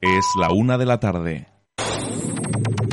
Es 0.00 0.24
la 0.38 0.52
una 0.52 0.78
de 0.78 0.86
la 0.86 1.00
tarde. 1.00 1.48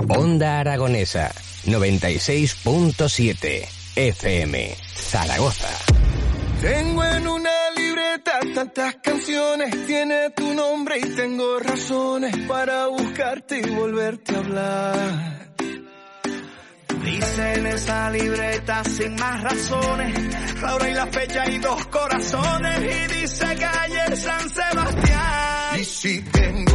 Onda 0.09 0.59
Aragonesa 0.59 1.31
96.7 1.65 3.67
FM 3.95 4.75
Zaragoza. 4.95 5.69
Tengo 6.61 7.03
en 7.03 7.27
una 7.27 7.51
libreta 7.77 8.39
tantas 8.55 8.95
canciones, 9.03 9.85
tiene 9.85 10.31
tu 10.31 10.51
nombre 10.55 10.97
y 10.97 11.03
tengo 11.15 11.59
razones 11.59 12.35
para 12.47 12.87
buscarte 12.87 13.59
y 13.59 13.69
volverte 13.69 14.35
a 14.35 14.39
hablar. 14.39 15.53
Dice 17.03 17.53
en 17.53 17.67
esa 17.67 18.09
libreta 18.09 18.83
sin 18.83 19.13
más 19.13 19.43
razones, 19.43 20.59
la 20.59 20.73
hora 20.73 20.89
y 20.89 20.93
la 20.95 21.05
fecha 21.05 21.47
y 21.51 21.59
dos 21.59 21.85
corazones 21.85 22.79
y 22.79 23.07
dice 23.13 23.45
calle 23.59 24.15
San 24.15 24.49
Sebastián. 24.49 25.79
Y 25.79 25.83
si 25.83 26.19
tengo 26.23 26.74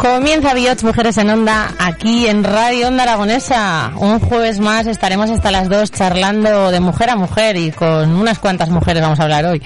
Comienza 0.00 0.54
Biots 0.54 0.82
Mujeres 0.82 1.18
en 1.18 1.28
Onda 1.28 1.74
aquí 1.78 2.26
en 2.26 2.42
Radio 2.42 2.88
Onda 2.88 3.02
Aragonesa. 3.02 3.92
Un 3.96 4.18
jueves 4.20 4.58
más 4.60 4.86
estaremos 4.86 5.28
hasta 5.30 5.50
las 5.50 5.68
dos 5.68 5.90
charlando 5.90 6.70
de 6.70 6.80
mujer 6.80 7.10
a 7.10 7.16
mujer 7.16 7.56
y 7.56 7.70
con 7.70 8.14
unas 8.16 8.38
cuantas 8.38 8.70
mujeres 8.70 9.02
vamos 9.02 9.20
a 9.20 9.24
hablar 9.24 9.44
hoy. 9.44 9.60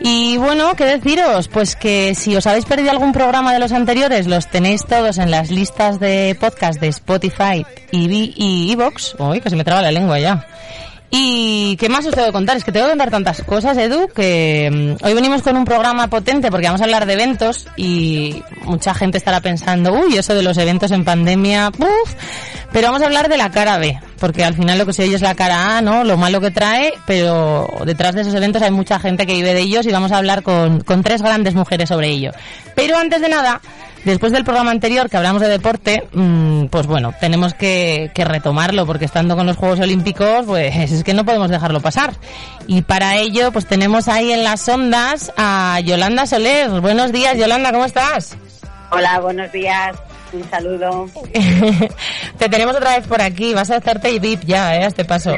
Y 0.00 0.36
bueno, 0.36 0.74
¿qué 0.74 0.84
deciros? 0.84 1.48
Pues 1.48 1.76
que 1.76 2.14
si 2.14 2.36
os 2.36 2.46
habéis 2.46 2.64
perdido 2.64 2.90
algún 2.90 3.12
programa 3.12 3.52
de 3.52 3.60
los 3.60 3.72
anteriores, 3.72 4.26
los 4.26 4.48
tenéis 4.48 4.84
todos 4.84 5.18
en 5.18 5.30
las 5.30 5.50
listas 5.50 6.00
de 6.00 6.36
podcast 6.38 6.80
de 6.80 6.88
Spotify 6.88 7.64
y 7.92 8.72
Evox. 8.72 9.14
Uy, 9.18 9.40
que 9.40 9.48
se 9.48 9.56
me 9.56 9.64
traba 9.64 9.80
la 9.80 9.92
lengua 9.92 10.18
ya. 10.18 10.44
Y 11.14 11.76
qué 11.76 11.90
más 11.90 12.06
os 12.06 12.14
tengo 12.14 12.28
que 12.28 12.32
contar, 12.32 12.56
es 12.56 12.64
que 12.64 12.72
tengo 12.72 12.86
que 12.86 12.92
contar 12.92 13.10
tantas 13.10 13.42
cosas, 13.42 13.76
Edu, 13.76 14.08
que 14.08 14.96
mm, 14.98 15.04
hoy 15.04 15.12
venimos 15.12 15.42
con 15.42 15.58
un 15.58 15.66
programa 15.66 16.08
potente 16.08 16.50
porque 16.50 16.68
vamos 16.68 16.80
a 16.80 16.84
hablar 16.84 17.04
de 17.04 17.12
eventos 17.12 17.66
y 17.76 18.42
mucha 18.64 18.94
gente 18.94 19.18
estará 19.18 19.42
pensando, 19.42 19.92
uy, 19.92 20.16
eso 20.16 20.34
de 20.34 20.42
los 20.42 20.56
eventos 20.56 20.90
en 20.90 21.04
pandemia, 21.04 21.68
uff, 21.68 22.14
pero 22.72 22.86
vamos 22.86 23.02
a 23.02 23.04
hablar 23.04 23.28
de 23.28 23.36
la 23.36 23.50
cara 23.50 23.76
B, 23.76 24.00
porque 24.18 24.42
al 24.42 24.54
final 24.54 24.78
lo 24.78 24.86
que 24.86 24.94
se 24.94 25.02
oye 25.02 25.14
es 25.14 25.20
la 25.20 25.34
cara 25.34 25.76
A, 25.76 25.82
¿no? 25.82 26.02
Lo 26.02 26.16
malo 26.16 26.40
que 26.40 26.50
trae, 26.50 26.94
pero 27.06 27.68
detrás 27.84 28.14
de 28.14 28.22
esos 28.22 28.32
eventos 28.32 28.62
hay 28.62 28.70
mucha 28.70 28.98
gente 28.98 29.26
que 29.26 29.34
vive 29.34 29.52
de 29.52 29.60
ellos 29.60 29.84
y 29.84 29.92
vamos 29.92 30.12
a 30.12 30.16
hablar 30.16 30.42
con, 30.42 30.80
con 30.80 31.02
tres 31.02 31.20
grandes 31.20 31.54
mujeres 31.54 31.90
sobre 31.90 32.08
ello. 32.08 32.30
Pero 32.74 32.96
antes 32.96 33.20
de 33.20 33.28
nada, 33.28 33.60
Después 34.04 34.32
del 34.32 34.44
programa 34.44 34.72
anterior 34.72 35.08
que 35.08 35.16
hablamos 35.16 35.40
de 35.42 35.48
deporte, 35.48 36.08
mm, 36.12 36.66
pues 36.66 36.86
bueno, 36.86 37.14
tenemos 37.20 37.54
que, 37.54 38.10
que 38.14 38.24
retomarlo 38.24 38.84
porque 38.84 39.04
estando 39.04 39.36
con 39.36 39.46
los 39.46 39.56
Juegos 39.56 39.78
Olímpicos, 39.78 40.44
pues 40.46 40.74
es 40.74 41.04
que 41.04 41.14
no 41.14 41.24
podemos 41.24 41.50
dejarlo 41.50 41.80
pasar. 41.80 42.14
Y 42.66 42.82
para 42.82 43.16
ello, 43.16 43.52
pues 43.52 43.66
tenemos 43.66 44.08
ahí 44.08 44.32
en 44.32 44.42
las 44.42 44.68
ondas 44.68 45.32
a 45.36 45.78
Yolanda 45.84 46.26
Soler. 46.26 46.80
Buenos 46.80 47.12
días, 47.12 47.36
Yolanda, 47.36 47.72
¿cómo 47.72 47.84
estás? 47.84 48.36
Hola, 48.90 49.20
buenos 49.20 49.50
días. 49.52 49.96
Un 50.32 50.48
saludo. 50.50 51.06
Te 52.38 52.48
tenemos 52.48 52.74
otra 52.74 52.96
vez 52.96 53.06
por 53.06 53.20
aquí. 53.20 53.52
Vas 53.54 53.70
a 53.70 53.76
hacerte 53.76 54.18
VIP 54.18 54.44
ya, 54.44 54.76
¿eh? 54.76 54.84
A 54.84 54.86
este 54.86 55.04
paso. 55.04 55.36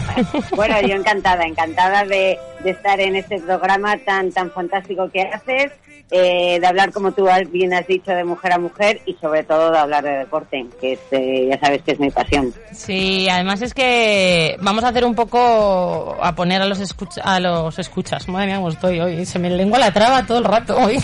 bueno, 0.56 0.80
yo 0.82 0.94
encantada, 0.94 1.44
encantada 1.44 2.04
de, 2.04 2.38
de 2.62 2.70
estar 2.70 2.98
en 3.00 3.16
este 3.16 3.40
programa 3.40 3.96
tan 3.98 4.30
tan 4.30 4.50
fantástico 4.52 5.10
que 5.10 5.22
haces, 5.22 5.72
eh, 6.10 6.58
de 6.60 6.66
hablar 6.66 6.92
como 6.92 7.10
tú 7.10 7.26
bien 7.50 7.74
has 7.74 7.86
dicho 7.86 8.12
de 8.12 8.22
mujer 8.22 8.52
a 8.52 8.58
mujer 8.58 9.00
y 9.06 9.14
sobre 9.14 9.42
todo 9.42 9.72
de 9.72 9.78
hablar 9.78 10.04
de 10.04 10.18
deporte, 10.18 10.64
que 10.80 10.92
es, 10.92 11.00
eh, 11.10 11.48
ya 11.50 11.58
sabes 11.58 11.82
que 11.82 11.92
es 11.92 12.00
mi 12.00 12.10
pasión. 12.10 12.54
Sí, 12.72 13.28
además 13.28 13.60
es 13.62 13.74
que 13.74 14.56
vamos 14.60 14.84
a 14.84 14.88
hacer 14.88 15.04
un 15.04 15.16
poco 15.16 16.16
a 16.20 16.34
poner 16.36 16.62
a 16.62 16.66
los 16.66 16.78
escucha, 16.78 17.22
a 17.22 17.40
los 17.40 17.76
escuchas. 17.80 18.28
Madre 18.28 18.46
mía, 18.46 18.56
cómo 18.56 18.68
estoy 18.68 19.00
hoy. 19.00 19.26
Se 19.26 19.40
me 19.40 19.50
lengua 19.50 19.80
la 19.80 19.92
traba 19.92 20.24
todo 20.24 20.38
el 20.38 20.44
rato 20.44 20.76
hoy. 20.76 20.96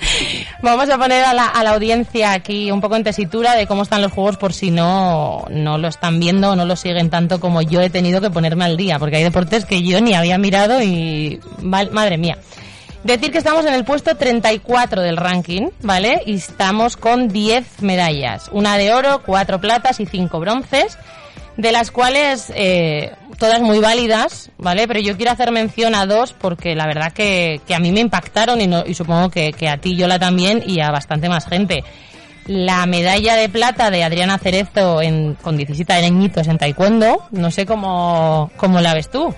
vamos 0.62 0.90
a 0.90 0.98
poner 0.98 1.24
a 1.24 1.32
la, 1.32 1.46
a 1.46 1.64
la 1.64 1.70
audiencia 1.70 2.32
aquí 2.32 2.70
un 2.70 2.82
poco 2.82 2.96
en 2.96 3.04
tesitura 3.04 3.54
de 3.54 3.66
cómo 3.66 3.82
están 3.82 4.02
los 4.02 4.12
juegos 4.12 4.36
por 4.36 4.52
si 4.52 4.70
no, 4.70 5.46
no 5.48 5.78
lo 5.78 5.88
están 5.88 6.20
viendo 6.20 6.50
o 6.50 6.56
no 6.56 6.66
lo 6.66 6.76
siguen 6.76 7.08
tanto 7.08 7.40
como 7.40 7.62
yo 7.62 7.80
he 7.80 7.88
tenido 7.88 8.20
que 8.20 8.30
ponerme 8.30 8.66
al 8.66 8.76
día, 8.76 8.98
porque 8.98 9.16
hay 9.16 9.24
deportes 9.24 9.64
que 9.64 9.82
yo 9.82 10.02
ni 10.02 10.12
había 10.12 10.36
mirado 10.36 10.82
y 10.82 11.40
madre 11.62 12.18
mía. 12.18 12.36
Decir 13.04 13.30
que 13.30 13.38
estamos 13.38 13.66
en 13.66 13.74
el 13.74 13.84
puesto 13.84 14.16
34 14.16 15.02
del 15.02 15.18
ranking, 15.18 15.68
¿vale? 15.82 16.22
Y 16.24 16.36
estamos 16.36 16.96
con 16.96 17.28
10 17.28 17.82
medallas. 17.82 18.48
Una 18.50 18.78
de 18.78 18.94
oro, 18.94 19.20
cuatro 19.24 19.60
platas 19.60 20.00
y 20.00 20.06
cinco 20.06 20.40
bronces, 20.40 20.96
de 21.58 21.70
las 21.70 21.90
cuales 21.90 22.50
eh, 22.56 23.12
todas 23.38 23.60
muy 23.60 23.78
válidas, 23.78 24.50
¿vale? 24.56 24.88
Pero 24.88 25.00
yo 25.00 25.18
quiero 25.18 25.32
hacer 25.32 25.52
mención 25.52 25.94
a 25.94 26.06
dos 26.06 26.32
porque 26.32 26.74
la 26.74 26.86
verdad 26.86 27.12
que, 27.12 27.60
que 27.66 27.74
a 27.74 27.78
mí 27.78 27.92
me 27.92 28.00
impactaron 28.00 28.58
y, 28.62 28.66
no, 28.66 28.82
y 28.86 28.94
supongo 28.94 29.28
que, 29.28 29.52
que 29.52 29.68
a 29.68 29.76
ti, 29.76 29.96
Yola, 29.96 30.18
también 30.18 30.62
y 30.66 30.80
a 30.80 30.90
bastante 30.90 31.28
más 31.28 31.46
gente. 31.46 31.84
La 32.46 32.86
medalla 32.86 33.36
de 33.36 33.50
plata 33.50 33.90
de 33.90 34.02
Adriana 34.02 34.38
Cerezo 34.38 35.02
en, 35.02 35.34
con 35.34 35.58
17 35.58 35.92
añitos 35.92 36.48
en 36.48 36.56
taekwondo, 36.56 37.26
no 37.32 37.50
sé 37.50 37.66
cómo, 37.66 38.50
cómo 38.56 38.80
la 38.80 38.94
ves 38.94 39.10
tú. 39.10 39.34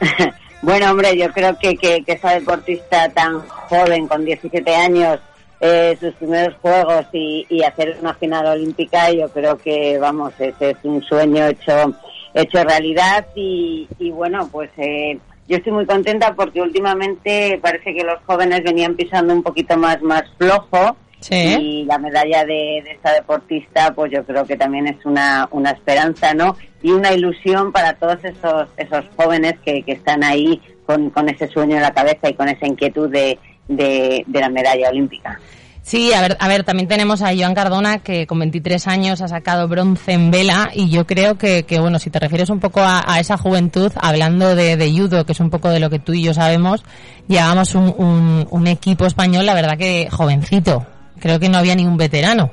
bueno, 0.62 0.90
hombre, 0.90 1.16
yo 1.16 1.30
creo 1.32 1.56
que, 1.58 1.76
que, 1.76 2.02
que 2.04 2.12
esa 2.12 2.30
deportista 2.30 3.08
tan 3.10 3.40
joven, 3.40 4.08
con 4.08 4.24
17 4.24 4.74
años, 4.74 5.18
eh, 5.60 5.96
sus 5.98 6.14
primeros 6.14 6.54
juegos 6.60 7.06
y, 7.12 7.62
hacer 7.62 7.96
una 8.00 8.14
final 8.14 8.46
olímpica, 8.46 9.10
yo 9.10 9.28
creo 9.28 9.56
que, 9.56 9.98
vamos, 9.98 10.34
ese 10.38 10.70
es 10.70 10.76
un 10.82 11.02
sueño 11.02 11.46
hecho, 11.46 11.94
hecho 12.34 12.62
realidad 12.62 13.26
y, 13.34 13.88
y 13.98 14.10
bueno, 14.10 14.48
pues 14.52 14.70
eh, 14.76 15.18
yo 15.48 15.56
estoy 15.56 15.72
muy 15.72 15.86
contenta 15.86 16.34
porque 16.34 16.60
últimamente 16.60 17.58
parece 17.62 17.94
que 17.94 18.04
los 18.04 18.20
jóvenes 18.26 18.62
venían 18.64 18.96
pisando 18.96 19.32
un 19.32 19.42
poquito 19.42 19.76
más, 19.76 20.02
más 20.02 20.24
flojo. 20.36 20.96
Sí. 21.20 21.34
Y 21.34 21.84
la 21.84 21.98
medalla 21.98 22.44
de, 22.44 22.82
de 22.84 22.90
esta 22.92 23.12
deportista, 23.12 23.92
pues 23.94 24.12
yo 24.12 24.24
creo 24.24 24.44
que 24.44 24.56
también 24.56 24.86
es 24.86 25.04
una, 25.04 25.48
una 25.50 25.70
esperanza, 25.70 26.34
¿no? 26.34 26.56
Y 26.82 26.90
una 26.90 27.12
ilusión 27.12 27.72
para 27.72 27.94
todos 27.94 28.18
esos, 28.22 28.68
esos 28.76 29.04
jóvenes 29.16 29.54
que, 29.64 29.82
que 29.82 29.92
están 29.92 30.22
ahí 30.22 30.60
con, 30.84 31.10
con 31.10 31.28
ese 31.28 31.48
sueño 31.48 31.76
en 31.76 31.82
la 31.82 31.92
cabeza 31.92 32.28
y 32.28 32.34
con 32.34 32.48
esa 32.48 32.66
inquietud 32.66 33.10
de, 33.10 33.38
de, 33.68 34.24
de 34.26 34.40
la 34.40 34.48
medalla 34.48 34.90
olímpica. 34.90 35.40
Sí, 35.82 36.12
a 36.12 36.20
ver, 36.20 36.36
a 36.40 36.48
ver, 36.48 36.64
también 36.64 36.88
tenemos 36.88 37.22
a 37.22 37.32
Joan 37.32 37.54
Cardona 37.54 37.98
que 37.98 38.26
con 38.26 38.40
23 38.40 38.88
años 38.88 39.20
ha 39.20 39.28
sacado 39.28 39.68
bronce 39.68 40.14
en 40.14 40.32
vela 40.32 40.68
y 40.74 40.90
yo 40.90 41.06
creo 41.06 41.38
que, 41.38 41.62
que 41.62 41.78
bueno, 41.78 42.00
si 42.00 42.10
te 42.10 42.18
refieres 42.18 42.50
un 42.50 42.58
poco 42.58 42.80
a, 42.80 43.04
a 43.06 43.20
esa 43.20 43.36
juventud, 43.38 43.92
hablando 43.94 44.56
de, 44.56 44.76
de 44.76 44.90
judo, 44.90 45.24
que 45.24 45.30
es 45.30 45.38
un 45.38 45.48
poco 45.48 45.68
de 45.68 45.78
lo 45.78 45.88
que 45.88 46.00
tú 46.00 46.12
y 46.12 46.24
yo 46.24 46.34
sabemos, 46.34 46.84
llevamos 47.28 47.76
un, 47.76 47.94
un, 47.98 48.48
un 48.50 48.66
equipo 48.66 49.06
español, 49.06 49.46
la 49.46 49.54
verdad 49.54 49.78
que 49.78 50.08
jovencito. 50.10 50.84
Creo 51.20 51.38
que 51.40 51.48
no 51.48 51.58
había 51.58 51.74
ni 51.74 51.86
un 51.86 51.96
veterano. 51.96 52.50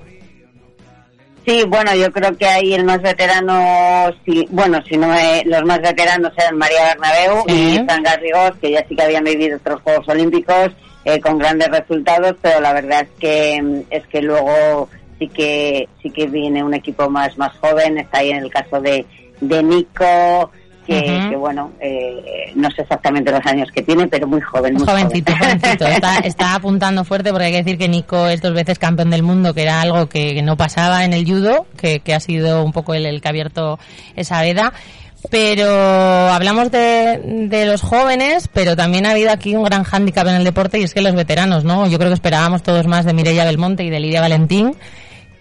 Sí, 1.46 1.63
bueno, 1.68 1.94
yo 1.94 2.09
creo 2.12 2.35
que 2.38 2.46
ahí 2.46 2.74
el 2.74 2.85
más 2.85 3.01
veterano, 3.01 4.09
sí, 4.25 4.47
bueno, 4.50 4.81
si 4.88 4.96
no 4.96 5.07
me- 5.09 5.44
los 5.46 5.63
más 5.66 5.81
veteranos 5.81 6.31
eran 6.38 6.57
María 6.57 6.85
Bernabeu 6.96 7.44
Sí. 7.50 7.75
y 7.81 7.85
Fran 7.85 8.02
Garrigós, 8.03 8.53
que 8.62 8.72
ya 8.72 8.85
sí 8.88 8.96
que 8.96 9.02
habían 9.03 9.25
vivido 9.25 9.57
otros 9.57 9.81
Juegos 9.81 10.07
Olímpicos 10.07 10.69
eh, 11.03 11.19
con 11.19 11.38
grandes 11.38 11.68
resultados, 11.68 12.35
pero 12.41 12.62
la 12.62 12.72
verdad 12.72 13.02
es 13.02 13.09
que 13.19 13.84
es 13.90 14.07
que 14.07 14.22
luego 14.22 14.88
sí 15.19 15.28
que 15.28 15.90
sí 16.02 16.09
que 16.09 16.28
viene 16.28 16.63
un 16.63 16.73
equipo 16.73 17.09
más 17.09 17.38
más 17.38 17.52
joven, 17.57 17.97
está 17.97 18.19
ahí 18.19 18.29
en 18.29 18.38
el 18.38 18.50
caso 18.50 18.79
de, 18.79 19.06
de 19.41 19.63
Nico, 19.63 20.50
que, 20.86 21.28
que 21.30 21.36
bueno, 21.36 21.72
eh, 21.80 22.52
no 22.56 22.70
sé 22.72 22.82
exactamente 22.82 23.32
los 23.32 23.46
años 23.46 23.70
que 23.74 23.82
tiene, 23.82 24.08
pero 24.08 24.28
muy 24.28 24.42
joven, 24.42 24.74
muy 24.76 24.86
jovencito, 24.86 25.34
joven. 25.38 25.60
jovencito. 25.60 25.86
Está, 25.86 26.18
está 26.24 26.56
apuntando 26.56 27.04
fuerte 27.04 27.32
porque 27.32 27.46
hay 27.46 27.52
que 27.52 27.64
decir 27.64 27.78
que 27.78 27.88
Nico 27.88 28.28
es 28.28 28.42
dos 28.42 28.54
veces 28.54 28.80
campeón 28.80 29.10
del 29.10 29.24
mundo, 29.24 29.54
que 29.54 29.64
era 29.64 29.82
algo 29.82 30.08
que 30.08 30.42
no 30.42 30.58
pasaba 30.58 31.06
en 31.06 31.14
el 31.14 31.26
judo, 31.26 31.66
que, 31.78 32.00
que 32.00 32.14
ha 32.14 32.20
sido 32.20 32.64
un 32.64 32.72
poco 32.72 32.94
el, 32.94 33.06
el 33.06 33.22
que 33.22 33.28
ha 33.28 33.32
abierto 33.32 33.80
esa 34.16 34.42
veda. 34.42 34.74
Pero 35.30 35.66
hablamos 35.66 36.70
de, 36.70 37.48
de 37.50 37.66
los 37.66 37.82
jóvenes, 37.82 38.50
pero 38.52 38.76
también 38.76 39.06
ha 39.06 39.12
habido 39.12 39.32
aquí 39.32 39.56
un 39.56 39.64
gran 39.64 39.84
hándicap 39.84 40.28
en 40.28 40.36
el 40.36 40.44
deporte 40.44 40.79
y 40.79 40.84
es 40.84 40.94
que 40.94 41.02
los 41.02 41.16
veteranos, 41.16 41.64
¿no? 41.64 41.88
Yo 41.88 41.97
creo 41.97 42.09
que 42.09 42.16
esperábamos 42.16 42.62
todos 42.62 42.88
más 42.88 43.06
de 43.06 43.14
Mireia 43.14 43.46
Belmonte 43.46 43.84
y 43.84 43.90
de 43.90 44.02
Lidia 44.02 44.20
Valentín, 44.20 44.76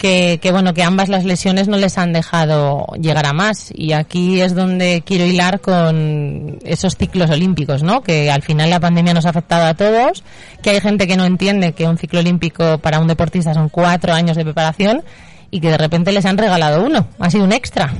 que, 0.02 0.40
que 0.42 0.50
bueno, 0.50 0.74
que 0.74 0.82
ambas 0.82 1.08
las 1.08 1.24
lesiones 1.24 1.68
no 1.68 1.76
les 1.76 1.96
han 1.96 2.12
dejado 2.12 2.86
llegar 3.00 3.24
a 3.24 3.32
más. 3.32 3.72
Y 3.72 3.92
aquí 3.92 4.40
es 4.40 4.52
donde 4.52 5.04
quiero 5.06 5.24
hilar 5.24 5.60
con 5.60 6.58
esos 6.64 6.96
ciclos 6.96 7.30
olímpicos, 7.30 7.84
¿no? 7.84 8.00
Que 8.00 8.28
al 8.28 8.42
final 8.42 8.68
la 8.68 8.80
pandemia 8.80 9.14
nos 9.14 9.26
ha 9.26 9.28
afectado 9.30 9.64
a 9.64 9.74
todos, 9.74 10.24
que 10.60 10.70
hay 10.70 10.80
gente 10.80 11.06
que 11.06 11.16
no 11.16 11.24
entiende 11.24 11.72
que 11.72 11.86
un 11.86 11.98
ciclo 11.98 12.18
olímpico 12.18 12.78
para 12.78 12.98
un 12.98 13.06
deportista 13.06 13.54
son 13.54 13.68
cuatro 13.68 14.12
años 14.12 14.36
de 14.36 14.42
preparación 14.42 15.04
y 15.52 15.60
que 15.60 15.70
de 15.70 15.78
repente 15.78 16.10
les 16.10 16.26
han 16.26 16.36
regalado 16.36 16.84
uno. 16.84 17.06
Ha 17.20 17.30
sido 17.30 17.44
un 17.44 17.52
extra. 17.52 17.94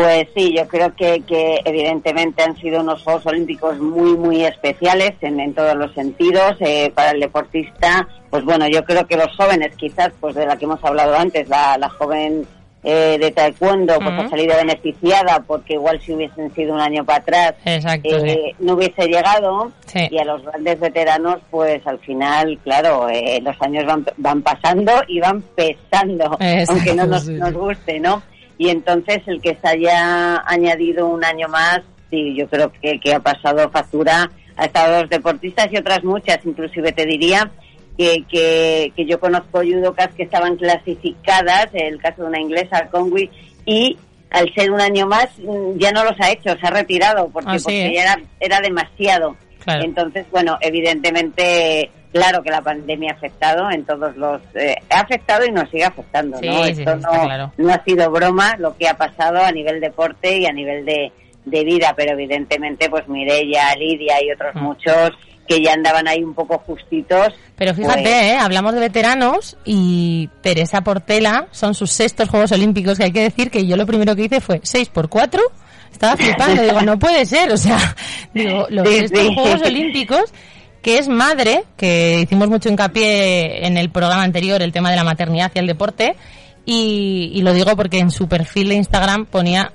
Pues 0.00 0.28
sí, 0.34 0.54
yo 0.56 0.66
creo 0.66 0.94
que, 0.94 1.22
que 1.26 1.60
evidentemente 1.64 2.42
han 2.42 2.56
sido 2.56 2.80
unos 2.80 3.02
Juegos 3.02 3.26
Olímpicos 3.26 3.78
muy, 3.78 4.16
muy 4.16 4.44
especiales 4.44 5.12
en, 5.20 5.38
en 5.40 5.54
todos 5.54 5.74
los 5.76 5.92
sentidos. 5.94 6.56
Eh, 6.60 6.90
para 6.94 7.10
el 7.10 7.20
deportista, 7.20 8.08
pues 8.30 8.44
bueno, 8.44 8.66
yo 8.68 8.84
creo 8.84 9.06
que 9.06 9.16
los 9.16 9.34
jóvenes, 9.36 9.76
quizás, 9.76 10.10
pues 10.20 10.34
de 10.34 10.46
la 10.46 10.56
que 10.56 10.64
hemos 10.64 10.82
hablado 10.84 11.14
antes, 11.16 11.48
la, 11.48 11.76
la 11.78 11.88
joven 11.90 12.46
eh, 12.82 13.18
de 13.20 13.30
taekwondo 13.30 13.98
pues 13.98 14.10
ha 14.18 14.28
salido 14.30 14.56
beneficiada 14.56 15.44
porque 15.46 15.74
igual 15.74 16.00
si 16.00 16.14
hubiesen 16.14 16.50
sido 16.54 16.72
un 16.72 16.80
año 16.80 17.04
para 17.04 17.18
atrás 17.18 17.54
Exacto, 17.66 18.08
eh, 18.24 18.54
no 18.58 18.72
hubiese 18.72 19.06
llegado 19.06 19.70
Sí. 19.84 20.08
y 20.10 20.16
a 20.18 20.24
los 20.24 20.42
grandes 20.42 20.80
veteranos 20.80 21.40
pues 21.50 21.86
al 21.86 21.98
final 21.98 22.58
claro 22.64 23.06
eh, 23.10 23.38
los 23.42 23.54
años 23.60 23.84
van, 23.84 24.06
van 24.16 24.40
pasando 24.40 24.92
y 25.08 25.20
van 25.20 25.42
pesando 25.54 26.38
Exacto, 26.40 26.72
aunque 26.72 26.94
no 26.94 27.06
nos, 27.06 27.24
sí. 27.26 27.32
nos 27.34 27.52
guste 27.52 28.00
no 28.00 28.22
y 28.60 28.68
entonces 28.68 29.22
el 29.26 29.40
que 29.40 29.56
se 29.56 29.68
haya 29.68 30.42
añadido 30.46 31.08
un 31.08 31.24
año 31.24 31.48
más 31.48 31.80
sí 32.10 32.36
yo 32.36 32.46
creo 32.46 32.70
que, 32.70 33.00
que 33.00 33.14
ha 33.14 33.18
pasado 33.18 33.70
factura 33.70 34.30
a 34.54 34.66
estas 34.66 35.00
dos 35.00 35.08
deportistas 35.08 35.72
y 35.72 35.78
otras 35.78 36.04
muchas 36.04 36.44
inclusive 36.44 36.92
te 36.92 37.06
diría 37.06 37.50
que, 37.96 38.22
que, 38.28 38.92
que 38.94 39.06
yo 39.06 39.18
conozco 39.18 39.62
judocas 39.62 40.08
que 40.14 40.24
estaban 40.24 40.56
clasificadas, 40.56 41.68
el 41.72 42.00
caso 42.00 42.22
de 42.22 42.28
una 42.28 42.40
inglesa, 42.40 42.88
Conway, 42.90 43.30
y 43.64 43.96
al 44.30 44.52
ser 44.54 44.70
un 44.70 44.80
año 44.80 45.06
más 45.06 45.28
mm, 45.38 45.78
ya 45.78 45.90
no 45.92 46.04
los 46.04 46.18
ha 46.20 46.30
hecho, 46.30 46.54
se 46.58 46.66
ha 46.66 46.70
retirado 46.70 47.28
porque, 47.28 47.50
Ah, 47.52 47.56
porque 47.62 47.86
¿eh? 47.86 47.94
ya 47.94 48.02
era, 48.02 48.20
era 48.40 48.60
demasiado. 48.60 49.36
Claro. 49.64 49.84
Entonces, 49.84 50.26
bueno, 50.30 50.56
evidentemente, 50.62 51.90
claro 52.12 52.42
que 52.42 52.50
la 52.50 52.60
pandemia 52.62 53.12
ha 53.12 53.14
afectado 53.16 53.70
en 53.70 53.84
todos 53.84 54.16
los... 54.16 54.40
eh, 54.54 54.74
ha 54.90 55.00
afectado 55.00 55.44
y 55.46 55.50
nos 55.52 55.68
sigue 55.70 55.84
afectando, 55.84 56.38
Sí, 56.38 56.46
¿no? 56.48 56.64
sí, 56.64 56.70
Esto 56.70 56.96
no, 56.96 57.10
claro. 57.24 57.52
no 57.56 57.72
ha 57.72 57.84
sido 57.84 58.10
broma 58.10 58.56
lo 58.58 58.76
que 58.76 58.88
ha 58.88 58.94
pasado 58.96 59.38
a 59.44 59.52
nivel 59.52 59.80
deporte 59.80 60.38
y 60.38 60.46
a 60.46 60.52
nivel 60.52 60.84
de, 60.84 61.12
de 61.44 61.64
vida, 61.64 61.94
pero 61.96 62.12
evidentemente, 62.12 62.88
pues 62.90 63.06
Mireia, 63.08 63.74
Lidia 63.76 64.16
y 64.24 64.30
otros 64.32 64.54
Mm. 64.54 64.62
muchos 64.64 65.10
que 65.48 65.60
ya 65.62 65.72
andaban 65.72 66.06
ahí 66.06 66.22
un 66.22 66.32
poco 66.34 66.58
justitos. 66.58 67.28
Pero 67.56 67.74
fíjate, 67.74 68.02
pues, 68.02 68.14
¿eh? 68.14 68.36
hablamos 68.38 68.72
de 68.72 68.78
veteranos 68.80 69.56
y 69.64 70.28
Teresa 70.42 70.82
Portela 70.82 71.48
son 71.50 71.74
sus 71.74 71.90
sextos 71.90 72.28
Juegos 72.28 72.52
Olímpicos, 72.52 72.96
que 72.98 73.04
hay 73.04 73.12
que 73.12 73.22
decir 73.22 73.50
que 73.50 73.66
yo 73.66 73.76
lo 73.76 73.84
primero 73.84 74.14
que 74.14 74.22
hice 74.26 74.40
fue 74.40 74.60
6 74.62 74.88
por 74.90 75.08
4 75.08 75.42
Estaba 75.90 76.16
flipando, 76.16 76.62
digo, 76.62 76.80
no 76.82 76.98
puede 77.00 77.26
ser, 77.26 77.50
o 77.50 77.56
sea, 77.56 77.78
digo, 78.32 78.66
los 78.70 78.88
sí. 78.88 79.34
Juegos 79.34 79.60
Olímpicos, 79.62 80.32
que 80.82 80.98
es 80.98 81.08
madre, 81.08 81.64
que 81.76 82.20
hicimos 82.22 82.48
mucho 82.48 82.68
hincapié 82.68 83.66
en 83.66 83.76
el 83.76 83.90
programa 83.90 84.22
anterior, 84.22 84.62
el 84.62 84.72
tema 84.72 84.90
de 84.90 84.96
la 84.96 85.04
maternidad 85.04 85.50
y 85.54 85.58
el 85.58 85.66
deporte, 85.66 86.16
y, 86.64 87.32
y 87.34 87.42
lo 87.42 87.52
digo 87.52 87.76
porque 87.76 87.98
en 87.98 88.10
su 88.10 88.28
perfil 88.28 88.68
de 88.70 88.74
Instagram 88.76 89.26
ponía 89.26 89.72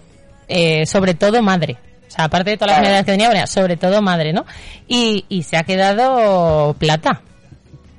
eh, 0.48 0.86
sobre 0.86 1.14
todo 1.14 1.42
madre. 1.42 1.78
O 2.08 2.12
sea, 2.12 2.26
aparte 2.26 2.52
de 2.52 2.58
todas 2.58 2.74
las 2.76 2.82
medallas 2.82 3.06
que 3.06 3.12
tenía, 3.12 3.28
ponía 3.28 3.48
sobre 3.48 3.78
todo 3.78 4.02
madre, 4.02 4.32
¿no? 4.32 4.46
Y, 4.88 5.26
y 5.28 5.44
se 5.44 5.58
ha 5.58 5.64
quedado 5.64 6.74
plata. 6.76 7.22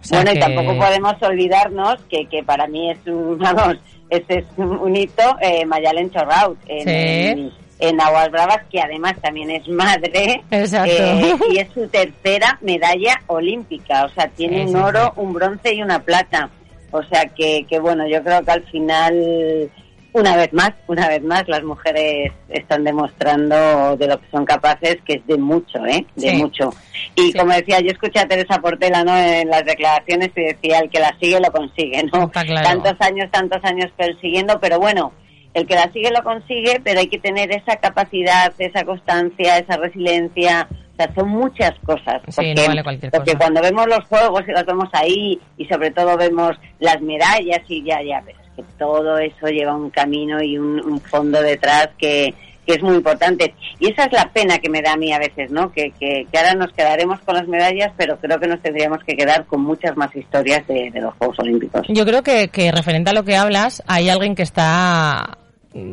O 0.00 0.04
sea 0.04 0.22
bueno, 0.22 0.36
y 0.36 0.40
tampoco 0.40 0.78
podemos 0.78 1.14
olvidarnos 1.20 1.96
que, 2.08 2.26
que 2.26 2.42
para 2.44 2.66
mí 2.68 2.90
es 2.92 2.98
un, 3.06 3.38
vamos, 3.40 3.76
es 4.08 4.22
un, 4.56 4.76
un 4.78 4.96
hito, 4.96 5.36
eh, 5.42 5.66
Mayalen 5.66 6.10
Chorraut 6.10 6.56
en, 6.68 6.84
Sí. 6.84 7.40
en, 7.40 7.65
en 7.78 8.00
Aguas 8.00 8.30
Bravas, 8.30 8.62
que 8.70 8.80
además 8.80 9.14
también 9.20 9.50
es 9.50 9.68
madre, 9.68 10.42
eh, 10.50 11.34
y 11.52 11.58
es 11.58 11.68
su 11.74 11.86
tercera 11.92 12.58
medalla 12.62 13.20
olímpica, 13.26 14.04
o 14.04 14.08
sea, 14.10 14.28
tiene 14.28 14.64
un 14.66 14.76
oro, 14.76 15.12
un 15.16 15.32
bronce 15.32 15.74
y 15.74 15.82
una 15.82 15.98
plata. 16.02 16.48
O 16.92 17.02
sea 17.02 17.26
que, 17.26 17.66
que 17.68 17.78
bueno, 17.78 18.06
yo 18.08 18.22
creo 18.22 18.42
que 18.42 18.50
al 18.52 18.62
final, 18.64 19.70
una 20.12 20.36
vez 20.36 20.50
más, 20.54 20.70
una 20.86 21.08
vez 21.08 21.22
más, 21.22 21.46
las 21.48 21.62
mujeres 21.62 22.32
están 22.48 22.84
demostrando 22.84 23.96
de 23.96 24.06
lo 24.06 24.18
que 24.20 24.26
son 24.30 24.46
capaces, 24.46 24.96
que 25.04 25.14
es 25.14 25.26
de 25.26 25.36
mucho, 25.36 25.84
¿eh? 25.84 26.06
De 26.14 26.30
Sí. 26.30 26.36
mucho. 26.36 26.70
Y 27.16 27.32
Sí. 27.32 27.38
como 27.38 27.52
decía, 27.52 27.80
yo 27.80 27.90
escuché 27.90 28.20
a 28.20 28.28
Teresa 28.28 28.58
Portela, 28.60 29.04
¿no? 29.04 29.14
En 29.18 29.48
las 29.50 29.64
declaraciones 29.66 30.30
y 30.36 30.42
decía, 30.42 30.78
el 30.78 30.88
que 30.88 31.00
la 31.00 31.14
sigue 31.20 31.38
lo 31.40 31.50
consigue, 31.52 32.02
¿no? 32.12 32.30
Claro. 32.30 32.54
Tantos 32.62 32.94
años, 33.00 33.30
tantos 33.30 33.62
años 33.64 33.90
persiguiendo, 33.96 34.58
pero 34.60 34.78
bueno, 34.78 35.12
el 35.56 35.66
que 35.66 35.74
la 35.74 35.90
sigue 35.90 36.10
lo 36.10 36.22
consigue, 36.22 36.80
pero 36.84 37.00
hay 37.00 37.08
que 37.08 37.18
tener 37.18 37.50
esa 37.50 37.76
capacidad, 37.76 38.52
esa 38.58 38.84
constancia, 38.84 39.56
esa 39.56 39.78
resiliencia. 39.78 40.68
O 40.92 40.96
sea, 40.96 41.14
son 41.14 41.30
muchas 41.30 41.72
cosas. 41.82 42.20
Sí, 42.28 42.52
no 42.54 42.66
vale 42.66 42.82
cualquier 42.82 43.10
porque 43.10 43.32
cosa. 43.32 43.38
cuando 43.38 43.62
vemos 43.62 43.86
los 43.86 44.04
juegos 44.04 44.42
y 44.46 44.52
los 44.52 44.66
vemos 44.66 44.90
ahí, 44.92 45.40
y 45.56 45.64
sobre 45.64 45.90
todo 45.92 46.14
vemos 46.18 46.56
las 46.78 47.00
medallas 47.00 47.62
y 47.68 47.82
ya, 47.82 48.02
ya, 48.02 48.22
pero 48.26 48.38
es 48.38 48.50
que 48.54 48.62
todo 48.78 49.18
eso 49.18 49.46
lleva 49.46 49.74
un 49.74 49.88
camino 49.88 50.42
y 50.42 50.58
un, 50.58 50.78
un 50.84 51.00
fondo 51.00 51.40
detrás 51.40 51.88
que, 51.96 52.34
que 52.66 52.74
es 52.74 52.82
muy 52.82 52.96
importante. 52.96 53.54
Y 53.78 53.90
esa 53.90 54.04
es 54.04 54.12
la 54.12 54.30
pena 54.30 54.58
que 54.58 54.68
me 54.68 54.82
da 54.82 54.92
a 54.92 54.96
mí 54.98 55.10
a 55.10 55.18
veces, 55.18 55.50
¿no? 55.50 55.72
Que, 55.72 55.90
que, 55.98 56.26
que 56.30 56.38
ahora 56.38 56.52
nos 56.52 56.72
quedaremos 56.72 57.18
con 57.20 57.34
las 57.34 57.48
medallas, 57.48 57.92
pero 57.96 58.18
creo 58.18 58.38
que 58.38 58.48
nos 58.48 58.60
tendríamos 58.60 59.02
que 59.04 59.16
quedar 59.16 59.46
con 59.46 59.62
muchas 59.62 59.96
más 59.96 60.14
historias 60.14 60.66
de, 60.66 60.90
de 60.90 61.00
los 61.00 61.14
Juegos 61.14 61.38
Olímpicos. 61.38 61.86
Yo 61.88 62.04
creo 62.04 62.22
que, 62.22 62.48
que 62.48 62.72
referente 62.72 63.08
a 63.08 63.14
lo 63.14 63.24
que 63.24 63.36
hablas, 63.36 63.82
hay 63.86 64.10
alguien 64.10 64.34
que 64.34 64.42
está 64.42 65.38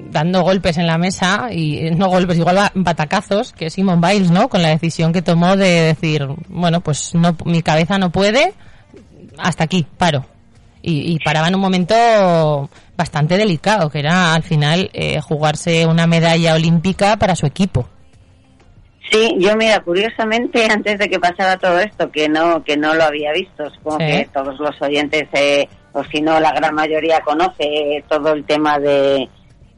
dando 0.10 0.42
golpes 0.44 0.78
en 0.78 0.88
la 0.88 0.98
mesa 0.98 1.48
y 1.52 1.78
eh, 1.88 1.92
no 1.92 2.08
golpes, 2.10 2.38
igual 2.38 2.56
ba- 2.56 2.72
batacazos, 2.76 3.52
que 3.54 3.70
Simon 3.70 4.00
Biles, 4.02 4.32
¿no? 4.32 4.48
Con 4.50 4.62
la 4.62 4.70
decisión 4.70 5.12
que 5.14 5.22
tomó 5.22 5.56
de 5.58 5.82
decir, 5.82 6.26
bueno, 6.48 6.82
pues 6.82 7.14
no, 7.16 7.36
mi 7.46 7.62
cabeza 7.62 7.98
no 7.98 8.10
puede, 8.12 8.54
hasta 9.38 9.64
aquí, 9.66 9.86
paro. 9.98 10.26
Y, 10.82 11.14
y 11.14 11.18
paraba 11.24 11.48
en 11.48 11.56
un 11.56 11.62
momento 11.62 11.96
bastante 12.98 13.38
delicado, 13.38 13.90
que 13.90 14.00
era 14.00 14.34
al 14.34 14.44
final 14.44 14.90
eh, 14.94 15.20
jugarse 15.22 15.86
una 15.86 16.08
medalla 16.08 16.54
olímpica 16.56 17.16
para 17.18 17.36
su 17.36 17.46
equipo. 17.46 17.88
Sí, 19.12 19.36
yo 19.40 19.56
mira, 19.56 19.80
curiosamente 19.82 20.66
antes 20.72 20.98
de 21.00 21.10
que 21.10 21.20
pasara 21.20 21.58
todo 21.58 21.80
esto, 21.80 22.10
que 22.12 22.28
no 22.30 22.64
que 22.64 22.78
no 22.78 22.94
lo 22.96 23.04
había 23.04 23.32
visto, 23.34 23.70
supongo 23.76 24.00
Sí. 24.00 24.06
que 24.06 24.30
todos 24.34 24.60
los 24.60 24.82
oyentes, 24.82 25.24
eh, 25.34 25.68
o 25.94 26.04
si 26.06 26.22
no 26.22 26.40
la 26.40 26.52
gran 26.52 26.74
mayoría 26.74 27.20
conoce 27.22 27.64
eh, 27.64 28.04
todo 28.10 28.34
el 28.34 28.44
tema 28.46 28.80
de, 28.80 29.30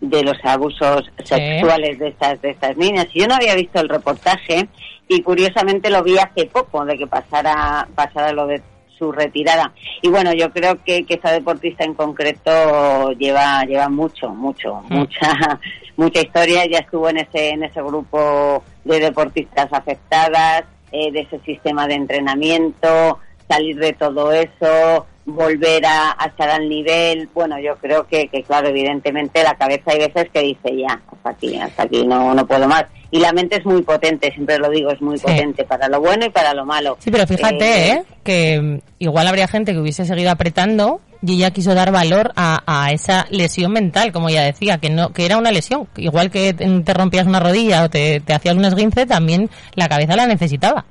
de 0.01 0.23
los 0.23 0.37
abusos 0.43 1.09
sexuales 1.23 1.97
de 1.99 2.09
estas 2.09 2.41
de 2.41 2.51
estas 2.51 2.75
niñas. 2.77 3.07
Yo 3.13 3.27
no 3.27 3.35
había 3.35 3.55
visto 3.55 3.79
el 3.79 3.89
reportaje 3.89 4.67
y 5.07 5.21
curiosamente 5.21 5.89
lo 5.89 6.03
vi 6.03 6.17
hace 6.17 6.45
poco 6.47 6.85
de 6.85 6.97
que 6.97 7.07
pasara 7.07 7.87
pasara 7.95 8.31
lo 8.33 8.47
de 8.47 8.61
su 8.97 9.11
retirada. 9.11 9.73
Y 10.01 10.09
bueno, 10.09 10.31
yo 10.33 10.51
creo 10.51 10.81
que, 10.83 11.03
que 11.05 11.15
esta 11.15 11.31
deportista 11.31 11.83
en 11.83 11.93
concreto 11.95 13.11
lleva 13.13 13.63
lleva 13.65 13.89
mucho, 13.89 14.29
mucho, 14.29 14.81
Mm. 14.89 14.93
mucha 14.95 15.59
mucha 15.97 16.21
historia. 16.21 16.65
Ya 16.65 16.79
estuvo 16.79 17.09
en 17.09 17.17
ese 17.17 17.49
en 17.49 17.63
ese 17.63 17.81
grupo 17.81 18.63
de 18.83 18.99
deportistas 18.99 19.67
afectadas, 19.71 20.63
eh, 20.91 21.11
de 21.11 21.21
ese 21.21 21.39
sistema 21.39 21.87
de 21.87 21.95
entrenamiento, 21.95 23.19
salir 23.49 23.77
de 23.77 23.93
todo 23.93 24.31
eso, 24.31 25.05
volver 25.25 25.85
a, 25.85 26.15
a 26.17 26.27
estar 26.27 26.49
al 26.49 26.67
nivel. 26.69 27.29
Bueno, 27.33 27.57
yo 27.59 27.75
creo 27.77 28.05
que, 28.07 28.27
que 28.27 28.43
claro, 28.43 28.67
evidentemente 28.69 29.43
la 29.43 29.55
cabeza 29.55 29.91
hay 29.91 29.99
veces 29.99 30.27
que 30.33 30.41
dice 30.41 30.75
ya, 30.77 31.01
hasta 31.11 31.29
aquí, 31.29 31.55
hasta 31.57 31.83
aquí, 31.83 32.05
no, 32.05 32.33
no 32.33 32.45
puedo 32.45 32.67
más. 32.67 32.85
Y 33.11 33.19
la 33.19 33.31
mente 33.31 33.57
es 33.57 33.65
muy 33.65 33.81
potente, 33.83 34.31
siempre 34.33 34.57
lo 34.57 34.69
digo, 34.69 34.91
es 34.91 35.01
muy 35.01 35.17
Sí. 35.17 35.23
potente 35.25 35.63
para 35.63 35.87
lo 35.87 36.01
bueno 36.01 36.25
y 36.25 36.29
para 36.29 36.53
lo 36.53 36.65
malo. 36.65 36.97
Sí, 36.99 37.11
pero 37.11 37.25
fíjate, 37.25 37.91
¿eh? 37.91 38.03
Que 38.23 38.59
mm, 38.61 38.79
igual 38.99 39.27
habría 39.27 39.47
gente 39.47 39.71
que 39.73 39.79
hubiese 39.79 40.05
seguido 40.05 40.31
apretando 40.31 40.99
y 41.21 41.35
ella 41.37 41.51
quiso 41.51 41.73
dar 41.73 41.91
valor 41.91 42.33
a, 42.35 42.61
a 42.67 42.91
esa 42.91 43.25
lesión 43.29 43.71
mental, 43.71 44.11
como 44.11 44.29
ella 44.29 44.43
decía, 44.43 44.77
que 44.79 44.89
no 44.89 45.13
que 45.13 45.25
era 45.25 45.37
una 45.37 45.51
lesión. 45.51 45.87
Igual 45.95 46.29
que 46.29 46.53
te 46.53 46.67
te 46.81 46.93
rompías 46.93 47.25
una 47.25 47.39
rodilla 47.39 47.83
o 47.85 47.89
te, 47.89 48.19
te 48.19 48.33
hacías 48.33 48.55
un 48.55 48.65
esguince, 48.65 49.05
también 49.05 49.49
la 49.75 49.87
cabeza 49.87 50.15
la 50.15 50.27
necesitaba. 50.27 50.85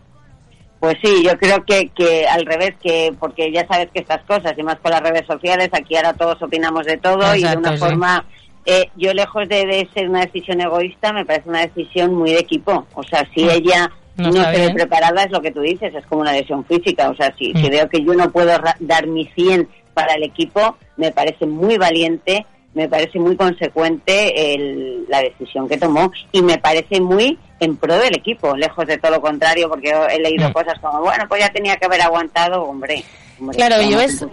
Pues 0.85 0.99
sí, 1.03 1.23
yo 1.25 1.31
creo 1.39 1.65
que, 1.65 1.89
que 1.97 2.27
al 2.29 2.45
revés, 2.45 2.75
que 2.83 3.11
porque 3.19 3.51
ya 3.51 3.67
sabes 3.67 3.89
que 3.91 4.01
estas 4.01 4.23
cosas, 4.25 4.53
y 4.59 4.63
más 4.63 4.79
con 4.81 4.91
las 4.91 5.01
redes 5.01 5.27
sociales, 5.27 5.71
aquí 5.73 5.97
ahora 5.97 6.13
todos 6.13 6.43
opinamos 6.43 6.85
de 6.85 6.99
todo 6.99 7.35
y 7.35 7.43
de 7.43 7.57
una 7.57 7.73
sí. 7.73 7.79
forma, 7.79 8.27
eh, 8.67 8.91
yo 8.95 9.15
lejos 9.15 9.49
de, 9.49 9.65
de 9.65 9.89
ser 9.95 10.11
una 10.11 10.27
decisión 10.27 10.61
egoísta, 10.61 11.15
me 11.15 11.25
parece 11.25 11.49
una 11.49 11.63
decisión 11.67 12.15
muy 12.15 12.33
de 12.33 12.41
equipo. 12.41 12.87
O 12.95 13.03
sea, 13.03 13.27
si 13.35 13.45
Mm. 13.45 13.51
ella 13.51 13.91
No 14.17 14.31
se 14.31 14.51
ve 14.61 14.75
preparada, 14.75 15.23
es 15.25 15.31
lo 15.33 15.41
que 15.41 15.53
tú 15.53 15.61
dices, 15.63 15.95
es 15.95 16.05
como 16.05 16.21
una 16.21 16.33
lesión 16.33 16.67
física. 16.67 17.09
O 17.09 17.17
sea, 17.17 17.35
si, 17.39 17.55
Mm. 17.55 17.63
si 17.63 17.71
veo 17.71 17.89
que 17.89 18.05
yo 18.05 18.13
no 18.13 18.31
puedo 18.31 18.57
ra- 18.59 18.77
dar 18.79 19.07
mi 19.07 19.25
100 19.35 19.67
para 19.95 20.17
el 20.17 20.23
equipo, 20.23 20.77
me 20.99 21.13
parece 21.13 21.47
muy 21.47 21.79
valiente, 21.79 22.45
me 22.75 22.89
parece 22.89 23.19
muy 23.19 23.37
consecuente 23.37 24.55
el- 24.55 25.05
la 25.09 25.21
decisión 25.23 25.69
que 25.69 25.77
tomó 25.79 26.11
y 26.33 26.43
me 26.43 26.59
parece 26.59 27.01
muy 27.01 27.39
en 27.61 27.77
pro 27.77 27.95
del 27.97 28.17
equipo, 28.17 28.57
lejos 28.57 28.87
de 28.87 28.99
todo 28.99 29.13
lo 29.13 29.21
contrario, 29.21 29.69
porque 29.69 29.93
he 30.11 30.21
leído 30.21 30.51
Mm. 30.51 30.53
cosas 30.53 30.75
como, 30.81 31.01
bueno, 31.01 31.25
pues 31.29 31.41
ya 31.41 31.51
tenía 31.51 31.77
que 31.77 31.87
haber 31.87 32.03
aguantado, 32.03 32.63
hombre. 32.65 33.05
hombre, 33.41 33.57
Claro, 33.57 33.81
yo 33.83 34.01
es 34.01 34.25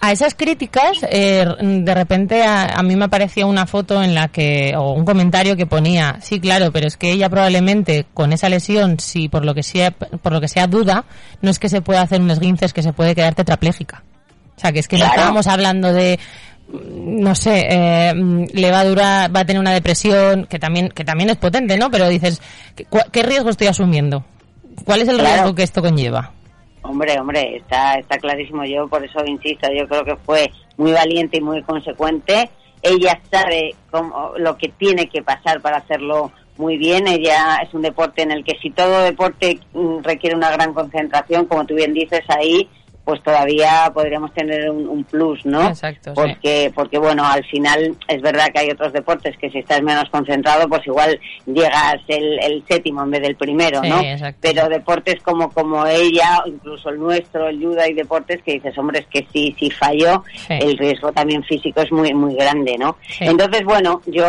a 0.00 0.12
esas 0.12 0.34
críticas, 0.34 0.98
eh, 1.10 1.44
de 1.60 1.94
repente 1.94 2.42
a, 2.42 2.64
a 2.78 2.82
mí 2.82 2.96
me 2.96 3.04
aparecía 3.06 3.44
una 3.46 3.66
foto 3.66 4.02
en 4.02 4.14
la 4.14 4.28
que, 4.28 4.74
o 4.76 4.92
un 4.92 5.04
comentario 5.04 5.56
que 5.56 5.66
ponía, 5.66 6.16
sí, 6.20 6.38
claro, 6.40 6.70
pero 6.72 6.86
es 6.86 6.96
que 6.96 7.10
ella 7.12 7.28
probablemente 7.28 8.06
con 8.14 8.32
esa 8.32 8.48
lesión, 8.48 8.98
si 9.00 9.28
por 9.28 9.44
lo 9.44 9.54
que 9.54 9.62
sea, 9.62 9.90
por 9.90 10.32
lo 10.32 10.40
que 10.40 10.48
sea 10.48 10.66
duda, 10.66 11.04
no 11.42 11.50
es 11.50 11.58
que 11.58 11.68
se 11.68 11.80
pueda 11.82 12.02
hacer 12.02 12.20
un 12.20 12.30
esguince, 12.30 12.64
es 12.66 12.72
que 12.72 12.82
se 12.82 12.92
puede 12.92 13.14
quedar 13.14 13.34
tetrapléjica. 13.34 14.02
O 14.56 14.58
sea, 14.60 14.72
que 14.72 14.78
es 14.78 14.88
que 14.88 14.96
no 14.96 15.04
estábamos 15.04 15.46
hablando 15.48 15.92
de, 15.92 16.18
no 16.68 17.34
sé, 17.34 17.66
eh, 17.70 18.12
le 18.52 18.70
va 18.70 18.80
a 18.80 18.84
durar, 18.84 19.34
va 19.34 19.40
a 19.40 19.44
tener 19.44 19.60
una 19.60 19.72
depresión, 19.72 20.46
que 20.46 20.58
también, 20.58 20.88
que 20.88 21.04
también 21.04 21.30
es 21.30 21.36
potente, 21.36 21.76
¿no? 21.76 21.90
Pero 21.90 22.08
dices, 22.08 22.40
¿qué, 22.74 22.86
qué 23.12 23.22
riesgo 23.22 23.50
estoy 23.50 23.68
asumiendo? 23.68 24.24
¿Cuál 24.84 25.02
es 25.02 25.08
el 25.08 25.16
Claro. 25.18 25.34
riesgo 25.34 25.54
que 25.54 25.62
esto 25.62 25.80
conlleva? 25.80 26.32
Hombre, 26.82 27.18
hombre, 27.18 27.56
está, 27.56 27.94
está 27.94 28.18
clarísimo. 28.18 28.64
Yo 28.64 28.86
por 28.88 29.04
eso 29.04 29.24
insisto, 29.24 29.68
yo 29.72 29.88
creo 29.88 30.04
que 30.04 30.16
fue 30.24 30.50
muy 30.76 30.92
valiente 30.92 31.38
y 31.38 31.40
muy 31.40 31.62
consecuente. 31.62 32.50
ella 32.82 33.18
sabe 33.32 33.74
cómo, 33.90 34.32
lo 34.36 34.56
que 34.56 34.68
tiene 34.78 35.08
que 35.08 35.22
pasar 35.22 35.60
para 35.60 35.78
hacerlo 35.78 36.30
muy 36.58 36.76
bien. 36.78 37.08
Ella 37.08 37.56
es 37.66 37.72
un 37.74 37.82
deporte 37.82 38.22
en 38.22 38.30
el 38.30 38.44
que 38.44 38.56
si 38.62 38.70
todo 38.70 39.02
deporte 39.02 39.58
mm, 39.72 40.02
requiere 40.02 40.36
una 40.36 40.50
gran 40.52 40.72
concentración, 40.74 41.46
como 41.46 41.64
tú 41.64 41.74
bien 41.74 41.92
dices 41.92 42.22
ahí, 42.28 42.68
pues 43.06 43.22
todavía 43.22 43.88
podríamos 43.94 44.34
tener 44.34 44.68
un, 44.68 45.04
plus, 45.04 45.46
¿no? 45.46 45.68
Exacto. 45.68 46.12
Porque, 46.12 46.72
porque 46.74 46.98
bueno, 46.98 47.24
al 47.24 47.44
final 47.44 47.96
es 48.08 48.20
verdad 48.20 48.48
que 48.52 48.58
hay 48.58 48.70
otros 48.70 48.92
deportes 48.92 49.38
que 49.38 49.48
si 49.48 49.58
estás 49.58 49.80
menos 49.80 50.10
concentrado, 50.10 50.68
pues 50.68 50.84
igual 50.88 51.16
llegas 51.46 51.98
el, 52.08 52.64
séptimo 52.68 53.04
en 53.04 53.12
vez 53.12 53.22
del 53.22 53.36
primero, 53.36 53.80
¿no? 53.84 54.02
Pero 54.40 54.68
deportes 54.68 55.22
como 55.22 55.52
como 55.52 55.86
ella, 55.86 56.42
incluso 56.46 56.88
el 56.88 56.98
nuestro, 56.98 57.48
el 57.48 57.62
judo 57.62 57.86
y 57.86 57.94
deportes 57.94 58.42
que 58.42 58.54
dices, 58.54 58.76
hombre, 58.76 58.98
es 58.98 59.06
que 59.06 59.24
si 59.32 59.54
si 59.56 59.70
falló, 59.70 60.24
el 60.48 60.76
riesgo 60.76 61.12
también 61.12 61.44
físico 61.44 61.82
es 61.82 61.92
muy 61.92 62.12
muy 62.12 62.34
grande, 62.34 62.76
¿no? 62.76 62.96
Entonces, 63.20 63.62
bueno, 63.62 64.02
yo 64.06 64.26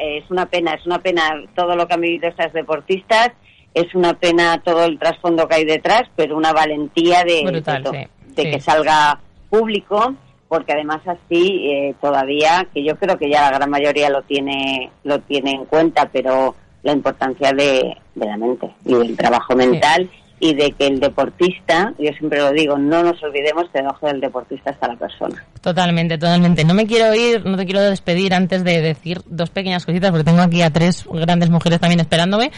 es 0.00 0.30
una 0.30 0.46
pena, 0.46 0.74
es 0.74 0.86
una 0.86 1.00
pena 1.00 1.42
todo 1.56 1.74
lo 1.74 1.88
que 1.88 1.94
han 1.94 2.00
vivido 2.00 2.28
estas 2.28 2.52
deportistas 2.52 3.32
es 3.74 3.94
una 3.94 4.14
pena 4.14 4.60
todo 4.62 4.84
el 4.84 4.98
trasfondo 4.98 5.46
que 5.46 5.56
hay 5.56 5.64
detrás, 5.64 6.02
pero 6.16 6.36
una 6.36 6.52
valentía 6.52 7.24
de, 7.24 8.08
de, 8.34 8.50
que 8.50 8.60
salga 8.60 9.20
público, 9.50 10.14
porque 10.48 10.72
además 10.72 11.00
así 11.06 11.70
eh, 11.70 11.94
todavía, 12.00 12.66
que 12.72 12.82
yo 12.82 12.96
creo 12.96 13.18
que 13.18 13.30
ya 13.30 13.42
la 13.42 13.58
gran 13.58 13.70
mayoría 13.70 14.10
lo 14.10 14.22
tiene, 14.22 14.90
lo 15.04 15.20
tiene 15.20 15.52
en 15.52 15.64
cuenta, 15.66 16.08
pero 16.12 16.54
la 16.82 16.92
importancia 16.92 17.52
de, 17.52 17.96
de 18.14 18.26
la 18.26 18.36
mente 18.36 18.70
y 18.84 18.94
del 18.94 19.16
trabajo 19.16 19.54
mental 19.54 20.08
y 20.40 20.54
de 20.54 20.72
que 20.72 20.86
el 20.86 21.00
deportista, 21.00 21.92
yo 21.98 22.12
siempre 22.12 22.38
lo 22.38 22.52
digo, 22.52 22.78
no 22.78 23.02
nos 23.02 23.22
olvidemos 23.22 23.64
que 23.72 23.78
debajo 23.78 24.06
del 24.06 24.20
deportista 24.20 24.70
está 24.70 24.88
la 24.88 24.96
persona. 24.96 25.44
Totalmente, 25.60 26.16
totalmente. 26.16 26.64
No 26.64 26.74
me 26.74 26.86
quiero 26.86 27.14
ir, 27.14 27.44
no 27.44 27.56
te 27.56 27.64
quiero 27.64 27.80
despedir 27.80 28.34
antes 28.34 28.62
de 28.64 28.80
decir 28.80 29.20
dos 29.26 29.50
pequeñas 29.50 29.84
cositas, 29.84 30.10
porque 30.10 30.24
tengo 30.24 30.40
aquí 30.40 30.62
a 30.62 30.70
tres 30.70 31.04
grandes 31.10 31.50
mujeres 31.50 31.80
también 31.80 32.00
esperándome, 32.00 32.52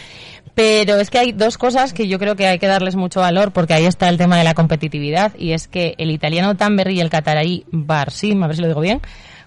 pero 0.53 0.97
es 0.97 1.09
que 1.09 1.19
hay 1.19 1.31
dos 1.31 1.57
cosas 1.57 1.93
que 1.93 2.07
yo 2.07 2.19
creo 2.19 2.35
que 2.35 2.47
hay 2.47 2.59
que 2.59 2.67
darles 2.67 2.95
mucho 2.95 3.21
valor, 3.21 3.51
porque 3.51 3.73
ahí 3.73 3.85
está 3.85 4.09
el 4.09 4.17
tema 4.17 4.37
de 4.37 4.43
la 4.43 4.53
competitividad, 4.53 5.33
y 5.37 5.53
es 5.53 5.67
que 5.67 5.95
el 5.97 6.11
italiano 6.11 6.55
Tamberry 6.55 6.97
y 6.97 7.01
el 7.01 7.09
cataraí 7.09 7.65
Barsim, 7.71 8.43
a 8.43 8.47
ver 8.47 8.55
si 8.55 8.61
lo 8.61 8.67
digo 8.67 8.81
bien, 8.81 9.01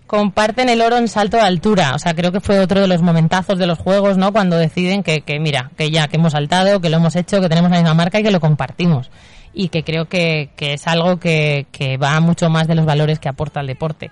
comparten 0.07 0.69
el 0.69 0.83
oro 0.83 0.97
en 0.97 1.09
salto 1.09 1.37
de 1.37 1.45
altura. 1.45 1.93
O 1.95 1.99
sea, 1.99 2.15
creo 2.15 2.33
que 2.33 2.41
fue 2.41 2.61
otro 2.61 2.81
de 2.81 2.89
los 2.89 3.03
momentazos 3.03 3.59
de 3.59 3.67
los 3.67 3.79
juegos, 3.79 4.17
¿no? 4.17 4.33
Cuando 4.33 4.57
deciden 4.57 5.03
que, 5.03 5.23
que 5.23 5.41
mira, 5.41 5.71
que 5.77 5.91
ya, 5.91 6.09
que 6.09 6.17
hemos 6.17 6.33
saltado, 6.33 6.81
que 6.81 6.91
lo 6.91 6.97
hemos 6.99 7.17
hecho, 7.17 7.41
que 7.41 7.49
tenemos 7.49 7.71
la 7.71 7.79
misma 7.79 7.95
marca 7.95 8.21
y 8.21 8.23
que 8.23 8.31
lo 8.31 8.41
compartimos. 8.41 9.11
Y 9.53 9.69
que 9.69 9.85
creo 9.85 10.07
que, 10.07 10.51
que 10.57 10.75
es 10.75 10.87
algo 10.87 11.19
que, 11.19 11.67
que 11.71 11.97
va 11.97 12.19
mucho 12.21 12.51
más 12.51 12.67
de 12.67 12.75
los 12.75 12.87
valores 12.87 13.19
que 13.19 13.29
aporta 13.29 13.61
el 13.61 13.69
deporte. 13.69 14.11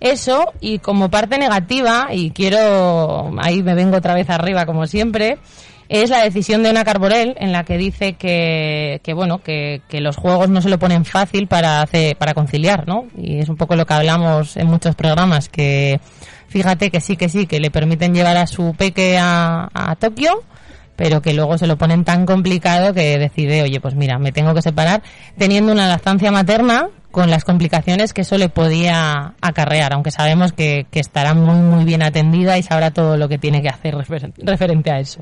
Eso, 0.00 0.52
y 0.60 0.80
como 0.80 1.08
parte 1.08 1.38
negativa, 1.38 2.08
y 2.12 2.30
quiero, 2.30 3.32
ahí 3.38 3.62
me 3.62 3.74
vengo 3.74 3.96
otra 3.96 4.14
vez 4.14 4.28
arriba 4.28 4.66
como 4.66 4.86
siempre, 4.86 5.38
es 6.02 6.10
la 6.10 6.22
decisión 6.22 6.62
de 6.62 6.70
Ana 6.70 6.84
Carborel 6.84 7.34
en 7.38 7.52
la 7.52 7.64
que 7.64 7.78
dice 7.78 8.14
que, 8.14 9.00
que 9.02 9.14
bueno 9.14 9.38
que, 9.38 9.82
que, 9.88 10.00
los 10.00 10.16
juegos 10.16 10.48
no 10.48 10.60
se 10.60 10.68
lo 10.68 10.78
ponen 10.78 11.04
fácil 11.04 11.46
para 11.46 11.82
hacer, 11.82 12.16
para 12.16 12.34
conciliar 12.34 12.88
no 12.88 13.06
y 13.16 13.38
es 13.38 13.48
un 13.48 13.56
poco 13.56 13.76
lo 13.76 13.86
que 13.86 13.94
hablamos 13.94 14.56
en 14.56 14.66
muchos 14.66 14.94
programas 14.96 15.48
que 15.48 16.00
fíjate 16.48 16.90
que 16.90 17.00
sí 17.00 17.16
que 17.16 17.28
sí 17.28 17.46
que 17.46 17.60
le 17.60 17.70
permiten 17.70 18.14
llevar 18.14 18.36
a 18.36 18.46
su 18.46 18.74
peque 18.74 19.18
a, 19.18 19.68
a 19.72 19.94
Tokio 19.96 20.42
pero 20.96 21.22
que 21.22 21.34
luego 21.34 21.58
se 21.58 21.66
lo 21.66 21.76
ponen 21.76 22.04
tan 22.04 22.26
complicado 22.26 22.92
que 22.92 23.18
decide 23.18 23.62
oye 23.62 23.80
pues 23.80 23.94
mira 23.94 24.18
me 24.18 24.32
tengo 24.32 24.54
que 24.54 24.62
separar 24.62 25.02
teniendo 25.38 25.72
una 25.72 25.88
lactancia 25.88 26.30
materna 26.30 26.88
con 27.14 27.30
las 27.30 27.44
complicaciones 27.44 28.12
que 28.12 28.22
eso 28.22 28.36
le 28.36 28.48
podía 28.48 29.34
acarrear, 29.40 29.92
aunque 29.92 30.10
sabemos 30.10 30.52
que, 30.52 30.86
que 30.90 30.98
estará 30.98 31.32
muy 31.32 31.60
muy 31.60 31.84
bien 31.84 32.02
atendida 32.02 32.58
y 32.58 32.64
sabrá 32.64 32.90
todo 32.90 33.16
lo 33.16 33.28
que 33.28 33.38
tiene 33.38 33.62
que 33.62 33.68
hacer 33.68 33.94
referente 33.94 34.90
a 34.90 34.98
eso. 34.98 35.20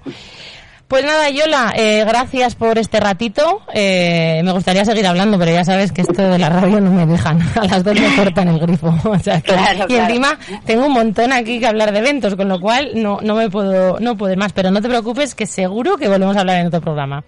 Pues 0.92 1.06
nada, 1.06 1.30
Yola, 1.30 1.72
eh, 1.74 2.04
gracias 2.06 2.54
por 2.54 2.76
este 2.76 3.00
ratito. 3.00 3.62
Eh, 3.72 4.42
me 4.44 4.52
gustaría 4.52 4.84
seguir 4.84 5.06
hablando, 5.06 5.38
pero 5.38 5.50
ya 5.50 5.64
sabes 5.64 5.90
que 5.90 6.02
esto 6.02 6.20
de 6.20 6.38
la 6.38 6.50
radio 6.50 6.82
no 6.82 6.90
me 6.90 7.06
dejan. 7.06 7.40
A 7.56 7.64
las 7.64 7.82
dos 7.82 7.98
me 7.98 8.14
cortan 8.14 8.48
el 8.48 8.58
grifo. 8.58 8.92
y 9.88 9.94
encima 9.94 10.38
tengo 10.66 10.84
un 10.84 10.92
montón 10.92 11.32
aquí 11.32 11.58
que 11.58 11.66
hablar 11.66 11.92
de 11.92 12.00
eventos, 12.00 12.34
con 12.34 12.46
lo 12.50 12.60
cual 12.60 12.90
no, 12.94 13.20
no 13.22 13.36
me 13.36 13.48
puedo, 13.48 13.98
no 14.00 14.18
puedo 14.18 14.36
más. 14.36 14.52
Pero 14.52 14.70
no 14.70 14.82
te 14.82 14.88
preocupes, 14.90 15.34
que 15.34 15.46
seguro 15.46 15.96
que 15.96 16.10
volvemos 16.10 16.36
a 16.36 16.40
hablar 16.40 16.60
en 16.60 16.66
otro 16.66 16.82
programa. 16.82 17.24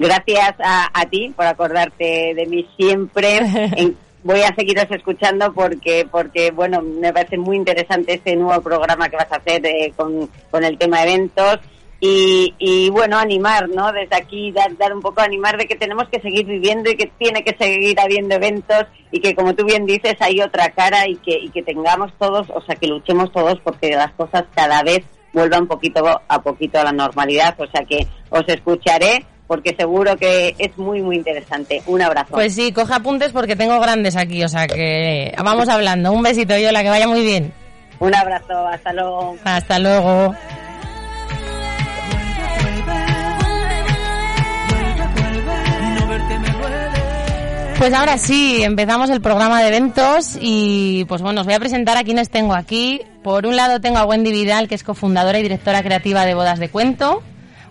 Gracias 0.00 0.56
a, 0.58 0.90
a 0.92 1.06
ti 1.06 1.32
por 1.36 1.46
acordarte 1.46 2.34
de 2.34 2.46
mí 2.46 2.68
siempre. 2.76 3.38
voy 4.24 4.40
a 4.40 4.52
seguiros 4.56 4.86
escuchando 4.90 5.52
porque, 5.54 6.08
porque 6.10 6.50
bueno, 6.50 6.82
me 6.82 7.12
parece 7.12 7.38
muy 7.38 7.56
interesante 7.56 8.14
este 8.14 8.34
nuevo 8.34 8.60
programa 8.60 9.08
que 9.08 9.14
vas 9.14 9.30
a 9.30 9.36
hacer 9.36 9.64
eh, 9.64 9.92
con, 9.94 10.28
con 10.50 10.64
el 10.64 10.76
tema 10.76 11.02
de 11.02 11.14
eventos 11.14 11.60
y, 12.00 12.54
y 12.58 12.90
bueno, 12.90 13.18
animar, 13.18 13.68
¿no? 13.68 13.90
Desde 13.92 14.16
aquí 14.16 14.52
dar, 14.52 14.76
dar 14.76 14.92
un 14.92 15.00
poco 15.00 15.20
animar 15.20 15.56
de 15.56 15.66
que 15.66 15.76
tenemos 15.76 16.08
que 16.08 16.20
seguir 16.20 16.46
viviendo 16.46 16.90
y 16.90 16.96
que 16.96 17.10
tiene 17.18 17.42
que 17.42 17.56
seguir 17.56 17.98
habiendo 17.98 18.34
eventos 18.34 18.84
y 19.10 19.20
que 19.20 19.34
como 19.34 19.54
tú 19.54 19.64
bien 19.64 19.86
dices 19.86 20.14
hay 20.20 20.40
otra 20.40 20.68
cara 20.70 21.08
y 21.08 21.16
que, 21.16 21.38
y 21.38 21.48
que 21.50 21.62
tengamos 21.62 22.12
todos, 22.18 22.48
o 22.50 22.60
sea, 22.62 22.76
que 22.76 22.86
luchemos 22.86 23.32
todos 23.32 23.58
porque 23.64 23.90
las 23.90 24.12
cosas 24.12 24.44
cada 24.54 24.82
vez 24.82 25.04
vuelvan 25.32 25.66
poquito 25.66 26.02
a 26.26 26.42
poquito 26.42 26.78
a 26.80 26.84
la 26.84 26.92
normalidad, 26.92 27.54
o 27.58 27.66
sea 27.66 27.84
que 27.84 28.06
os 28.30 28.44
escucharé 28.46 29.24
porque 29.46 29.74
seguro 29.78 30.16
que 30.16 30.54
es 30.58 30.76
muy, 30.76 31.02
muy 31.02 31.16
interesante. 31.16 31.80
Un 31.86 32.02
abrazo. 32.02 32.32
Pues 32.32 32.54
sí, 32.54 32.72
coge 32.72 32.94
apuntes 32.94 33.32
porque 33.32 33.54
tengo 33.54 33.78
grandes 33.80 34.16
aquí, 34.16 34.42
o 34.42 34.48
sea 34.48 34.66
que 34.66 35.32
vamos 35.38 35.68
hablando. 35.68 36.12
Un 36.12 36.22
besito, 36.22 36.58
Yola, 36.58 36.82
que 36.82 36.90
vaya 36.90 37.06
muy 37.06 37.22
bien. 37.22 37.52
Un 38.00 38.14
abrazo, 38.14 38.66
hasta 38.66 38.92
luego. 38.92 39.36
Hasta 39.44 39.78
luego. 39.78 40.34
Pues 47.86 47.94
ahora 47.94 48.18
sí, 48.18 48.64
empezamos 48.64 49.10
el 49.10 49.20
programa 49.20 49.62
de 49.62 49.68
eventos 49.68 50.36
y 50.40 51.04
pues 51.04 51.22
bueno, 51.22 51.42
os 51.42 51.46
voy 51.46 51.54
a 51.54 51.60
presentar 51.60 51.96
a 51.96 52.02
quienes 52.02 52.30
tengo 52.30 52.52
aquí. 52.52 53.00
Por 53.22 53.46
un 53.46 53.54
lado 53.54 53.80
tengo 53.80 53.98
a 53.98 54.04
Wendy 54.04 54.32
Vidal, 54.32 54.66
que 54.66 54.74
es 54.74 54.82
cofundadora 54.82 55.38
y 55.38 55.44
directora 55.44 55.84
creativa 55.84 56.26
de 56.26 56.34
Bodas 56.34 56.58
de 56.58 56.68
Cuento. 56.68 57.22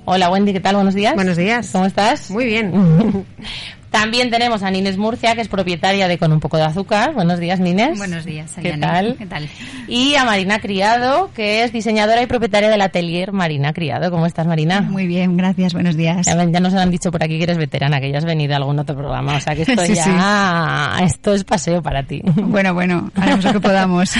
Hola 0.05 0.29
Wendy, 0.29 0.53
¿qué 0.53 0.62
tal? 0.62 0.75
Buenos 0.75 0.93
días. 0.93 1.15
Buenos 1.15 1.36
días. 1.36 1.69
¿Cómo 1.69 1.86
estás? 1.86 2.31
Muy 2.31 2.45
bien. 2.45 3.25
También 3.95 4.29
tenemos 4.29 4.61
a 4.61 4.69
Nines 4.71 4.97
Murcia, 4.97 5.35
que 5.35 5.41
es 5.41 5.47
propietaria 5.47 6.09
de 6.09 6.17
Con 6.17 6.33
un 6.33 6.41
poco 6.41 6.57
de 6.57 6.63
azúcar. 6.63 7.13
Buenos 7.13 7.39
días, 7.39 7.61
Nines. 7.61 7.97
Buenos 7.97 8.25
días, 8.25 8.51
¿Qué 8.61 8.73
tal? 8.73 9.15
¿Qué 9.17 9.25
tal? 9.25 9.47
Y 9.87 10.15
a 10.15 10.25
Marina 10.25 10.59
Criado, 10.59 11.29
que 11.33 11.63
es 11.63 11.71
diseñadora 11.71 12.21
y 12.21 12.25
propietaria 12.25 12.67
del 12.67 12.81
atelier 12.81 13.31
Marina 13.31 13.71
Criado. 13.71 14.11
¿Cómo 14.11 14.25
estás, 14.25 14.47
Marina? 14.47 14.81
Muy 14.81 15.07
bien, 15.07 15.37
gracias. 15.37 15.71
Buenos 15.71 15.95
días. 15.95 16.25
Ya, 16.25 16.35
nos 16.35 16.73
han 16.73 16.91
dicho 16.91 17.09
por 17.09 17.23
aquí 17.23 17.37
que 17.37 17.45
eres 17.45 17.57
veterana, 17.57 18.01
que 18.01 18.11
ya 18.11 18.17
has 18.17 18.25
venido 18.25 18.53
a 18.53 18.57
algún 18.57 18.77
otro 18.77 18.97
programa. 18.97 19.37
O 19.37 19.39
sea 19.39 19.55
que 19.55 19.61
esto 19.65 19.85
ya... 19.85 20.97
Esto 21.01 21.33
es 21.33 21.45
paseo 21.45 21.81
para 21.81 22.03
ti. 22.03 22.21
Bueno, 22.35 22.73
bueno, 22.73 23.09
haremos 23.15 23.45
lo 23.45 23.53
que 23.53 23.61
podamos. 23.61 24.11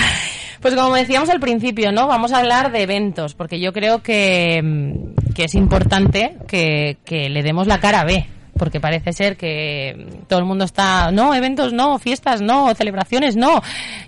Pues 0.58 0.74
como 0.74 0.94
decíamos 0.96 1.28
al 1.28 1.38
principio, 1.38 1.92
¿no? 1.92 2.08
Vamos 2.08 2.32
a 2.32 2.38
hablar 2.38 2.72
de 2.72 2.82
eventos, 2.82 3.34
porque 3.34 3.60
yo 3.60 3.74
creo 3.74 4.02
que, 4.02 4.96
que 5.34 5.44
es 5.44 5.54
importante 5.54 6.38
que, 6.48 6.96
que 7.04 7.28
le 7.28 7.42
demos 7.42 7.66
la 7.66 7.78
cara 7.78 8.00
a 8.00 8.04
B 8.04 8.26
porque 8.58 8.80
parece 8.80 9.12
ser 9.12 9.36
que 9.36 10.24
todo 10.28 10.38
el 10.38 10.44
mundo 10.44 10.64
está, 10.64 11.10
no, 11.10 11.34
eventos 11.34 11.72
no, 11.72 11.98
fiestas 11.98 12.40
no, 12.40 12.74
celebraciones 12.74 13.36
no. 13.36 13.62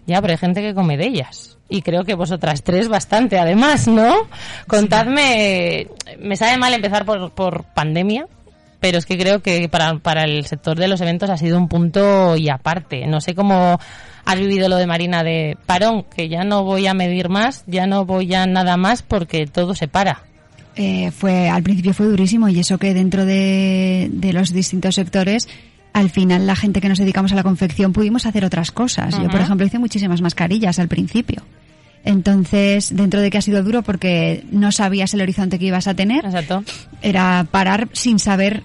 Ya, 0.06 0.20
pero 0.20 0.32
hay 0.32 0.38
gente 0.38 0.60
que 0.62 0.74
come 0.74 0.96
de 0.96 1.06
ellas. 1.06 1.58
Y 1.68 1.82
creo 1.82 2.04
que 2.04 2.14
vosotras 2.14 2.62
tres 2.62 2.88
bastante, 2.88 3.38
además, 3.38 3.88
¿no? 3.88 4.14
Contadme, 4.66 5.88
me 6.18 6.36
sabe 6.36 6.56
mal 6.56 6.72
empezar 6.72 7.04
por, 7.04 7.30
por 7.32 7.64
pandemia, 7.74 8.26
pero 8.80 8.98
es 8.98 9.06
que 9.06 9.18
creo 9.18 9.42
que 9.42 9.68
para, 9.68 9.98
para 9.98 10.24
el 10.24 10.46
sector 10.46 10.78
de 10.78 10.88
los 10.88 11.00
eventos 11.00 11.28
ha 11.28 11.36
sido 11.36 11.58
un 11.58 11.68
punto 11.68 12.36
y 12.36 12.48
aparte. 12.48 13.06
No 13.06 13.20
sé 13.20 13.34
cómo 13.34 13.78
has 14.24 14.38
vivido 14.38 14.68
lo 14.68 14.76
de 14.76 14.86
Marina 14.86 15.22
de 15.24 15.56
parón, 15.66 16.04
que 16.04 16.28
ya 16.28 16.44
no 16.44 16.64
voy 16.64 16.86
a 16.86 16.94
medir 16.94 17.28
más, 17.28 17.64
ya 17.66 17.86
no 17.86 18.04
voy 18.04 18.34
a 18.34 18.46
nada 18.46 18.76
más 18.76 19.02
porque 19.02 19.46
todo 19.46 19.74
se 19.74 19.88
para. 19.88 20.27
Eh, 20.80 21.10
fue 21.10 21.48
al 21.48 21.64
principio 21.64 21.92
fue 21.92 22.06
durísimo 22.06 22.48
y 22.48 22.60
eso 22.60 22.78
que 22.78 22.94
dentro 22.94 23.26
de, 23.26 24.08
los 24.32 24.52
distintos 24.52 24.94
sectores 24.94 25.48
al 25.92 26.08
final 26.08 26.46
la 26.46 26.54
gente 26.54 26.80
que 26.80 26.88
nos 26.88 26.98
dedicamos 26.98 27.32
a 27.32 27.34
la 27.34 27.42
confección 27.42 27.92
pudimos 27.92 28.26
hacer 28.26 28.44
otras 28.44 28.70
cosas. 28.70 29.18
Yo, 29.18 29.28
por 29.28 29.40
ejemplo, 29.40 29.66
hice 29.66 29.80
muchísimas 29.80 30.22
mascarillas 30.22 30.78
al 30.78 30.86
principio. 30.86 31.42
Entonces, 32.04 32.94
dentro 32.94 33.20
de 33.20 33.28
que 33.30 33.38
ha 33.38 33.42
sido 33.42 33.64
duro 33.64 33.82
porque 33.82 34.44
no 34.52 34.70
sabías 34.70 35.12
el 35.14 35.20
horizonte 35.20 35.58
que 35.58 35.64
ibas 35.64 35.88
a 35.88 35.94
tener, 35.94 36.24
Exacto. 36.24 36.62
era 37.02 37.44
parar 37.50 37.88
sin 37.92 38.20
saber 38.20 38.62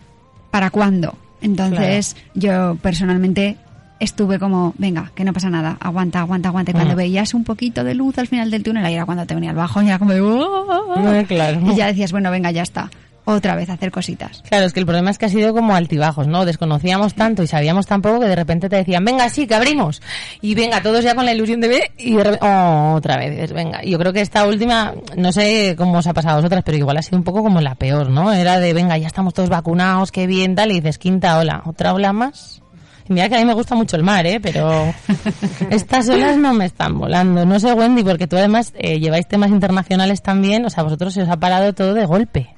para 0.51 0.69
cuándo. 0.69 1.17
Entonces, 1.41 2.15
yo 2.35 2.77
personalmente 2.83 3.57
estuve 3.99 4.39
como, 4.39 4.73
venga, 4.77 5.11
que 5.15 5.23
no 5.23 5.33
pasa 5.33 5.49
nada, 5.49 5.77
aguanta, 5.79 6.19
aguanta, 6.19 6.49
aguanta. 6.49 6.71
Y 6.71 6.73
cuando 6.73 6.93
mm. 6.93 6.97
veías 6.97 7.33
un 7.33 7.43
poquito 7.43 7.83
de 7.83 7.95
luz 7.95 8.17
al 8.17 8.27
final 8.27 8.51
del 8.51 8.63
túnel, 8.63 8.85
ahí 8.85 8.95
era 8.95 9.05
cuando 9.05 9.25
te 9.25 9.33
venía 9.35 9.51
el 9.51 9.55
bajón 9.55 9.85
y 9.85 9.87
era 9.89 9.99
como 9.99 10.11
de, 10.13 11.25
claro. 11.25 11.61
y 11.71 11.75
ya 11.75 11.87
decías, 11.87 12.11
bueno, 12.11 12.31
venga, 12.31 12.51
ya 12.51 12.63
está. 12.63 12.89
otra 13.25 13.55
vez 13.55 13.69
hacer 13.69 13.91
cositas. 13.91 14.43
Claro, 14.49 14.65
es 14.65 14.73
que 14.73 14.81
el 14.81 14.85
problema 14.85 15.09
es 15.09 15.17
que 15.17 15.25
ha 15.25 15.29
sido 15.29 15.53
como 15.53 15.75
altibajos, 15.75 16.27
¿no? 16.27 16.45
Desconocíamos 16.45 17.13
tanto 17.13 17.43
y 17.43 17.47
sabíamos 17.47 17.85
tan 17.85 18.01
poco 18.01 18.19
que 18.19 18.27
de 18.27 18.35
repente 18.35 18.67
te 18.69 18.75
decían, 18.75 19.05
venga, 19.05 19.29
sí, 19.29 19.47
que 19.47 19.55
abrimos. 19.55 20.01
Y 20.41 20.55
venga, 20.55 20.81
todos 20.81 21.03
ya 21.03 21.15
con 21.15 21.25
la 21.25 21.33
ilusión 21.33 21.61
de 21.61 21.67
ver 21.69 21.91
y 21.97 22.15
de 22.15 22.23
repente, 22.23 22.45
oh, 22.45 22.95
otra 22.95 23.17
vez, 23.17 23.53
venga. 23.53 23.81
Yo 23.83 23.97
creo 23.97 24.11
que 24.11 24.21
esta 24.21 24.45
última, 24.45 24.93
no 25.15 25.31
sé 25.31 25.75
cómo 25.77 25.99
os 25.99 26.07
ha 26.07 26.13
pasado 26.13 26.33
a 26.33 26.37
vosotras, 26.37 26.63
pero 26.65 26.77
igual 26.77 26.97
ha 26.97 27.01
sido 27.01 27.17
un 27.17 27.23
poco 27.23 27.43
como 27.43 27.61
la 27.61 27.75
peor, 27.75 28.09
¿no? 28.09 28.33
Era 28.33 28.59
de, 28.59 28.73
venga, 28.73 28.97
ya 28.97 29.07
estamos 29.07 29.33
todos 29.33 29.49
vacunados, 29.49 30.11
qué 30.11 30.27
bien, 30.27 30.55
tal, 30.55 30.71
y 30.71 30.75
dices, 30.75 30.97
quinta 30.97 31.37
ola, 31.37 31.61
otra 31.65 31.93
ola 31.93 32.11
más. 32.11 32.62
Y 33.07 33.13
mira 33.13 33.29
que 33.29 33.35
a 33.35 33.39
mí 33.39 33.45
me 33.45 33.53
gusta 33.53 33.75
mucho 33.75 33.95
el 33.95 34.03
mar, 34.03 34.25
¿eh? 34.25 34.39
Pero 34.41 34.93
estas 35.69 36.09
olas 36.09 36.37
no 36.37 36.53
me 36.53 36.65
están 36.65 36.97
volando. 36.97 37.45
No 37.45 37.59
sé, 37.59 37.73
Wendy, 37.73 38.03
porque 38.03 38.27
tú 38.27 38.37
además 38.37 38.73
eh, 38.77 38.99
lleváis 38.99 39.27
temas 39.27 39.49
internacionales 39.49 40.21
también, 40.21 40.65
o 40.65 40.69
sea, 40.69 40.83
vosotros 40.83 41.13
se 41.13 41.23
os 41.23 41.29
ha 41.29 41.37
parado 41.37 41.73
todo 41.73 41.93
de 41.93 42.05
golpe. 42.05 42.49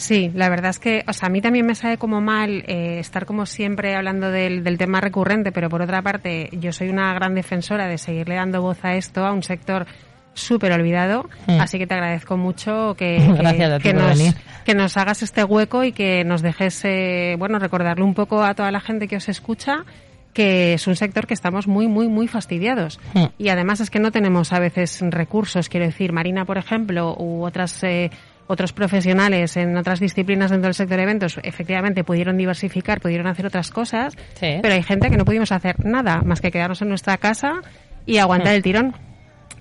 Sí, 0.00 0.30
la 0.34 0.48
verdad 0.48 0.70
es 0.70 0.78
que, 0.78 1.04
o 1.06 1.12
sea, 1.12 1.26
a 1.26 1.30
mí 1.30 1.42
también 1.42 1.66
me 1.66 1.74
sabe 1.74 1.98
como 1.98 2.22
mal 2.22 2.64
eh, 2.66 3.00
estar 3.00 3.26
como 3.26 3.44
siempre 3.44 3.94
hablando 3.94 4.30
del, 4.30 4.64
del, 4.64 4.78
tema 4.78 4.98
recurrente, 4.98 5.52
pero 5.52 5.68
por 5.68 5.82
otra 5.82 6.00
parte, 6.00 6.48
yo 6.52 6.72
soy 6.72 6.88
una 6.88 7.12
gran 7.12 7.34
defensora 7.34 7.86
de 7.86 7.98
seguirle 7.98 8.36
dando 8.36 8.62
voz 8.62 8.82
a 8.82 8.94
esto, 8.94 9.26
a 9.26 9.32
un 9.32 9.42
sector 9.42 9.86
súper 10.34 10.72
olvidado, 10.72 11.28
mm. 11.46 11.60
así 11.60 11.78
que 11.78 11.86
te 11.86 11.94
agradezco 11.94 12.36
mucho 12.36 12.94
que, 12.96 13.16
que, 13.18 13.78
que, 13.82 13.92
nos, 13.92 14.34
que, 14.64 14.74
nos, 14.74 14.96
hagas 14.96 15.22
este 15.22 15.44
hueco 15.44 15.84
y 15.84 15.92
que 15.92 16.24
nos 16.24 16.42
dejes, 16.42 16.84
eh, 16.84 17.36
bueno, 17.38 17.58
recordarle 17.58 18.04
un 18.04 18.14
poco 18.14 18.42
a 18.42 18.54
toda 18.54 18.70
la 18.70 18.80
gente 18.80 19.08
que 19.08 19.16
os 19.16 19.28
escucha 19.28 19.84
que 20.32 20.74
es 20.74 20.86
un 20.86 20.94
sector 20.94 21.26
que 21.26 21.34
estamos 21.34 21.66
muy, 21.66 21.88
muy, 21.88 22.08
muy 22.08 22.28
fastidiados. 22.28 23.00
Mm. 23.14 23.24
Y 23.36 23.48
además 23.48 23.80
es 23.80 23.90
que 23.90 23.98
no 23.98 24.12
tenemos 24.12 24.52
a 24.52 24.60
veces 24.60 25.00
recursos, 25.02 25.68
quiero 25.68 25.86
decir, 25.86 26.12
Marina, 26.12 26.44
por 26.44 26.56
ejemplo, 26.56 27.16
u 27.18 27.44
otras 27.44 27.82
eh, 27.82 28.10
otros 28.46 28.72
profesionales 28.72 29.56
en 29.56 29.76
otras 29.76 30.00
disciplinas 30.00 30.50
dentro 30.50 30.66
del 30.66 30.74
sector 30.74 30.96
de 30.96 31.04
eventos 31.04 31.38
efectivamente 31.44 32.02
pudieron 32.02 32.36
diversificar, 32.36 33.00
pudieron 33.00 33.28
hacer 33.28 33.46
otras 33.46 33.70
cosas, 33.70 34.16
sí. 34.34 34.58
pero 34.60 34.74
hay 34.74 34.82
gente 34.82 35.08
que 35.08 35.16
no 35.16 35.24
pudimos 35.24 35.52
hacer 35.52 35.84
nada 35.84 36.22
más 36.22 36.40
que 36.40 36.50
quedarnos 36.50 36.82
en 36.82 36.88
nuestra 36.88 37.16
casa 37.16 37.60
y 38.06 38.18
aguantar 38.18 38.52
Mm. 38.52 38.56
el 38.56 38.62
tirón. 38.62 38.94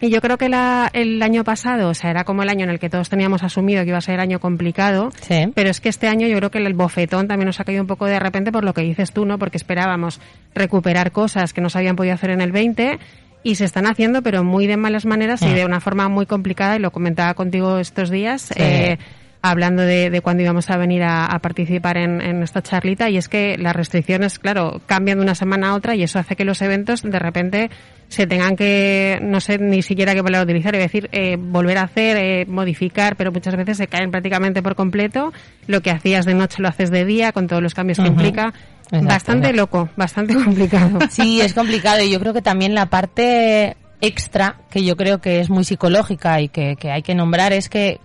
Y 0.01 0.09
yo 0.09 0.21
creo 0.21 0.37
que 0.37 0.47
la, 0.47 0.89
el 0.93 1.21
año 1.21 1.43
pasado, 1.43 1.89
o 1.89 1.93
sea, 1.93 2.09
era 2.09 2.23
como 2.23 2.41
el 2.43 2.49
año 2.49 2.63
en 2.63 2.69
el 2.69 2.79
que 2.79 2.89
todos 2.89 3.09
teníamos 3.09 3.43
asumido 3.43 3.83
que 3.83 3.89
iba 3.89 3.97
a 3.97 4.01
ser 4.01 4.15
el 4.15 4.21
año 4.21 4.39
complicado, 4.39 5.11
Sí. 5.21 5.51
pero 5.53 5.69
es 5.69 5.81
que 5.81 5.89
este 5.89 6.07
año 6.07 6.25
yo 6.27 6.37
creo 6.37 6.51
que 6.51 6.57
el 6.59 6.73
bofetón 6.73 7.27
también 7.27 7.47
nos 7.47 7.59
ha 7.59 7.65
caído 7.65 7.81
un 7.81 7.87
poco 7.87 8.05
de 8.05 8.17
repente 8.19 8.51
por 8.51 8.63
lo 8.63 8.73
que 8.73 8.81
dices 8.81 9.11
tú, 9.11 9.25
¿no? 9.25 9.37
Porque 9.37 9.57
esperábamos 9.57 10.21
recuperar 10.55 11.11
cosas 11.11 11.51
que 11.53 11.61
no 11.61 11.69
se 11.69 11.79
habían 11.79 11.95
podido 11.95 12.13
hacer 12.15 12.29
en 12.29 12.41
el 12.41 12.51
20 12.51 12.97
y 13.43 13.55
se 13.55 13.65
están 13.65 13.87
haciendo, 13.87 14.21
pero 14.21 14.43
muy 14.43 14.67
de 14.67 14.77
malas 14.77 15.05
maneras 15.05 15.41
y 15.41 15.47
Mm. 15.47 15.53
de 15.55 15.65
una 15.65 15.79
forma 15.79 16.07
muy 16.09 16.25
complicada, 16.25 16.75
y 16.75 16.79
lo 16.79 16.91
comentaba 16.91 17.33
contigo 17.33 17.77
estos 17.79 18.09
días, 18.09 18.41
Sí. 18.41 18.53
eh, 18.57 18.97
hablando 19.41 19.83
de, 19.83 20.09
de 20.09 20.21
cuándo 20.21 20.43
íbamos 20.43 20.69
a 20.69 20.77
venir 20.77 21.03
a, 21.03 21.25
a 21.25 21.39
participar 21.39 21.97
en, 21.97 22.21
en 22.21 22.43
esta 22.43 22.61
charlita, 22.61 23.09
y 23.09 23.17
es 23.17 23.29
que 23.29 23.57
las 23.57 23.75
restricciones, 23.75 24.39
claro, 24.39 24.81
cambian 24.85 25.19
de 25.19 25.23
una 25.23 25.35
semana 25.35 25.69
a 25.69 25.75
otra 25.75 25.95
y 25.95 26.03
eso 26.03 26.19
hace 26.19 26.35
que 26.35 26.45
los 26.45 26.61
eventos 26.61 27.01
de 27.01 27.19
repente 27.19 27.69
se 28.09 28.25
tengan 28.25 28.55
que, 28.55 29.19
no 29.21 29.39
sé 29.39 29.59
ni 29.59 29.81
siquiera 29.83 30.15
qué 30.15 30.23
palabra 30.23 30.43
utilizar, 30.43 30.75
es 30.75 30.81
decir, 30.81 31.09
eh, 31.11 31.37
volver 31.39 31.77
a 31.77 31.83
hacer, 31.83 32.17
eh, 32.17 32.45
modificar, 32.47 33.15
pero 33.15 33.31
muchas 33.31 33.55
veces 33.55 33.77
se 33.77 33.87
caen 33.87 34.09
prácticamente 34.09 34.63
por 34.63 34.75
completo. 34.75 35.31
Lo 35.67 35.81
que 35.81 35.91
hacías 35.91 36.25
de 36.25 36.33
noche 36.33 36.61
lo 36.61 36.67
haces 36.67 36.89
de 36.89 37.05
día, 37.05 37.31
con 37.31 37.47
todos 37.47 37.61
los 37.61 37.75
cambios 37.75 37.99
que 37.99 38.07
implica. 38.07 38.51
Exacto, 38.85 39.07
bastante 39.07 39.53
loco, 39.53 39.89
bastante 39.95 40.33
complicado. 40.43 40.99
Sí, 41.11 41.39
es 41.39 41.53
complicado 41.53 42.03
y 42.03 42.11
yo 42.11 42.19
creo 42.19 42.33
que 42.33 42.41
también 42.41 42.73
la 42.73 42.87
parte 42.87 43.77
extra, 44.01 44.55
que 44.71 44.83
yo 44.83 44.97
creo 44.97 45.19
que 45.19 45.39
es 45.39 45.51
muy 45.51 45.63
psicológica 45.63 46.41
y 46.41 46.49
que, 46.49 46.75
que 46.77 46.89
hay 46.89 47.03
que 47.03 47.13
nombrar, 47.13 47.53
es 47.53 47.69
que 47.69 47.99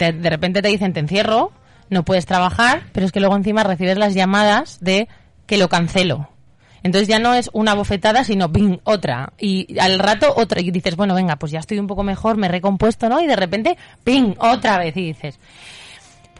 te- 0.00 0.12
de 0.14 0.30
repente 0.30 0.62
te 0.62 0.68
dicen 0.68 0.94
te 0.94 1.00
encierro, 1.00 1.52
no 1.90 2.04
puedes 2.06 2.24
trabajar, 2.24 2.84
pero 2.92 3.04
es 3.04 3.12
que 3.12 3.20
luego 3.20 3.36
encima 3.36 3.62
recibes 3.64 3.98
las 3.98 4.14
llamadas 4.14 4.78
de 4.80 5.08
que 5.46 5.58
lo 5.58 5.68
cancelo. 5.68 6.30
Entonces 6.82 7.06
ya 7.08 7.18
no 7.18 7.34
es 7.34 7.50
una 7.52 7.74
bofetada, 7.74 8.24
sino 8.24 8.50
ping, 8.50 8.78
otra. 8.84 9.34
Y 9.38 9.78
al 9.78 9.98
rato 9.98 10.32
otra. 10.34 10.62
Y 10.62 10.70
dices, 10.70 10.96
bueno, 10.96 11.14
venga, 11.14 11.36
pues 11.36 11.52
ya 11.52 11.58
estoy 11.58 11.78
un 11.78 11.86
poco 11.86 12.02
mejor, 12.02 12.38
me 12.38 12.46
he 12.46 12.50
recompuesto, 12.50 13.10
¿no? 13.10 13.20
Y 13.20 13.26
de 13.26 13.36
repente, 13.36 13.76
ping, 14.02 14.32
otra 14.38 14.78
vez. 14.78 14.96
Y 14.96 15.08
dices, 15.08 15.38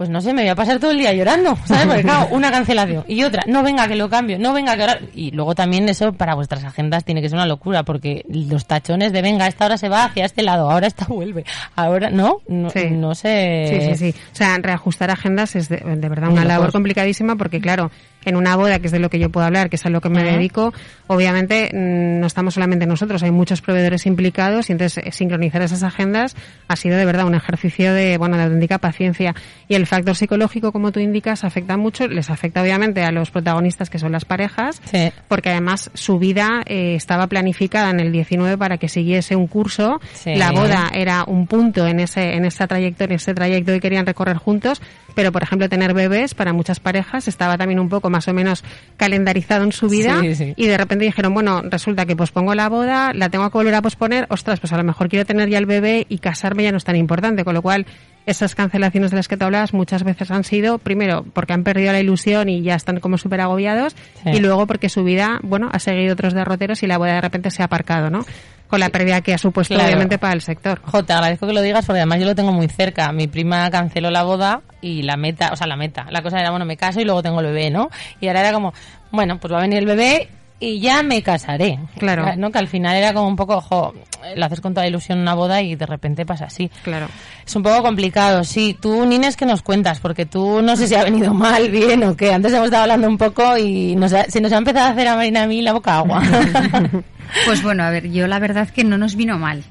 pues 0.01 0.09
no 0.09 0.23
sé, 0.23 0.33
me 0.33 0.41
voy 0.41 0.49
a 0.49 0.55
pasar 0.55 0.79
todo 0.79 0.93
el 0.93 0.97
día 0.99 1.13
llorando, 1.13 1.59
¿sabes? 1.67 1.85
Porque 1.85 2.03
claro, 2.05 2.29
una 2.31 2.51
cancelación 2.51 3.05
y 3.07 3.23
otra, 3.23 3.43
no 3.47 3.63
venga 3.63 3.87
que 3.87 3.97
lo 3.97 4.09
cambio, 4.09 4.39
no 4.39 4.55
venga 4.55 4.75
que 4.75 4.81
ahora... 4.81 4.99
Y 5.15 5.31
luego 5.33 5.55
también 5.55 5.87
eso 5.91 6.15
para 6.15 6.35
vuestras 6.35 6.65
agendas 6.65 7.05
tiene 7.05 7.21
que 7.21 7.29
ser 7.29 7.37
una 7.37 7.45
locura, 7.45 7.83
porque 7.83 8.25
los 8.31 8.65
tachones 8.65 9.13
de 9.13 9.21
venga, 9.21 9.47
esta 9.47 9.67
hora 9.67 9.77
se 9.77 9.91
va 9.91 10.07
hacia 10.07 10.25
este 10.25 10.41
lado, 10.43 10.71
ahora 10.71 10.87
esta 10.87 11.05
vuelve, 11.07 11.45
ahora 11.77 12.09
no, 12.09 12.39
no, 12.49 12.71
Sí. 12.71 12.89
no 12.93 13.15
sé... 13.15 13.67
Sí, 13.69 13.95
sí, 13.99 14.13
sí. 14.13 14.19
O 14.33 14.35
sea, 14.35 14.57
reajustar 14.57 15.11
agendas 15.11 15.55
es 15.55 15.69
de, 15.69 15.77
de 15.77 16.09
verdad 16.09 16.31
una 16.31 16.47
labor 16.47 16.73
complicadísima 16.73 17.37
porque, 17.37 17.61
claro, 17.61 17.91
en 18.25 18.37
una 18.37 18.57
boda, 18.57 18.79
que 18.79 18.87
es 18.87 18.93
de 18.93 18.99
lo 18.99 19.09
que 19.11 19.19
yo 19.19 19.31
puedo 19.31 19.47
hablar, 19.47 19.71
que 19.71 19.77
es 19.77 19.87
a 19.87 19.91
lo 19.91 20.01
que 20.01 20.09
me 20.11 20.23
dedico, 20.23 20.73
obviamente 21.07 21.71
mm, 21.73 22.21
no 22.21 22.27
estamos 22.27 22.55
solamente 22.55 22.87
nosotros, 22.87 23.23
hay 23.23 23.31
muchos 23.31 23.61
proveedores 23.63 24.07
implicados 24.07 24.69
y 24.69 24.73
entonces 24.73 25.05
eh, 25.05 25.13
sincronizar 25.13 25.63
esas 25.63 25.83
agendas 25.83 26.37
ha 26.69 26.77
sido 26.77 26.97
de 26.97 27.05
verdad 27.05 27.27
un 27.27 27.35
ejercicio 27.35 27.93
de, 27.95 28.19
bueno, 28.19 28.37
de 28.37 28.45
auténtica 28.45 28.79
paciencia. 28.79 29.35
Y 29.69 29.75
el 29.75 29.87
factor 29.87 30.17
psicológico, 30.17 30.73
como 30.73 30.93
tú 30.93 31.01
indicas, 31.01 31.45
afecta 31.45 31.77
mucho, 31.77 32.07
les 32.09 32.31
afecta 32.31 32.63
obviamente 32.63 33.03
a 33.03 33.11
los 33.11 33.31
protagonistas 33.31 33.91
que 33.91 33.99
son 33.99 34.13
las 34.13 34.25
parejas, 34.25 34.81
Sí. 34.85 35.11
porque 35.29 35.51
además 35.51 35.91
su 35.95 36.19
vida 36.19 36.63
eh, 36.67 36.95
estaba 36.95 37.27
planificada 37.27 37.91
en 37.91 38.01
el 38.01 38.13
19 38.13 38.57
para 38.59 38.79
que 38.79 38.89
siguiese 38.89 39.37
un 39.37 39.47
curso, 39.47 40.01
Sí. 40.13 40.35
la 40.37 40.53
boda 40.53 40.91
era 40.93 41.25
un 41.27 41.47
punto 41.47 41.87
en 41.87 42.01
ese 42.01 42.35
en 42.35 42.45
esa 42.45 42.67
trayectoria, 42.67 43.15
en 43.15 43.17
ese 43.17 43.35
trayecto 43.35 43.73
que 43.73 43.81
querían 43.81 44.07
recorrer 44.07 44.37
juntos, 44.37 44.81
pero 45.15 45.33
por 45.33 45.43
ejemplo 45.43 45.69
tener 45.69 45.95
bebés 45.95 46.35
para 46.35 46.53
muchas 46.53 46.81
parejas 46.81 47.29
estaba 47.29 47.57
también 47.59 47.81
un 47.81 47.89
poco 47.89 48.11
más 48.11 48.29
o 48.29 48.33
menos 48.35 48.65
calendarizado 48.97 49.65
en 49.65 49.73
su 49.73 49.89
vida 49.89 50.21
Sí, 50.21 50.35
sí. 50.35 50.53
y 50.57 50.67
de 50.67 50.77
repente 50.77 51.05
dijeron, 51.05 51.35
bueno, 51.35 51.63
resulta 51.63 52.07
que 52.07 52.17
pospongo 52.17 52.55
la 52.55 52.69
boda, 52.69 53.13
la 53.15 53.29
tengo 53.31 53.49
que 53.51 53.59
volver 53.59 53.75
a 53.75 53.83
posponer, 53.83 54.27
ostras, 54.31 54.61
pues 54.61 54.73
a 54.73 54.77
lo 54.77 54.85
mejor 54.85 55.09
quiero 55.09 55.25
tener 55.25 55.49
ya 55.49 55.59
el 55.59 55.67
bebé 55.67 56.07
y 56.09 56.19
casarme 56.19 56.63
ya 56.65 56.71
no 56.73 56.79
es 56.79 56.85
tan 56.85 56.97
importante, 56.97 57.45
con 57.45 57.55
lo 57.55 57.63
cual 57.63 57.87
esas 58.27 58.55
cancelaciones 58.55 59.11
de 59.11 59.17
las 59.17 59.29
que 59.29 59.37
te 59.37 59.45
hablabas 59.45 59.73
muchas 59.73 60.05
veces 60.05 60.31
han 60.31 60.45
sido, 60.45 60.79
primero, 60.79 61.25
porque 61.33 61.53
han 61.55 61.65
perdido 61.65 61.93
la 61.93 62.01
ilusión 62.01 62.49
y 62.49 62.63
ya 62.63 62.75
están 62.75 63.01
como 63.01 63.17
súper 63.19 63.41
agobiados, 63.41 63.97
Sí. 64.23 64.31
y 64.35 64.41
luego 64.41 64.67
porque 64.67 64.89
su 64.89 65.03
vida, 65.05 65.41
bueno, 65.43 65.69
ha 65.73 65.79
seguido 65.79 66.13
otros 66.13 66.35
derroteros 66.35 66.83
y 66.83 66.87
la 66.87 66.99
boda 66.99 67.15
de 67.15 67.21
repente 67.23 67.51
se 67.51 67.63
ha 67.63 67.65
aparcado, 67.65 68.11
¿no? 68.11 68.25
Con 68.71 68.79
la 68.81 68.89
pérdida 68.89 69.21
que 69.21 69.35
ha 69.35 69.39
supuesto, 69.39 69.75
Claro. 69.75 69.89
obviamente, 69.89 70.17
para 70.19 70.33
el 70.33 70.41
sector. 70.43 70.81
Jo, 70.85 71.03
te 71.05 71.13
agradezco 71.13 71.47
que 71.47 71.53
lo 71.53 71.61
digas 71.61 71.85
porque 71.85 71.99
además 71.99 72.21
yo 72.21 72.27
lo 72.27 72.35
tengo 72.37 72.53
muy 72.53 72.69
cerca. 72.69 73.11
Mi 73.13 73.27
prima 73.27 73.69
canceló 73.71 74.11
la 74.11 74.23
boda 74.23 74.63
y 74.81 75.03
la 75.03 75.17
meta, 75.17 75.51
o 75.53 75.57
sea, 75.57 75.67
la 75.67 75.77
meta. 75.77 76.07
La 76.11 76.23
cosa 76.23 76.39
era, 76.41 76.51
bueno, 76.51 76.65
me 76.65 76.77
caso 76.77 77.01
y 77.01 77.05
luego 77.05 77.23
tengo 77.23 77.41
el 77.41 77.47
bebé, 77.47 77.71
¿no? 77.71 77.91
Y 78.21 78.29
ahora 78.29 78.41
era 78.41 78.53
como, 78.53 78.73
bueno, 79.11 79.39
pues 79.39 79.53
va 79.53 79.59
a 79.59 79.63
venir 79.63 79.79
el 79.79 79.87
bebé 79.87 80.29
y 80.61 80.79
ya 80.81 81.03
me 81.03 81.23
casaré. 81.23 81.79
Claro. 81.99 82.37
¿No? 82.37 82.51
Que 82.53 82.59
al 82.59 82.69
final 82.69 82.95
era 82.97 83.13
como 83.15 83.27
un 83.27 83.35
poco, 83.37 83.61
jo, 83.61 83.95
lo 84.37 84.45
haces 84.45 84.61
con 84.61 84.75
toda 84.75 84.87
ilusión 84.87 85.19
una 85.19 85.35
boda 85.35 85.63
y 85.63 85.75
de 85.75 85.87
repente 85.87 86.25
pasa 86.27 86.45
así. 86.45 86.71
Claro. 86.85 87.09
Es 87.47 87.57
un 87.57 87.63
poco 87.63 87.83
complicado, 87.83 88.45
sí. 88.45 88.77
Tú, 88.81 89.05
Nines, 89.07 89.37
¿qué 89.37 89.47
nos 89.47 89.63
cuentas? 89.63 89.99
Porque 90.01 90.27
tú 90.27 90.61
no 90.63 90.77
sé 90.77 90.87
si 90.87 90.95
ha 90.95 91.03
venido 91.05 91.33
mal, 91.35 91.71
bien 91.71 92.05
o 92.05 92.15
qué. 92.17 92.33
Antes 92.33 92.53
hemos 92.53 92.67
estado 92.67 92.83
hablando 92.83 93.09
un 93.09 93.19
poco 93.19 93.57
y 93.59 93.97
nos 93.97 94.13
ha- 94.13 94.25
se 94.31 94.41
nos 94.41 94.53
ha 94.53 94.59
empezado 94.59 94.87
a 94.87 94.91
hacer 94.91 95.09
a 95.09 95.17
Marina 95.17 95.41
y 95.41 95.43
a 95.43 95.47
mí 95.49 95.63
la 95.63 95.73
boca 95.73 95.97
agua. 95.97 96.23
Pues 97.47 97.63
bueno, 97.63 97.85
a 97.85 97.91
ver, 97.91 98.11
yo 98.11 98.27
la 98.27 98.41
verdad 98.41 98.69
que 98.71 98.83
no 98.83 98.99
nos 98.99 99.15
vino 99.15 99.39
mal. 99.39 99.63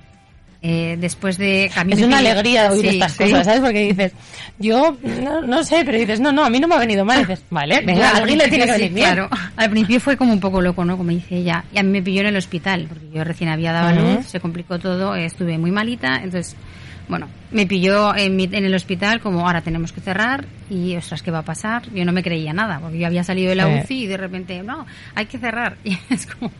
Eh, 0.61 0.97
después 0.99 1.37
de... 1.37 1.71
a 1.73 1.85
mí 1.85 1.93
es 1.93 2.01
una 2.01 2.17
alegría 2.17 2.69
oír 2.69 2.81
Sí, 2.81 2.87
estas 2.89 3.13
sí. 3.13 3.23
cosas, 3.23 3.45
¿sabes? 3.45 3.61
Porque 3.61 3.87
dices, 3.87 4.11
yo 4.57 4.97
no, 5.23 5.41
no 5.41 5.63
sé, 5.63 5.83
pero 5.85 5.97
dices, 5.97 6.19
no, 6.19 6.33
no, 6.33 6.43
a 6.43 6.49
mí 6.49 6.59
no 6.59 6.67
me 6.67 6.75
ha 6.75 6.79
venido 6.79 7.05
mal. 7.05 7.17
Y 7.17 7.21
dices, 7.21 7.43
vale, 7.49 7.77
venga, 7.85 8.01
Claro, 8.01 8.15
a 8.15 8.19
alguien 8.19 8.37
le 8.39 8.47
tiene 8.49 8.65
que 8.65 8.73
sí, 8.73 8.77
venir 8.81 8.93
bien. 8.93 9.05
Claro, 9.13 9.29
al 9.55 9.69
principio 9.69 9.99
fue 10.01 10.17
como 10.17 10.33
un 10.33 10.41
poco 10.41 10.61
loco, 10.61 10.83
¿no? 10.83 10.97
Como 10.97 11.11
dice 11.11 11.37
ella. 11.37 11.63
Y 11.73 11.79
a 11.79 11.83
mí 11.83 11.89
me 11.91 12.01
pilló 12.01 12.21
en 12.21 12.27
el 12.27 12.35
hospital, 12.35 12.87
porque 12.89 13.09
yo 13.09 13.23
recién 13.23 13.49
había 13.49 13.71
dado 13.71 13.87
a 13.87 13.93
Ujú. 13.93 14.15
luz, 14.17 14.25
se 14.25 14.39
complicó 14.41 14.79
todo, 14.79 15.15
eh, 15.15 15.23
estuve 15.25 15.57
muy 15.57 15.71
malita, 15.71 16.15
entonces, 16.17 16.57
bueno, 17.07 17.29
me 17.51 17.65
pilló 17.65 18.13
en, 18.15 18.35
mi- 18.35 18.49
en 18.51 18.65
el 18.65 18.75
hospital 18.75 19.21
como 19.21 19.47
ahora 19.47 19.61
tenemos 19.61 19.93
que 19.93 20.01
cerrar 20.01 20.45
y, 20.69 20.93
ostras, 20.97 21.21
¿qué 21.23 21.31
va 21.31 21.39
a 21.39 21.43
pasar? 21.45 21.83
Yo 21.93 22.03
no 22.03 22.11
me 22.11 22.21
creía 22.21 22.51
nada, 22.51 22.79
porque 22.81 22.99
yo 22.99 23.07
había 23.07 23.23
salido 23.23 23.49
de 23.49 23.55
la 23.55 23.65
Sí. 23.65 23.79
UCI 23.83 24.03
y 24.03 24.07
de 24.07 24.17
repente, 24.17 24.61
no, 24.61 24.85
hay 25.15 25.25
que 25.25 25.39
cerrar. 25.39 25.77
Y 25.85 25.97
es 26.09 26.25
como, 26.27 26.51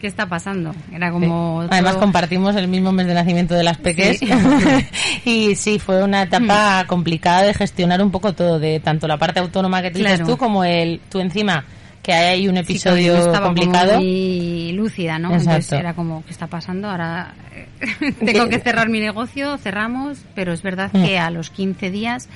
¿qué 0.00 0.06
está 0.06 0.26
pasando? 0.26 0.74
Era 0.92 1.10
como... 1.10 1.62
Sí. 1.62 1.68
Además 1.72 1.92
todo- 1.92 2.00
compartimos 2.02 2.56
el 2.56 2.68
mismo 2.68 2.92
mes 2.92 3.06
de 3.06 3.14
nacimiento 3.14 3.54
de 3.54 3.62
las 3.64 3.78
peques 3.78 4.18
Sí. 4.18 4.28
y 5.24 5.54
sí, 5.56 5.78
fue 5.78 6.02
una 6.02 6.22
etapa 6.22 6.84
complicada 6.86 7.42
de 7.42 7.54
gestionar 7.54 8.02
un 8.02 8.10
poco 8.10 8.32
todo, 8.34 8.58
de 8.58 8.80
tanto 8.80 9.06
la 9.08 9.16
parte 9.18 9.40
autónoma 9.40 9.82
que 9.82 9.90
dices 9.90 10.16
Claro. 10.18 10.26
tú 10.26 10.36
como 10.36 10.64
el 10.64 11.00
tú 11.08 11.20
encima, 11.20 11.64
que 12.02 12.12
hay 12.12 12.24
ahí 12.34 12.48
un 12.48 12.54
Sí, 12.56 12.60
episodio 12.62 13.14
yo 13.14 13.18
estaba 13.26 13.46
complicado. 13.46 13.96
muy 13.98 14.72
lúcida, 14.72 15.18
¿no? 15.20 15.28
Entonces 15.28 15.54
Exacto. 15.66 15.76
era 15.76 15.94
como, 15.94 16.24
¿qué 16.24 16.32
está 16.32 16.48
pasando? 16.48 16.88
Ahora 16.90 17.34
eh, 18.00 18.12
tengo 18.24 18.48
que 18.48 18.58
cerrar 18.58 18.88
mi 18.88 18.98
negocio, 19.00 19.56
cerramos, 19.58 20.18
pero 20.34 20.52
es 20.52 20.62
verdad 20.62 20.90
Mm. 20.92 21.04
que 21.04 21.18
a 21.18 21.30
los 21.30 21.50
15 21.50 21.90
días 21.90 22.28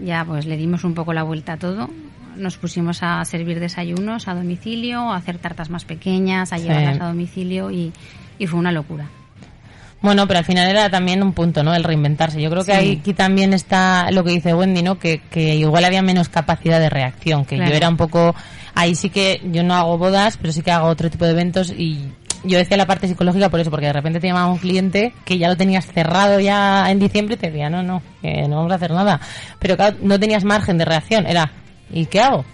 ya 0.00 0.24
pues 0.24 0.46
le 0.46 0.56
dimos 0.56 0.84
un 0.84 0.94
poco 0.94 1.12
la 1.12 1.22
vuelta 1.22 1.52
a 1.52 1.56
todo. 1.58 1.90
Nos 2.36 2.56
pusimos 2.56 3.02
a 3.02 3.24
servir 3.24 3.60
desayunos 3.60 4.28
a 4.28 4.34
domicilio, 4.34 5.12
a 5.12 5.16
hacer 5.16 5.38
tartas 5.38 5.70
más 5.70 5.84
pequeñas, 5.84 6.52
a 6.52 6.58
Sí. 6.58 6.64
llevarlas 6.64 7.00
a 7.00 7.06
domicilio 7.08 7.70
y, 7.70 7.92
y 8.38 8.46
fue 8.46 8.58
una 8.58 8.72
locura. 8.72 9.06
Bueno, 10.02 10.26
pero 10.26 10.38
al 10.40 10.44
final 10.44 10.68
era 10.68 10.90
también 10.90 11.22
un 11.22 11.32
punto, 11.32 11.62
¿no? 11.62 11.74
El 11.74 11.82
reinventarse. 11.82 12.40
Yo 12.40 12.50
creo 12.50 12.62
que 12.64 12.78
Sí. 12.78 12.98
aquí 13.00 13.14
también 13.14 13.54
está 13.54 14.10
lo 14.10 14.22
que 14.22 14.32
dice 14.32 14.52
Wendy, 14.52 14.82
¿no? 14.82 14.98
Que, 14.98 15.22
que 15.30 15.54
igual 15.54 15.82
había 15.84 16.02
menos 16.02 16.28
capacidad 16.28 16.78
de 16.78 16.90
reacción, 16.90 17.46
que 17.46 17.56
Claro. 17.56 17.70
yo 17.70 17.76
era 17.76 17.88
un 17.88 17.96
poco... 17.96 18.34
Ahí 18.74 18.96
sí 18.96 19.08
que 19.08 19.40
yo 19.50 19.62
no 19.62 19.74
hago 19.74 19.96
bodas, 19.96 20.36
pero 20.36 20.52
sí 20.52 20.60
que 20.60 20.72
hago 20.72 20.88
otro 20.88 21.08
tipo 21.08 21.24
de 21.24 21.30
eventos 21.30 21.70
y 21.70 22.08
yo 22.42 22.58
decía 22.58 22.76
la 22.76 22.86
parte 22.86 23.06
psicológica 23.08 23.48
por 23.48 23.60
eso, 23.60 23.70
porque 23.70 23.86
de 23.86 23.92
repente 23.94 24.20
te 24.20 24.26
llamaba 24.26 24.48
un 24.52 24.58
cliente 24.58 25.14
que 25.24 25.38
ya 25.38 25.48
lo 25.48 25.56
tenías 25.56 25.86
cerrado 25.86 26.38
ya 26.40 26.90
en 26.90 26.98
diciembre 26.98 27.36
y 27.36 27.38
te 27.38 27.46
decía, 27.50 27.70
no, 27.70 27.82
no, 27.82 28.02
que 28.20 28.42
no 28.48 28.56
vamos 28.56 28.72
a 28.72 28.74
hacer 28.74 28.90
nada. 28.90 29.20
Pero 29.60 29.76
claro, 29.76 29.96
no 30.02 30.18
tenías 30.20 30.44
margen 30.44 30.76
de 30.76 30.84
reacción, 30.84 31.24
era, 31.26 31.50
¿y 31.94 32.06
qué 32.06 32.20
hago? 32.20 32.44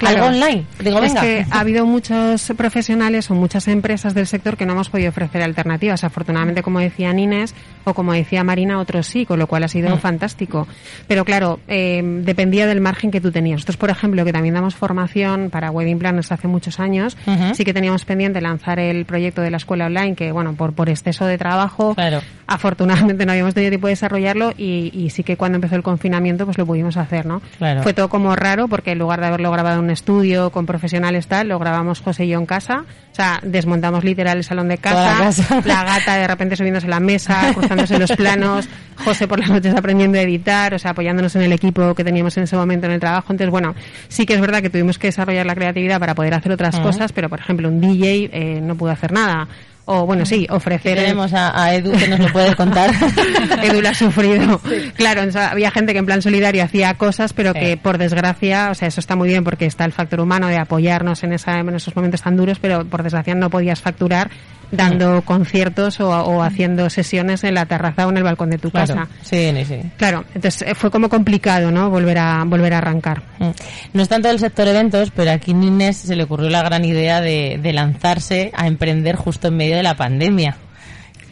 Claro. 0.00 0.24
Algo 0.24 0.36
online. 0.36 0.64
Digo, 0.82 0.98
es 0.98 1.12
venga. 1.12 1.20
que 1.20 1.46
ha 1.50 1.60
habido 1.60 1.86
muchos 1.86 2.52
profesionales 2.56 3.30
o 3.30 3.34
muchas 3.34 3.68
empresas 3.68 4.14
del 4.14 4.26
sector 4.26 4.56
que 4.56 4.66
no 4.66 4.72
hemos 4.72 4.88
podido 4.88 5.10
ofrecer 5.10 5.42
alternativas. 5.42 6.02
Afortunadamente, 6.04 6.62
como 6.62 6.80
decía 6.80 7.12
Nines 7.12 7.54
o 7.84 7.94
como 7.94 8.12
decía 8.12 8.42
Marina, 8.42 8.78
otros 8.80 9.06
sí, 9.06 9.26
con 9.26 9.38
lo 9.38 9.46
cual 9.46 9.64
ha 9.64 9.68
sido 9.68 9.94
Mm. 9.94 9.98
fantástico. 9.98 10.66
Pero 11.06 11.24
claro, 11.24 11.60
eh, 11.68 12.02
dependía 12.24 12.66
del 12.66 12.80
margen 12.80 13.10
que 13.10 13.20
tú 13.20 13.30
tenías. 13.30 13.56
Nosotros, 13.58 13.76
por 13.76 13.90
ejemplo, 13.90 14.24
que 14.24 14.32
también 14.32 14.54
damos 14.54 14.74
formación 14.74 15.50
para 15.50 15.70
Wedding 15.70 15.98
Planners 15.98 16.32
hace 16.32 16.48
muchos 16.48 16.80
años, 16.80 17.16
Ujú. 17.26 17.54
sí 17.54 17.64
que 17.64 17.72
teníamos 17.74 18.04
pendiente 18.04 18.40
lanzar 18.40 18.78
el 18.78 19.04
proyecto 19.04 19.42
de 19.42 19.50
la 19.50 19.58
escuela 19.58 19.86
online, 19.86 20.14
que 20.14 20.32
bueno, 20.32 20.54
por, 20.54 20.72
por 20.72 20.88
exceso 20.88 21.26
de 21.26 21.38
trabajo, 21.38 21.94
Claro. 21.94 22.20
afortunadamente 22.46 23.24
no 23.26 23.32
habíamos 23.32 23.54
tenido 23.54 23.70
tiempo 23.70 23.86
de 23.86 23.92
desarrollarlo 23.92 24.52
y, 24.56 24.90
y 24.94 25.10
sí 25.10 25.22
que 25.22 25.36
cuando 25.36 25.56
empezó 25.56 25.76
el 25.76 25.82
confinamiento 25.82 26.44
pues 26.44 26.58
lo 26.58 26.66
pudimos 26.66 26.96
hacer, 26.96 27.26
¿no? 27.26 27.40
Claro. 27.58 27.82
Fue 27.82 27.92
todo 27.94 28.08
como 28.08 28.34
raro 28.36 28.68
porque 28.68 28.92
en 28.92 28.98
lugar 28.98 29.20
de 29.20 29.26
haberlo 29.26 29.50
grabado 29.50 29.80
en 29.80 29.89
un 29.90 29.94
estudio 29.94 30.50
con 30.50 30.66
profesionales 30.66 31.26
tal, 31.26 31.48
lo 31.48 31.58
grabamos 31.58 32.00
José 32.00 32.24
y 32.24 32.28
yo 32.28 32.38
en 32.38 32.46
casa. 32.46 32.84
O 33.10 33.14
sea, 33.14 33.40
desmontamos 33.42 34.04
literal 34.04 34.38
el 34.38 34.44
salón 34.44 34.68
de 34.68 34.76
la 34.76 34.80
casa, 34.80 35.60
la 35.64 35.82
gata 35.82 36.14
de 36.14 36.28
repente 36.28 36.56
subiéndose 36.56 36.86
a 36.86 36.90
la 36.90 37.00
mesa, 37.00 37.52
cruzándose 37.54 37.98
los 37.98 38.12
planos, 38.12 38.68
José 39.04 39.26
por 39.26 39.40
las 39.40 39.50
noches 39.50 39.74
aprendiendo 39.74 40.18
a 40.18 40.22
editar, 40.22 40.72
o 40.74 40.78
sea, 40.78 40.92
apoyándonos 40.92 41.34
en 41.34 41.42
el 41.42 41.52
equipo 41.52 41.94
que 41.94 42.04
teníamos 42.04 42.36
en 42.36 42.44
ese 42.44 42.56
momento 42.56 42.86
en 42.86 42.92
el 42.92 43.00
trabajo. 43.00 43.32
Entonces, 43.32 43.50
bueno, 43.50 43.74
sí 44.08 44.26
que 44.26 44.34
es 44.34 44.40
verdad 44.40 44.62
que 44.62 44.70
tuvimos 44.70 44.98
que 44.98 45.08
desarrollar 45.08 45.44
la 45.44 45.56
creatividad 45.56 45.98
para 45.98 46.14
poder 46.14 46.34
hacer 46.34 46.52
otras 46.52 46.78
cosas, 46.78 47.12
pero 47.12 47.28
por 47.28 47.40
ejemplo, 47.40 47.68
un 47.68 47.80
DJ 47.80 48.30
eh, 48.32 48.60
no 48.62 48.76
pudo 48.76 48.90
hacer 48.90 49.12
nada. 49.12 49.48
O 49.92 50.06
bueno, 50.06 50.24
sí, 50.24 50.46
ofrecer 50.50 50.96
Tenemos 50.98 51.32
a, 51.34 51.60
a 51.64 51.74
Edu 51.74 51.90
que 51.92 52.06
nos 52.06 52.20
lo 52.20 52.28
puede 52.32 52.54
contar. 52.54 52.90
Edu 53.62 53.80
la 53.82 53.90
ha 53.90 53.94
sufrido. 53.94 54.60
Claro, 54.96 55.22
o 55.28 55.30
sea, 55.32 55.50
había 55.50 55.70
gente 55.70 55.92
que 55.92 55.98
en 55.98 56.06
plan 56.06 56.22
solidario 56.22 56.62
hacía 56.62 56.94
cosas, 56.94 57.32
pero 57.32 57.52
que 57.52 57.70
Sí. 57.72 57.76
por 57.76 57.98
desgracia, 57.98 58.68
o 58.70 58.74
sea, 58.74 58.88
eso 58.88 59.00
está 59.00 59.16
muy 59.16 59.28
bien 59.28 59.42
porque 59.44 59.66
está 59.66 59.84
el 59.84 59.92
factor 59.92 60.20
humano 60.20 60.46
de 60.48 60.56
apoyarnos 60.58 61.22
en, 61.24 61.32
esa, 61.32 61.58
en 61.58 61.68
esos 61.74 61.94
momentos 61.96 62.22
tan 62.22 62.36
duros, 62.36 62.58
pero 62.60 62.84
por 62.84 63.02
desgracia 63.02 63.34
no 63.34 63.50
podías 63.50 63.80
facturar 63.80 64.30
dando 64.72 65.22
conciertos 65.22 65.98
o, 65.98 66.08
o 66.08 66.42
haciendo 66.44 66.88
sesiones 66.90 67.42
en 67.42 67.54
la 67.54 67.66
terraza 67.66 68.06
o 68.06 68.10
en 68.10 68.18
el 68.18 68.22
balcón 68.22 68.50
de 68.50 68.58
tu 68.58 68.70
Claro. 68.70 68.94
casa. 68.94 69.08
Sí, 69.22 69.50
sí, 69.56 69.64
sí. 69.64 69.80
Claro, 69.96 70.24
entonces 70.32 70.62
eh, 70.62 70.74
fue 70.76 70.92
como 70.92 71.08
complicado, 71.08 71.72
¿no? 71.72 71.90
Volver 71.90 72.18
a 72.18 72.44
volver 72.44 72.74
a 72.74 72.78
arrancar. 72.78 73.20
Mm. 73.40 73.48
No 73.94 74.02
es 74.02 74.08
tanto 74.08 74.28
del 74.28 74.38
sector 74.38 74.68
eventos, 74.68 75.10
pero 75.10 75.32
aquí 75.32 75.50
a 75.50 75.54
Inés 75.54 75.96
se 75.96 76.14
le 76.14 76.22
ocurrió 76.22 76.48
la 76.50 76.62
gran 76.62 76.84
idea 76.84 77.20
de, 77.20 77.58
de 77.60 77.72
lanzarse 77.72 78.52
a 78.54 78.68
emprender 78.68 79.16
justo 79.16 79.48
en 79.48 79.56
medio 79.56 79.74
de 79.76 79.79
la 79.82 79.96
pandemia 79.96 80.56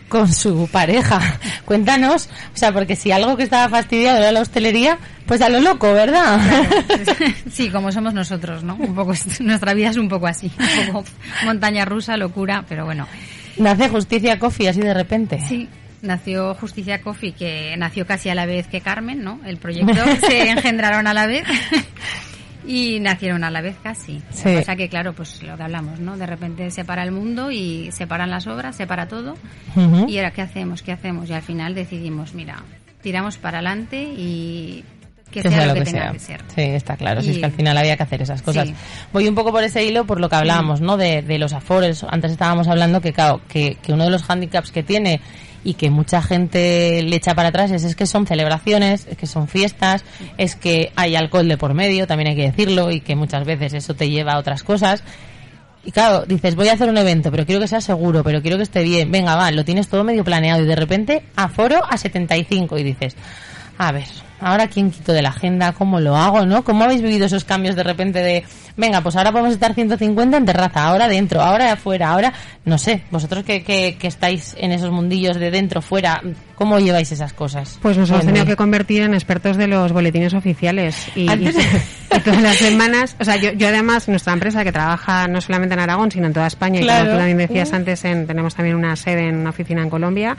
con 0.08 0.32
su 0.32 0.68
pareja. 0.72 1.20
Cuéntanos, 1.64 2.28
o 2.54 2.56
sea, 2.56 2.72
porque 2.72 2.96
si 2.96 3.12
algo 3.12 3.36
que 3.36 3.42
estaba 3.42 3.68
fastidiado 3.68 4.18
era 4.18 4.32
la 4.32 4.40
hostelería, 4.40 4.98
pues 5.26 5.40
a 5.42 5.48
lo 5.48 5.60
loco, 5.60 5.92
¿verdad? 5.92 6.40
Sí, 7.50 7.70
como 7.70 7.92
somos 7.92 8.14
nosotros, 8.14 8.64
¿no? 8.64 8.74
Un 8.74 8.94
poco, 8.94 9.12
nuestra 9.40 9.74
vida 9.74 9.90
es 9.90 9.96
un 9.96 10.08
poco 10.08 10.26
así, 10.26 10.50
un 10.86 10.92
poco 10.92 11.08
montaña 11.44 11.84
rusa, 11.84 12.16
locura, 12.16 12.64
pero 12.68 12.84
bueno. 12.84 13.06
Nace 13.58 13.88
Justicia 13.88 14.38
Coffee 14.38 14.68
así 14.68 14.80
de 14.80 14.94
repente. 14.94 15.40
Sí, 15.48 15.68
nació 16.02 16.54
Justicia 16.54 17.02
Coffee, 17.02 17.32
que 17.32 17.76
nació 17.76 18.06
casi 18.06 18.28
a 18.28 18.34
la 18.34 18.46
vez 18.46 18.68
que 18.68 18.80
Carmen, 18.80 19.22
¿no? 19.22 19.40
El 19.44 19.58
proyecto 19.58 19.94
se 20.26 20.50
engendraron 20.50 21.06
a 21.06 21.14
la 21.14 21.26
vez 21.26 21.44
y 22.68 23.00
nacieron 23.00 23.42
a 23.44 23.50
la 23.50 23.62
vez 23.62 23.76
casi. 23.82 24.20
Sí. 24.30 24.44
Que 24.44 24.58
pasa 24.58 24.76
que, 24.76 24.88
claro, 24.88 25.14
pues 25.14 25.42
lo 25.42 25.56
que 25.56 25.62
hablamos, 25.62 25.98
¿no? 26.00 26.16
De 26.18 26.26
repente 26.26 26.70
se 26.70 26.84
para 26.84 27.02
el 27.02 27.10
mundo 27.10 27.50
y 27.50 27.90
se 27.92 28.06
paran 28.06 28.30
las 28.30 28.46
obras, 28.46 28.76
se 28.76 28.86
para 28.86 29.08
todo. 29.08 29.34
Ujú. 29.74 30.06
Y 30.08 30.18
ahora, 30.18 30.30
¿qué 30.32 30.42
hacemos? 30.42 30.82
¿Qué 30.82 30.92
hacemos? 30.92 31.28
Y 31.30 31.32
al 31.32 31.42
final 31.42 31.74
decidimos, 31.74 32.34
mira, 32.34 32.62
tiramos 33.02 33.38
para 33.38 33.58
adelante 33.58 34.02
y 34.02 34.84
que, 35.30 35.42
sea, 35.42 35.66
lo 35.66 35.74
que, 35.74 35.82
tenga 35.82 36.00
sea. 36.02 36.12
que 36.12 36.18
ser. 36.18 36.40
Sí, 36.54 36.60
está 36.62 36.96
claro. 36.96 37.20
Si 37.22 37.28
Y- 37.28 37.30
es 37.32 37.38
que 37.38 37.44
al 37.46 37.52
final 37.52 37.76
había 37.78 37.96
que 37.96 38.02
hacer 38.02 38.22
esas 38.22 38.42
cosas. 38.42 38.68
Sí. 38.68 38.74
Voy 39.12 39.28
un 39.28 39.34
poco 39.34 39.50
por 39.50 39.62
ese 39.64 39.84
hilo 39.84 40.04
por 40.06 40.20
lo 40.20 40.28
que 40.28 40.36
hablábamos, 40.36 40.80
¿no? 40.80 40.96
De, 40.96 41.22
de 41.22 41.38
los 41.38 41.52
afores. 41.54 42.04
Antes 42.08 42.32
estábamos 42.32 42.68
hablando 42.68 43.00
que, 43.00 43.12
claro, 43.12 43.40
que, 43.48 43.76
que 43.82 43.92
uno 43.92 44.04
de 44.04 44.10
los 44.10 44.22
hándicaps 44.24 44.70
que 44.70 44.82
tiene 44.82 45.20
y 45.68 45.74
que 45.74 45.90
mucha 45.90 46.22
gente 46.22 47.02
le 47.02 47.16
echa 47.16 47.34
para 47.34 47.50
atrás 47.50 47.70
es, 47.70 47.84
es 47.84 47.94
que 47.94 48.06
son 48.06 48.26
celebraciones, 48.26 49.06
es 49.06 49.18
que 49.18 49.26
son 49.26 49.48
fiestas, 49.48 50.02
es 50.38 50.56
que 50.56 50.92
hay 50.96 51.14
alcohol 51.14 51.46
de 51.46 51.58
por 51.58 51.74
medio, 51.74 52.06
también 52.06 52.30
hay 52.30 52.36
que 52.36 52.44
decirlo, 52.44 52.90
y 52.90 53.00
que 53.00 53.14
muchas 53.16 53.44
veces 53.44 53.74
eso 53.74 53.92
te 53.92 54.08
lleva 54.08 54.32
a 54.32 54.38
otras 54.38 54.62
cosas. 54.62 55.02
Y 55.84 55.92
claro, 55.92 56.24
dices, 56.26 56.56
voy 56.56 56.68
a 56.68 56.72
hacer 56.72 56.88
un 56.88 56.96
evento, 56.96 57.30
pero 57.30 57.44
quiero 57.44 57.60
que 57.60 57.68
sea 57.68 57.82
seguro, 57.82 58.24
pero 58.24 58.40
quiero 58.40 58.56
que 58.56 58.62
esté 58.62 58.82
bien. 58.82 59.12
Venga, 59.12 59.36
va, 59.36 59.50
lo 59.50 59.62
tienes 59.62 59.88
todo 59.88 60.04
medio 60.04 60.24
planeado 60.24 60.62
y 60.62 60.66
de 60.66 60.74
repente 60.74 61.22
aforo 61.36 61.84
a 61.86 61.98
75 61.98 62.78
y 62.78 62.82
dices, 62.82 63.14
a 63.76 63.92
ver, 63.92 64.08
ahora 64.40 64.66
quién 64.68 64.90
quito 64.90 65.12
de 65.12 65.22
la 65.22 65.30
agenda, 65.30 65.72
cómo 65.72 66.00
lo 66.00 66.16
hago, 66.16 66.46
¿no? 66.46 66.64
¿Cómo 66.64 66.84
habéis 66.84 67.02
vivido 67.02 67.26
esos 67.26 67.44
cambios 67.44 67.76
de 67.76 67.82
repente 67.82 68.20
de, 68.20 68.44
venga, 68.76 69.00
pues 69.00 69.16
ahora 69.16 69.32
podemos 69.32 69.52
estar 69.52 69.74
150 69.74 70.36
en 70.36 70.44
terraza, 70.44 70.84
ahora 70.84 71.08
dentro, 71.08 71.40
ahora 71.40 71.72
afuera, 71.72 72.10
ahora, 72.10 72.32
no 72.64 72.78
sé, 72.78 73.02
vosotros 73.10 73.44
que, 73.44 73.62
que, 73.62 73.96
que 73.98 74.06
estáis 74.06 74.54
en 74.58 74.72
esos 74.72 74.90
mundillos 74.90 75.36
de 75.38 75.50
dentro, 75.50 75.82
fuera, 75.82 76.22
¿cómo 76.54 76.78
lleváis 76.78 77.10
esas 77.12 77.32
cosas? 77.32 77.78
Pues 77.82 77.96
nos 77.98 78.08
hemos 78.10 78.24
tenido 78.26 78.44
que 78.46 78.56
convertir 78.56 79.02
en 79.02 79.14
expertos 79.14 79.56
de 79.56 79.66
los 79.68 79.92
boletines 79.92 80.34
oficiales. 80.34 80.96
Y, 81.16 81.28
Antes- 81.28 81.56
y- 81.56 82.16
y 82.16 82.20
todas 82.20 82.42
las 82.42 82.56
semanas, 82.56 83.16
o 83.20 83.24
sea, 83.24 83.36
yo, 83.36 83.52
yo 83.52 83.68
además, 83.68 84.08
nuestra 84.08 84.32
empresa 84.32 84.64
que 84.64 84.72
trabaja 84.72 85.28
no 85.28 85.40
solamente 85.40 85.74
en 85.74 85.80
Aragón, 85.80 86.10
sino 86.10 86.26
en 86.26 86.32
toda 86.32 86.46
España, 86.46 86.80
y 86.80 86.86
como 86.86 87.10
tú 87.12 87.16
también 87.18 87.38
decías 87.38 87.72
antes, 87.72 88.04
en- 88.04 88.26
tenemos 88.26 88.54
también 88.54 88.76
una 88.76 88.94
sede 88.96 89.28
en 89.28 89.36
una 89.36 89.50
oficina 89.50 89.82
en 89.82 89.90
Colombia. 89.90 90.36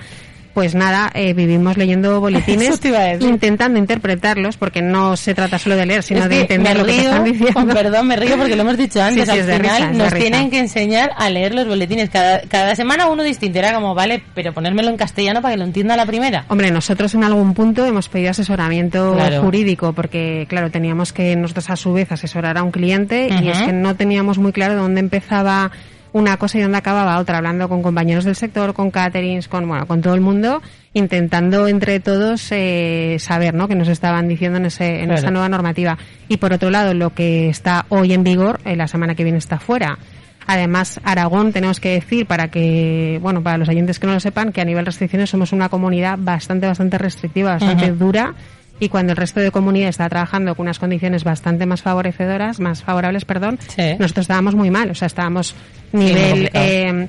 Pues 0.60 0.76
nada, 0.76 1.10
eh, 1.14 1.34
vivimos 1.34 1.78
leyendo 1.78 2.20
boletines, 2.20 2.82
intentando 3.22 3.80
interpretarlos, 3.80 4.58
porque 4.58 4.82
no 4.82 5.16
se 5.16 5.34
trata 5.34 5.58
solo 5.58 5.78
de 5.78 5.86
leer, 5.86 6.04
sino 6.04 6.24
Es 6.24 6.30
de 6.30 6.42
entender 6.42 6.74
me 6.74 6.80
lo 6.82 6.86
que 6.86 6.92
río, 6.92 7.02
están 7.04 7.24
diciendo. 7.24 7.54
con 7.54 7.68
perdón, 7.70 8.08
me 8.08 8.18
río 8.18 8.36
porque 8.38 8.58
lo 8.58 8.64
hemos 8.64 8.78
dicho 8.78 9.02
antes. 9.02 9.24
Sí, 9.30 9.32
sí, 9.36 9.40
al 9.40 9.46
final 9.46 9.62
risa, 9.62 9.92
nos 9.94 10.14
tienen 10.14 10.50
que 10.52 10.60
enseñar 10.60 11.12
a 11.16 11.30
leer 11.30 11.56
los 11.56 11.66
boletines. 11.66 12.10
Cada, 12.10 12.42
cada 12.42 12.76
semana 12.76 13.08
uno 13.08 13.24
distinto. 13.24 13.58
Era 13.58 13.74
como, 13.74 13.96
vale, 13.96 14.22
pero 14.36 14.52
ponérmelo 14.54 14.90
en 14.90 14.98
castellano 14.98 15.42
para 15.42 15.54
que 15.54 15.60
lo 15.60 15.64
entienda 15.64 15.96
la 15.96 16.06
primera. 16.06 16.44
Hombre, 16.50 16.72
nosotros 16.72 17.16
en 17.16 17.24
algún 17.24 17.54
punto 17.54 17.86
hemos 17.86 18.10
pedido 18.10 18.32
asesoramiento 18.32 19.14
Claro. 19.16 19.42
jurídico 19.42 19.94
porque, 19.94 20.46
claro, 20.50 20.70
teníamos 20.72 21.14
que 21.14 21.38
nosotros 21.38 21.70
a 21.70 21.78
su 21.78 21.94
vez 21.94 22.12
asesorar 22.12 22.58
a 22.58 22.64
un 22.64 22.72
cliente 22.72 23.30
y 23.42 23.48
es 23.48 23.60
que 23.60 23.72
no 23.72 23.96
teníamos 23.96 24.38
muy 24.40 24.52
claro 24.52 24.76
dónde 24.76 25.00
empezaba 25.00 25.72
una 26.14 26.38
cosa 26.38 26.58
y 26.58 26.62
dónde 26.62 26.78
acababa 26.78 27.20
otra, 27.20 27.38
hablando 27.38 27.70
con 27.70 27.82
compañeros 27.84 28.26
del 28.26 28.36
sector, 28.36 28.74
con 28.74 28.92
caterings, 28.92 29.48
con, 29.48 29.68
bueno, 29.68 29.86
con 29.86 30.02
todo 30.02 30.16
el 30.16 30.22
mundo, 30.22 30.62
intentando 30.94 31.68
entre 31.68 32.00
todos 32.00 32.48
eh, 32.52 33.18
saber, 33.20 33.54
¿no?, 33.54 33.68
qué 33.68 33.76
nos 33.76 33.88
estaban 33.88 34.28
diciendo 34.28 34.58
en, 34.58 34.66
ese, 34.66 35.00
en 35.02 35.06
Claro. 35.06 35.20
esa 35.20 35.32
nueva 35.32 35.50
normativa. 35.50 35.98
Y 36.28 36.38
por 36.38 36.54
otro 36.54 36.70
lado, 36.70 36.94
lo 36.94 37.12
que 37.14 37.50
está 37.50 37.86
hoy 37.90 38.14
en 38.14 38.24
vigor, 38.24 38.60
eh, 38.66 38.76
la 38.76 38.88
semana 38.88 39.14
que 39.16 39.24
viene 39.24 39.38
está 39.38 39.60
fuera. 39.60 39.98
Además, 40.48 41.00
Aragón, 41.04 41.54
tenemos 41.54 41.80
que 41.80 41.90
decir, 41.92 42.26
para 42.26 42.48
que, 42.48 43.20
bueno, 43.22 43.44
para 43.44 43.60
los 43.60 43.70
oyentes 43.70 44.00
que 44.00 44.08
no 44.08 44.14
lo 44.14 44.20
sepan, 44.20 44.52
que 44.52 44.62
a 44.62 44.66
nivel 44.66 44.84
restricciones 44.84 45.30
somos 45.30 45.52
una 45.52 45.70
comunidad 45.70 46.18
bastante, 46.20 46.66
bastante 46.66 46.98
restrictiva, 46.98 47.52
bastante 47.52 47.92
dura. 47.92 48.34
Y 48.80 48.90
cuando 48.90 49.12
el 49.12 49.18
resto 49.18 49.40
de 49.40 49.52
comunidad 49.52 49.90
está 49.90 50.08
trabajando 50.10 50.56
con 50.56 50.66
unas 50.66 50.80
condiciones 50.80 51.24
bastante 51.24 51.66
más 51.66 51.82
favorecedoras, 51.82 52.60
más 52.60 52.82
favorables, 52.84 53.26
perdón, 53.26 53.60
Sí. 53.68 53.96
nosotros 54.00 54.24
estábamos 54.24 54.56
muy 54.56 54.70
mal. 54.72 54.90
O 54.92 54.96
sea, 54.96 55.06
estábamos 55.08 55.54
nivel, 55.92 56.50
eh, 56.54 57.08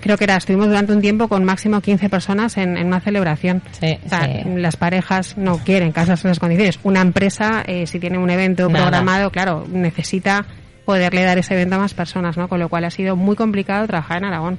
creo 0.00 0.16
que 0.16 0.24
era, 0.24 0.36
estuvimos 0.36 0.68
durante 0.68 0.92
un 0.92 1.00
tiempo 1.00 1.28
con 1.28 1.44
máximo 1.44 1.80
15 1.80 2.08
personas 2.08 2.56
en, 2.56 2.76
en 2.76 2.86
una 2.86 3.00
celebración. 3.00 3.62
Sí, 3.78 3.98
O 4.04 4.08
sea, 4.08 4.24
sí. 4.24 4.48
las 4.56 4.76
parejas 4.76 5.36
no 5.36 5.58
quieren 5.58 5.92
casarse 5.92 6.26
en 6.26 6.30
esas 6.30 6.40
condiciones. 6.40 6.78
Una 6.82 7.02
empresa, 7.02 7.62
eh, 7.66 7.86
si 7.86 8.00
tiene 8.00 8.18
un 8.18 8.30
evento 8.30 8.68
Nada. 8.68 8.84
programado, 8.86 9.30
claro, 9.30 9.66
necesita 9.70 10.46
poderle 10.86 11.22
dar 11.24 11.38
ese 11.38 11.54
evento 11.54 11.76
a 11.76 11.78
más 11.78 11.94
personas, 11.94 12.36
¿no? 12.36 12.48
Con 12.48 12.58
lo 12.58 12.68
cual 12.68 12.84
ha 12.84 12.90
sido 12.90 13.14
muy 13.16 13.36
complicado 13.36 13.86
trabajar 13.86 14.18
en 14.18 14.24
Aragón. 14.24 14.58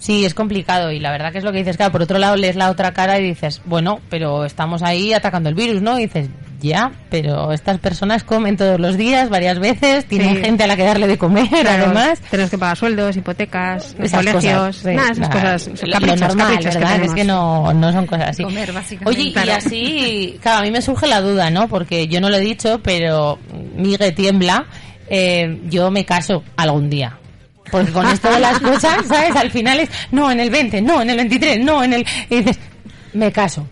Sí, 0.00 0.24
es 0.24 0.32
complicado 0.32 0.90
y 0.90 0.98
la 0.98 1.10
verdad 1.12 1.30
que 1.30 1.36
es 1.38 1.44
lo 1.44 1.52
que 1.52 1.58
dices, 1.58 1.76
claro, 1.76 1.92
por 1.92 2.00
otro 2.00 2.18
lado 2.18 2.34
lees 2.34 2.56
la 2.56 2.70
otra 2.70 2.92
cara 2.92 3.18
y 3.18 3.22
dices, 3.22 3.60
bueno, 3.66 4.00
pero 4.08 4.46
estamos 4.46 4.82
ahí 4.82 5.12
atacando 5.12 5.50
el 5.50 5.54
virus, 5.54 5.82
¿no? 5.82 5.98
Y 5.98 6.04
dices, 6.06 6.30
ya, 6.58 6.90
pero 7.10 7.52
estas 7.52 7.78
personas 7.80 8.24
comen 8.24 8.56
todos 8.56 8.80
los 8.80 8.96
días, 8.96 9.28
varias 9.28 9.58
veces, 9.58 10.06
tienen 10.06 10.36
Sí. 10.36 10.42
gente 10.42 10.64
a 10.64 10.66
la 10.68 10.76
que 10.76 10.84
darle 10.84 11.06
de 11.06 11.18
comer, 11.18 11.48
Claro, 11.48 11.84
además. 11.84 12.18
tenemos 12.30 12.50
que 12.50 12.56
pagar 12.56 12.78
sueldos, 12.78 13.14
hipotecas, 13.18 13.94
Esas 13.98 14.24
colegios, 14.24 14.54
cosas, 14.54 14.76
sí, 14.76 14.88
nada, 14.94 15.10
esas 15.10 15.28
cosas, 15.28 15.64
caprichos, 15.68 16.20
lo 16.20 16.26
normal, 16.28 16.46
caprichos 16.48 16.72
que 16.76 16.78
¿verdad? 16.78 17.02
es 17.04 17.12
que 17.14 17.24
no, 17.24 17.72
no 17.74 17.92
son 17.92 18.06
cosas 18.06 18.28
así. 18.30 18.42
Comer, 18.42 18.72
básicamente. 18.72 19.20
Oye, 19.20 19.34
y 19.46 19.50
así, 19.50 20.38
claro, 20.42 20.60
a 20.60 20.62
mí 20.62 20.70
me 20.70 20.80
surge 20.80 21.06
la 21.08 21.20
duda, 21.20 21.50
¿no? 21.50 21.68
Porque 21.68 22.08
yo 22.08 22.22
no 22.22 22.30
lo 22.30 22.36
he 22.36 22.40
dicho, 22.40 22.80
pero 22.82 23.38
Migue 23.76 24.12
tiembla, 24.12 24.64
eh, 25.10 25.60
yo 25.66 25.90
me 25.90 26.06
caso 26.06 26.42
algún 26.56 26.88
día. 26.88 27.18
Porque 27.70 27.92
con 27.92 28.06
esto 28.06 28.30
de 28.30 28.40
las 28.40 28.58
cosas, 28.58 29.06
¿sabes? 29.06 29.34
Al 29.36 29.50
final 29.50 29.80
es, 29.80 29.88
no, 30.10 30.30
en 30.30 30.40
el 30.40 30.50
20, 30.50 30.82
no, 30.82 31.02
en 31.02 31.10
el 31.10 31.16
23, 31.16 31.64
no, 31.64 31.82
en 31.82 31.92
el... 31.94 32.06
Y 32.28 32.36
dices, 32.36 32.58
me 33.12 33.30
caso. 33.32 33.66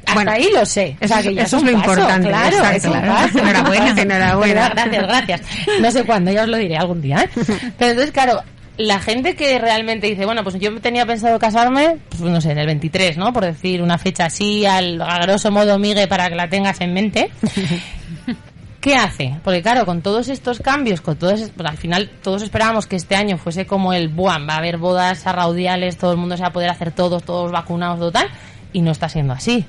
Hasta 0.00 0.14
Bueno, 0.14 0.30
ahí 0.30 0.48
lo 0.54 0.64
sé. 0.64 0.96
O 1.02 1.08
sea, 1.08 1.20
que 1.22 1.34
ya 1.34 1.42
eso 1.42 1.56
es 1.56 1.62
lo 1.64 1.72
paso, 1.72 1.90
importante, 1.90 2.28
Claro, 2.28 2.56
exacto, 2.56 2.76
es 2.76 2.84
claro. 2.86 3.06
paso. 3.12 3.38
Enhorabuena, 3.38 3.90
enhorabuena. 4.02 4.68
Gracias, 4.68 5.02
gracias. 5.06 5.42
No 5.80 5.90
sé 5.90 6.04
cuándo, 6.04 6.30
ya 6.30 6.42
os 6.42 6.48
lo 6.48 6.56
diré 6.56 6.76
algún 6.76 7.00
día. 7.00 7.24
¿eh? 7.24 7.30
Pero 7.78 7.90
entonces, 7.90 8.12
claro, 8.12 8.42
la 8.76 9.00
gente 9.00 9.34
que 9.34 9.58
realmente 9.58 10.06
dice, 10.06 10.24
bueno, 10.24 10.44
pues 10.44 10.58
yo 10.60 10.78
tenía 10.80 11.06
pensado 11.06 11.38
casarme, 11.38 11.96
pues 12.10 12.20
no 12.22 12.40
sé, 12.40 12.52
en 12.52 12.58
el 12.58 12.66
23, 12.66 13.16
¿no? 13.16 13.32
Por 13.32 13.44
decir 13.44 13.82
una 13.82 13.98
fecha 13.98 14.26
así, 14.26 14.64
al, 14.64 15.00
a 15.02 15.18
grosso 15.20 15.50
modo, 15.50 15.78
Migue, 15.78 16.06
para 16.06 16.28
que 16.28 16.36
la 16.36 16.48
tengas 16.48 16.80
en 16.80 16.92
mente. 16.94 17.30
¿Qué 18.86 18.94
hace? 18.94 19.34
Porque 19.42 19.62
claro, 19.62 19.84
con 19.84 20.00
todos 20.00 20.28
estos 20.28 20.60
cambios, 20.60 21.00
con 21.00 21.16
todos, 21.16 21.50
pues, 21.56 21.68
al 21.68 21.76
final 21.76 22.08
todos 22.22 22.42
esperábamos 22.42 22.86
que 22.86 22.94
este 22.94 23.16
año 23.16 23.36
fuese 23.36 23.66
como 23.66 23.92
el 23.92 24.06
buam, 24.06 24.48
va 24.48 24.54
a 24.54 24.58
haber 24.58 24.78
bodas 24.78 25.26
arraudiales, 25.26 25.96
todo 25.96 26.12
el 26.12 26.18
mundo 26.18 26.36
se 26.36 26.42
va 26.42 26.50
a 26.50 26.52
poder 26.52 26.70
hacer 26.70 26.92
todos, 26.92 27.24
todos 27.24 27.50
vacunados, 27.50 27.98
total, 27.98 28.28
y 28.72 28.82
no 28.82 28.92
está 28.92 29.08
siendo 29.08 29.32
así. 29.32 29.66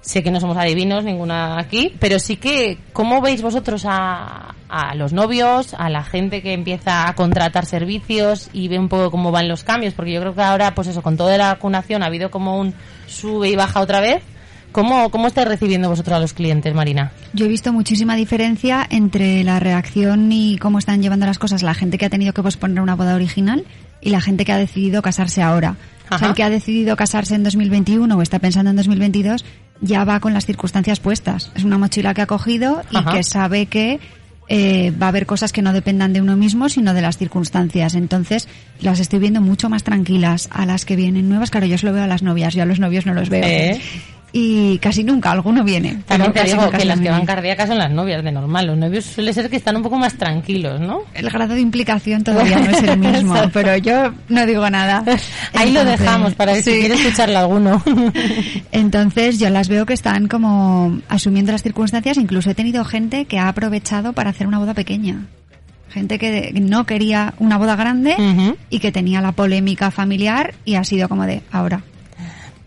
Sé 0.00 0.24
que 0.24 0.32
no 0.32 0.40
somos 0.40 0.56
adivinos 0.56 1.04
ninguna 1.04 1.56
aquí, 1.56 1.94
pero 2.00 2.18
sí 2.18 2.36
que, 2.36 2.78
¿cómo 2.92 3.20
veis 3.20 3.42
vosotros 3.42 3.84
a, 3.86 4.56
a 4.68 4.94
los 4.96 5.12
novios, 5.12 5.74
a 5.74 5.88
la 5.88 6.02
gente 6.02 6.42
que 6.42 6.52
empieza 6.52 7.08
a 7.08 7.14
contratar 7.14 7.64
servicios 7.64 8.50
y 8.52 8.66
ve 8.66 8.76
un 8.76 8.88
poco 8.88 9.12
cómo 9.12 9.30
van 9.30 9.46
los 9.46 9.62
cambios? 9.62 9.94
Porque 9.94 10.14
yo 10.14 10.20
creo 10.20 10.34
que 10.34 10.42
ahora, 10.42 10.74
pues 10.74 10.88
eso, 10.88 11.00
con 11.00 11.16
toda 11.16 11.38
la 11.38 11.52
vacunación 11.52 12.02
ha 12.02 12.06
habido 12.06 12.32
como 12.32 12.58
un 12.58 12.74
sube 13.06 13.50
y 13.50 13.54
baja 13.54 13.80
otra 13.80 14.00
vez. 14.00 14.24
¿Cómo, 14.72 15.10
cómo 15.10 15.28
estáis 15.28 15.48
recibiendo 15.48 15.88
vosotros 15.88 16.16
a 16.16 16.20
los 16.20 16.32
clientes, 16.32 16.74
Marina? 16.74 17.12
Yo 17.32 17.44
he 17.44 17.48
visto 17.48 17.72
muchísima 17.72 18.16
diferencia 18.16 18.86
entre 18.90 19.44
la 19.44 19.60
reacción 19.60 20.32
y 20.32 20.58
cómo 20.58 20.78
están 20.78 21.02
llevando 21.02 21.26
las 21.26 21.38
cosas 21.38 21.62
la 21.62 21.74
gente 21.74 21.98
que 21.98 22.06
ha 22.06 22.10
tenido 22.10 22.32
que 22.32 22.42
posponer 22.42 22.80
una 22.80 22.96
boda 22.96 23.14
original 23.14 23.64
y 24.00 24.10
la 24.10 24.20
gente 24.20 24.44
que 24.44 24.52
ha 24.52 24.58
decidido 24.58 25.02
casarse 25.02 25.42
ahora. 25.42 25.76
O 26.10 26.18
sea, 26.18 26.28
el 26.28 26.34
que 26.34 26.42
ha 26.42 26.50
decidido 26.50 26.96
casarse 26.96 27.34
en 27.34 27.42
2021 27.42 28.14
o 28.14 28.22
está 28.22 28.38
pensando 28.38 28.70
en 28.70 28.76
2022 28.76 29.44
ya 29.80 30.04
va 30.04 30.20
con 30.20 30.34
las 30.34 30.46
circunstancias 30.46 31.00
puestas. 31.00 31.50
Es 31.54 31.64
una 31.64 31.78
mochila 31.78 32.14
que 32.14 32.22
ha 32.22 32.26
cogido 32.26 32.82
y 32.90 32.96
Ajá. 32.96 33.12
que 33.12 33.22
sabe 33.22 33.66
que 33.66 34.00
eh, 34.48 34.92
va 35.00 35.06
a 35.06 35.08
haber 35.08 35.26
cosas 35.26 35.52
que 35.52 35.62
no 35.62 35.72
dependan 35.72 36.12
de 36.12 36.20
uno 36.20 36.36
mismo, 36.36 36.68
sino 36.68 36.94
de 36.94 37.00
las 37.00 37.16
circunstancias. 37.16 37.94
Entonces, 37.94 38.48
las 38.80 39.00
estoy 39.00 39.18
viendo 39.18 39.40
mucho 39.40 39.68
más 39.68 39.82
tranquilas 39.82 40.48
a 40.52 40.66
las 40.66 40.84
que 40.84 40.96
vienen 40.96 41.28
nuevas. 41.28 41.50
Claro, 41.50 41.66
yo 41.66 41.78
solo 41.78 41.94
veo 41.94 42.04
a 42.04 42.06
las 42.06 42.22
novias, 42.22 42.54
yo 42.54 42.62
a 42.62 42.66
los 42.66 42.78
novios 42.78 43.06
no 43.06 43.14
los 43.14 43.28
veo. 43.28 43.44
Eh. 43.44 43.80
Y 44.34 44.78
casi 44.78 45.04
nunca, 45.04 45.30
alguno 45.30 45.62
viene. 45.62 46.02
También 46.06 46.32
te 46.32 46.44
digo 46.44 46.70
que 46.70 46.86
las 46.86 47.00
que 47.00 47.10
van 47.10 47.26
cardíacas 47.26 47.68
son 47.68 47.76
las 47.76 47.90
novias 47.90 48.24
de 48.24 48.32
normal. 48.32 48.66
Los 48.66 48.78
novios 48.78 49.04
suele 49.04 49.34
ser 49.34 49.50
que 49.50 49.56
están 49.56 49.76
un 49.76 49.82
poco 49.82 49.98
más 49.98 50.14
tranquilos, 50.14 50.80
¿no? 50.80 51.02
El 51.12 51.28
grado 51.28 51.54
de 51.54 51.60
implicación 51.60 52.24
todavía 52.24 52.58
no 52.58 52.70
es 52.70 52.82
el 52.82 52.98
mismo, 52.98 53.34
pero 53.52 53.76
yo 53.76 54.14
no 54.30 54.46
digo 54.46 54.68
nada. 54.70 55.04
Ahí 55.54 55.72
lo 55.72 55.84
dejamos 55.84 56.34
para 56.34 56.52
ver 56.54 56.62
si 56.62 56.72
sí. 56.72 56.80
quiere 56.80 56.94
escucharle 56.94 57.36
alguno. 57.36 57.82
Entonces 58.72 59.38
yo 59.38 59.50
las 59.50 59.68
veo 59.68 59.84
que 59.84 59.92
están 59.92 60.28
como 60.28 60.98
asumiendo 61.08 61.52
las 61.52 61.62
circunstancias. 61.62 62.16
Incluso 62.16 62.50
he 62.50 62.54
tenido 62.54 62.86
gente 62.86 63.26
que 63.26 63.38
ha 63.38 63.48
aprovechado 63.48 64.14
para 64.14 64.30
hacer 64.30 64.46
una 64.46 64.58
boda 64.58 64.72
pequeña. 64.72 65.26
Gente 65.90 66.18
que 66.18 66.52
no 66.58 66.86
quería 66.86 67.34
una 67.38 67.58
boda 67.58 67.76
grande 67.76 68.16
y 68.70 68.78
que 68.78 68.92
tenía 68.92 69.20
la 69.20 69.32
polémica 69.32 69.90
familiar 69.90 70.54
y 70.64 70.76
ha 70.76 70.84
sido 70.84 71.06
como 71.06 71.26
de 71.26 71.42
ahora. 71.52 71.82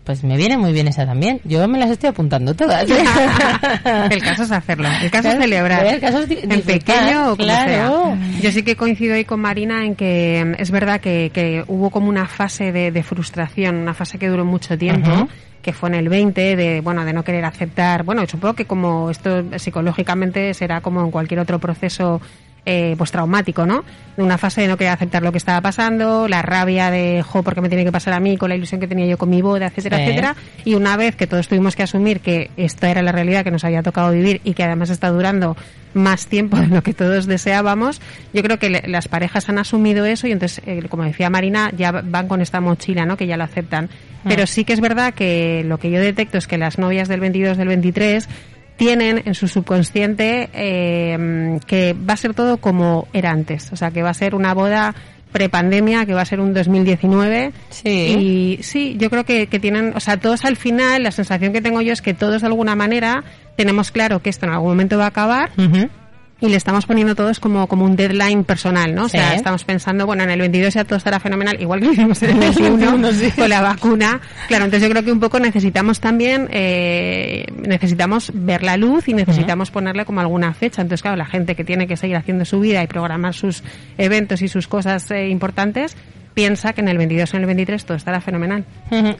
Pues 0.06 0.22
me 0.22 0.36
viene 0.36 0.56
muy 0.56 0.72
bien 0.72 0.86
esa 0.86 1.04
también. 1.04 1.40
Yo 1.42 1.66
me 1.66 1.80
las 1.80 1.90
estoy 1.90 2.10
apuntando 2.10 2.54
todas. 2.54 2.88
el 4.10 4.22
caso 4.22 4.44
es 4.44 4.52
hacerlo, 4.52 4.88
el 5.02 5.10
caso 5.10 5.30
es 5.30 5.36
celebrar. 5.36 5.84
el 5.84 6.00
caso 6.00 6.20
es 6.20 6.30
en 6.30 6.62
pequeño 6.62 7.32
o 7.32 7.36
como 7.36 7.42
claro. 7.42 8.16
sea. 8.16 8.40
Yo 8.40 8.52
sí 8.52 8.62
que 8.62 8.76
coincido 8.76 9.16
ahí 9.16 9.24
con 9.24 9.40
Marina 9.40 9.84
en 9.84 9.96
que 9.96 10.44
mm, 10.46 10.62
es 10.62 10.70
verdad 10.70 11.00
que, 11.00 11.32
que 11.34 11.64
hubo 11.66 11.90
como 11.90 12.08
una 12.08 12.28
fase 12.28 12.70
de, 12.70 12.92
de 12.92 13.02
frustración, 13.02 13.74
una 13.74 13.94
fase 13.94 14.16
que 14.16 14.28
duró 14.28 14.44
mucho 14.44 14.78
tiempo. 14.78 15.28
Que 15.60 15.72
fue 15.72 15.88
en 15.88 15.96
el 15.96 16.08
20 16.08 16.54
de 16.54 16.80
bueno 16.80 17.04
de 17.04 17.12
no 17.12 17.24
querer 17.24 17.44
aceptar 17.44 18.04
bueno 18.04 18.24
supongo 18.28 18.54
que 18.54 18.66
como 18.66 19.10
esto 19.10 19.42
psicológicamente 19.58 20.54
será 20.54 20.80
como 20.80 21.02
en 21.02 21.10
cualquier 21.10 21.40
otro 21.40 21.58
proceso 21.58 22.20
eh, 22.66 22.94
pues 22.98 23.12
traumático, 23.12 23.64
¿no? 23.64 23.84
De 24.16 24.22
una 24.22 24.36
fase 24.38 24.60
de 24.62 24.68
no 24.68 24.76
querer 24.76 24.92
aceptar 24.92 25.22
lo 25.22 25.30
que 25.32 25.38
estaba 25.38 25.60
pasando, 25.60 26.26
la 26.28 26.42
rabia 26.42 26.90
de, 26.90 27.22
jo, 27.26 27.42
porque 27.44 27.60
me 27.60 27.68
tiene 27.68 27.84
que 27.84 27.92
pasar 27.92 28.12
a 28.12 28.20
mí, 28.20 28.36
con 28.36 28.48
la 28.48 28.56
ilusión 28.56 28.80
que 28.80 28.88
tenía 28.88 29.06
yo 29.06 29.16
con 29.18 29.30
mi 29.30 29.40
boda, 29.40 29.66
etcétera, 29.68 29.96
Sí. 29.98 30.02
etcétera. 30.02 30.36
Y 30.64 30.74
una 30.74 30.96
vez 30.96 31.14
que 31.16 31.26
todos 31.26 31.46
tuvimos 31.48 31.76
que 31.76 31.84
asumir 31.84 32.20
que 32.20 32.50
esta 32.56 32.90
era 32.90 33.02
la 33.02 33.12
realidad 33.12 33.44
que 33.44 33.50
nos 33.52 33.64
había 33.64 33.82
tocado 33.82 34.10
vivir 34.12 34.40
y 34.44 34.54
que 34.54 34.64
además 34.64 34.90
está 34.90 35.10
durando 35.10 35.56
más 35.94 36.26
tiempo 36.26 36.56
de 36.58 36.66
lo 36.66 36.82
que 36.82 36.92
todos 36.92 37.26
deseábamos, 37.26 38.00
yo 38.34 38.42
creo 38.42 38.58
que 38.58 38.68
le- 38.68 38.82
las 38.86 39.08
parejas 39.08 39.48
han 39.48 39.58
asumido 39.58 40.04
eso 40.04 40.26
y 40.26 40.32
entonces, 40.32 40.60
eh, 40.66 40.82
como 40.90 41.04
decía 41.04 41.30
Marina, 41.30 41.70
ya 41.76 41.92
van 41.92 42.28
con 42.28 42.42
esta 42.42 42.60
mochila, 42.60 43.06
¿no? 43.06 43.16
Que 43.16 43.26
ya 43.26 43.36
lo 43.36 43.44
aceptan. 43.44 43.88
Pero 44.28 44.44
sí 44.48 44.64
que 44.64 44.72
es 44.72 44.80
verdad 44.80 45.14
que 45.14 45.62
lo 45.64 45.78
que 45.78 45.88
yo 45.90 46.00
detecto 46.00 46.36
es 46.36 46.48
que 46.48 46.58
las 46.58 46.78
novias 46.78 47.06
del 47.06 47.20
22, 47.20 47.56
del 47.56 47.68
23 47.68 48.28
tienen 48.76 49.22
en 49.24 49.34
su 49.34 49.48
subconsciente 49.48 50.50
eh, 50.52 51.58
que 51.66 51.94
va 51.94 52.14
a 52.14 52.16
ser 52.16 52.34
todo 52.34 52.58
como 52.58 53.08
era 53.12 53.30
antes. 53.30 53.72
O 53.72 53.76
sea, 53.76 53.90
que 53.90 54.02
va 54.02 54.10
a 54.10 54.14
ser 54.14 54.34
una 54.34 54.54
boda 54.54 54.94
prepandemia, 55.32 56.06
que 56.06 56.14
va 56.14 56.22
a 56.22 56.24
ser 56.24 56.40
un 56.40 56.54
2019. 56.54 57.52
Sí. 57.70 57.88
Y 57.88 58.62
sí, 58.62 58.96
yo 58.98 59.10
creo 59.10 59.24
que, 59.24 59.48
que 59.48 59.58
tienen, 59.58 59.92
o 59.94 60.00
sea, 60.00 60.16
todos 60.18 60.44
al 60.44 60.56
final, 60.56 61.02
la 61.02 61.10
sensación 61.10 61.52
que 61.52 61.60
tengo 61.60 61.82
yo 61.82 61.92
es 61.92 62.00
que 62.00 62.14
todos 62.14 62.42
de 62.42 62.46
alguna 62.46 62.74
manera 62.74 63.24
tenemos 63.56 63.90
claro 63.90 64.20
que 64.20 64.30
esto 64.30 64.46
en 64.46 64.52
algún 64.52 64.70
momento 64.70 64.98
va 64.98 65.04
a 65.04 65.08
acabar 65.08 65.50
Ujú. 65.58 65.88
Y 66.38 66.48
le 66.48 66.56
estamos 66.56 66.84
poniendo 66.84 67.14
todos 67.14 67.40
como, 67.40 67.66
como 67.66 67.84
un 67.86 67.96
deadline 67.96 68.44
personal, 68.44 68.94
¿no? 68.94 69.04
O 69.04 69.08
sea, 69.08 69.34
estamos 69.34 69.64
pensando, 69.64 70.04
bueno, 70.04 70.24
en 70.24 70.30
el 70.30 70.40
22 70.40 70.74
ya 70.74 70.84
todo 70.84 70.98
estará 70.98 71.18
fenomenal, 71.18 71.58
igual 71.60 71.80
que 71.80 71.92
hicimos 71.92 72.22
en 72.22 72.30
el 72.30 72.38
21 72.54 73.08
con 73.34 73.48
la 73.48 73.62
vacuna. 73.62 74.20
Claro, 74.46 74.66
entonces 74.66 74.86
yo 74.86 74.92
creo 74.92 75.02
que 75.02 75.12
un 75.12 75.20
poco 75.20 75.40
necesitamos 75.40 75.98
también, 75.98 76.48
eh, 76.52 77.46
necesitamos 77.56 78.32
ver 78.34 78.62
la 78.62 78.76
luz 78.76 79.08
y 79.08 79.14
necesitamos 79.14 79.70
ponerle 79.70 80.04
como 80.04 80.20
alguna 80.20 80.52
fecha. 80.52 80.82
Entonces, 80.82 81.00
claro, 81.00 81.16
la 81.16 81.24
gente 81.24 81.54
que 81.54 81.64
tiene 81.64 81.86
que 81.86 81.96
seguir 81.96 82.16
haciendo 82.16 82.44
su 82.44 82.60
vida 82.60 82.82
y 82.82 82.86
programar 82.86 83.32
sus 83.32 83.62
eventos 83.96 84.42
y 84.42 84.48
sus 84.48 84.68
cosas 84.68 85.10
eh, 85.10 85.28
importantes, 85.28 85.96
piensa 86.34 86.74
que 86.74 86.82
en 86.82 86.88
el 86.88 86.98
22 86.98 87.32
o 87.32 87.36
en 87.38 87.42
el 87.44 87.46
23 87.46 87.86
todo 87.86 87.96
estará 87.96 88.20
fenomenal. 88.20 88.66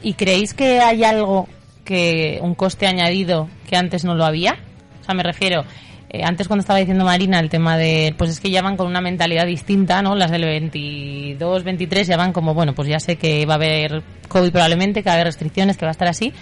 ¿Y 0.03 0.13
creéis 0.13 0.53
que 0.53 0.81
hay 0.81 1.03
algo 1.03 1.49
que 1.83 2.37
un 2.43 2.53
coste 2.53 2.85
añadido 2.85 3.49
que 3.67 3.75
antes 3.75 4.05
no 4.05 4.13
lo 4.13 4.23
había? 4.23 4.57
O 5.01 5.03
sea, 5.03 5.15
me 5.15 5.23
refiero, 5.23 5.63
eh, 6.09 6.23
antes 6.23 6.47
cuando 6.47 6.61
estaba 6.61 6.79
diciendo 6.79 7.03
Marina 7.03 7.39
el 7.39 7.49
tema 7.49 7.77
de, 7.77 8.15
pues 8.17 8.29
es 8.31 8.39
que 8.39 8.49
ya 8.49 8.61
van 8.61 8.77
con 8.77 8.87
una 8.87 9.01
mentalidad 9.01 9.45
distinta, 9.45 10.01
¿no? 10.01 10.15
Las 10.15 10.31
del 10.31 10.45
22, 10.45 11.63
23 11.63 12.07
ya 12.07 12.17
van 12.17 12.33
como, 12.33 12.53
bueno, 12.53 12.73
pues 12.73 12.87
ya 12.87 12.99
sé 12.99 13.17
que 13.17 13.45
va 13.45 13.53
a 13.53 13.57
haber 13.57 14.03
COVID 14.27 14.51
probablemente, 14.51 15.03
que 15.03 15.09
va 15.09 15.13
a 15.13 15.15
haber 15.15 15.27
restricciones, 15.27 15.77
que 15.77 15.85
va 15.85 15.89
a 15.89 15.91
estar 15.91 16.07
así. 16.07 16.33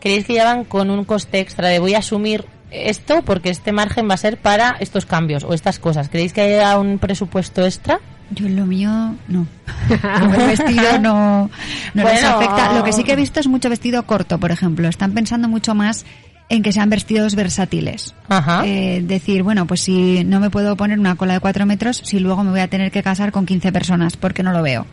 ¿Creéis 0.00 0.26
que 0.26 0.34
ya 0.34 0.44
van 0.44 0.64
con 0.64 0.90
un 0.90 1.04
coste 1.04 1.40
extra 1.40 1.68
de 1.68 1.78
voy 1.78 1.94
a 1.94 1.98
asumir 1.98 2.44
esto 2.70 3.22
porque 3.22 3.50
este 3.50 3.72
margen 3.72 4.08
va 4.10 4.14
a 4.14 4.18
ser 4.18 4.36
para 4.36 4.76
estos 4.80 5.06
cambios 5.06 5.44
o 5.44 5.54
estas 5.54 5.78
cosas? 5.78 6.10
¿Creéis 6.10 6.32
que 6.34 6.42
haya 6.42 6.78
un 6.78 6.98
presupuesto 6.98 7.64
extra? 7.64 8.00
Yo 8.30 8.46
en 8.46 8.56
lo 8.56 8.66
mío 8.66 8.90
no. 9.28 9.46
Como 10.18 10.34
el 10.40 10.46
vestido 10.48 10.98
no, 10.98 11.50
no 11.94 12.02
les 12.02 12.20
Bueno. 12.22 12.28
afecta. 12.36 12.74
Lo 12.74 12.84
que 12.84 12.92
sí 12.92 13.04
que 13.04 13.12
he 13.12 13.16
visto 13.16 13.40
es 13.40 13.46
mucho 13.46 13.70
vestido 13.70 14.02
corto, 14.04 14.38
por 14.38 14.50
ejemplo. 14.50 14.88
Están 14.88 15.12
pensando 15.12 15.48
mucho 15.48 15.74
más 15.74 16.04
en 16.48 16.62
que 16.62 16.72
sean 16.72 16.90
vestidos 16.90 17.34
versátiles. 17.34 18.14
Ajá. 18.28 18.62
Eh, 18.66 19.02
decir, 19.04 19.42
bueno, 19.42 19.66
pues 19.66 19.80
si 19.80 20.24
no 20.24 20.40
me 20.40 20.50
puedo 20.50 20.76
poner 20.76 20.98
una 20.98 21.16
cola 21.16 21.34
de 21.34 21.40
cuatro 21.40 21.66
metros, 21.66 22.02
si 22.04 22.18
luego 22.18 22.44
me 22.44 22.50
voy 22.50 22.60
a 22.60 22.68
tener 22.68 22.90
que 22.90 23.02
casar 23.02 23.32
con 23.32 23.46
15 23.46 23.72
personas, 23.72 24.16
porque 24.16 24.42
no 24.42 24.52
lo 24.52 24.62
veo. 24.62 24.86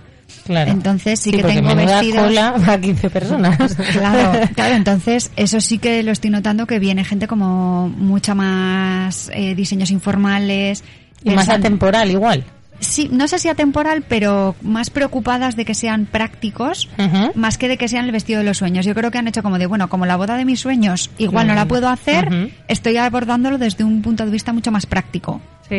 Claro. 0.46 0.72
Entonces 0.72 1.20
sí, 1.20 1.32
que 1.32 1.44
tengo 1.44 1.76
vestidos. 1.76 2.24
cola 2.24 2.54
para 2.54 2.80
15 2.80 3.10
personas. 3.10 3.78
Claro, 3.92 4.48
claro, 4.56 4.76
entonces 4.76 5.32
eso 5.36 5.60
sí 5.60 5.78
que 5.78 6.02
lo 6.04 6.12
estoy 6.12 6.30
notando 6.30 6.66
que 6.66 6.80
viene 6.80 7.04
gente 7.04 7.28
como 7.28 7.90
mucha 7.90 8.34
más 8.34 9.30
eh, 9.34 9.54
diseños 9.56 9.92
informales. 9.92 10.84
Y 11.24 11.32
más 11.32 11.50
atemporal 11.50 12.10
igual. 12.10 12.46
Sí, 12.82 13.10
no 13.12 13.28
sé 13.28 13.38
si 13.38 13.48
atemporal, 13.48 14.04
pero 14.08 14.56
más 14.62 14.90
preocupadas 14.90 15.56
de 15.56 15.66
que 15.66 15.76
sean 15.76 16.06
prácticos, 16.06 16.90
más 17.36 17.58
que 17.58 17.68
de 17.68 17.78
que 17.78 17.88
sean 17.88 18.06
el 18.06 18.12
vestido 18.12 18.40
de 18.40 18.46
los 18.46 18.58
sueños. 18.58 18.86
Yo 18.86 18.96
creo 18.96 19.12
que 19.12 19.20
han 19.20 19.28
hecho 19.28 19.44
como 19.44 19.60
de, 19.60 19.68
bueno, 19.68 19.88
como 19.88 20.06
la 20.06 20.18
boda 20.18 20.36
de 20.36 20.46
mis 20.46 20.60
sueños 20.60 21.12
igual 21.18 21.48
no 21.48 21.54
la 21.54 21.68
puedo 21.68 21.88
hacer, 21.88 22.52
estoy 22.68 22.98
abordándolo 22.98 23.58
desde 23.58 23.84
un 23.84 24.02
punto 24.02 24.26
de 24.26 24.32
vista 24.32 24.52
mucho 24.52 24.72
más 24.72 24.86
práctico. 24.86 25.42
Sí. 25.70 25.78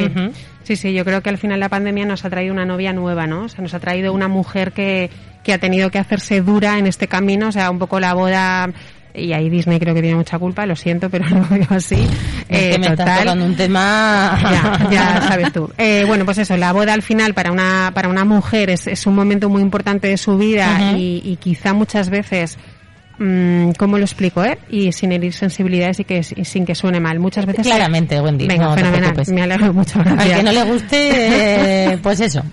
Sí, 0.62 0.76
sí, 0.76 0.94
yo 0.94 1.04
creo 1.04 1.22
que 1.22 1.28
al 1.28 1.38
final 1.38 1.58
la 1.58 1.68
pandemia 1.68 2.06
nos 2.06 2.24
ha 2.24 2.30
traído 2.30 2.54
una 2.54 2.64
novia 2.64 2.92
nueva, 2.92 3.26
¿no? 3.26 3.42
O 3.42 3.48
sea, 3.48 3.62
nos 3.62 3.74
ha 3.74 3.80
traído 3.80 4.12
una 4.12 4.28
mujer 4.28 4.72
que, 4.72 5.10
que 5.42 5.52
ha 5.52 5.58
tenido 5.58 5.90
que 5.90 5.98
hacerse 5.98 6.40
dura 6.40 6.78
en 6.78 6.86
este 6.86 7.08
camino, 7.08 7.48
o 7.48 7.52
sea, 7.52 7.70
un 7.70 7.78
poco 7.78 7.98
la 7.98 8.14
boda, 8.14 8.70
y 9.14 9.32
ahí 9.32 9.50
Disney 9.50 9.78
creo 9.78 9.94
que 9.94 10.00
tiene 10.02 10.16
mucha 10.16 10.38
culpa, 10.38 10.64
lo 10.66 10.76
siento, 10.76 11.10
pero 11.10 11.24
lo 11.30 11.44
digo 11.56 11.74
así. 11.74 11.94
Es 12.48 12.58
Eh, 12.58 12.70
que 12.72 12.78
me 12.78 12.86
estás 12.88 12.98
total. 12.98 13.18
tocando 13.20 13.44
un 13.44 13.56
tema... 13.56 14.38
Ya, 14.42 14.88
ya 14.90 15.22
sabes 15.28 15.52
tú. 15.52 15.70
Eh, 15.78 16.04
bueno, 16.06 16.24
pues 16.24 16.38
eso, 16.38 16.56
la 16.56 16.72
boda 16.72 16.92
al 16.94 17.02
final 17.02 17.34
para 17.34 17.50
una, 17.52 17.90
para 17.94 18.08
una 18.08 18.24
mujer 18.24 18.70
es, 18.70 18.86
es 18.86 19.06
un 19.06 19.14
momento 19.14 19.48
muy 19.48 19.62
importante 19.62 20.08
de 20.08 20.16
su 20.16 20.36
vida 20.38 20.92
y 20.96 21.36
quizá 21.40 21.72
muchas 21.74 22.08
veces 22.10 22.58
mm, 23.22 23.72
¿cómo 23.78 23.98
lo 23.98 24.04
explico, 24.04 24.44
eh? 24.44 24.58
Y 24.70 24.92
sin 24.92 25.12
herir 25.12 25.32
sensibilidades 25.32 26.00
y, 26.00 26.04
que, 26.04 26.18
y 26.18 26.44
sin 26.44 26.64
que 26.66 26.74
suene 26.74 27.00
mal. 27.00 27.18
Muchas 27.18 27.46
veces... 27.46 27.66
Claramente, 27.66 28.20
Wendy. 28.20 28.46
Venga, 28.46 28.66
no 28.66 28.74
fenomenal. 28.74 29.14
Me 29.28 29.42
alegro 29.42 29.72
mucho. 29.72 29.98
Al 30.00 30.04
gracias. 30.04 30.36
que 30.38 30.42
no 30.42 30.52
le 30.52 30.64
guste, 30.64 31.92
eh, 31.92 31.98
pues 32.02 32.20
eso. 32.20 32.42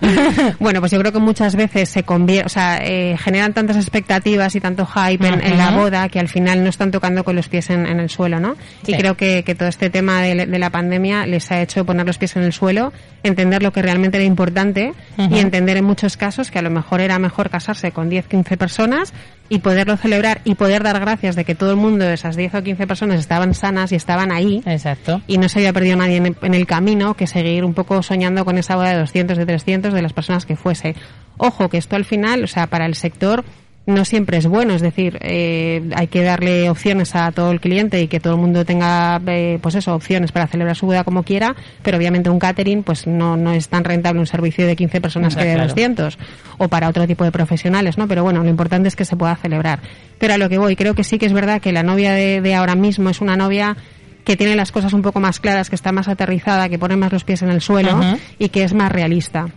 Bueno, 0.58 0.80
pues 0.80 0.92
yo 0.92 0.98
creo 0.98 1.12
que 1.12 1.18
muchas 1.18 1.54
veces 1.54 1.88
se 1.88 2.02
convierte, 2.02 2.46
o 2.46 2.48
sea, 2.48 2.78
eh, 2.82 3.16
generan 3.18 3.52
tantas 3.52 3.76
expectativas 3.76 4.54
y 4.54 4.60
tanto 4.60 4.86
hype 4.86 5.26
en, 5.26 5.40
en 5.40 5.58
la 5.58 5.70
boda 5.70 6.08
que 6.08 6.18
al 6.18 6.28
final 6.28 6.62
no 6.62 6.70
están 6.70 6.90
tocando 6.90 7.24
con 7.24 7.36
los 7.36 7.48
pies 7.48 7.70
en, 7.70 7.86
en 7.86 8.00
el 8.00 8.10
suelo, 8.10 8.40
¿no? 8.40 8.56
Sí. 8.84 8.92
Y 8.92 8.96
creo 8.96 9.16
que, 9.16 9.42
que 9.42 9.54
todo 9.54 9.68
este 9.68 9.90
tema 9.90 10.22
de, 10.22 10.46
de 10.46 10.58
la 10.58 10.70
pandemia 10.70 11.26
les 11.26 11.50
ha 11.50 11.60
hecho 11.60 11.84
poner 11.84 12.06
los 12.06 12.18
pies 12.18 12.36
en 12.36 12.42
el 12.42 12.52
suelo, 12.52 12.92
entender 13.22 13.62
lo 13.62 13.72
que 13.72 13.82
realmente 13.82 14.18
era 14.18 14.24
importante 14.24 14.92
y 15.16 15.38
entender 15.38 15.76
en 15.76 15.84
muchos 15.84 16.16
casos 16.16 16.50
que 16.50 16.58
a 16.58 16.62
lo 16.62 16.70
mejor 16.70 17.00
era 17.00 17.18
mejor 17.18 17.50
casarse 17.50 17.92
con 17.92 18.08
10, 18.08 18.26
15 18.26 18.56
personas 18.56 19.12
y 19.50 19.58
poderlo 19.58 19.98
celebrar 19.98 20.40
y 20.44 20.54
poder 20.54 20.82
dar 20.82 20.98
gracias 21.00 21.36
de 21.36 21.44
que 21.44 21.54
todo 21.54 21.72
el 21.72 21.76
mundo, 21.76 22.08
esas 22.08 22.36
10 22.36 22.54
o 22.54 22.62
15 22.62 22.86
personas, 22.86 23.20
estaban 23.20 23.52
sanas 23.52 23.92
y 23.92 23.96
estaban 23.96 24.32
ahí 24.32 24.62
Exacto. 24.64 25.20
y 25.26 25.36
no 25.36 25.48
se 25.50 25.58
había 25.58 25.74
perdido 25.74 25.96
nadie 25.96 26.16
en, 26.16 26.36
en 26.40 26.54
el 26.54 26.66
camino 26.66 27.14
que 27.14 27.26
seguir 27.26 27.64
un 27.64 27.74
poco 27.74 28.02
soñando 28.02 28.44
con 28.46 28.56
esa 28.56 28.76
boda 28.76 28.90
de 28.90 28.98
200, 29.00 29.36
de 29.36 29.44
300 29.44 29.92
de 29.92 30.02
las 30.02 30.12
personas 30.12 30.46
que 30.46 30.56
fuese. 30.56 30.94
Ojo, 31.36 31.68
que 31.68 31.78
esto 31.78 31.96
al 31.96 32.04
final, 32.04 32.44
o 32.44 32.46
sea, 32.46 32.68
para 32.68 32.86
el 32.86 32.94
sector 32.94 33.44
no 33.90 34.04
siempre 34.04 34.38
es 34.38 34.46
bueno, 34.46 34.74
es 34.74 34.82
decir, 34.82 35.18
eh, 35.20 35.82
hay 35.94 36.06
que 36.06 36.22
darle 36.22 36.70
opciones 36.70 37.14
a 37.14 37.30
todo 37.32 37.50
el 37.52 37.60
cliente 37.60 38.00
y 38.00 38.08
que 38.08 38.20
todo 38.20 38.34
el 38.34 38.40
mundo 38.40 38.64
tenga, 38.64 39.20
eh, 39.26 39.58
pues 39.60 39.74
eso, 39.74 39.94
opciones 39.94 40.32
para 40.32 40.46
celebrar 40.46 40.76
su 40.76 40.86
boda 40.86 41.04
como 41.04 41.22
quiera, 41.22 41.54
pero 41.82 41.98
obviamente 41.98 42.30
un 42.30 42.38
catering, 42.38 42.82
pues 42.82 43.06
no, 43.06 43.36
no 43.36 43.52
es 43.52 43.68
tan 43.68 43.84
rentable 43.84 44.20
un 44.20 44.26
servicio 44.26 44.66
de 44.66 44.76
15 44.76 45.00
personas 45.00 45.36
que 45.36 45.44
de 45.44 45.54
claro. 45.54 45.68
200 45.68 46.18
o 46.58 46.68
para 46.68 46.88
otro 46.88 47.06
tipo 47.06 47.24
de 47.24 47.32
profesionales, 47.32 47.98
¿no? 47.98 48.08
Pero 48.08 48.22
bueno, 48.22 48.42
lo 48.42 48.50
importante 48.50 48.88
es 48.88 48.96
que 48.96 49.04
se 49.04 49.16
pueda 49.16 49.36
celebrar. 49.36 49.80
Pero 50.18 50.34
a 50.34 50.38
lo 50.38 50.48
que 50.48 50.58
voy, 50.58 50.76
creo 50.76 50.94
que 50.94 51.04
sí 51.04 51.18
que 51.18 51.26
es 51.26 51.32
verdad 51.32 51.60
que 51.60 51.72
la 51.72 51.82
novia 51.82 52.12
de, 52.12 52.40
de 52.40 52.54
ahora 52.54 52.74
mismo 52.74 53.10
es 53.10 53.20
una 53.20 53.36
novia 53.36 53.76
que 54.24 54.36
tiene 54.36 54.54
las 54.54 54.72
cosas 54.72 54.92
un 54.92 55.02
poco 55.02 55.20
más 55.20 55.40
claras, 55.40 55.70
que 55.70 55.76
está 55.76 55.92
más 55.92 56.08
aterrizada, 56.08 56.68
que 56.68 56.78
pone 56.78 56.96
más 56.96 57.12
los 57.12 57.24
pies 57.24 57.42
en 57.42 57.50
el 57.50 57.60
suelo 57.60 58.00
y 58.38 58.48
que 58.50 58.64
es 58.64 58.74
más 58.74 58.92
realista. 58.92 59.48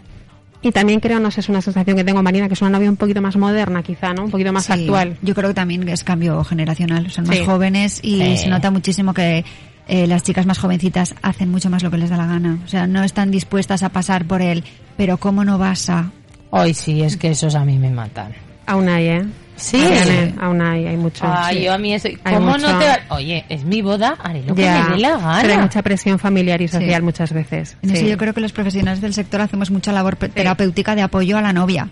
Y 0.63 0.71
también 0.71 0.99
creo, 1.01 1.19
no 1.19 1.29
sé, 1.29 1.41
es 1.41 1.49
una 1.49 1.61
sensación 1.61 1.95
que 1.97 2.03
tengo, 2.03 2.23
Marina, 2.23 2.47
que 2.47 2.53
es 2.55 2.61
una 2.61 2.71
novia 2.71 2.89
un 2.89 2.95
poquito 2.95 3.21
más 3.21 3.35
moderna, 3.35 3.83
quizá, 3.83 4.13
¿no? 4.13 4.23
Un 4.23 4.31
poquito 4.31 4.51
más 4.53 4.65
Sí, 4.65 4.71
actual. 4.73 5.17
Yo 5.21 5.35
creo 5.35 5.49
que 5.49 5.53
también 5.53 5.87
es 5.89 6.03
cambio 6.05 6.41
generacional. 6.45 7.11
Son 7.11 7.27
más 7.27 7.37
Sí. 7.37 7.43
jóvenes 7.45 7.99
y 8.01 8.19
Sí. 8.21 8.37
se 8.37 8.47
nota 8.47 8.71
muchísimo 8.71 9.13
que 9.13 9.43
eh, 9.89 10.07
las 10.07 10.23
chicas 10.23 10.45
más 10.45 10.57
jovencitas 10.59 11.13
hacen 11.21 11.51
mucho 11.51 11.69
más 11.69 11.83
lo 11.83 11.91
que 11.91 11.97
les 11.97 12.09
da 12.09 12.15
la 12.15 12.25
gana. 12.25 12.57
O 12.63 12.67
sea, 12.69 12.87
no 12.87 13.03
están 13.03 13.29
dispuestas 13.31 13.83
a 13.83 13.89
pasar 13.89 14.23
por 14.25 14.41
él. 14.41 14.63
Pero 14.95 15.17
¿cómo 15.17 15.43
no 15.43 15.57
vas 15.57 15.89
a...? 15.89 16.09
Hoy 16.51 16.73
sí, 16.73 17.01
es 17.01 17.17
que 17.17 17.31
esos 17.31 17.55
a 17.55 17.65
mí 17.65 17.77
me 17.77 17.89
matan. 17.89 18.31
Aún 18.65 18.87
hay, 18.87 19.07
¿eh? 19.07 19.25
Sí. 19.55 19.81
Aún 20.41 20.61
hay, 20.61 20.87
hay 20.87 20.97
mucho. 20.97 21.25
Ay, 21.27 21.57
sí. 21.57 21.63
yo 21.65 21.73
a 21.73 21.77
mí 21.77 21.93
eso... 21.93 22.09
¿Cómo 22.23 22.39
mucho- 22.53 22.71
no 22.71 22.79
te 22.79 22.85
va- 22.85 22.99
Oye, 23.09 23.45
es 23.49 23.63
mi 23.63 23.81
boda, 23.81 24.15
haré 24.23 24.43
lo 24.43 24.55
que 24.55 24.63
Ya, 24.63 24.87
me 24.89 24.95
dé 24.95 25.01
la 25.01 25.17
gana. 25.17 25.39
pero 25.41 25.53
hay 25.53 25.59
mucha 25.59 25.81
presión 25.81 26.17
familiar 26.19 26.61
y 26.61 26.67
Sí. 26.67 26.73
social 26.79 27.03
muchas 27.03 27.31
veces. 27.33 27.77
En 27.83 27.91
eso 27.91 28.01
Sí. 28.01 28.09
yo 28.09 28.17
creo 28.17 28.33
que 28.33 28.41
los 28.41 28.51
profesionales 28.51 28.99
del 29.01 29.13
sector 29.13 29.41
hacemos 29.41 29.69
mucha 29.71 29.91
labor 29.91 30.15
terapéutica 30.15 30.95
de 30.95 31.03
apoyo 31.03 31.37
a 31.37 31.41
la 31.41 31.53
novia. 31.53 31.87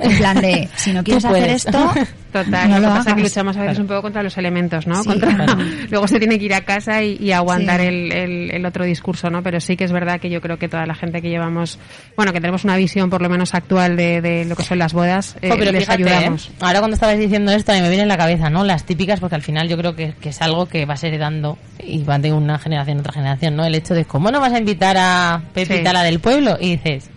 En 0.00 0.18
plan 0.18 0.40
de, 0.40 0.68
si 0.76 0.92
no 0.92 1.02
quieres 1.04 1.24
hacer 1.24 1.50
esto, 1.50 1.92
Total, 2.34 2.68
no 2.68 2.80
lo, 2.80 2.82
lo 2.82 2.88
que 2.88 2.98
pasa 2.98 3.10
es 3.10 3.16
que 3.16 3.22
luchamos 3.22 3.56
a 3.56 3.62
veces 3.62 3.78
un 3.78 3.86
poco 3.86 4.02
contra 4.02 4.20
los 4.24 4.36
elementos, 4.36 4.88
¿no? 4.88 5.00
Sí, 5.04 5.08
Contra- 5.08 5.34
claro. 5.36 5.56
Luego 5.90 6.08
se 6.08 6.18
tiene 6.18 6.36
que 6.36 6.46
ir 6.46 6.54
a 6.54 6.62
casa 6.62 7.00
y, 7.00 7.16
y 7.20 7.30
aguantar 7.30 7.80
Sí. 7.80 7.86
el, 7.86 8.12
el- 8.12 8.50
el 8.50 8.66
otro 8.66 8.84
discurso, 8.84 9.30
¿no? 9.30 9.40
Pero 9.44 9.60
sí 9.60 9.76
que 9.76 9.84
es 9.84 9.92
verdad 9.92 10.18
que 10.20 10.28
yo 10.30 10.40
creo 10.40 10.58
que 10.58 10.68
toda 10.68 10.84
la 10.84 10.96
gente 10.96 11.22
que 11.22 11.28
llevamos, 11.28 11.78
bueno, 12.16 12.32
que 12.32 12.40
tenemos 12.40 12.64
una 12.64 12.76
visión 12.76 13.08
por 13.08 13.22
lo 13.22 13.28
menos 13.28 13.54
actual 13.54 13.96
de, 13.96 14.20
de 14.20 14.44
lo 14.46 14.56
que 14.56 14.64
son 14.64 14.78
las 14.80 14.92
bodas, 14.92 15.36
eh, 15.42 15.48
Jo, 15.50 15.56
pero 15.56 15.70
les 15.70 15.84
fíjate, 15.84 16.02
ayudamos. 16.02 16.48
¿eh? 16.48 16.52
ahora 16.60 16.80
cuando 16.80 16.94
estabas 16.96 17.16
diciendo 17.18 17.52
esto 17.52 17.70
a 17.70 17.76
mí 17.76 17.80
me 17.82 17.88
viene 17.88 18.02
en 18.02 18.08
la 18.08 18.16
cabeza, 18.18 18.50
¿no? 18.50 18.64
Las 18.64 18.84
típicas, 18.84 19.20
porque 19.20 19.36
al 19.36 19.42
final 19.42 19.68
yo 19.68 19.76
creo 19.76 19.94
que, 19.94 20.14
que 20.20 20.30
es 20.30 20.42
algo 20.42 20.66
que 20.66 20.86
vas 20.86 21.04
heredando 21.04 21.56
y 21.78 22.02
va 22.02 22.18
de 22.18 22.32
una 22.32 22.58
generación 22.58 22.98
a 22.98 23.00
otra 23.02 23.12
generación, 23.12 23.54
¿no? 23.54 23.64
El 23.64 23.76
hecho 23.76 23.94
de, 23.94 24.06
¿cómo 24.06 24.32
no 24.32 24.40
vas 24.40 24.52
a 24.54 24.58
invitar 24.58 24.96
a 24.98 25.40
Pepita, 25.54 25.90
Sí. 25.90 25.94
la 25.94 26.02
del 26.02 26.18
pueblo? 26.18 26.56
Y 26.60 26.70
dices, 26.78 27.10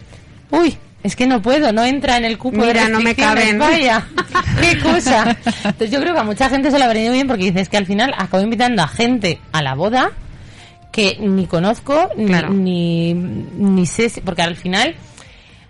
uy, 0.52 0.78
es 1.08 1.16
que 1.16 1.26
no 1.28 1.42
puedo, 1.42 1.72
no 1.74 1.84
entra 1.84 2.18
en 2.18 2.26
el 2.26 2.38
cupo 2.38 2.62
de 2.62 2.68
Mira, 2.68 2.88
no 2.90 3.00
me 3.00 3.16
caben. 3.16 3.58
Vaya, 3.60 4.06
qué 4.62 4.78
cosa. 4.80 5.36
Entonces 5.64 5.92
yo 5.92 6.00
creo 6.00 6.14
que 6.14 6.20
a 6.20 6.24
mucha 6.24 6.50
gente 6.50 6.70
se 6.72 6.78
lo 6.80 6.86
ha 6.86 6.88
venido 6.88 7.14
bien 7.14 7.28
porque 7.28 7.46
dices 7.46 7.70
que 7.70 7.78
al 7.78 7.86
final 7.86 8.14
acabo 8.18 8.44
invitando 8.44 8.82
a 8.84 8.88
gente 8.88 9.40
a 9.52 9.62
la 9.62 9.74
boda 9.76 10.12
que 10.92 11.18
ni 11.20 11.46
conozco, 11.48 12.10
ni, 12.18 12.26
Claro. 12.28 12.50
ni, 12.50 13.14
ni 13.14 13.86
sé, 13.86 14.10
si- 14.10 14.22
porque 14.22 14.42
al 14.42 14.56
final 14.56 14.96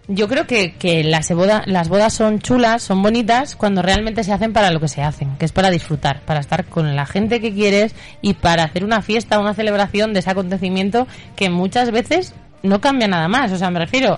yo 0.10 0.30
creo 0.30 0.48
que, 0.48 0.74
que 0.76 1.04
las, 1.04 1.30
boda- 1.32 1.64
las 1.66 1.90
bodas 1.90 2.14
son 2.14 2.40
chulas, 2.40 2.82
son 2.82 3.02
bonitas 3.04 3.58
cuando 3.58 3.82
realmente 3.82 4.24
se 4.24 4.32
hacen 4.32 4.54
para 4.54 4.72
lo 4.72 4.80
que 4.80 4.88
se 4.88 5.02
hacen, 5.02 5.36
que 5.38 5.44
es 5.44 5.52
para 5.52 5.70
disfrutar, 5.70 6.22
para 6.22 6.40
estar 6.40 6.64
con 6.66 6.96
la 6.96 7.06
gente 7.06 7.42
que 7.42 7.54
quieres 7.54 7.94
y 8.22 8.36
para 8.36 8.64
hacer 8.64 8.86
una 8.86 9.02
fiesta, 9.02 9.38
una 9.38 9.54
celebración 9.54 10.14
de 10.14 10.20
ese 10.22 10.30
acontecimiento 10.30 11.08
que 11.36 11.50
muchas 11.50 11.92
veces 11.92 12.34
no 12.64 12.80
cambia 12.80 13.10
nada 13.10 13.28
más. 13.28 13.52
O 13.52 13.58
sea, 13.58 13.70
me 13.70 13.80
refiero, 13.80 14.18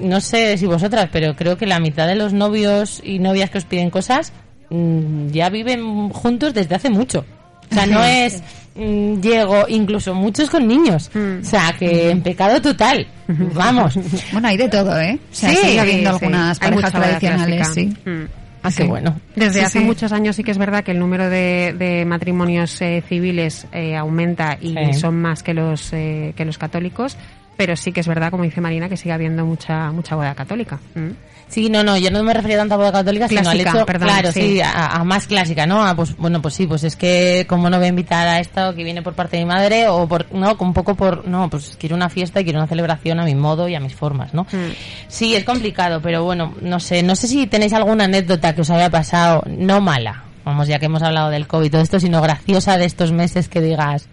no 0.00 0.20
sé 0.20 0.56
si 0.58 0.66
vosotras, 0.66 1.08
pero 1.12 1.34
creo 1.34 1.56
que 1.56 1.66
la 1.66 1.80
mitad 1.80 2.06
de 2.06 2.14
los 2.14 2.32
novios 2.32 3.00
y 3.04 3.18
novias 3.18 3.50
que 3.50 3.58
os 3.58 3.64
piden 3.64 3.90
cosas 3.90 4.32
mm, 4.70 5.28
ya 5.28 5.48
viven 5.50 6.08
juntos 6.10 6.54
desde 6.54 6.74
hace 6.76 6.90
mucho. 6.90 7.24
O 7.70 7.74
sea, 7.74 7.86
no 7.86 8.02
es 8.02 8.42
mm, 8.74 9.20
llego, 9.20 9.64
incluso 9.68 10.12
muchos 10.14 10.50
con 10.50 10.66
niños. 10.66 11.10
Mm. 11.14 11.40
O 11.40 11.44
sea, 11.44 11.74
que 11.78 12.10
en 12.10 12.22
pecado 12.22 12.60
total. 12.60 13.06
Vamos. 13.54 13.96
Bueno, 14.32 14.48
hay 14.48 14.56
de 14.56 14.68
todo, 14.68 14.98
¿eh? 15.00 15.18
O 15.30 15.34
sea, 15.34 15.50
Sí, 15.50 15.56
sigue 15.56 15.80
habiendo 15.80 16.10
Sí, 16.10 16.24
algunas 16.24 16.56
sí. 16.56 16.64
Parejas 16.64 16.92
tradicionales, 16.92 17.68
sí. 17.74 17.86
Mm. 18.04 18.24
Ah, 18.62 18.68
bueno. 18.86 19.18
Desde 19.36 19.60
Sí, 19.60 19.64
hace 19.64 19.78
sí. 19.78 19.84
muchos 19.84 20.12
años 20.12 20.36
sí 20.36 20.44
que 20.44 20.50
es 20.50 20.58
verdad 20.58 20.84
que 20.84 20.90
el 20.90 20.98
número 20.98 21.30
de, 21.30 21.74
de 21.78 22.04
matrimonios 22.04 22.80
eh, 22.82 23.02
civiles 23.08 23.66
eh, 23.72 23.96
aumenta 23.96 24.58
y 24.60 24.74
Sí. 24.74 24.94
son 25.00 25.16
más 25.16 25.42
que 25.42 25.54
los 25.54 25.92
eh, 25.94 26.34
que 26.36 26.44
los 26.44 26.58
católicos, 26.58 27.16
pero 27.60 27.76
sí 27.76 27.92
que 27.92 28.00
es 28.00 28.08
verdad, 28.08 28.30
como 28.30 28.44
dice 28.44 28.62
Marina, 28.62 28.88
que 28.88 28.96
sigue 28.96 29.12
habiendo 29.12 29.44
mucha 29.44 29.92
mucha 29.92 30.16
boda 30.16 30.34
católica. 30.34 30.80
Mm. 30.94 31.10
Sí, 31.46 31.68
no, 31.68 31.84
no, 31.84 31.98
yo 31.98 32.10
no 32.10 32.22
me 32.22 32.32
refería 32.32 32.56
tanto 32.56 32.72
a 32.72 32.76
boda 32.78 32.90
católica, 32.90 33.28
sino 33.28 33.40
al 33.40 33.46
Clásica, 33.48 33.70
hecho, 33.70 33.84
perdón, 33.84 34.08
claro, 34.08 34.32
sí, 34.32 34.40
sí. 34.40 34.60
a, 34.62 34.86
a 34.86 35.04
más 35.04 35.26
clásica, 35.26 35.66
¿no? 35.66 35.86
A, 35.86 35.94
pues, 35.94 36.16
bueno, 36.16 36.40
pues 36.40 36.54
sí, 36.54 36.66
pues 36.66 36.84
es 36.84 36.96
que 36.96 37.44
como 37.46 37.68
no 37.68 37.76
voy 37.76 37.84
a 37.84 37.88
invitar 37.90 38.26
a 38.26 38.40
esta 38.40 38.72
que 38.74 38.82
viene 38.82 39.02
por 39.02 39.12
parte 39.12 39.36
de 39.36 39.42
mi 39.42 39.48
madre 39.50 39.88
o 39.88 40.08
por, 40.08 40.32
no, 40.32 40.56
un 40.58 40.72
poco 40.72 40.94
por, 40.94 41.28
no, 41.28 41.50
pues 41.50 41.76
quiero 41.78 41.96
una 41.96 42.08
fiesta 42.08 42.40
y 42.40 42.44
quiero 42.44 42.60
una 42.60 42.66
celebración 42.66 43.20
a 43.20 43.26
mi 43.26 43.34
modo 43.34 43.68
y 43.68 43.74
a 43.74 43.80
mis 43.80 43.94
formas, 43.94 44.32
¿no? 44.32 44.44
Mm. 44.44 44.72
Sí, 45.08 45.34
es 45.34 45.44
complicado, 45.44 46.00
pero 46.00 46.24
bueno, 46.24 46.54
no 46.62 46.80
sé, 46.80 47.02
no 47.02 47.14
sé 47.14 47.28
si 47.28 47.46
tenéis 47.46 47.74
alguna 47.74 48.04
anécdota 48.04 48.54
que 48.54 48.62
os 48.62 48.70
haya 48.70 48.88
pasado, 48.88 49.42
no 49.46 49.82
mala, 49.82 50.24
vamos, 50.46 50.66
ya 50.66 50.78
que 50.78 50.86
hemos 50.86 51.02
hablado 51.02 51.28
del 51.28 51.46
COVID 51.46 51.66
y 51.66 51.70
todo 51.70 51.82
esto, 51.82 52.00
sino 52.00 52.22
graciosa 52.22 52.78
de 52.78 52.86
estos 52.86 53.12
meses 53.12 53.50
que 53.50 53.60
digas, 53.60 54.08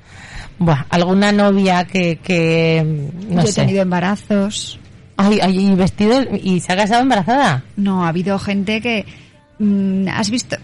buah, 0.59 0.85
alguna 0.89 1.31
novia 1.31 1.85
que, 1.85 2.17
que, 2.17 2.83
no 3.29 3.41
Yo 3.43 3.47
he 3.47 3.51
sé. 3.51 3.61
tenido 3.61 3.81
embarazos. 3.81 4.79
Ay, 5.17 5.39
ay, 5.41 5.67
y 5.71 5.75
vestido, 5.75 6.21
y 6.41 6.59
se 6.59 6.73
ha 6.73 6.75
casado 6.75 7.01
embarazada. 7.01 7.63
No, 7.75 8.05
ha 8.05 8.09
habido 8.09 8.37
gente 8.39 8.81
que... 8.81 9.05
mm, 9.59 10.07
¿Has 10.09 10.29
visto? 10.29 10.57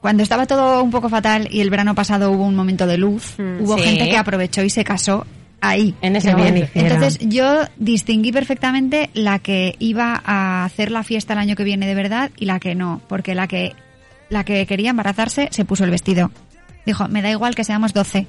Cuando 0.00 0.22
estaba 0.22 0.46
todo 0.46 0.82
un 0.82 0.90
poco 0.90 1.08
fatal 1.08 1.48
y 1.50 1.60
el 1.60 1.70
verano 1.70 1.94
pasado 1.94 2.30
hubo 2.30 2.44
un 2.44 2.54
momento 2.56 2.86
de 2.86 2.96
luz, 2.98 3.34
Mm. 3.38 3.62
hubo 3.62 3.76
Sí. 3.76 3.84
gente 3.84 4.08
que 4.08 4.16
aprovechó 4.16 4.62
y 4.62 4.70
se 4.70 4.84
casó 4.84 5.26
ahí. 5.60 5.94
En 6.02 6.14
ese 6.16 6.34
bien. 6.34 6.68
Entonces 6.74 7.18
yo 7.20 7.64
distinguí 7.78 8.30
perfectamente 8.32 9.10
la 9.12 9.40
que 9.40 9.74
iba 9.80 10.22
a 10.24 10.64
hacer 10.64 10.90
la 10.92 11.02
fiesta 11.02 11.32
el 11.32 11.40
año 11.40 11.56
que 11.56 11.64
viene 11.64 11.86
de 11.86 11.94
verdad 11.96 12.30
y 12.38 12.44
la 12.46 12.60
que 12.60 12.74
no, 12.76 13.00
porque 13.08 13.34
la 13.34 13.46
que 13.48 13.74
la 14.30 14.44
que 14.44 14.66
quería 14.66 14.90
embarazarse 14.90 15.48
se 15.50 15.64
puso 15.64 15.84
el 15.84 15.90
vestido. 15.90 16.30
Dijo, 16.86 17.08
me 17.08 17.20
da 17.22 17.30
igual 17.30 17.54
que 17.54 17.64
seamos 17.64 17.92
12. 17.92 18.26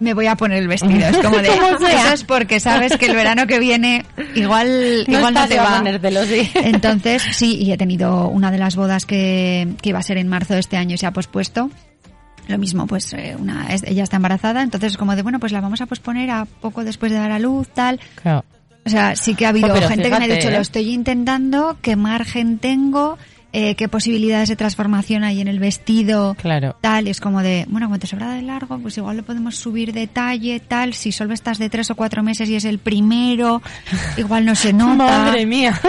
Me 0.00 0.14
voy 0.14 0.26
a 0.26 0.34
poner 0.34 0.58
el 0.58 0.66
vestido. 0.68 1.06
Es 1.06 1.18
como 1.18 1.36
de, 1.42 1.48
eso 1.48 2.12
es 2.14 2.24
porque 2.24 2.58
sabes 2.58 2.96
que 2.96 3.06
el 3.06 3.14
verano 3.14 3.46
que 3.46 3.58
viene 3.60 4.04
igual, 4.34 5.04
No 5.06 5.18
igual 5.18 5.34
no 5.34 5.46
te 5.46 5.58
a 5.58 5.62
va. 5.62 5.76
ponértelo, 5.78 6.24
sí. 6.24 6.50
Entonces, 6.54 7.22
sí, 7.32 7.56
y 7.62 7.70
he 7.72 7.76
tenido 7.76 8.28
una 8.28 8.50
de 8.50 8.58
las 8.58 8.76
bodas 8.76 9.04
que, 9.06 9.68
que 9.82 9.90
iba 9.90 9.98
a 9.98 10.02
ser 10.02 10.16
en 10.18 10.26
marzo 10.28 10.54
de 10.54 10.60
este 10.60 10.76
año 10.76 10.94
y 10.94 10.98
se 10.98 11.06
ha 11.06 11.12
pospuesto. 11.12 11.70
Lo 12.48 12.58
mismo, 12.58 12.86
pues 12.88 13.12
eh, 13.12 13.36
una, 13.38 13.68
es- 13.72 13.84
ella 13.84 14.02
está 14.02 14.16
embarazada, 14.16 14.62
entonces 14.62 14.92
es 14.92 14.96
como 14.98 15.14
de, 15.14 15.22
bueno, 15.22 15.38
pues 15.38 15.52
la 15.52 15.60
vamos 15.60 15.80
a 15.82 15.86
posponer 15.86 16.30
a 16.30 16.46
poco 16.46 16.82
después 16.82 17.12
de 17.12 17.18
dar 17.18 17.30
a 17.30 17.38
luz, 17.38 17.68
tal. 17.68 18.00
Claro. 18.20 18.44
O 18.84 18.88
sea, 18.88 19.14
sí 19.14 19.34
que 19.34 19.44
ha 19.46 19.50
habido 19.50 19.68
Jo, 19.68 19.74
pero 19.74 19.88
gente 19.88 20.10
que 20.10 20.18
me 20.18 20.24
ha 20.24 20.28
dicho, 20.34 20.48
¿eh? 20.48 20.52
lo 20.52 20.60
estoy 20.60 20.90
intentando, 20.90 21.76
qué 21.82 21.94
margen 21.96 22.58
tengo, 22.58 23.18
eh, 23.52 23.74
qué 23.74 23.88
posibilidades 23.88 24.48
de 24.48 24.56
transformación 24.56 25.24
hay 25.24 25.40
en 25.40 25.48
el 25.48 25.58
vestido, 25.58 26.34
Claro. 26.40 26.76
tal. 26.80 27.08
Y 27.08 27.10
es 27.10 27.20
como 27.20 27.42
de, 27.42 27.66
bueno, 27.68 27.86
como 27.86 27.98
te 27.98 28.06
sobra 28.06 28.32
de 28.34 28.42
largo, 28.42 28.78
pues 28.78 28.96
igual 28.98 29.16
lo 29.18 29.22
podemos 29.24 29.56
subir 29.56 29.92
de 29.92 30.06
talle, 30.06 30.60
tal. 30.60 30.94
Si 30.94 31.12
solo 31.12 31.34
estás 31.34 31.58
de 31.58 31.68
tres 31.70 31.90
o 31.90 31.94
cuatro 31.96 32.22
meses 32.22 32.48
y 32.48 32.54
es 32.56 32.64
el 32.64 32.78
primero, 32.78 33.62
igual 34.16 34.44
no 34.44 34.54
se 34.54 34.72
nota. 34.72 34.94
Madre 34.94 35.46
mía. 35.46 35.80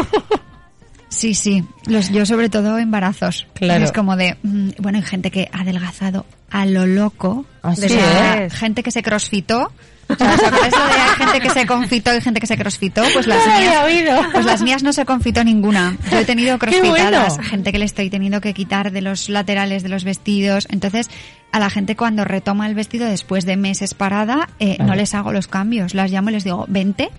Sí, 1.09 1.33
sí. 1.33 1.63
Los, 1.87 2.09
yo 2.09 2.25
sobre 2.25 2.49
todo 2.49 2.77
embarazos. 2.79 3.45
Claro. 3.53 3.83
Es 3.83 3.91
como 3.91 4.15
de, 4.15 4.37
mm, 4.43 4.69
bueno, 4.79 4.97
hay 4.97 5.03
gente 5.03 5.29
que 5.29 5.49
ha 5.51 5.61
adelgazado 5.61 6.25
a 6.49 6.65
lo 6.65 6.85
loco. 6.85 7.45
Así 7.61 7.85
O 7.85 7.89
sea, 7.89 8.45
es. 8.45 8.53
gente 8.53 8.81
que 8.81 8.91
se 8.91 9.03
crossfitó 9.03 9.71
O 10.11 10.15
sea, 10.15 10.37
¿sabes 10.37 10.61
eso 10.67 10.77
de 10.85 10.93
hay 10.93 11.09
gente 11.17 11.39
que 11.39 11.49
se 11.49 11.65
confitó 11.65 12.15
y 12.15 12.21
gente 12.21 12.39
que 12.39 12.47
se 12.47 12.57
crossfitó? 12.57 13.03
Pues 13.13 13.27
las 13.27 13.45
No 13.47 13.59
mías, 13.59 13.83
oído. 13.83 14.21
pues 14.31 14.45
las 14.45 14.61
mías 14.61 14.83
no 14.83 14.93
se 14.93 15.05
confitó 15.05 15.43
ninguna. 15.43 15.97
Yo 16.11 16.19
he 16.19 16.25
tenido 16.25 16.57
crossfitadas, 16.59 17.35
bueno. 17.37 17.49
gente 17.49 17.71
que 17.71 17.79
le 17.79 17.85
estoy 17.85 18.09
teniendo 18.09 18.41
que 18.41 18.53
quitar 18.53 18.91
de 18.91 19.01
los 19.01 19.29
laterales 19.29 19.83
de 19.83 19.89
los 19.89 20.03
vestidos. 20.03 20.67
Entonces, 20.69 21.09
a 21.51 21.59
la 21.59 21.69
gente 21.69 21.95
cuando 21.95 22.23
retoma 22.25 22.67
el 22.67 22.75
vestido 22.75 23.07
después 23.07 23.45
de 23.45 23.57
meses 23.57 23.93
parada, 23.93 24.49
eh, 24.59 24.77
no 24.79 24.95
les 24.95 25.13
hago 25.15 25.31
los 25.31 25.47
cambios. 25.47 25.93
Las 25.93 26.11
llamo 26.11 26.29
y 26.29 26.33
les 26.33 26.43
digo, 26.43 26.65
vente, 26.67 27.09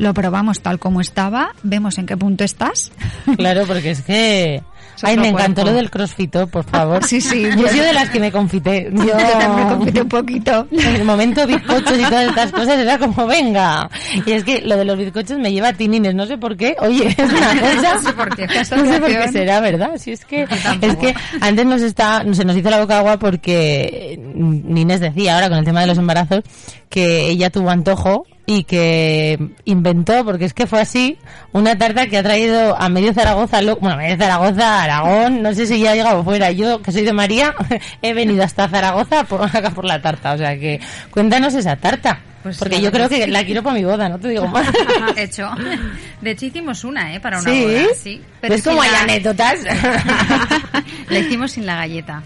lo 0.00 0.14
probamos 0.14 0.62
tal 0.62 0.78
como 0.78 1.02
estaba, 1.02 1.52
vemos 1.62 1.98
en 1.98 2.06
qué 2.06 2.16
punto 2.16 2.42
estás. 2.42 2.90
Claro, 3.36 3.64
porque 3.66 3.90
es 3.90 4.00
que... 4.00 4.62
Ay, 5.02 5.16
me 5.16 5.28
encantó 5.28 5.64
lo 5.64 5.72
del 5.72 5.90
crossfito, 5.90 6.46
por 6.46 6.64
favor. 6.64 7.04
Sí, 7.10 7.20
sí. 7.20 7.42
Yo 7.56 7.68
soy 7.68 7.80
de 7.80 7.92
las 7.92 8.08
que 8.08 8.20
me 8.20 8.30
confité. 8.30 8.88
Yo, 8.92 9.04
Yo 9.04 9.12
también 9.12 9.66
me 9.66 9.74
confité 9.74 10.02
un 10.02 10.08
poquito. 10.08 10.66
En 10.70 10.96
el 10.96 11.04
momento 11.04 11.46
bizcochos 11.46 11.98
y 11.98 12.02
todas 12.04 12.28
estas 12.28 12.52
cosas 12.52 12.78
era 12.78 12.98
como, 12.98 13.26
venga. 13.26 13.90
Y 14.24 14.32
es 14.32 14.44
que 14.44 14.62
lo 14.62 14.76
de 14.76 14.84
los 14.84 14.96
bizcochos 14.96 15.38
me 15.38 15.52
lleva 15.52 15.68
a 15.68 15.72
tinines, 15.72 16.14
no 16.14 16.26
sé 16.26 16.38
por 16.38 16.56
qué. 16.56 16.76
Oye, 16.80 17.08
es 17.08 17.18
una 17.18 17.60
cosa. 17.60 17.94
No 17.94 18.00
sé 18.00 18.12
por 18.12 18.36
qué. 18.36 18.46
No 18.46 18.64
sé 18.64 19.00
por 19.00 19.08
qué 19.08 19.28
será, 19.32 19.60
¿verdad? 19.60 19.90
Si 19.96 20.12
es 20.12 20.24
que, 20.24 20.46
es 20.80 20.96
que 20.96 21.14
antes 21.40 21.66
nos 21.66 21.82
está, 21.82 22.24
se 22.32 22.44
nos 22.44 22.56
hizo 22.56 22.70
la 22.70 22.80
boca 22.80 22.98
agua 22.98 23.18
porque 23.18 24.18
Nines 24.34 25.00
decía 25.00 25.34
ahora 25.34 25.48
con 25.48 25.58
el 25.58 25.64
tema 25.64 25.80
de 25.82 25.88
los 25.88 25.98
embarazos 25.98 26.42
que 26.88 27.28
ella 27.28 27.50
tuvo 27.50 27.70
antojo 27.70 28.26
y 28.52 28.64
que 28.64 29.38
inventó, 29.64 30.24
porque 30.24 30.44
es 30.44 30.54
que 30.54 30.66
fue 30.66 30.80
así, 30.80 31.16
una 31.52 31.78
tarta 31.78 32.08
que 32.08 32.18
ha 32.18 32.22
traído 32.24 32.76
a 32.76 32.88
medio 32.88 33.14
Zaragoza, 33.14 33.60
bueno, 33.80 33.96
medio 33.96 34.16
Zaragoza, 34.16 34.82
Aragón, 34.82 35.40
no 35.40 35.54
sé 35.54 35.66
si 35.66 35.78
ya 35.78 35.92
ha 35.92 35.94
llegado 35.94 36.24
fuera. 36.24 36.50
Yo, 36.50 36.82
que 36.82 36.90
soy 36.90 37.02
de 37.02 37.12
María, 37.12 37.54
he 38.02 38.12
venido 38.12 38.42
hasta 38.42 38.68
Zaragoza 38.68 39.22
por, 39.22 39.44
acá 39.56 39.70
por 39.70 39.84
la 39.84 40.02
tarta. 40.02 40.32
O 40.32 40.38
sea 40.38 40.58
que, 40.58 40.80
cuéntanos 41.12 41.54
esa 41.54 41.76
tarta. 41.76 42.18
Pues 42.42 42.58
porque 42.58 42.80
yo 42.80 42.90
creo 42.90 43.08
que 43.08 43.22
es 43.22 43.28
la 43.28 43.44
quiero 43.44 43.62
para 43.62 43.76
mi 43.76 43.84
boda, 43.84 44.08
no 44.08 44.18
te 44.18 44.30
digo 44.30 44.48
más. 44.48 44.66
hecho. 45.16 45.48
De 46.20 46.32
hecho 46.32 46.46
hicimos 46.46 46.82
una, 46.82 47.14
¿eh? 47.14 47.20
Para 47.20 47.38
una 47.38 47.48
¿Sí? 47.52 47.62
boda, 47.62 47.94
sí. 47.94 48.20
¿Ves 48.42 48.62
sin 48.62 48.72
cómo 48.72 48.82
hay 48.82 48.90
la- 48.90 49.02
anécdotas? 49.02 49.58
La 51.08 51.18
hicimos 51.20 51.52
sin 51.52 51.66
la 51.66 51.76
galleta. 51.76 52.20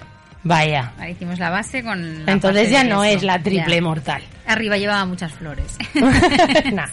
Vaya. 0.45 0.93
Hicimos 1.11 1.39
la 1.39 1.51
base 1.51 1.83
con 1.83 2.25
la 2.27 2.33
Entonces 2.33 2.71
ya 2.71 2.85
no 2.85 3.03
es 3.03 3.23
la 3.23 3.43
triple 3.43 3.77
Ya. 3.77 3.83
mortal. 3.83 4.23
Arriba 4.47 4.77
llevaba 4.77 5.05
muchas 5.07 5.33
flores. 5.33 5.77
Nah. 6.73 6.87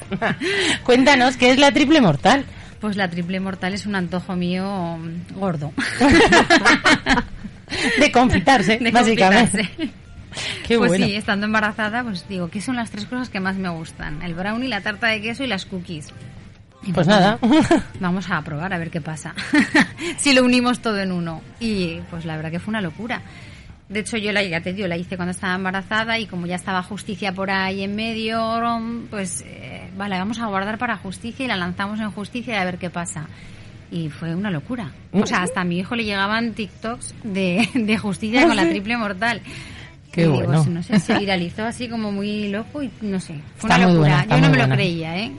Cuéntanos, 0.83 1.37
¿qué 1.37 1.51
es 1.51 1.59
la 1.59 1.71
triple 1.71 2.01
mortal? 2.01 2.45
Pues 2.79 2.95
la 2.95 3.09
triple 3.09 3.39
mortal 3.39 3.73
es 3.73 3.85
un 3.85 3.95
antojo 3.95 4.35
mío 4.35 4.97
gordo. 5.35 5.71
De 7.99 8.11
confitarse, 8.11 8.77
De 8.79 8.91
básicamente. 8.91 9.57
confitarse. 9.59 9.93
Qué 10.65 10.77
pues 10.77 10.93
sí, 10.93 11.15
estando 11.15 11.45
embarazada, 11.45 12.03
pues 12.03 12.25
digo, 12.29 12.49
¿qué 12.49 12.61
son 12.61 12.77
las 12.77 12.89
tres 12.89 13.05
cosas 13.05 13.29
que 13.29 13.41
más 13.41 13.57
me 13.57 13.67
gustan? 13.69 14.21
El 14.21 14.33
brownie, 14.33 14.69
la 14.69 14.79
tarta 14.81 15.07
de 15.07 15.21
queso 15.21 15.43
y 15.43 15.47
las 15.47 15.65
cookies. 15.65 16.07
Y 16.83 16.93
Pues 16.93 17.07
digo, 17.07 17.19
nada. 17.19 17.37
Vamos 17.99 18.29
a 18.29 18.41
probar 18.41 18.73
a 18.73 18.77
ver 18.77 18.89
qué 18.89 19.01
pasa. 19.01 19.33
si 20.17 20.33
lo 20.33 20.43
unimos 20.43 20.79
todo 20.81 20.99
en 20.99 21.11
uno. 21.11 21.41
Y 21.59 21.99
pues 22.09 22.25
la 22.25 22.35
verdad 22.35 22.51
que 22.51 22.59
fue 22.59 22.71
una 22.71 22.81
locura. 22.81 23.21
De 23.89 23.99
hecho, 23.99 24.15
yo 24.17 24.31
la, 24.31 24.41
ya 24.41 24.61
te 24.61 24.71
digo, 24.73 24.87
la 24.87 24.95
hice 24.97 25.17
cuando 25.17 25.31
estaba 25.31 25.53
embarazada 25.55 26.17
y 26.17 26.25
como 26.25 26.47
ya 26.47 26.55
estaba 26.55 26.81
justicia 26.81 27.33
por 27.33 27.51
ahí 27.51 27.83
en 27.83 27.93
medio, 27.95 28.39
pues 29.09 29.43
eh, 29.45 29.89
vale, 29.97 30.17
vamos 30.17 30.39
a 30.39 30.45
guardar 30.47 30.77
para 30.77 30.95
justicia 30.95 31.43
y 31.43 31.47
la 31.49 31.57
lanzamos 31.57 31.99
en 31.99 32.09
justicia 32.11 32.53
y 32.53 32.57
a 32.57 32.63
ver 32.63 32.77
qué 32.77 32.89
pasa. 32.89 33.27
Y 33.91 34.09
fue 34.09 34.33
una 34.33 34.49
locura. 34.49 34.91
O 35.11 35.25
sea, 35.25 35.43
hasta 35.43 35.61
a 35.61 35.63
mi 35.65 35.79
hijo 35.79 35.95
le 35.97 36.05
llegaban 36.05 36.53
TikToks 36.53 37.15
de, 37.25 37.67
de 37.73 37.97
justicia 37.97 38.47
con 38.47 38.55
la 38.55 38.69
triple 38.69 38.95
mortal. 38.95 39.41
Qué 40.13 40.21
Y 40.21 40.23
digo, 40.23 40.45
bueno. 40.45 40.65
no 40.69 40.83
sé, 40.83 40.97
se 40.99 41.19
viralizó 41.19 41.65
así 41.65 41.89
como 41.89 42.11
muy 42.13 42.47
loco 42.49 42.81
y 42.81 42.89
no 43.01 43.19
sé. 43.19 43.35
Fue 43.57 43.69
Está 43.69 43.75
una 43.83 43.93
locura. 43.93 44.15
buena, 44.25 44.25
yo 44.35 44.41
no 44.41 44.49
me 44.49 44.57
lo 44.57 44.69
creía, 44.73 45.17
¿eh? 45.17 45.31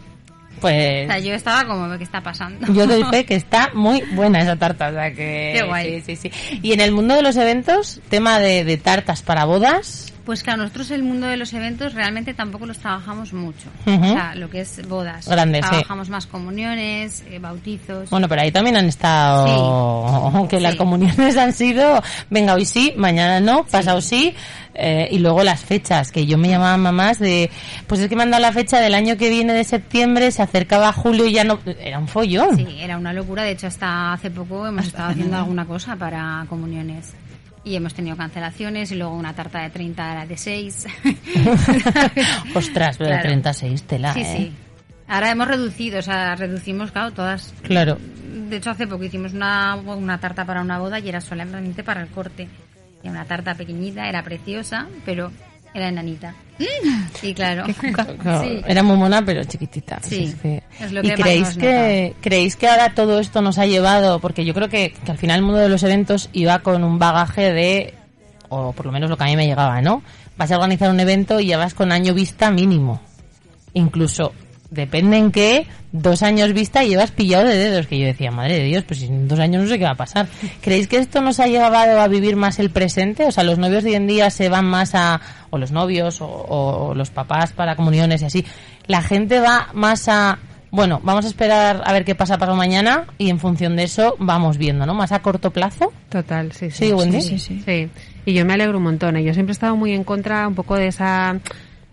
Pues 0.60 1.04
O 1.04 1.12
sea, 1.12 1.18
yo 1.18 1.34
estaba 1.34 1.64
como, 1.66 1.96
¿qué 1.98 2.04
está 2.04 2.20
pasando? 2.20 2.72
yo 2.72 2.86
doy 2.86 3.02
fe 3.10 3.24
que 3.24 3.34
está 3.34 3.70
muy 3.74 4.02
buena 4.12 4.40
esa 4.40 4.56
tarta. 4.56 4.88
O 4.88 4.92
sea 4.92 5.10
que, 5.10 5.54
Qué 5.56 5.62
guay. 5.66 6.02
Sí, 6.02 6.16
sí, 6.16 6.30
sí. 6.30 6.58
Y 6.62 6.72
en 6.72 6.80
el 6.80 6.92
mundo 6.92 7.14
de 7.14 7.22
los 7.22 7.36
eventos, 7.36 8.00
tema 8.08 8.38
de, 8.38 8.64
de 8.64 8.76
tartas 8.76 9.22
para 9.22 9.44
bodas. 9.44 10.11
Pues 10.24 10.42
claro, 10.42 10.62
nosotros 10.62 10.90
el 10.92 11.02
mundo 11.02 11.26
de 11.26 11.36
los 11.36 11.52
eventos 11.52 11.94
realmente 11.94 12.32
tampoco 12.32 12.66
los 12.66 12.78
trabajamos 12.78 13.32
mucho. 13.32 13.68
O 13.86 13.90
sea, 13.90 14.34
lo 14.36 14.48
que 14.48 14.60
es 14.60 14.86
bodas. 14.88 15.28
Grandes, 15.28 15.64
sí. 15.64 15.70
Trabajamos 15.70 16.08
más 16.10 16.26
comuniones, 16.26 17.24
eh, 17.28 17.38
bautizos. 17.40 18.08
Bueno, 18.10 18.28
pero 18.28 18.42
ahí 18.42 18.52
también 18.52 18.76
han 18.76 18.86
estado, 18.86 20.46
que 20.48 20.60
las 20.60 20.72
sí. 20.72 20.78
comuniones 20.78 21.36
han 21.36 21.52
sido, 21.52 22.00
venga, 22.30 22.54
hoy 22.54 22.64
sí, 22.64 22.94
mañana 22.96 23.40
no, 23.40 23.64
pasado 23.64 24.00
sí, 24.00 24.34
eh, 24.74 25.08
y 25.10 25.18
luego 25.18 25.42
las 25.42 25.60
fechas, 25.60 26.12
que 26.12 26.24
yo 26.24 26.38
me 26.38 26.48
llamaba 26.48 26.76
mamás 26.76 27.18
de, 27.18 27.50
pues 27.86 28.00
es 28.00 28.08
que 28.08 28.16
me 28.16 28.22
han 28.22 28.30
dado 28.30 28.42
la 28.42 28.52
fecha 28.52 28.80
del 28.80 28.94
año 28.94 29.16
que 29.16 29.28
viene 29.28 29.52
de 29.52 29.64
septiembre, 29.64 30.30
se 30.30 30.42
acercaba 30.42 30.92
julio 30.92 31.26
y 31.26 31.32
ya 31.32 31.44
no, 31.44 31.58
era 31.80 31.98
un 31.98 32.08
follón. 32.08 32.56
Sí, 32.56 32.78
era 32.80 32.96
una 32.96 33.12
locura. 33.12 33.42
De 33.42 33.50
hecho, 33.50 33.66
hasta 33.66 34.12
hace 34.12 34.30
poco 34.30 34.66
hemos 34.66 34.86
estado 34.86 35.10
haciendo 35.10 35.36
alguna 35.38 35.66
cosa 35.66 35.96
para 35.96 36.46
comuniones. 36.48 37.12
Y 37.64 37.76
hemos 37.76 37.94
tenido 37.94 38.16
cancelaciones 38.16 38.90
y 38.90 38.96
luego 38.96 39.14
una 39.16 39.34
tarta 39.34 39.60
de 39.62 39.70
30 39.70 40.12
era 40.12 40.26
de 40.26 40.36
6. 40.36 40.86
Ostras, 42.54 42.96
pero 42.98 43.10
de 43.10 43.16
Claro. 43.16 43.28
36 43.28 43.82
tela, 43.84 44.12
Sí, 44.14 44.20
¿eh? 44.20 44.34
sí. 44.36 44.52
Ahora 45.08 45.30
hemos 45.30 45.46
reducido, 45.46 45.98
o 45.98 46.02
sea, 46.02 46.34
reducimos, 46.36 46.90
claro, 46.90 47.12
todas. 47.12 47.52
Claro. 47.62 47.98
De 48.48 48.56
hecho, 48.56 48.70
hace 48.70 48.86
poco 48.86 49.04
hicimos 49.04 49.32
una, 49.34 49.76
una 49.76 50.18
tarta 50.18 50.44
para 50.44 50.60
una 50.62 50.78
boda 50.78 50.98
y 50.98 51.08
era 51.08 51.20
solamente 51.20 51.84
para 51.84 52.02
el 52.02 52.08
corte. 52.08 52.48
Y 53.02 53.08
una 53.08 53.24
tarta 53.24 53.54
pequeñita, 53.54 54.08
era 54.08 54.22
preciosa, 54.22 54.86
pero 55.04 55.30
era 55.74 55.88
enanita. 55.88 56.34
Y 57.22 57.34
claro, 57.34 57.64
Claro, 58.20 58.42
sí. 58.44 58.60
Era 58.66 58.82
muy 58.82 58.96
mona, 58.96 59.24
pero 59.24 59.42
chiquitita. 59.44 59.98
Sí, 60.02 60.24
Es 60.24 60.34
que- 60.36 60.62
es 60.80 60.92
lo 60.92 61.00
¿Y 61.00 61.08
que 61.08 61.14
creéis 61.14 61.56
que, 61.56 62.14
creéis 62.20 62.56
que 62.56 62.68
ahora 62.68 62.94
todo 62.94 63.18
esto 63.18 63.40
nos 63.42 63.58
ha 63.58 63.66
llevado? 63.66 64.20
Porque 64.20 64.44
yo 64.44 64.54
creo 64.54 64.68
que, 64.68 64.92
que 65.04 65.10
al 65.10 65.18
final 65.18 65.38
el 65.38 65.44
mundo 65.44 65.58
de 65.60 65.68
los 65.68 65.82
eventos 65.82 66.28
iba 66.32 66.58
con 66.60 66.84
un 66.84 66.98
bagaje 66.98 67.52
de, 67.52 67.94
o 68.48 68.72
por 68.72 68.86
lo 68.86 68.92
menos 68.92 69.10
lo 69.10 69.16
que 69.16 69.24
a 69.24 69.26
mí 69.26 69.36
me 69.36 69.46
llegaba, 69.46 69.80
¿no? 69.80 70.02
Vas 70.36 70.50
a 70.52 70.56
organizar 70.56 70.90
un 70.90 71.00
evento 71.00 71.40
y 71.40 71.46
ya 71.46 71.58
vas 71.58 71.74
con 71.74 71.90
año 71.90 72.14
vista 72.14 72.50
mínimo. 72.50 73.00
Incluso, 73.74 74.32
depende 74.72 75.18
en 75.18 75.30
qué, 75.30 75.66
dos 75.92 76.22
años 76.22 76.52
vista 76.52 76.82
y 76.82 76.88
llevas 76.88 77.10
pillado 77.10 77.46
de 77.46 77.56
dedos. 77.56 77.86
Que 77.86 77.98
yo 77.98 78.06
decía, 78.06 78.30
madre 78.30 78.58
de 78.58 78.64
Dios, 78.64 78.84
pues 78.84 79.02
en 79.02 79.28
dos 79.28 79.38
años 79.38 79.62
no 79.62 79.68
sé 79.68 79.78
qué 79.78 79.84
va 79.84 79.92
a 79.92 79.96
pasar. 79.96 80.26
¿Creéis 80.60 80.88
que 80.88 80.96
esto 80.96 81.20
nos 81.20 81.38
ha 81.40 81.46
llevado 81.46 82.00
a 82.00 82.08
vivir 82.08 82.36
más 82.36 82.58
el 82.58 82.70
presente? 82.70 83.26
O 83.26 83.30
sea, 83.30 83.44
los 83.44 83.58
novios 83.58 83.84
de 83.84 83.90
hoy 83.90 83.96
en 83.96 84.06
día 84.06 84.30
se 84.30 84.48
van 84.48 84.64
más 84.64 84.94
a, 84.94 85.20
o 85.50 85.58
los 85.58 85.70
novios, 85.70 86.20
o, 86.20 86.26
o 86.26 86.94
los 86.94 87.10
papás 87.10 87.52
para 87.52 87.76
comuniones 87.76 88.22
y 88.22 88.24
así. 88.24 88.44
La 88.86 89.02
gente 89.02 89.40
va 89.40 89.68
más 89.74 90.08
a, 90.08 90.38
bueno, 90.70 91.00
vamos 91.02 91.26
a 91.26 91.28
esperar 91.28 91.82
a 91.84 91.92
ver 91.92 92.04
qué 92.06 92.14
pasa 92.14 92.38
para 92.38 92.54
mañana 92.54 93.04
y 93.18 93.28
en 93.28 93.38
función 93.38 93.76
de 93.76 93.84
eso 93.84 94.16
vamos 94.18 94.56
viendo, 94.56 94.86
¿no? 94.86 94.94
Más 94.94 95.12
a 95.12 95.20
corto 95.20 95.50
plazo. 95.50 95.92
Total, 96.08 96.50
sí, 96.52 96.70
sí. 96.70 96.86
Sí, 96.86 96.92
Wendy. 96.94 97.20
Sí, 97.20 97.38
sí. 97.38 97.62
Sí, 97.62 97.90
y 98.24 98.32
yo 98.32 98.46
me 98.46 98.54
alegro 98.54 98.78
un 98.78 98.84
montón. 98.84 99.16
¿eh? 99.18 99.22
Yo 99.22 99.34
siempre 99.34 99.52
he 99.52 99.54
estado 99.54 99.76
muy 99.76 99.92
en 99.92 100.02
contra 100.02 100.48
un 100.48 100.54
poco 100.54 100.76
de 100.76 100.86
esa, 100.86 101.38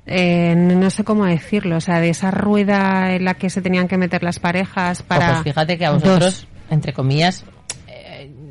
eh, 0.06 0.56
no 0.56 0.90
sé 0.90 1.04
cómo 1.04 1.26
decirlo, 1.26 1.78
o 1.78 1.82
sea, 1.82 2.00
de 2.00 2.10
esa 2.10 2.32
rueda 2.32 3.14
en 3.14 3.26
la 3.26 3.36
que 3.36 3.50
se 3.50 3.62
tenían 3.62 3.88
que 3.88 3.98
meter 3.98 4.24
las 4.24 4.40
parejas 4.40 5.04
para... 5.04 5.34
Pues 5.34 5.44
fíjate 5.44 5.78
que 5.78 5.86
a 5.86 5.92
dos. 5.92 6.04
vosotros, 6.04 6.48
entre 6.70 6.94
comillas, 6.94 7.46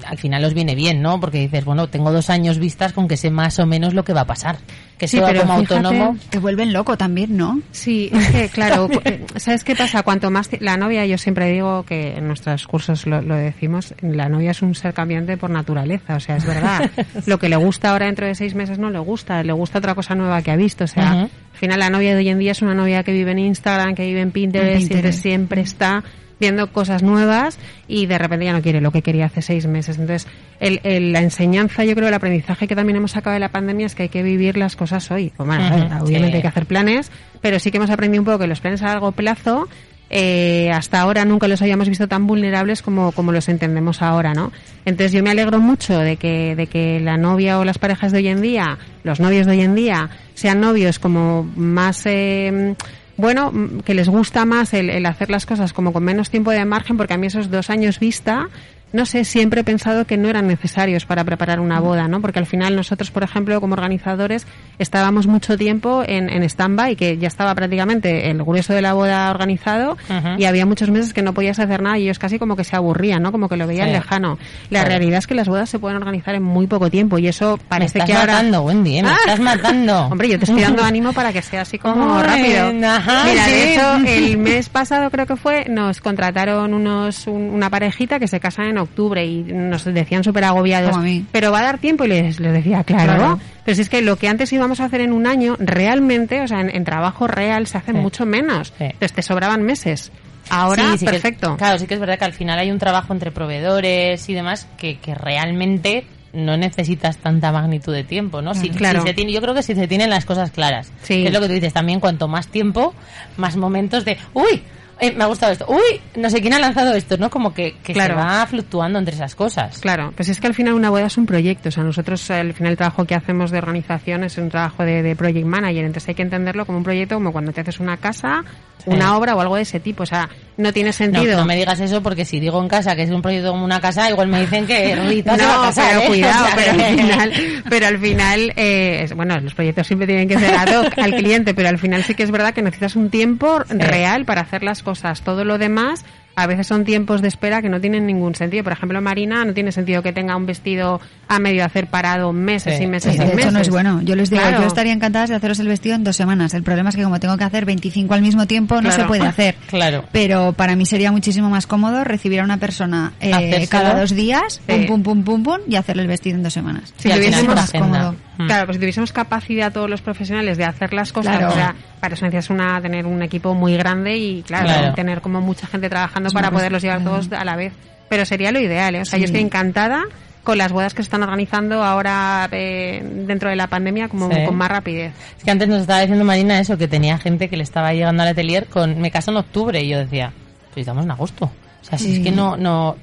al 0.06 0.18
final 0.18 0.44
os 0.44 0.54
viene 0.54 0.74
bien, 0.74 1.02
¿no? 1.02 1.20
Porque 1.20 1.38
dices, 1.38 1.64
bueno, 1.64 1.88
tengo 1.88 2.12
dos 2.12 2.30
años 2.30 2.58
vistas 2.58 2.92
con 2.92 3.08
que 3.08 3.16
sé 3.16 3.30
más 3.30 3.58
o 3.58 3.66
menos 3.66 3.94
lo 3.94 4.04
que 4.04 4.12
va 4.12 4.22
a 4.22 4.26
pasar. 4.26 4.56
Que 4.98 5.06
Sí, 5.06 5.20
pero 5.24 5.42
como 5.42 5.58
fíjate- 5.60 5.74
autónomo. 5.76 6.16
Te 6.28 6.38
vuelven 6.40 6.72
loco 6.72 6.96
también, 6.96 7.36
¿no? 7.36 7.60
Sí, 7.70 8.10
es 8.12 8.30
que 8.30 8.48
claro, 8.48 8.88
eh, 9.04 9.24
¿sabes 9.36 9.62
qué 9.62 9.76
pasa? 9.76 10.02
Cuanto 10.02 10.30
más 10.30 10.50
la 10.60 10.76
novia, 10.76 11.06
yo 11.06 11.16
siempre 11.18 11.52
digo 11.52 11.84
que 11.84 12.16
en 12.16 12.26
nuestros 12.26 12.66
cursos 12.66 13.06
lo, 13.06 13.22
lo 13.22 13.36
decimos, 13.36 13.94
la 14.00 14.28
novia 14.28 14.50
es 14.50 14.60
un 14.62 14.74
ser 14.74 14.94
cambiante 14.94 15.36
por 15.36 15.50
naturaleza, 15.50 16.16
o 16.16 16.20
sea, 16.20 16.36
es 16.36 16.44
verdad. 16.44 16.90
Lo 17.26 17.38
que 17.38 17.48
le 17.48 17.54
gusta 17.56 17.90
ahora 17.90 18.06
dentro 18.06 18.26
de 18.26 18.34
seis 18.34 18.54
meses 18.56 18.78
no 18.80 18.90
le 18.90 18.98
gusta, 18.98 19.42
le 19.44 19.52
gusta 19.52 19.78
otra 19.78 19.94
cosa 19.94 20.14
nueva 20.16 20.42
que 20.42 20.50
ha 20.50 20.56
visto, 20.56 20.82
o 20.84 20.88
sea, 20.88 21.22
al 21.22 21.30
final 21.52 21.78
la 21.78 21.90
novia 21.90 22.10
de 22.12 22.16
hoy 22.18 22.28
en 22.30 22.38
día 22.40 22.52
es 22.52 22.62
una 22.62 22.74
novia 22.74 23.04
que 23.04 23.12
vive 23.12 23.30
en 23.30 23.38
Instagram, 23.38 23.94
que 23.94 24.04
vive 24.04 24.20
en 24.20 24.32
Pinterest, 24.32 24.68
En 24.74 24.80
y 24.80 24.82
entonces 24.82 24.94
Pinterest. 25.02 25.22
siempre 25.22 25.60
está 25.60 26.02
viendo 26.40 26.70
cosas 26.72 27.02
nuevas 27.02 27.58
y 27.88 28.06
de 28.06 28.18
repente 28.18 28.44
ya 28.44 28.52
no 28.52 28.62
quiere 28.62 28.80
lo 28.80 28.90
que 28.92 29.02
quería 29.02 29.26
hace 29.26 29.42
seis 29.42 29.66
meses. 29.66 29.98
Entonces, 29.98 30.26
el, 30.60 30.80
el- 30.84 31.12
la 31.12 31.20
enseñanza, 31.20 31.84
yo 31.84 31.94
creo, 31.94 32.08
el 32.08 32.14
aprendizaje 32.14 32.68
que 32.68 32.76
también 32.76 32.96
hemos 32.96 33.12
sacado 33.12 33.34
de 33.34 33.40
la 33.40 33.48
pandemia 33.50 33.86
es 33.86 33.94
que 33.94 34.04
hay 34.04 34.08
que 34.08 34.22
vivir 34.22 34.56
las 34.56 34.76
cosas 34.76 35.10
hoy. 35.10 35.32
Pues, 35.36 35.46
bueno, 35.46 35.64
Ujú, 35.64 36.04
obviamente 36.04 36.30
sí. 36.32 36.36
hay 36.36 36.42
que 36.42 36.48
hacer 36.48 36.66
planes, 36.66 37.10
pero 37.40 37.58
sí 37.58 37.70
que 37.70 37.78
hemos 37.78 37.90
aprendido 37.90 38.20
un 38.22 38.26
poco 38.26 38.38
que 38.40 38.46
los 38.46 38.60
planes 38.60 38.82
a 38.82 38.86
largo 38.86 39.12
plazo 39.12 39.68
eh, 40.10 40.70
hasta 40.72 41.00
ahora 41.02 41.26
nunca 41.26 41.48
los 41.48 41.60
habíamos 41.60 41.86
visto 41.86 42.08
tan 42.08 42.26
vulnerables 42.26 42.80
como, 42.80 43.12
como 43.12 43.30
los 43.30 43.46
entendemos 43.50 44.00
ahora, 44.00 44.32
¿no? 44.32 44.52
Entonces 44.86 45.12
yo 45.12 45.22
me 45.22 45.28
alegro 45.30 45.58
mucho 45.58 45.98
de 45.98 46.16
que, 46.16 46.56
de 46.56 46.66
que 46.66 46.98
la 46.98 47.18
novia 47.18 47.58
o 47.58 47.64
las 47.66 47.76
parejas 47.76 48.12
de 48.12 48.18
hoy 48.18 48.28
en 48.28 48.40
día, 48.40 48.78
los 49.04 49.20
novios 49.20 49.44
de 49.44 49.52
hoy 49.52 49.60
en 49.60 49.74
día, 49.74 50.08
sean 50.34 50.60
novios 50.62 50.98
como 50.98 51.42
más, 51.56 52.06
eh, 52.06 52.74
bueno, 53.18 53.50
mm, 53.52 53.80
que 53.80 53.92
les 53.92 54.08
gusta 54.08 54.46
más 54.46 54.72
el, 54.72 54.88
el 54.88 55.04
hacer 55.04 55.28
las 55.28 55.44
cosas 55.44 55.74
como 55.74 55.92
con 55.92 56.04
menos 56.04 56.30
tiempo 56.30 56.50
de 56.52 56.64
margen, 56.64 56.96
porque 56.96 57.14
a 57.14 57.18
mí 57.18 57.26
esos 57.26 57.50
dos 57.50 57.68
años 57.68 58.00
vista 58.00 58.48
no 58.92 59.04
sé, 59.06 59.24
siempre 59.24 59.60
he 59.60 59.64
pensado 59.64 60.06
que 60.06 60.16
no 60.16 60.28
eran 60.28 60.46
necesarios 60.46 61.04
para 61.06 61.24
preparar 61.24 61.60
una 61.60 61.80
boda, 61.80 62.08
¿no? 62.08 62.20
Porque 62.20 62.38
al 62.38 62.46
final 62.46 62.74
nosotros, 62.76 63.10
por 63.10 63.22
ejemplo, 63.22 63.60
como 63.60 63.74
organizadores, 63.74 64.46
estábamos 64.78 65.26
mucho 65.26 65.56
tiempo 65.58 66.02
en, 66.06 66.30
en 66.30 66.42
stand-by, 66.42 66.96
que 66.96 67.18
ya 67.18 67.28
estaba 67.28 67.54
prácticamente 67.54 68.30
el 68.30 68.42
grueso 68.42 68.72
de 68.72 68.82
la 68.82 68.94
boda 68.94 69.30
organizado 69.30 69.96
y 70.38 70.44
había 70.44 70.64
muchos 70.66 70.90
meses 70.90 71.12
que 71.12 71.22
no 71.22 71.34
podías 71.34 71.58
hacer 71.58 71.82
nada 71.82 71.98
y 71.98 72.04
ellos 72.04 72.18
casi 72.18 72.38
como 72.38 72.56
que 72.56 72.64
se 72.64 72.76
aburrían, 72.76 73.22
¿no? 73.22 73.32
Como 73.32 73.48
que 73.48 73.56
lo 73.56 73.66
veían 73.66 73.88
Sí. 73.88 73.92
lejano. 73.92 74.38
La 74.70 74.84
realidad 74.84 75.18
es 75.18 75.26
que 75.26 75.34
las 75.34 75.48
bodas 75.48 75.68
se 75.68 75.78
pueden 75.78 75.96
organizar 75.98 76.34
en 76.34 76.42
muy 76.42 76.66
poco 76.66 76.90
tiempo 76.90 77.18
y 77.18 77.28
eso 77.28 77.58
parece 77.68 77.98
me 77.98 78.04
que 78.06 78.12
estás 78.12 78.22
ahora... 78.22 78.32
matando, 78.34 78.62
Wendy, 78.62 78.98
¿eh? 78.98 79.02
me 79.02 79.08
Ah. 79.10 79.16
estás 79.20 79.40
matando. 79.40 79.98
Hombre, 80.10 80.28
yo 80.28 80.38
te 80.38 80.44
estoy 80.44 80.62
dando 80.62 80.82
ánimo 80.84 81.12
para 81.12 81.32
que 81.32 81.42
sea 81.42 81.62
así 81.62 81.78
como 81.78 82.16
Ay, 82.18 82.22
rápido. 82.24 82.88
ajá, 82.88 83.24
Mira, 83.26 83.44
sí. 83.44 83.50
de 83.50 83.74
hecho, 83.74 83.96
el 84.06 84.38
mes 84.38 84.68
pasado 84.68 85.10
creo 85.10 85.26
que 85.26 85.36
fue, 85.36 85.66
nos 85.68 86.00
contrataron 86.00 86.72
unos 86.74 87.26
un- 87.26 87.50
una 87.50 87.68
parejita 87.70 88.18
que 88.18 88.28
se 88.28 88.40
casan 88.40 88.66
en 88.66 88.77
octubre 88.78 89.24
y 89.26 89.42
nos 89.42 89.84
decían 89.84 90.24
súper 90.24 90.44
agobiados. 90.44 90.96
Pero 91.32 91.52
va 91.52 91.60
a 91.60 91.62
dar 91.62 91.78
tiempo 91.78 92.04
y 92.04 92.08
les, 92.08 92.40
les 92.40 92.52
decía, 92.52 92.84
claro. 92.84 93.14
Claro. 93.16 93.40
Pero 93.64 93.74
si 93.74 93.82
es 93.82 93.88
que 93.88 94.00
lo 94.02 94.16
que 94.16 94.28
antes 94.28 94.52
íbamos 94.52 94.80
a 94.80 94.84
hacer 94.86 95.00
en 95.02 95.12
un 95.12 95.26
año, 95.26 95.56
realmente, 95.58 96.40
o 96.42 96.48
sea, 96.48 96.60
en, 96.60 96.74
en 96.74 96.84
trabajo 96.84 97.26
real 97.26 97.66
se 97.66 97.78
hace 97.78 97.92
Sí. 97.92 97.98
mucho 97.98 98.24
menos. 98.26 98.68
Sí. 98.78 98.84
Entonces 98.84 99.12
te 99.12 99.22
sobraban 99.22 99.62
meses. 99.62 100.10
Ahora, 100.50 100.92
Sí, 100.92 100.98
sí 100.98 101.04
que- 101.06 101.12
perfecto. 101.12 101.56
claro, 101.58 101.78
sí 101.78 101.86
que 101.86 101.94
es 101.94 102.00
verdad 102.00 102.18
que 102.18 102.24
al 102.24 102.32
final 102.32 102.58
hay 102.58 102.70
un 102.70 102.78
trabajo 102.78 103.12
entre 103.12 103.30
proveedores 103.30 104.26
y 104.28 104.34
demás 104.34 104.66
que, 104.78 104.98
que 104.98 105.14
realmente 105.14 106.06
no 106.32 106.56
necesitas 106.56 107.16
tanta 107.18 107.52
magnitud 107.52 107.92
de 107.92 108.04
tiempo, 108.04 108.40
¿no? 108.42 108.54
Si, 108.54 108.70
Claro. 108.70 109.00
si 109.02 109.08
se 109.08 109.14
tiene, 109.14 109.32
yo 109.32 109.40
creo 109.40 109.54
que 109.54 109.62
si 109.62 109.74
se 109.74 109.88
tienen 109.88 110.08
las 110.10 110.24
cosas 110.24 110.50
claras. 110.50 110.92
Sí. 111.02 111.22
Que 111.22 111.26
es 111.28 111.32
lo 111.32 111.40
que 111.40 111.48
tú 111.48 111.52
dices 111.54 111.72
también, 111.72 112.00
cuanto 112.00 112.28
más 112.28 112.48
tiempo, 112.48 112.94
más 113.36 113.56
momentos 113.56 114.04
de, 114.04 114.16
uy, 114.34 114.62
eh, 115.00 115.12
me 115.16 115.24
ha 115.24 115.26
gustado 115.26 115.52
esto, 115.52 115.66
uy, 115.68 116.00
no 116.16 116.28
sé 116.30 116.40
quién 116.40 116.54
ha 116.54 116.58
lanzado 116.58 116.94
esto, 116.94 117.16
¿no? 117.16 117.30
Como 117.30 117.54
que, 117.54 117.76
que 117.82 117.92
Claro. 117.92 118.14
se 118.14 118.20
va 118.20 118.46
fluctuando 118.46 118.98
entre 118.98 119.14
esas 119.14 119.34
cosas. 119.34 119.78
Claro, 119.78 120.12
pues 120.16 120.28
es 120.28 120.40
que 120.40 120.46
al 120.46 120.54
final 120.54 120.74
una 120.74 120.90
boda 120.90 121.06
es 121.06 121.16
un 121.18 121.26
proyecto. 121.26 121.68
O 121.68 121.72
sea, 121.72 121.84
nosotros 121.84 122.30
al 122.30 122.52
final 122.54 122.72
el 122.72 122.76
trabajo 122.76 123.04
que 123.04 123.14
hacemos 123.14 123.50
de 123.50 123.58
organización 123.58 124.24
es 124.24 124.36
un 124.38 124.48
trabajo 124.48 124.84
de, 124.84 125.02
de 125.02 125.16
project 125.16 125.46
manager. 125.46 125.84
Entonces 125.84 126.08
hay 126.08 126.14
que 126.14 126.22
entenderlo 126.22 126.66
como 126.66 126.78
un 126.78 126.84
proyecto, 126.84 127.14
como 127.16 127.32
cuando 127.32 127.52
te 127.52 127.60
haces 127.60 127.80
una 127.80 127.96
casa, 127.96 128.44
Sí. 128.78 128.90
una 128.90 129.16
obra 129.16 129.34
o 129.34 129.40
algo 129.40 129.56
de 129.56 129.62
ese 129.62 129.80
tipo. 129.80 130.04
O 130.04 130.06
sea, 130.06 130.28
no 130.58 130.72
tiene 130.72 130.92
sentido. 130.92 131.38
no 131.38 131.44
me 131.46 131.56
digas 131.56 131.80
eso 131.80 132.02
porque 132.02 132.24
si 132.26 132.38
digo 132.40 132.60
en 132.60 132.68
casa 132.68 132.94
que 132.94 133.04
es 133.04 133.10
un 133.10 133.22
proyecto 133.22 133.52
como 133.52 133.64
una 133.64 133.80
casa, 133.80 134.10
igual 134.10 134.28
me 134.28 134.40
dicen 134.40 134.66
que 134.66 134.94
Rita 135.08 135.36
se 135.36 135.42
va 135.44 135.52
a 135.52 135.56
No, 135.56 135.62
casar, 135.62 135.86
pero 135.92 136.02
¿eh? 136.02 136.06
cuidado, 136.08 136.46
pero 136.56 136.70
al 136.84 136.96
final, 136.98 137.32
pero 137.70 137.86
al 137.86 137.98
final 137.98 138.52
eh, 138.56 139.00
es- 139.04 139.14
bueno, 139.14 139.38
los 139.40 139.54
proyectos 139.54 139.86
siempre 139.86 140.06
tienen 140.06 140.28
que 140.28 140.38
ser 140.38 140.54
ad 140.54 140.68
hoc 140.80 140.98
al 140.98 141.14
cliente, 141.14 141.54
pero 141.54 141.68
al 141.70 141.78
final 141.78 142.04
sí 142.04 142.14
que 142.14 142.24
es 142.24 142.30
verdad 142.30 142.52
que 142.52 142.60
necesitas 142.62 142.94
un 142.96 143.08
tiempo 143.08 143.60
real 143.68 144.24
para 144.26 144.42
hacer 144.42 144.62
las 144.62 144.82
cosas. 144.82 145.22
Todo 145.22 145.44
lo 145.44 145.56
demás 145.58 146.04
a 146.42 146.46
veces 146.46 146.66
son 146.66 146.84
tiempos 146.84 147.20
de 147.22 147.28
espera 147.28 147.60
que 147.62 147.68
no 147.68 147.80
tienen 147.80 148.06
ningún 148.06 148.34
sentido. 148.34 148.62
Por 148.64 148.72
ejemplo, 148.72 149.00
Marina 149.00 149.44
no 149.44 149.52
tiene 149.54 149.72
sentido 149.72 150.02
que 150.02 150.12
tenga 150.12 150.36
un 150.36 150.46
vestido 150.46 151.00
a 151.26 151.38
medio 151.38 151.64
hacer 151.64 151.88
parado 151.88 152.32
meses 152.32 152.78
Sí, 152.78 152.84
y 152.84 152.86
meses 152.86 153.12
Sí, 153.12 153.16
y 153.16 153.18
de 153.18 153.24
meses. 153.26 153.40
hecho 153.44 153.50
no 153.52 153.58
es 153.60 153.70
bueno. 153.70 154.00
Yo 154.02 154.14
les 154.14 154.30
digo, 154.30 154.42
Claro. 154.42 154.60
yo 154.60 154.66
estaría 154.66 154.92
encantada 154.92 155.26
de 155.26 155.34
haceros 155.34 155.58
el 155.58 155.68
vestido 155.68 155.94
en 155.96 156.04
dos 156.04 156.16
semanas. 156.16 156.54
El 156.54 156.62
problema 156.62 156.90
es 156.90 156.96
que 156.96 157.02
como 157.02 157.18
tengo 157.20 157.36
que 157.36 157.44
hacer 157.44 157.64
25 157.64 158.14
al 158.14 158.22
mismo 158.22 158.46
tiempo, 158.46 158.76
no 158.76 158.82
Claro. 158.82 159.02
se 159.02 159.06
puede 159.08 159.26
hacer. 159.26 159.56
Claro. 159.68 160.04
Pero 160.12 160.52
para 160.52 160.76
mí 160.76 160.86
sería 160.86 161.10
muchísimo 161.12 161.50
más 161.50 161.66
cómodo 161.66 162.04
recibir 162.04 162.40
a 162.40 162.44
una 162.44 162.56
persona 162.58 163.12
eh, 163.20 163.66
cada 163.68 163.98
dos 164.00 164.14
días, 164.14 164.60
Sí. 164.66 164.84
pum, 164.86 165.02
pum, 165.02 165.02
pum, 165.02 165.24
pum, 165.24 165.42
pum, 165.42 165.58
y 165.68 165.76
hacerle 165.76 166.02
el 166.02 166.08
vestido 166.08 166.36
en 166.36 166.42
dos 166.42 166.52
semanas. 166.52 166.94
Si 166.98 167.10
al 167.10 167.18
final 167.20 167.44
tuviésemos- 167.44 167.54
más 167.54 167.72
cómodo. 167.72 168.14
Mm. 168.38 168.46
Claro, 168.46 168.66
pues 168.66 168.76
si 168.76 168.80
tuviésemos 168.80 169.12
capacidad 169.12 169.72
todos 169.72 169.90
los 169.90 170.00
profesionales 170.00 170.56
de 170.56 170.64
hacer 170.64 170.94
las 170.94 171.12
cosas, 171.12 171.36
Claro. 171.36 171.52
o 171.52 171.54
sea, 171.56 171.74
para 172.00 172.14
eso 172.14 172.24
necesitas 172.24 172.50
una, 172.50 172.80
tener 172.80 173.04
un 173.04 173.20
equipo 173.22 173.52
muy 173.54 173.76
grande 173.76 174.16
y, 174.16 174.42
claro, 174.42 174.66
Claro. 174.66 174.94
tener 174.94 175.20
como 175.20 175.40
mucha 175.40 175.66
gente 175.66 175.88
trabajando 175.90 176.28
Es 176.28 176.32
para 176.34 176.50
poderlos 176.50 176.80
llevar 176.82 177.02
todos 177.04 177.30
a 177.32 177.44
la 177.44 177.56
vez. 177.56 177.72
Pero 178.08 178.24
sería 178.24 178.52
lo 178.52 178.60
ideal, 178.60 178.94
¿eh? 178.94 179.00
O 179.02 179.04
sea, 179.04 179.18
yo 179.18 179.24
estoy 179.26 179.40
encantada 179.40 180.04
con 180.44 180.56
las 180.56 180.72
bodas 180.72 180.94
que 180.94 181.02
se 181.02 181.08
están 181.08 181.22
organizando 181.24 181.82
ahora 181.84 182.48
eh, 182.52 183.02
dentro 183.26 183.50
de 183.50 183.56
la 183.56 183.66
pandemia 183.66 184.08
como 184.08 184.30
Sí. 184.32 184.44
con 184.46 184.56
más 184.56 184.70
rapidez. 184.70 185.12
Es 185.36 185.44
que 185.44 185.50
antes 185.50 185.68
nos 185.68 185.82
estaba 185.82 186.00
diciendo 186.00 186.24
Marina 186.24 186.58
eso, 186.58 186.78
que 186.78 186.88
tenía 186.88 187.18
gente 187.18 187.48
que 187.50 187.56
le 187.58 187.64
estaba 187.64 187.92
llegando 187.92 188.22
al 188.22 188.30
atelier 188.30 188.66
con 188.66 188.98
me 188.98 189.10
caso 189.10 189.30
en 189.30 189.36
octubre 189.38 189.82
y 189.82 189.88
yo 189.88 189.98
decía, 189.98 190.32
pues 190.72 190.78
estamos 190.86 191.04
en 191.04 191.10
agosto. 191.10 191.46
O 191.82 191.84
sea, 191.84 191.98
si 191.98 192.16
es 192.16 192.20
que 192.22 192.30
no, 192.30 192.56
no, 192.56 192.96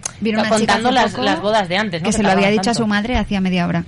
contando 0.50 0.90
las, 0.92 1.18
las 1.18 1.42
bodas 1.42 1.68
de 1.70 1.78
antes, 1.78 2.02
¿no? 2.02 2.06
Que 2.08 2.14
se 2.14 2.24
lo 2.24 2.32
había 2.32 2.50
dicho 2.50 2.72
a 2.72 2.74
su 2.74 2.88
madre 2.88 3.18
hacía 3.18 3.42
media 3.42 3.68
hora. 3.68 3.84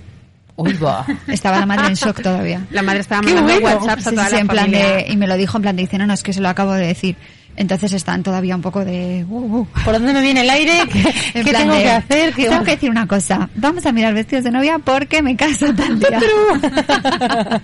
Uy, 0.58 0.74
va. 0.74 1.06
Estaba 1.28 1.60
la 1.60 1.66
madre 1.66 1.88
en 1.88 1.94
shock 1.94 2.22
todavía. 2.22 2.62
La 2.72 2.82
madre 2.82 3.00
estaba 3.02 3.22
mandando 3.22 3.60
bueno. 3.60 3.78
WhatsApps 3.80 4.08
a 4.08 4.10
Sí, 4.10 4.16
toda 4.16 4.28
sí, 4.28 4.34
la 4.36 4.42
en 4.42 4.48
plan 4.48 4.72
de, 4.72 5.06
y 5.08 5.16
me 5.16 5.28
lo 5.28 5.38
dijo 5.38 5.58
en 5.58 5.62
plan 5.62 5.76
de, 5.76 5.84
dice, 5.84 5.98
no, 6.00 6.08
no, 6.08 6.14
es 6.14 6.24
que 6.24 6.34
se 6.34 6.42
lo 6.42 6.50
acabo 6.50 6.74
de 6.74 6.88
decir. 6.88 7.16
Entonces 7.58 7.92
están 7.94 8.22
todavía 8.24 8.56
un 8.56 8.62
poco 8.62 8.86
de... 8.86 9.26
uh, 9.28 9.36
uh. 9.62 9.68
¿Por 9.84 9.94
dónde 9.96 10.14
me 10.14 10.22
viene 10.22 10.42
el 10.42 10.50
aire? 10.50 10.74
¿Qué, 10.92 11.44
qué 11.44 11.52
tengo 11.52 11.74
de, 11.74 11.82
que 11.84 11.90
hacer? 11.90 12.34
¿Qué- 12.34 12.48
Tengo 12.50 12.64
que 12.64 12.72
decir 12.72 12.90
una 12.92 13.08
cosa. 13.08 13.50
Vamos 13.56 13.86
a 13.86 13.92
mirar 13.92 14.14
vestidos 14.14 14.44
de 14.44 14.52
novia 14.52 14.78
porque 14.80 15.22
me 15.24 15.36
caso 15.36 15.66
tal 15.76 16.00
día. 16.00 16.20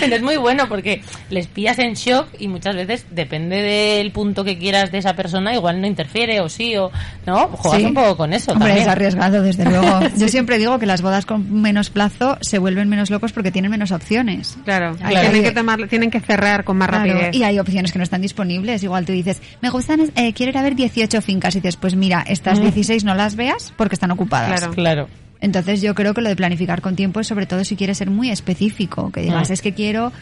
Pero 0.00 0.16
es 0.16 0.22
muy 0.22 0.36
bueno 0.38 0.66
porque 0.68 1.02
les 1.28 1.46
pillas 1.46 1.78
en 1.78 1.92
shock 1.94 2.28
y 2.38 2.48
muchas 2.48 2.74
veces 2.74 3.04
depende 3.10 3.56
del 3.56 4.10
punto 4.12 4.42
que 4.42 4.58
quieras 4.58 4.90
de 4.90 4.98
esa 4.98 5.14
persona, 5.14 5.54
igual 5.54 5.80
no 5.80 5.86
interfiere 5.86 6.40
o 6.40 6.48
sí 6.48 6.74
o 6.76 6.90
no, 7.26 7.48
juegas 7.48 7.80
Sí. 7.80 7.86
un 7.86 7.94
poco 7.94 8.16
con 8.16 8.32
eso 8.32 8.52
Hombre, 8.52 8.68
también. 8.68 8.86
es 8.88 8.92
arriesgado, 8.92 9.42
desde 9.42 9.64
luego. 9.66 10.00
Yo 10.16 10.26
siempre 10.28 10.56
digo 10.58 10.78
que 10.78 10.86
las 10.86 11.02
bodas 11.02 11.26
con 11.26 11.60
menos 11.60 11.90
plazo 11.90 12.38
se 12.40 12.58
vuelven 12.58 12.88
menos 12.88 13.10
locos 13.10 13.32
porque 13.32 13.50
tienen 13.52 13.70
menos 13.70 13.92
opciones. 13.92 14.56
Claro, 14.64 14.96
Claro. 14.96 15.20
Tienen, 15.20 15.42
que 15.42 15.52
tomar, 15.52 15.86
tienen 15.86 16.10
que 16.10 16.20
cerrar 16.20 16.64
con 16.64 16.78
más 16.78 16.88
Claro, 16.88 17.04
rapidez. 17.12 17.34
y 17.36 17.42
hay 17.44 17.58
opciones 17.58 17.92
que 17.92 17.98
no 17.98 18.04
están 18.04 18.22
disponibles. 18.22 18.82
Igual 18.82 19.04
tú 19.04 19.12
dices, 19.12 19.27
me 19.62 19.70
gustan, 19.70 20.10
eh, 20.16 20.32
quiero 20.32 20.50
ir 20.50 20.58
a 20.58 20.62
ver 20.62 20.74
18 20.74 21.20
fincas. 21.22 21.54
Y 21.54 21.58
dices, 21.60 21.76
pues 21.76 21.94
mira, 21.96 22.24
estas 22.26 22.60
16 22.60 23.04
no 23.04 23.14
las 23.14 23.36
veas 23.36 23.72
porque 23.76 23.94
están 23.94 24.10
ocupadas. 24.10 24.58
Claro. 24.60 24.72
Claro. 24.74 25.08
Entonces 25.40 25.80
yo 25.80 25.94
creo 25.94 26.14
que 26.14 26.20
lo 26.20 26.28
de 26.28 26.36
planificar 26.36 26.80
con 26.80 26.96
tiempo 26.96 27.20
es 27.20 27.26
sobre 27.26 27.46
todo 27.46 27.62
si 27.64 27.76
quieres 27.76 27.98
ser 27.98 28.10
muy 28.10 28.30
específico, 28.30 29.10
que 29.12 29.20
digas, 29.22 29.50
Mm. 29.50 29.52
es 29.52 29.62
que 29.62 29.72
quiero 29.72 30.12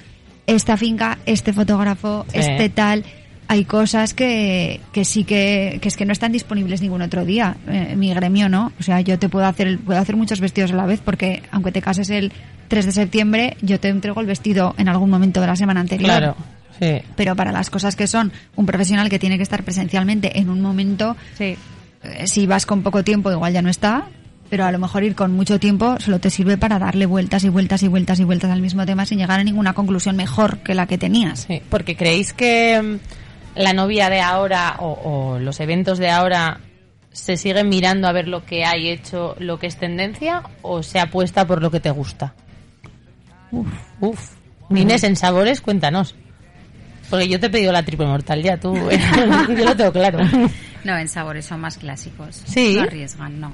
esta 0.47 0.77
finca, 0.77 1.19
este 1.27 1.53
fotógrafo, 1.53 2.25
Sí. 2.33 2.39
este 2.41 2.69
tal. 2.69 3.05
Hay 3.49 3.65
cosas 3.65 4.13
que, 4.13 4.81
que 4.93 5.05
sí 5.05 5.23
que, 5.23 5.79
que 5.81 5.89
es 5.89 5.97
que 5.97 6.05
no 6.05 6.13
están 6.13 6.33
disponibles 6.33 6.83
ningún 6.83 7.01
otro 7.03 7.25
día. 7.25 7.57
Eh, 7.69 7.95
mi 7.97 8.13
gremio 8.13 8.49
no. 8.49 8.73
O 8.79 8.83
sea, 8.83 9.01
yo 9.01 9.19
te 9.21 9.29
puedo 9.29 9.47
hacer, 9.47 9.79
puedo 9.79 10.01
hacer 10.01 10.17
muchos 10.17 10.41
vestidos 10.41 10.73
a 10.73 10.77
la 10.77 10.85
vez 10.85 11.01
porque 11.05 11.43
aunque 11.53 11.71
te 11.71 11.81
cases 11.81 12.11
el 12.11 12.33
3 12.69 12.87
de 12.87 12.93
septiembre, 12.93 13.57
yo 13.63 13.79
te 13.79 13.89
entrego 13.89 14.21
el 14.21 14.27
vestido 14.27 14.75
en 14.79 14.89
algún 14.89 15.11
momento 15.11 15.41
de 15.41 15.47
la 15.47 15.55
semana 15.55 15.79
anterior. 15.81 16.11
Claro. 16.11 16.37
Sí. 16.79 17.03
Pero 17.17 17.35
para 17.37 17.53
las 17.53 17.71
cosas 17.71 17.97
que 17.97 18.07
son 18.07 18.33
un 18.57 18.67
profesional 18.67 19.09
que 19.09 19.19
tiene 19.19 19.37
que 19.37 19.43
estar 19.43 19.63
presencialmente 19.63 20.39
en 20.39 20.51
un 20.51 20.61
momento, 20.61 21.17
Sí. 21.37 21.57
eh, 22.03 22.27
si 22.27 22.47
vas 22.47 22.67
con 22.67 22.83
poco 22.83 23.03
tiempo 23.03 23.31
igual 23.31 23.53
ya 23.53 23.63
no 23.63 23.71
está, 23.71 24.07
pero 24.51 24.65
a 24.65 24.71
lo 24.73 24.79
mejor 24.79 25.03
ir 25.03 25.15
con 25.17 25.33
mucho 25.33 25.59
tiempo 25.59 25.97
solo 25.99 26.19
te 26.21 26.31
sirve 26.31 26.57
para 26.57 26.79
darle 26.79 27.07
vueltas 27.07 27.43
y 27.45 27.49
vueltas 27.49 27.83
y 27.83 27.89
vueltas 27.89 28.21
y 28.21 28.25
vueltas 28.25 28.51
al 28.51 28.61
mismo 28.63 28.87
tema 28.87 29.05
sin 29.07 29.19
llegar 29.19 29.41
a 29.41 29.45
ninguna 29.45 29.73
conclusión 29.73 30.15
mejor 30.17 30.59
que 30.59 30.75
la 30.75 30.87
que 30.87 30.99
tenías. 30.99 31.47
Sí, 31.49 31.61
porque 31.69 31.97
creéis 31.97 32.33
que 32.33 32.81
mm, 32.81 33.59
la 33.61 33.73
novia 33.73 34.09
de 34.11 34.21
ahora 34.21 34.77
o, 34.79 34.93
o 35.35 35.39
los 35.41 35.59
eventos 35.61 35.99
de 35.99 36.11
ahora 36.11 36.61
se 37.11 37.39
siguen 37.39 37.71
mirando 37.71 38.07
a 38.07 38.13
ver 38.13 38.29
lo 38.29 38.45
que 38.45 38.65
hay 38.67 38.89
hecho, 38.91 39.35
lo 39.39 39.59
que 39.59 39.67
es 39.67 39.77
tendencia 39.79 40.43
o 40.63 40.83
se 40.83 41.01
apuesta 41.01 41.47
por 41.47 41.63
lo 41.63 41.71
que 41.71 41.81
te 41.81 41.91
gusta. 41.91 42.35
Uf, 43.51 43.67
uf. 44.01 44.31
Inés, 44.71 45.03
en 45.05 45.17
sabores, 45.17 45.61
cuéntanos. 45.61 46.15
Porque 47.11 47.29
yo 47.29 47.39
te 47.41 47.47
he 47.47 47.51
pedido 47.51 47.73
la 47.73 47.83
triple 47.85 48.07
mortal 48.07 48.43
ya, 48.43 48.57
tú. 48.59 48.75
eh, 48.91 48.99
yo 49.57 49.65
lo 49.65 49.77
tengo 49.77 49.93
claro. 49.93 50.19
No, 50.85 50.97
en 50.99 51.09
sabores 51.09 51.45
son 51.47 51.61
más 51.61 51.79
clásicos. 51.79 52.43
Sí. 52.47 52.75
No 52.77 52.83
arriesgan, 52.83 53.41
no. 53.41 53.53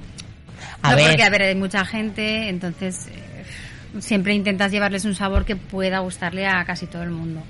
A 0.83 0.91
no, 0.91 0.97
ver. 0.97 1.09
porque, 1.09 1.23
a 1.23 1.31
ver, 1.31 1.43
hay 1.43 1.55
mucha 1.55 1.85
gente, 1.85 2.49
entonces 2.49 3.09
eh, 3.09 4.01
siempre 4.01 4.35
intentas 4.35 4.71
llevarles 4.73 5.05
un 5.05 5.15
sabor 5.15 5.45
que 5.45 5.57
pueda 5.57 5.99
gustarle 6.01 6.47
a 6.47 6.65
casi 6.65 6.87
todo 6.87 7.03
el 7.03 7.11
mundo. 7.11 7.43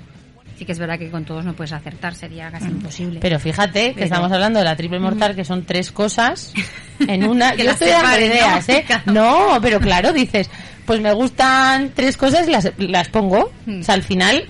Sí 0.57 0.65
que 0.65 0.71
es 0.71 0.77
verdad 0.79 0.99
que 0.99 1.09
con 1.09 1.25
todos 1.25 1.43
no 1.45 1.53
puedes 1.53 1.71
acertar, 1.73 2.13
sería 2.13 2.51
casi 2.51 2.65
imposible. 2.67 3.19
Pero 3.19 3.39
fíjate 3.39 3.87
que 3.89 3.93
Pero- 3.93 4.05
estamos 4.05 4.31
hablando 4.31 4.59
de 4.59 4.65
la 4.65 4.75
triple 4.75 4.99
mortal, 4.99 5.35
que 5.35 5.43
son 5.45 5.63
tres 5.65 5.91
cosas 5.91 6.53
en 7.07 7.23
una. 7.27 7.53
Que 7.53 7.63
Yo 7.63 7.71
estoy 7.71 7.89
dando 7.89 8.19
ideas, 8.19 8.69
¿eh? 8.69 8.85
No, 9.05 9.57
pero 9.61 9.79
claro, 9.79 10.13
dices, 10.13 10.49
pues 10.85 11.01
me 11.01 11.11
gustan 11.11 11.91
tres 11.95 12.17
cosas 12.17 12.47
y 12.47 12.51
las, 12.51 12.71
las 12.77 13.09
pongo. 13.09 13.51
Hmm. 13.65 13.79
O 13.79 13.83
sea, 13.83 13.95
al 13.95 14.03
final 14.03 14.45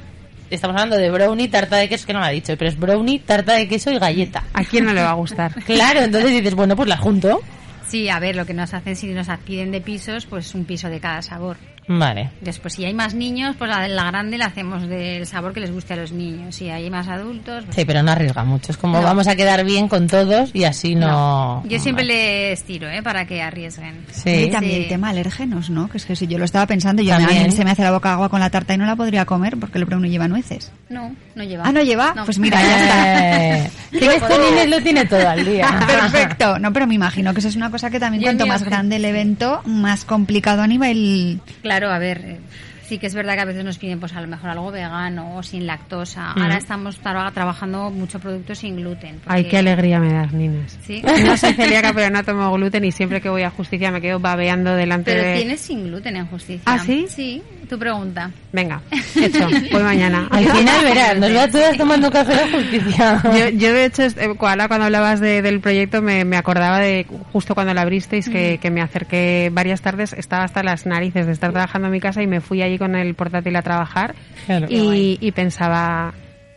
estamos 0.56 0.76
hablando 0.76 0.98
de 0.98 1.10
brownie, 1.10 1.48
tarta 1.48 1.78
de 1.78 1.90
queso, 1.90 2.06
que 2.06 2.14
no 2.14 2.20
lo 2.20 2.26
ha 2.26 2.30
dicho, 2.30 2.56
pero 2.58 2.70
es 2.70 2.80
brownie, 2.80 3.20
tarta 3.20 3.54
de 3.54 3.68
queso 3.68 3.92
y 3.92 3.98
galleta. 3.98 4.44
¿A 4.54 4.64
quién 4.64 4.86
no 4.86 4.94
le 4.94 5.02
va 5.02 5.12
a 5.12 5.16
gustar? 5.16 5.54
Claro, 5.66 6.02
entonces 6.02 6.32
dices, 6.32 6.56
bueno, 6.56 6.76
pues 6.76 6.88
las 6.88 7.00
junto. 7.00 7.42
Sí, 7.88 8.10
a 8.10 8.20
ver, 8.20 8.36
lo 8.36 8.46
que 8.46 8.54
nos 8.54 8.74
hacen, 8.74 8.96
si 8.96 9.08
nos 9.08 9.28
piden 9.46 9.72
de 9.72 9.82
pisos, 9.82 10.26
pues 10.26 10.54
un 10.56 10.66
piso 10.66 10.90
de 10.90 11.00
cada 11.00 11.22
sabor. 11.22 11.58
Vale. 11.88 12.30
Después, 12.42 12.74
si 12.74 12.86
hay 12.86 12.94
más 12.94 13.14
niños, 13.14 13.56
pues 13.58 13.70
la, 13.70 13.88
la 13.88 14.06
grande 14.06 14.38
la 14.38 14.46
hacemos 14.48 14.88
del 14.88 15.26
sabor 15.28 15.54
que 15.54 15.60
les 15.60 15.72
guste 15.72 15.94
a 15.94 15.98
los 15.98 16.12
niños. 16.12 16.56
Si 16.56 16.70
hay 16.70 16.90
más 16.90 17.08
adultos, 17.08 17.64
pues 17.66 17.76
Sí, 17.76 17.86
pero 17.86 18.02
no 18.04 18.12
arriesga 18.12 18.44
mucho. 18.44 18.72
Es 18.72 18.78
como 18.78 18.98
No. 19.00 19.04
vamos 19.04 19.28
a 19.28 19.36
quedar 19.36 19.64
bien 19.66 19.88
con 19.88 20.08
todos 20.08 20.52
y 20.54 20.64
así 20.64 20.96
no. 20.96 21.64
Yo 21.68 21.80
siempre 21.80 22.04
Vale. 22.06 22.50
les 22.52 22.64
tiro, 22.64 22.90
¿eh? 22.90 23.02
Para 23.04 23.26
que 23.26 23.42
arriesguen. 23.42 24.06
Sí. 24.12 24.30
Y 24.30 24.50
también 24.52 24.76
Sí. 24.78 24.82
el 24.84 24.88
tema 24.90 25.10
alérgenos, 25.10 25.70
¿no? 25.70 25.90
Que 25.90 25.98
es 25.98 26.06
que 26.06 26.16
si 26.16 26.28
yo 26.28 26.38
lo 26.38 26.46
estaba 26.46 26.66
pensando, 26.68 27.02
yo 27.02 27.18
me, 27.18 27.26
También. 27.26 27.52
se 27.52 27.64
me 27.66 27.72
hace 27.72 27.84
la 27.84 27.92
boca 27.92 28.14
agua 28.14 28.30
con 28.30 28.40
la 28.40 28.50
tarta 28.50 28.74
y 28.74 28.78
no 28.78 28.86
la 28.86 28.96
podría 28.96 29.26
comer 29.26 29.58
porque 29.58 29.78
el 29.78 29.88
no 29.94 30.08
lleva 30.08 30.28
nueces. 30.28 30.72
No, 30.90 31.14
no 31.36 31.44
lleva. 31.44 31.64
Ah, 31.66 31.72
¿no 31.72 31.82
lleva? 31.84 32.14
Pues 32.26 32.40
mira, 32.40 32.60
ya 32.62 33.58
Eh, 33.58 33.70
¿Qué 33.92 34.20
con 34.20 34.42
Inés 34.52 34.70
lo 34.70 34.82
tiene 34.82 35.06
todo 35.06 35.28
al 35.28 35.46
día. 35.46 35.68
Perfecto. 35.88 36.58
No, 36.60 36.72
pero 36.74 36.88
me 36.88 36.96
imagino 36.96 37.34
que 37.34 37.40
eso 37.40 37.48
es 37.50 37.56
una 37.56 37.70
cosa 37.70 37.90
que 37.90 38.00
también 38.00 38.22
Yo 38.24 38.28
cuanto 38.28 38.46
más 38.48 38.64
grande 38.64 38.96
el 38.96 39.06
evento, 39.06 39.62
más 39.66 40.06
complicado 40.06 40.62
a 40.62 40.68
nivel... 40.68 41.40
Claro, 41.62 41.73
a 41.92 42.00
ver, 42.00 42.22
eh, 42.26 42.40
sí 42.88 42.98
que 43.00 43.08
es 43.08 43.16
verdad 43.16 43.36
que 43.36 43.42
a 43.42 43.46
veces 43.46 43.64
nos 43.64 43.78
piden 43.78 44.00
pues 44.00 44.14
a 44.14 44.22
lo 44.22 44.28
mejor 44.28 44.50
algo 44.50 44.72
vegano 44.72 45.36
o 45.38 45.44
sin 45.44 45.66
lactosa. 45.66 46.34
Mm. 46.36 46.42
Ahora 46.42 46.58
estamos 46.58 47.02
tra- 47.02 47.32
trabajando 47.34 47.90
mucho 47.90 48.20
producto 48.20 48.54
sin 48.56 48.76
gluten. 48.76 49.20
Ay, 49.26 49.46
qué 49.46 49.58
alegría 49.58 50.00
me 50.00 50.12
das, 50.14 50.32
Nines. 50.34 50.78
Sí. 50.86 51.02
No 51.26 51.38
soy 51.38 51.54
celíaca, 51.54 51.92
pero 51.96 52.10
no 52.10 52.24
tomo 52.24 52.52
gluten 52.54 52.84
y 52.86 52.92
siempre 52.92 53.22
que 53.22 53.30
voy 53.30 53.44
a 53.44 53.50
justicia 53.50 53.90
me 53.92 54.02
quedo 54.02 54.20
babeando 54.20 54.76
delante 54.76 55.12
Pero 55.14 55.24
de... 55.28 55.36
tienes 55.38 55.62
sin 55.62 55.86
gluten 55.86 56.18
en 56.18 56.28
justicia. 56.28 56.64
¿Ah, 56.66 56.80
sí? 56.80 57.06
Sí, 57.10 57.42
tu 57.74 57.80
pregunta. 57.80 58.30
Venga, 58.52 58.82
hecho, 59.16 59.48
voy 59.72 59.84
mañana. 59.84 60.28
Al 60.32 60.46
final 60.46 60.84
verás, 60.84 61.18
nos 61.18 61.36
va 61.36 61.48
todas 61.48 61.78
tomando 61.78 62.12
café 62.12 62.34
de 62.36 62.52
justicia. 62.52 63.22
Yo, 63.24 63.50
yo 63.50 63.74
de 63.74 63.86
hecho, 63.86 64.04
este, 64.04 64.30
ahora 64.40 64.68
cuando 64.68 64.86
hablabas 64.86 65.20
de- 65.20 65.42
del 65.42 65.60
proyecto 65.60 66.02
me, 66.02 66.24
me 66.26 66.38
acordaba 66.38 66.80
de 66.80 67.06
justo 67.32 67.56
cuando 67.56 67.74
lo 67.74 67.82
abristeis 67.82 68.30
que, 68.30 68.60
que 68.62 68.70
me 68.72 68.82
acerqué 68.82 69.50
varias 69.52 69.82
tardes, 69.82 70.14
estaba 70.14 70.44
hasta 70.44 70.62
las 70.64 70.86
narices 70.86 71.26
de 71.26 71.32
estar 71.32 71.52
trabajando 71.52 71.88
en 71.88 71.92
mi 71.94 72.00
casa 72.00 72.22
y 72.22 72.28
me 72.28 72.42
fui 72.42 72.62
allí 72.62 72.78
con 72.78 72.96
el 72.96 73.16
portátil 73.16 73.56
a 73.56 73.62
trabajar 73.62 74.14
Claro. 74.46 74.68
y, 74.70 75.18
y 75.22 75.32
pensaba 75.32 76.14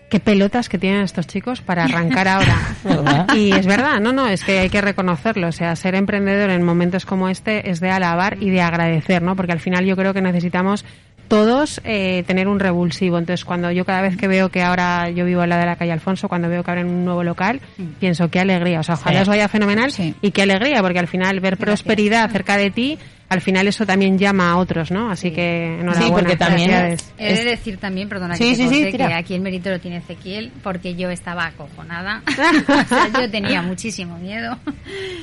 qué 0.09 0.21
pelotas 0.21 0.69
que 0.69 0.79
tienen 0.79 1.01
estos 1.01 1.27
chicos 1.27 1.61
para 1.62 1.83
arrancar 1.85 2.29
ahora. 2.29 2.57
¿Verdad? 2.85 3.27
Y 3.35 3.51
es 3.51 3.67
verdad, 3.67 3.99
no, 4.01 4.12
no, 4.12 4.29
es 4.29 4.45
que 4.45 4.61
hay 4.61 4.71
que 4.71 4.81
reconocerlo. 4.81 5.49
O 5.49 5.53
sea, 5.53 5.75
ser 5.75 5.97
emprendedor 5.97 6.51
en 6.51 6.62
momentos 6.62 7.05
como 7.05 7.29
este 7.29 7.71
es 7.71 7.81
de 7.81 7.91
alabar 7.91 8.37
y 8.41 8.51
de 8.51 8.61
agradecer, 8.61 9.21
¿no? 9.23 9.35
Porque 9.35 9.51
al 9.53 9.59
final 9.59 9.85
yo 9.85 9.97
creo 9.97 10.14
que 10.14 10.21
necesitamos 10.23 10.85
todos 11.29 11.81
eh, 11.85 12.24
tener 12.27 12.49
un 12.49 12.61
revulsivo. 12.61 13.18
Entonces, 13.18 13.45
cuando 13.45 13.70
yo 13.70 13.85
cada 13.85 14.03
vez 14.03 14.16
que 14.16 14.29
veo 14.29 14.49
que 14.51 14.62
ahora 14.62 15.11
yo 15.11 15.24
vivo 15.24 15.43
al 15.43 15.49
lado 15.51 15.61
de 15.61 15.66
la 15.66 15.77
calle 15.77 15.93
Alfonso, 15.93 16.29
cuando 16.29 16.49
veo 16.49 16.62
que 16.62 16.70
abren 16.70 16.87
un 16.89 17.05
nuevo 17.05 17.22
local, 17.24 17.61
pienso 18.01 18.29
qué 18.31 18.41
alegría. 18.41 18.81
O 18.81 18.83
sea, 18.83 18.95
ojalá 18.97 19.18
Sí. 19.18 19.22
os 19.22 19.29
vaya 19.29 19.49
fenomenal 19.49 19.91
Sí. 19.93 20.14
y 20.22 20.31
qué 20.31 20.43
alegría, 20.43 20.81
porque 20.83 20.99
al 20.99 21.09
final 21.09 21.41
ver 21.41 21.57
prosperidad 21.57 22.31
cerca 22.31 22.57
de 22.57 22.70
ti, 22.70 22.99
al 23.29 23.41
final 23.41 23.66
eso 23.66 23.85
también 23.85 24.18
llama 24.18 24.51
a 24.53 24.57
otros, 24.57 24.91
¿no? 24.91 25.11
Así 25.11 25.33
que 25.33 25.81
enhorabuena. 25.81 26.14
porque 26.16 26.37
también- 26.37 26.70
felicidades. 26.70 27.12
He 27.18 27.35
de 27.35 27.45
decir 27.45 27.79
también, 27.79 28.09
perdona 28.09 28.37
Sí, 28.37 28.51
que 28.51 28.55
sí, 28.57 28.68
sí, 28.68 28.93
que 28.97 29.03
aquí 29.03 29.35
el 29.35 29.41
mérito 29.41 29.70
lo 29.70 29.81
tiene 29.81 29.97
Ezequiel, 29.99 30.53
porque 30.62 30.95
yo 30.95 31.11
estaba 31.11 31.47
acojonada. 31.47 32.22
o 32.68 32.89
sea, 32.89 33.09
yo 33.20 33.31
tenía 33.31 33.62
muchísimo 33.62 34.18
miedo. 34.18 34.59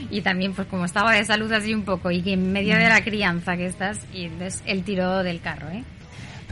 Y 0.09 0.21
también, 0.21 0.53
pues 0.53 0.67
como 0.67 0.85
estaba 0.85 1.13
de 1.13 1.23
salud 1.23 1.51
así 1.53 1.73
un 1.73 1.83
poco, 1.83 2.11
y 2.11 2.21
que 2.21 2.33
en 2.33 2.51
medio 2.51 2.75
de 2.75 2.89
la 2.89 3.01
crianza 3.03 3.55
que 3.55 3.65
estás, 3.67 3.99
y 4.13 4.25
entonces 4.25 4.61
el 4.65 4.83
tiro 4.83 5.23
del 5.23 5.39
carro, 5.39 5.69
¿eh? 5.69 5.83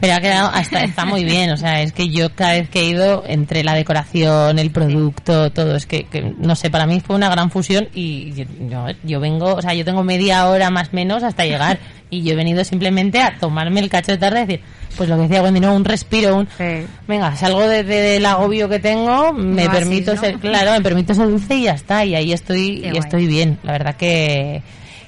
Pero 0.02 0.14
ha 0.14 0.20
quedado, 0.20 0.50
hasta, 0.52 0.82
está 0.82 1.04
muy 1.04 1.22
bien, 1.24 1.52
o 1.52 1.56
sea, 1.56 1.80
es 1.80 1.92
que 1.92 2.08
yo 2.08 2.34
cada 2.34 2.54
vez 2.54 2.68
que 2.68 2.80
he 2.80 2.84
ido, 2.86 3.22
entre 3.24 3.62
la 3.62 3.72
decoración, 3.74 4.58
el 4.58 4.72
producto, 4.72 5.52
todo, 5.52 5.76
es 5.76 5.86
que, 5.86 6.06
que, 6.08 6.22
no 6.38 6.56
sé, 6.56 6.70
para 6.70 6.86
mí 6.86 6.98
fue 6.98 7.14
una 7.14 7.28
gran 7.30 7.52
fusión 7.52 7.86
y 7.94 8.32
yo, 8.32 8.44
yo, 8.68 8.86
yo 9.04 9.20
vengo, 9.20 9.54
o 9.54 9.62
sea, 9.62 9.74
yo 9.74 9.84
tengo 9.84 10.02
media 10.02 10.48
hora 10.48 10.70
más 10.70 10.92
menos 10.92 11.22
hasta 11.22 11.44
llegar 11.44 11.78
y 12.10 12.22
yo 12.24 12.32
he 12.32 12.34
venido 12.34 12.64
simplemente 12.64 13.20
a 13.20 13.38
tomarme 13.38 13.78
el 13.78 13.88
cacho 13.88 14.10
de 14.10 14.18
tarde 14.18 14.40
y 14.42 14.46
decir, 14.46 14.60
pues 14.96 15.08
lo 15.08 15.14
que 15.14 15.22
decía 15.22 15.40
Wendy, 15.40 15.60
no, 15.60 15.72
un 15.72 15.84
respiro, 15.84 16.34
un, 16.36 16.48
Sí. 16.58 16.84
venga, 17.06 17.36
salgo 17.36 17.60
de- 17.68 17.84
de- 17.84 18.00
del 18.02 18.26
agobio 18.26 18.68
que 18.68 18.80
tengo, 18.80 19.32
me 19.32 19.70
permito 19.70 20.16
¿no? 20.16 20.20
ser, 20.20 20.36
claro, 20.40 20.72
me 20.72 20.80
permito 20.80 21.14
ser 21.14 21.28
dulce 21.28 21.54
y 21.54 21.62
ya 21.62 21.74
está, 21.74 22.04
y 22.04 22.16
ahí 22.16 22.32
estoy, 22.32 22.80
Qué 22.80 22.88
y 22.88 22.90
guay. 22.90 22.98
estoy 22.98 23.26
bien, 23.28 23.56
la 23.62 23.70
verdad 23.70 23.94
que, 23.94 24.62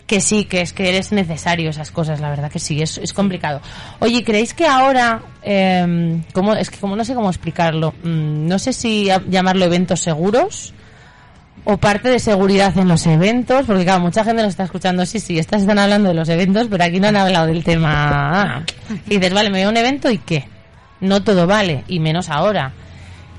que 0.07 0.21
sí, 0.21 0.45
que 0.45 0.61
es 0.61 0.73
que 0.73 0.89
eres 0.89 1.13
necesario 1.13 1.71
esas 1.71 1.91
cosas, 1.91 2.21
la 2.21 2.31
verdad 2.31 2.51
que 2.51 2.59
sí, 2.59 2.83
es, 2.83 2.99
es 2.99 3.13
complicado. 3.13 3.61
Oye, 4.01 4.23
¿creéis 4.23 4.53
que 4.53 4.67
ahora, 4.67 5.23
eh, 5.43 6.21
cómo, 6.33 6.55
es 6.55 6.71
que 6.71 6.79
como 6.79 6.95
no 6.95 7.05
sé 7.05 7.15
cómo 7.15 7.31
explicarlo, 7.31 7.95
mm, 8.03 8.47
no 8.47 8.59
sé 8.59 8.73
si 8.73 9.09
llamarlo 9.29 9.65
eventos 9.65 10.01
seguros 10.01 10.75
o 11.65 11.79
parte 11.79 12.11
de 12.11 12.19
seguridad 12.19 12.77
en 12.77 12.89
los 12.89 13.07
eventos, 13.07 13.65
porque 13.67 13.85
claro, 13.85 14.01
mucha 14.01 14.25
gente 14.25 14.43
nos 14.43 14.51
está 14.51 14.65
escuchando, 14.65 15.07
sí, 15.07 15.19
sí, 15.19 15.39
estas 15.39 15.63
están 15.63 15.79
hablando 15.79 16.11
de 16.11 16.15
los 16.15 16.29
eventos, 16.29 16.67
pero 16.71 16.85
aquí 16.85 17.01
no 17.01 17.09
han 17.09 17.17
hablado 17.17 17.47
del 17.47 17.65
tema. 17.65 18.65
Y 19.07 19.17
dices, 19.17 19.33
vale, 19.33 19.49
me 19.49 19.63
voy 19.63 19.71
un 19.71 19.77
evento 19.79 20.11
y 20.11 20.19
qué? 20.19 20.47
No 21.01 21.23
todo 21.23 21.47
vale, 21.47 21.85
y 21.89 22.01
menos 22.01 22.29
ahora. 22.29 22.73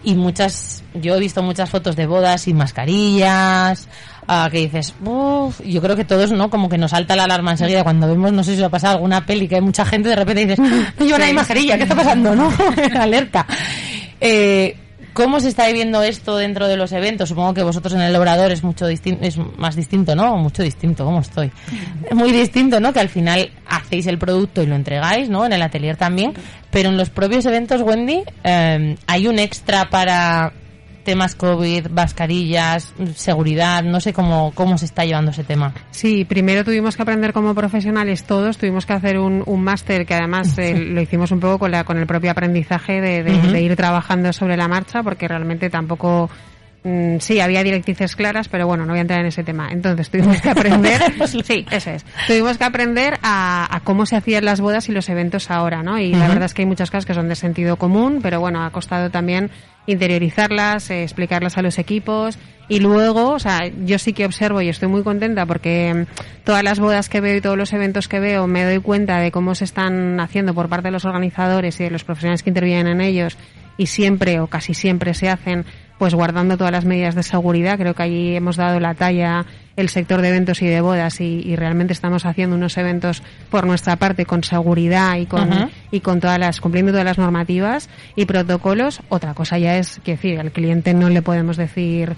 Y 0.05 0.15
muchas, 0.15 0.83
yo 0.93 1.15
he 1.15 1.19
visto 1.19 1.41
muchas 1.41 1.69
fotos 1.69 1.95
de 1.95 2.05
bodas 2.05 2.43
sin 2.43 2.55
mascarillas, 2.57 3.89
ah, 4.27 4.47
que 4.51 4.59
dices, 4.59 4.93
uff, 5.03 5.59
yo 5.65 5.81
creo 5.81 5.95
que 5.95 6.05
todos, 6.05 6.31
¿no? 6.31 6.49
Como 6.49 6.69
que 6.69 6.77
nos 6.77 6.91
salta 6.91 7.15
la 7.15 7.23
alarma 7.23 7.51
enseguida 7.51 7.83
cuando 7.83 8.07
vemos, 8.07 8.31
no 8.31 8.43
sé 8.43 8.53
si 8.53 8.61
os 8.61 8.67
ha 8.67 8.69
pasado 8.69 8.95
alguna 8.95 9.25
peli 9.25 9.47
que 9.47 9.55
hay 9.55 9.61
mucha 9.61 9.83
gente, 9.83 10.09
de 10.09 10.15
repente 10.15 10.45
dices, 10.45 10.59
no 10.59 11.05
lleva 11.05 11.17
nadie 11.17 11.33
mascarilla, 11.33 11.75
¿qué 11.77 11.83
está 11.83 11.95
pasando, 11.95 12.35
no? 12.35 12.53
Alerta. 12.99 13.47
Eh, 14.21 14.77
¿Cómo 15.15 15.39
se 15.39 15.47
está 15.47 15.65
viviendo 15.67 16.03
esto 16.03 16.35
dentro 16.37 16.67
de 16.67 16.75
los 16.75 16.91
eventos? 16.91 17.29
Supongo 17.29 17.53
que 17.53 17.63
vosotros 17.63 17.93
en 17.93 18.01
el 18.01 18.15
obrador 18.15 18.51
es 18.51 18.63
mucho 18.63 18.87
distin- 18.87 19.17
es 19.21 19.37
más 19.37 19.75
distinto, 19.75 20.13
¿no? 20.15 20.35
Mucho 20.37 20.61
distinto, 20.61 21.05
¿cómo 21.05 21.21
estoy? 21.21 21.51
Es 22.07 22.13
muy 22.15 22.31
distinto, 22.33 22.79
¿no? 22.81 22.91
Que 22.91 22.99
al 22.99 23.07
final 23.09 23.49
hacéis 23.65 24.07
el 24.07 24.17
producto 24.19 24.61
y 24.61 24.65
lo 24.65 24.75
entregáis, 24.75 25.29
¿no? 25.29 25.45
En 25.45 25.53
el 25.53 25.61
atelier 25.61 25.95
también. 25.95 26.33
Pero 26.69 26.89
en 26.89 26.97
los 26.97 27.09
propios 27.09 27.45
eventos, 27.45 27.81
Wendy, 27.81 28.23
eh, 28.43 28.97
hay 29.07 29.27
un 29.27 29.39
extra 29.39 29.89
para 29.89 30.51
temas 31.05 31.35
COVID, 31.35 31.87
mascarillas, 31.91 32.93
seguridad, 33.15 33.83
no 33.83 34.01
sé 34.01 34.11
cómo, 34.11 34.51
cómo 34.53 34.77
se 34.77 34.83
está 34.85 35.05
llevando 35.05 35.31
ese 35.31 35.45
tema. 35.45 35.73
Sí, 35.91 36.25
primero 36.25 36.65
tuvimos 36.65 36.97
que 36.97 37.03
aprender 37.03 37.31
como 37.31 37.55
profesionales 37.55 38.23
todos, 38.25 38.57
tuvimos 38.57 38.85
que 38.85 38.93
hacer 38.93 39.17
un, 39.19 39.41
un 39.45 39.63
máster 39.63 40.05
que 40.05 40.15
además 40.15 40.57
eh, 40.57 40.75
lo 40.75 40.99
hicimos 40.99 41.31
un 41.31 41.39
poco 41.39 41.59
con, 41.59 41.71
la, 41.71 41.83
con 41.85 41.97
el 41.97 42.07
propio 42.07 42.31
aprendizaje 42.31 42.99
de, 42.99 43.23
de- 43.23 43.41
de 43.53 43.61
ir 43.61 43.75
trabajando 43.77 44.33
sobre 44.33 44.57
la 44.57 44.67
marcha 44.67 45.01
porque 45.03 45.27
realmente 45.27 45.69
tampoco... 45.69 46.29
mm, 46.85 47.17
Sí, 47.19 47.41
había 47.41 47.61
directrices 47.63 48.15
claras, 48.15 48.47
pero 48.47 48.65
bueno, 48.65 48.85
no 48.85 48.93
voy 48.93 48.99
a 48.99 49.01
entrar 49.01 49.19
en 49.19 49.25
ese 49.25 49.43
tema. 49.43 49.69
Entonces 49.71 50.09
tuvimos 50.09 50.41
que 50.41 50.49
aprender, 50.49 51.01
sí, 51.43 51.65
eso 51.69 51.89
es. 51.91 52.05
Tuvimos 52.27 52.57
que 52.57 52.63
aprender 52.63 53.19
a, 53.21 53.75
a 53.75 53.79
cómo 53.81 54.05
se 54.05 54.15
hacían 54.15 54.45
las 54.45 54.61
bodas 54.61 54.87
y 54.87 54.93
los 54.93 55.09
eventos 55.09 55.51
ahora, 55.51 55.83
¿no? 55.83 55.99
Y 55.99 56.13
la 56.13 56.29
verdad 56.29 56.45
es 56.45 56.53
que 56.53 56.61
hay 56.61 56.67
muchas 56.67 56.89
cosas 56.89 57.05
que 57.05 57.13
son 57.13 57.27
de 57.27 57.35
sentido 57.35 57.75
común, 57.75 58.19
pero 58.23 58.39
bueno, 58.39 58.63
ha 58.63 58.69
costado 58.71 59.09
también 59.09 59.51
interiorizarlas, 59.87 60.89
eh, 60.89 61.03
explicarlas 61.03 61.57
a 61.57 61.61
los 61.61 61.77
equipos 61.77 62.37
y 62.67 62.79
luego, 62.79 63.31
o 63.31 63.39
sea, 63.39 63.67
yo 63.85 63.99
sí 63.99 64.13
que 64.13 64.25
observo 64.25 64.61
y 64.61 64.69
estoy 64.69 64.89
muy 64.89 65.03
contenta 65.03 65.45
porque 65.45 65.93
mm, 65.93 66.43
todas 66.43 66.63
las 66.63 66.79
bodas 66.79 67.09
que 67.09 67.21
veo 67.21 67.37
y 67.37 67.41
todos 67.41 67.57
los 67.57 67.73
eventos 67.73 68.07
que 68.07 68.19
veo 68.19 68.47
me 68.47 68.65
doy 68.65 68.79
cuenta 68.79 69.19
de 69.19 69.31
cómo 69.31 69.53
se 69.53 69.65
están 69.65 70.19
haciendo 70.19 70.53
por 70.53 70.69
parte 70.69 70.87
de 70.87 70.91
los 70.91 71.05
organizadores 71.05 71.79
y 71.79 71.83
de 71.83 71.91
los 71.91 72.03
profesionales 72.03 72.43
que 72.43 72.49
intervienen 72.49 72.87
en 72.87 73.01
ellos 73.01 73.37
y 73.77 73.87
siempre 73.87 74.39
o 74.39 74.47
casi 74.47 74.73
siempre 74.73 75.13
se 75.13 75.29
hacen 75.29 75.65
pues 75.97 76.13
guardando 76.13 76.57
todas 76.57 76.71
las 76.71 76.85
medidas 76.85 77.15
de 77.15 77.23
seguridad. 77.23 77.77
Creo 77.77 77.93
que 77.93 78.03
allí 78.03 78.35
hemos 78.35 78.57
dado 78.57 78.79
la 78.79 78.93
talla 78.93 79.45
el 79.75 79.89
sector 79.89 80.21
de 80.21 80.29
eventos 80.29 80.61
y 80.61 80.67
de 80.67 80.81
bodas 80.81 81.19
y, 81.19 81.41
y 81.45 81.55
realmente 81.55 81.93
estamos 81.93 82.25
haciendo 82.25 82.55
unos 82.55 82.77
eventos 82.77 83.23
por 83.49 83.65
nuestra 83.65 83.97
parte 83.97 84.25
con 84.25 84.43
seguridad 84.43 85.17
y 85.17 85.25
con, 85.25 85.69
y 85.91 85.99
con 85.99 86.19
todas 86.19 86.39
las, 86.39 86.61
cumpliendo 86.61 86.91
todas 86.91 87.05
las 87.05 87.17
normativas 87.17 87.89
y 88.15 88.25
protocolos. 88.25 89.01
Otra 89.09 89.33
cosa 89.33 89.57
ya 89.57 89.77
es 89.77 89.99
que 90.03 90.11
decir, 90.11 90.39
al 90.39 90.51
cliente 90.51 90.93
no 90.93 91.09
le 91.09 91.21
podemos 91.21 91.57
decir, 91.57 92.15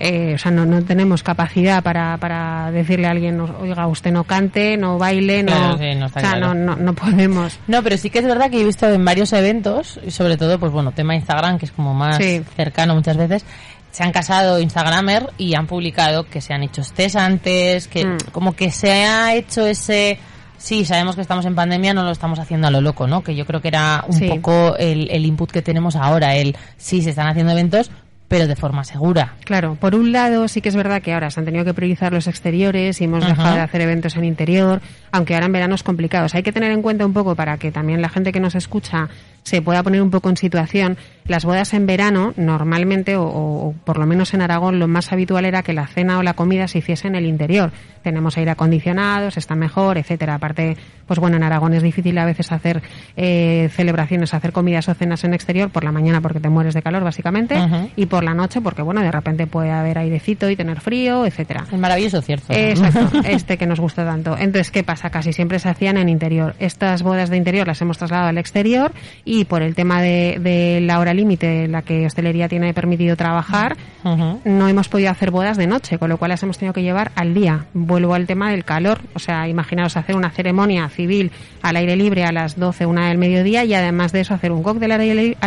eh, 0.00 0.32
o 0.34 0.38
sea, 0.38 0.50
no, 0.50 0.64
no 0.64 0.82
tenemos 0.84 1.22
capacidad 1.22 1.82
para, 1.82 2.16
para 2.18 2.70
decirle 2.70 3.06
a 3.06 3.10
alguien, 3.10 3.40
oiga, 3.40 3.86
usted 3.86 4.12
no 4.12 4.24
cante, 4.24 4.76
no 4.76 4.98
baile, 4.98 5.42
no, 5.42 5.52
Claro, 5.52 5.78
sí, 5.78 5.94
no 5.96 6.06
está 6.06 6.20
o 6.20 6.22
sea, 6.22 6.30
claro. 6.32 6.54
no, 6.54 6.54
no, 6.54 6.76
no 6.76 6.94
podemos. 6.94 7.58
No, 7.66 7.82
pero 7.82 7.96
sí 7.96 8.10
que 8.10 8.18
es 8.20 8.24
verdad 8.24 8.50
que 8.50 8.60
he 8.60 8.64
visto 8.64 8.88
en 8.88 9.04
varios 9.04 9.32
eventos, 9.32 9.98
y 10.06 10.10
sobre 10.10 10.36
todo, 10.36 10.58
pues 10.58 10.72
bueno, 10.72 10.92
tema 10.92 11.14
Instagram, 11.14 11.58
que 11.58 11.66
es 11.66 11.72
como 11.72 11.94
más 11.94 12.16
Sí. 12.16 12.42
cercano 12.56 12.94
muchas 12.94 13.16
veces, 13.16 13.44
se 13.90 14.02
han 14.04 14.12
casado 14.12 14.60
Instagramer 14.60 15.30
y 15.38 15.54
han 15.54 15.66
publicado 15.66 16.24
que 16.24 16.40
se 16.40 16.52
han 16.54 16.62
hecho 16.62 16.82
test 16.94 17.16
antes, 17.16 17.88
que 17.88 18.04
Mm. 18.04 18.16
como 18.32 18.54
que 18.54 18.70
se 18.70 19.04
ha 19.04 19.34
hecho 19.34 19.66
ese... 19.66 20.18
Sí, 20.58 20.84
sabemos 20.84 21.14
que 21.14 21.22
estamos 21.22 21.46
en 21.46 21.54
pandemia, 21.54 21.94
no 21.94 22.02
lo 22.02 22.10
estamos 22.10 22.38
haciendo 22.40 22.66
a 22.66 22.70
lo 22.72 22.80
loco, 22.80 23.06
¿no? 23.06 23.22
Que 23.22 23.34
yo 23.36 23.46
creo 23.46 23.60
que 23.60 23.68
era 23.68 24.04
un 24.08 24.12
Sí. 24.12 24.28
poco 24.28 24.76
el, 24.76 25.08
el 25.10 25.24
input 25.24 25.50
que 25.52 25.62
tenemos 25.62 25.94
ahora, 25.94 26.34
el 26.34 26.56
sí, 26.76 27.00
se 27.00 27.10
están 27.10 27.28
haciendo 27.28 27.52
eventos, 27.52 27.90
pero 28.28 28.46
de 28.46 28.56
forma 28.56 28.84
segura. 28.84 29.34
Claro, 29.44 29.76
por 29.80 29.94
un 29.94 30.12
lado 30.12 30.46
sí 30.48 30.60
que 30.60 30.68
es 30.68 30.76
verdad 30.76 31.02
que 31.02 31.14
ahora 31.14 31.30
se 31.30 31.40
han 31.40 31.46
tenido 31.46 31.64
que 31.64 31.74
priorizar 31.74 32.12
los 32.12 32.26
exteriores 32.26 33.00
y 33.00 33.04
hemos 33.04 33.24
Ajá. 33.24 33.32
dejado 33.32 33.54
de 33.56 33.60
hacer 33.62 33.80
eventos 33.80 34.16
en 34.16 34.24
interior, 34.24 34.80
aunque 35.10 35.34
ahora 35.34 35.46
en 35.46 35.52
verano 35.52 35.74
es 35.74 35.82
complicado. 35.82 36.26
O 36.26 36.28
sea, 36.28 36.38
hay 36.38 36.44
que 36.44 36.52
tener 36.52 36.70
en 36.70 36.82
cuenta 36.82 37.06
un 37.06 37.14
poco 37.14 37.34
para 37.34 37.56
que 37.56 37.72
también 37.72 38.02
la 38.02 38.10
gente 38.10 38.30
que 38.30 38.40
nos 38.40 38.54
escucha 38.54 39.08
se 39.42 39.62
pueda 39.62 39.82
poner 39.82 40.02
un 40.02 40.10
poco 40.10 40.28
en 40.28 40.36
situación. 40.36 40.96
las 41.26 41.44
bodas 41.44 41.74
en 41.74 41.86
verano, 41.86 42.32
normalmente, 42.36 43.16
o, 43.16 43.24
o 43.24 43.74
por 43.84 43.98
lo 43.98 44.06
menos 44.06 44.32
en 44.34 44.40
Aragón, 44.40 44.78
lo 44.78 44.88
más 44.88 45.12
habitual 45.12 45.44
era 45.44 45.62
que 45.62 45.72
la 45.72 45.86
cena 45.86 46.18
o 46.18 46.22
la 46.22 46.34
comida 46.34 46.68
se 46.68 46.78
hiciese 46.78 47.08
en 47.08 47.14
el 47.14 47.26
interior. 47.26 47.70
Tenemos 48.02 48.36
aire 48.38 48.50
acondicionado, 48.50 49.28
está 49.28 49.54
mejor, 49.54 49.98
etcétera. 49.98 50.34
Aparte, 50.34 50.76
pues 51.06 51.18
bueno, 51.18 51.36
en 51.36 51.42
Aragón 51.42 51.74
es 51.74 51.82
difícil 51.82 52.16
a 52.18 52.24
veces 52.24 52.52
hacer 52.52 52.82
eh, 53.16 53.68
celebraciones, 53.72 54.34
hacer 54.34 54.52
comidas 54.52 54.88
o 54.88 54.94
cenas 54.94 55.24
en 55.24 55.34
exterior 55.34 55.70
por 55.70 55.84
la 55.84 55.92
mañana 55.92 56.20
porque 56.20 56.40
te 56.40 56.48
mueres 56.48 56.74
de 56.74 56.82
calor, 56.82 57.02
básicamente, 57.02 57.56
y 57.96 58.06
por 58.06 58.24
la 58.24 58.34
noche 58.34 58.60
porque, 58.60 58.82
bueno, 58.82 59.00
de 59.00 59.10
repente 59.10 59.46
puede 59.46 59.70
haber 59.70 59.98
airecito 59.98 60.50
y 60.50 60.56
tener 60.56 60.80
frío, 60.80 61.26
etcétera. 61.26 61.64
Es 61.70 61.78
maravilloso, 61.78 62.20
cierto. 62.22 62.52
Exacto, 62.52 63.20
este 63.24 63.56
que 63.56 63.66
nos 63.66 63.80
gusta 63.80 64.04
tanto. 64.04 64.36
Entonces, 64.36 64.70
¿qué 64.70 64.84
pasa? 64.84 65.10
Casi 65.10 65.32
siempre 65.32 65.58
se 65.58 65.68
hacían 65.68 65.96
en 65.96 66.08
interior. 66.08 66.54
Estas 66.58 67.02
bodas 67.02 67.30
de 67.30 67.36
interior 67.36 67.66
las 67.66 67.80
hemos 67.80 67.98
trasladado 67.98 68.28
al 68.28 68.38
exterior 68.38 68.92
y 69.28 69.44
por 69.44 69.62
el 69.62 69.74
tema 69.74 70.00
de, 70.00 70.38
de 70.40 70.80
la 70.80 70.98
hora 70.98 71.12
límite 71.12 71.64
en 71.64 71.72
la 71.72 71.82
que 71.82 72.06
hostelería 72.06 72.48
tiene 72.48 72.72
permitido 72.72 73.14
trabajar, 73.14 73.76
no 74.02 74.68
hemos 74.68 74.88
podido 74.88 75.10
hacer 75.10 75.30
bodas 75.30 75.58
de 75.58 75.66
noche, 75.66 75.98
con 75.98 76.08
lo 76.08 76.16
cual 76.16 76.30
las 76.30 76.42
hemos 76.42 76.56
tenido 76.56 76.72
que 76.72 76.82
llevar 76.82 77.12
al 77.14 77.34
día. 77.34 77.66
Vuelvo 77.74 78.14
al 78.14 78.26
tema 78.26 78.50
del 78.50 78.64
calor. 78.64 79.00
O 79.14 79.18
sea, 79.18 79.46
imaginaos 79.46 79.98
hacer 79.98 80.16
una 80.16 80.30
ceremonia 80.30 80.88
civil 80.88 81.30
al 81.60 81.76
aire 81.76 81.94
libre 81.94 82.24
a 82.24 82.32
las 82.32 82.58
12, 82.58 82.86
una 82.86 83.08
del 83.08 83.18
mediodía 83.18 83.64
y 83.64 83.74
además 83.74 84.12
de 84.12 84.20
eso 84.20 84.32
hacer 84.32 84.50
un 84.50 84.62
cóctel 84.62 84.92
al 84.92 85.00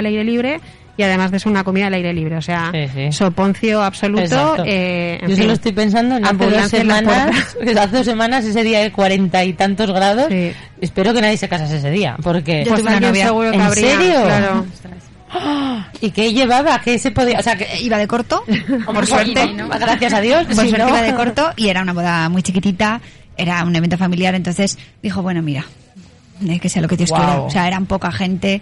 aire 0.05 0.23
libre 0.23 0.61
y 1.01 1.03
además 1.03 1.31
de 1.31 1.37
eso 1.37 1.49
una 1.49 1.63
comida 1.63 1.87
al 1.87 1.93
aire 1.95 2.13
libre. 2.13 2.37
O 2.37 2.41
sea, 2.41 2.71
Sí, 2.71 2.87
sí. 2.93 3.11
soponcio 3.11 3.81
absoluto. 3.83 4.55
Eh, 4.65 5.17
en 5.21 5.29
Yo 5.29 5.35
fin. 5.35 5.43
solo 5.43 5.53
estoy 5.53 5.71
pensando 5.73 6.17
en 6.17 6.25
hace 6.25 6.45
dos 6.49 6.67
semanas, 6.69 7.55
hace 7.77 7.97
dos 7.97 8.05
semanas 8.05 8.45
ese 8.45 8.63
día 8.63 8.79
de 8.79 8.91
cuarenta 8.91 9.43
y 9.43 9.53
tantos 9.53 9.91
grados. 9.91 10.27
Sí. 10.29 10.51
Espero 10.79 11.13
que 11.13 11.21
nadie 11.21 11.37
se 11.37 11.49
casase 11.49 11.77
ese 11.77 11.91
día, 11.91 12.15
porque 12.23 12.63
Yo 12.65 12.71
tuve 12.75 12.81
una 12.83 12.99
novia. 12.99 13.25
seguro 13.27 13.49
que 13.51 13.55
¿En 13.57 13.61
habría, 13.61 13.97
serio? 13.97 14.23
claro. 14.23 14.65
¿Y 16.01 16.11
qué 16.11 16.33
llevaba? 16.33 16.79
¿Qué 16.81 16.99
se 16.99 17.11
podía? 17.11 17.39
O 17.39 17.43
sea, 17.43 17.55
que 17.55 17.67
Iba 17.81 17.97
de 17.97 18.07
corto, 18.07 18.43
por 18.85 19.05
suerte, 19.07 19.33
suerte. 19.43 19.63
gracias 19.79 20.13
a 20.13 20.21
Dios. 20.21 20.45
Por 20.45 20.55
si 20.55 20.69
suerte 20.69 20.77
no- 20.79 20.89
iba 20.89 21.01
de 21.01 21.13
corto 21.15 21.51
y 21.55 21.69
era 21.69 21.81
una 21.81 21.93
boda 21.93 22.29
muy 22.29 22.43
chiquitita, 22.43 22.99
era 23.37 23.63
un 23.63 23.75
evento 23.75 23.97
familiar, 23.97 24.35
entonces 24.35 24.77
dijo, 25.01 25.21
bueno, 25.21 25.41
mira, 25.41 25.65
eh, 26.47 26.59
que 26.59 26.67
sea 26.69 26.81
lo 26.81 26.87
que 26.87 26.97
Dios 26.97 27.09
Guau. 27.09 27.21
quiera. 27.23 27.41
O 27.41 27.49
sea, 27.49 27.67
eran 27.67 27.85
poca 27.85 28.11
gente 28.11 28.61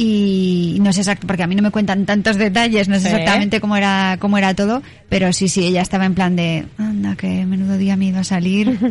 y 0.00 0.78
no 0.80 0.92
sé 0.92 1.00
exacto, 1.00 1.26
porque 1.26 1.42
a 1.42 1.48
mí 1.48 1.56
no 1.56 1.62
me 1.62 1.72
cuentan 1.72 2.06
tantos 2.06 2.36
detalles, 2.36 2.88
no 2.88 3.00
sé 3.00 3.08
exactamente 3.08 3.60
cómo 3.60 3.76
era, 3.76 4.16
cómo 4.20 4.38
era 4.38 4.54
todo, 4.54 4.80
pero 5.08 5.32
sí, 5.32 5.48
sí, 5.48 5.66
ella 5.66 5.82
estaba 5.82 6.06
en 6.06 6.14
plan 6.14 6.36
de, 6.36 6.66
anda, 6.78 7.16
que 7.16 7.44
menudo 7.44 7.76
día 7.76 7.96
me 7.96 8.04
ido 8.06 8.20
a 8.20 8.24
salir. 8.24 8.78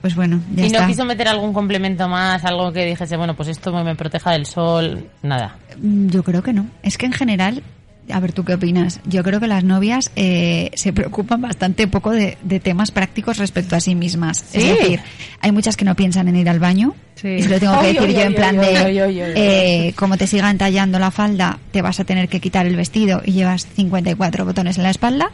Pues 0.00 0.14
bueno, 0.16 0.40
ya 0.54 0.62
y 0.62 0.66
está. 0.68 0.80
no 0.80 0.86
quiso 0.86 1.04
meter 1.04 1.28
algún 1.28 1.52
complemento 1.52 2.08
más, 2.08 2.42
algo 2.46 2.72
que 2.72 2.86
dijese, 2.86 3.18
bueno, 3.18 3.36
pues 3.36 3.50
esto 3.50 3.70
me 3.84 3.94
proteja 3.94 4.30
del 4.32 4.46
sol, 4.46 5.06
nada. 5.22 5.58
Mm, 5.78 6.08
Yo 6.08 6.22
creo 6.22 6.42
que 6.42 6.54
no. 6.54 6.66
Es 6.82 6.96
que 6.96 7.04
en 7.04 7.12
general, 7.12 7.62
a 8.08 8.20
ver 8.20 8.32
tú 8.32 8.44
qué 8.44 8.54
opinas. 8.54 9.00
Yo 9.04 9.22
creo 9.22 9.40
que 9.40 9.46
las 9.46 9.64
novias 9.64 10.10
eh, 10.16 10.70
se 10.74 10.92
preocupan 10.92 11.40
bastante 11.40 11.86
poco 11.86 12.10
de, 12.10 12.38
de 12.42 12.60
temas 12.60 12.90
prácticos 12.90 13.38
respecto 13.38 13.76
a 13.76 13.80
sí 13.80 13.94
mismas. 13.94 14.44
Sí. 14.50 14.58
Es 14.58 14.78
decir, 14.78 15.00
hay 15.40 15.52
muchas 15.52 15.76
que 15.76 15.84
no 15.84 15.94
piensan 15.94 16.28
en 16.28 16.36
ir 16.36 16.48
al 16.48 16.58
baño. 16.58 16.94
Sí. 17.14 17.28
Y 17.28 17.42
se 17.42 17.48
lo 17.48 17.60
tengo 17.60 17.78
que 17.80 17.86
Ay, 17.86 17.92
decir 17.94 18.08
ay, 18.08 18.14
yo 18.14 18.20
ay, 18.20 18.26
en 18.26 18.34
plan 18.34 18.56
de, 18.56 19.86
eh, 19.88 19.94
como 19.94 20.16
te 20.16 20.26
sigan 20.26 20.58
tallando 20.58 20.98
la 20.98 21.10
falda, 21.10 21.58
te 21.72 21.82
vas 21.82 22.00
a 22.00 22.04
tener 22.04 22.28
que 22.28 22.40
quitar 22.40 22.66
el 22.66 22.76
vestido 22.76 23.22
y 23.24 23.32
llevas 23.32 23.66
54 23.66 24.44
botones 24.44 24.76
en 24.76 24.82
la 24.84 24.90
espalda. 24.90 25.30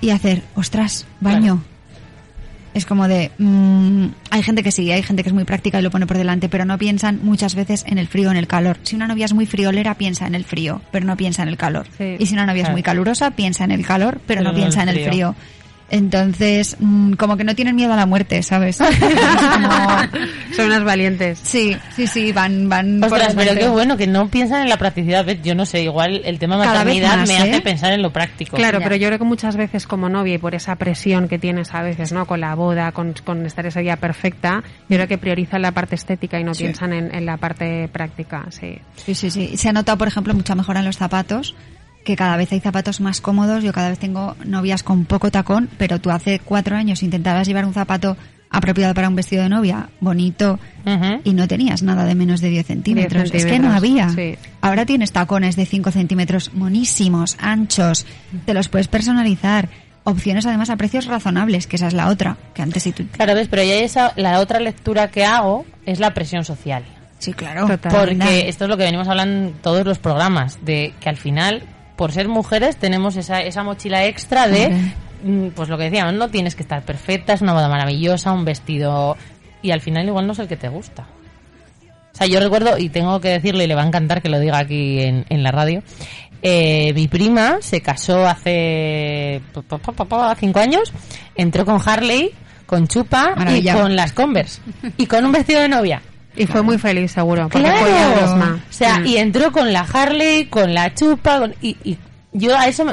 Y 0.00 0.10
hacer, 0.10 0.42
ostras, 0.54 1.06
baño. 1.20 1.62
Es 2.78 2.86
como 2.86 3.08
de, 3.08 3.32
mm, 3.38 4.06
hay 4.30 4.42
gente 4.44 4.62
que 4.62 4.70
sí, 4.70 4.92
hay 4.92 5.02
gente 5.02 5.24
que 5.24 5.30
es 5.30 5.34
muy 5.34 5.42
práctica 5.42 5.80
y 5.80 5.82
lo 5.82 5.90
pone 5.90 6.06
por 6.06 6.16
delante, 6.16 6.48
pero 6.48 6.64
no 6.64 6.78
piensan 6.78 7.18
muchas 7.24 7.56
veces 7.56 7.84
en 7.88 7.98
el 7.98 8.06
frío 8.06 8.28
o 8.28 8.30
en 8.30 8.36
el 8.36 8.46
calor. 8.46 8.78
Si 8.84 8.94
una 8.94 9.08
novia 9.08 9.24
es 9.24 9.34
muy 9.34 9.46
friolera, 9.46 9.94
piensa 9.94 10.28
en 10.28 10.36
el 10.36 10.44
frío, 10.44 10.80
pero 10.92 11.04
no 11.04 11.16
piensa 11.16 11.42
en 11.42 11.48
el 11.48 11.56
calor. 11.56 11.88
Sí. 11.98 12.14
Y 12.20 12.26
si 12.26 12.34
una 12.34 12.46
novia 12.46 12.62
es 12.62 12.70
muy 12.70 12.84
calurosa, 12.84 13.32
piensa 13.32 13.64
en 13.64 13.72
el 13.72 13.84
calor, 13.84 14.20
pero, 14.26 14.38
Pero 14.38 14.42
no 14.42 14.50
no 14.50 14.56
piensa 14.56 14.84
en 14.84 14.90
el 14.90 15.04
frío. 15.04 15.34
Entonces, 15.90 16.76
mm, 16.78 17.12
como 17.14 17.36
que 17.38 17.44
no 17.44 17.54
tienen 17.54 17.74
miedo 17.74 17.92
a 17.92 17.96
la 17.96 18.04
muerte, 18.06 18.42
¿sabes? 18.42 18.78
Como- 18.78 20.54
Son 20.54 20.66
unas 20.66 20.84
valientes. 20.84 21.38
Sí, 21.42 21.76
sí, 21.96 22.06
sí, 22.06 22.32
van, 22.32 22.68
van. 22.68 23.02
Ostras, 23.02 23.34
pero 23.34 23.54
qué 23.54 23.68
bueno 23.68 23.96
que 23.96 24.06
no 24.06 24.28
piensan 24.28 24.62
en 24.62 24.68
la 24.68 24.76
practicidad. 24.76 25.26
Yo 25.42 25.54
no 25.54 25.64
sé, 25.64 25.82
igual 25.82 26.20
el 26.24 26.38
tema 26.38 26.58
maternidad 26.58 27.16
más, 27.18 27.28
me 27.28 27.34
¿eh? 27.36 27.38
hace 27.40 27.60
pensar 27.62 27.92
en 27.92 28.02
lo 28.02 28.12
práctico. 28.12 28.56
Claro, 28.56 28.80
Ya. 28.80 28.84
pero 28.84 28.96
yo 28.96 29.06
creo 29.08 29.18
que 29.18 29.24
muchas 29.24 29.56
veces 29.56 29.86
como 29.86 30.08
novia 30.08 30.34
y 30.34 30.38
por 30.38 30.54
esa 30.54 30.76
presión 30.76 31.26
que 31.28 31.38
tienes 31.38 31.72
a 31.74 31.82
veces, 31.82 32.12
¿no? 32.12 32.26
Con 32.26 32.40
la 32.40 32.54
boda, 32.54 32.92
con, 32.92 33.14
con 33.24 33.46
estar 33.46 33.64
ese 33.66 33.80
día 33.80 33.96
perfecta, 33.96 34.62
yo 34.88 34.96
creo 34.96 35.08
que 35.08 35.16
priorizan 35.18 35.62
la 35.62 35.72
parte 35.72 35.94
estética 35.94 36.38
y 36.38 36.44
no 36.44 36.52
piensan 36.52 36.92
en, 36.92 37.14
en 37.14 37.24
la 37.24 37.36
parte 37.38 37.88
práctica, 37.88 38.46
sí. 38.50 38.78
Sí, 38.96 39.14
sí, 39.14 39.30
sí. 39.30 39.56
Se 39.56 39.68
ha 39.68 39.72
notado, 39.72 39.96
por 39.96 40.08
ejemplo, 40.08 40.34
mucha 40.34 40.54
mejora 40.54 40.80
en 40.80 40.86
los 40.86 40.96
zapatos, 40.98 41.54
que 42.08 42.16
cada 42.16 42.38
vez 42.38 42.50
hay 42.52 42.60
zapatos 42.60 43.02
más 43.02 43.20
cómodos. 43.20 43.62
Yo 43.62 43.70
cada 43.74 43.90
vez 43.90 43.98
tengo 43.98 44.34
novias 44.42 44.82
con 44.82 45.04
poco 45.04 45.30
tacón, 45.30 45.68
pero 45.76 46.00
tú 46.00 46.10
hace 46.10 46.38
cuatro 46.38 46.74
años 46.74 47.02
intentabas 47.02 47.46
llevar 47.46 47.66
un 47.66 47.74
zapato 47.74 48.16
apropiado 48.48 48.94
para 48.94 49.10
un 49.10 49.14
vestido 49.14 49.42
de 49.42 49.50
novia, 49.50 49.90
bonito, 50.00 50.58
y 51.22 51.34
no 51.34 51.46
tenías 51.46 51.82
nada 51.82 52.06
de 52.06 52.14
menos 52.14 52.40
de 52.40 52.48
10 52.48 52.66
centímetros. 52.66 53.30
Es 53.34 53.44
que 53.44 53.58
no 53.58 53.74
había. 53.74 54.08
sí. 54.08 54.38
Ahora 54.62 54.86
tienes 54.86 55.12
tacones 55.12 55.54
de 55.54 55.66
5 55.66 55.90
centímetros 55.90 56.54
monísimos, 56.54 57.36
anchos, 57.38 58.06
te 58.46 58.54
los 58.54 58.70
puedes 58.70 58.88
personalizar. 58.88 59.68
Opciones 60.04 60.46
además 60.46 60.70
a 60.70 60.76
precios 60.76 61.04
razonables, 61.04 61.66
que 61.66 61.76
esa 61.76 61.88
es 61.88 61.92
la 61.92 62.08
otra, 62.08 62.38
que 62.54 62.62
antes 62.62 62.84
si 62.84 62.92
tú... 62.92 63.04
Claro, 63.12 63.34
ves, 63.34 63.48
pero 63.48 63.62
ya 63.62 63.74
esa, 63.80 64.14
la 64.16 64.40
otra 64.40 64.60
lectura 64.60 65.10
que 65.10 65.26
hago 65.26 65.66
es 65.84 66.00
la 66.00 66.14
presión 66.14 66.42
social. 66.46 66.84
Sí, 67.18 67.34
claro. 67.34 67.66
Total. 67.66 67.92
Porque 67.92 68.48
esto 68.48 68.64
es 68.64 68.70
lo 68.70 68.78
que 68.78 68.84
venimos 68.84 69.08
hablando 69.08 69.48
en 69.48 69.54
todos 69.54 69.84
los 69.84 69.98
programas, 69.98 70.64
de 70.64 70.94
que 71.00 71.10
al 71.10 71.18
final, 71.18 71.64
por 71.98 72.12
ser 72.12 72.28
mujeres, 72.28 72.76
tenemos 72.76 73.16
esa, 73.16 73.42
esa 73.42 73.64
mochila 73.64 74.06
extra 74.06 74.46
de, 74.46 74.70
mm, 75.24 75.48
pues 75.48 75.68
lo 75.68 75.76
que 75.76 75.84
decíamos, 75.90 76.14
no 76.14 76.28
tienes 76.28 76.54
que 76.54 76.62
estar 76.62 76.82
perfecta, 76.82 77.32
es 77.32 77.42
una 77.42 77.52
boda 77.52 77.68
maravillosa, 77.68 78.30
un 78.32 78.44
vestido, 78.44 79.16
y 79.62 79.72
al 79.72 79.80
final 79.80 80.06
igual 80.06 80.24
no 80.24 80.32
es 80.32 80.38
el 80.38 80.46
que 80.46 80.56
te 80.56 80.68
gusta. 80.68 81.08
O 82.12 82.16
sea, 82.16 82.28
yo 82.28 82.38
recuerdo, 82.38 82.78
y 82.78 82.88
tengo 82.88 83.20
que 83.20 83.30
decirle, 83.30 83.64
y 83.64 83.66
le 83.66 83.74
va 83.74 83.82
a 83.82 83.86
encantar 83.86 84.22
que 84.22 84.28
lo 84.28 84.38
diga 84.38 84.58
aquí 84.58 85.00
en, 85.00 85.26
en 85.28 85.42
la 85.42 85.50
radio, 85.50 85.82
eh, 86.40 86.92
mi 86.94 87.08
prima 87.08 87.58
se 87.60 87.80
casó 87.80 88.24
hace 88.28 89.42
cinco 90.38 90.60
años, 90.60 90.92
entró 91.34 91.64
con 91.64 91.80
Harley, 91.84 92.30
con 92.64 92.86
chupa 92.86 93.34
y 93.56 93.68
con 93.68 93.96
las 93.96 94.12
Converse, 94.12 94.60
y 94.96 95.06
con 95.06 95.24
un 95.24 95.32
vestido 95.32 95.60
de 95.60 95.68
novia. 95.68 96.00
Y 96.38 96.46
fue 96.46 96.62
muy 96.62 96.78
feliz, 96.78 97.10
seguro, 97.12 97.48
porque 97.48 97.60
Claro. 97.68 97.78
fue. 98.38 98.52
O 98.52 98.58
sea, 98.70 99.00
Mm. 99.00 99.06
y 99.06 99.16
entró 99.18 99.52
con 99.52 99.72
la 99.72 99.80
Harley, 99.80 100.46
con 100.46 100.72
la 100.72 100.94
chupa, 100.94 101.40
con- 101.40 101.54
y, 101.60 101.76
y 101.84 101.98
yo 102.32 102.56
a 102.56 102.66
eso, 102.66 102.84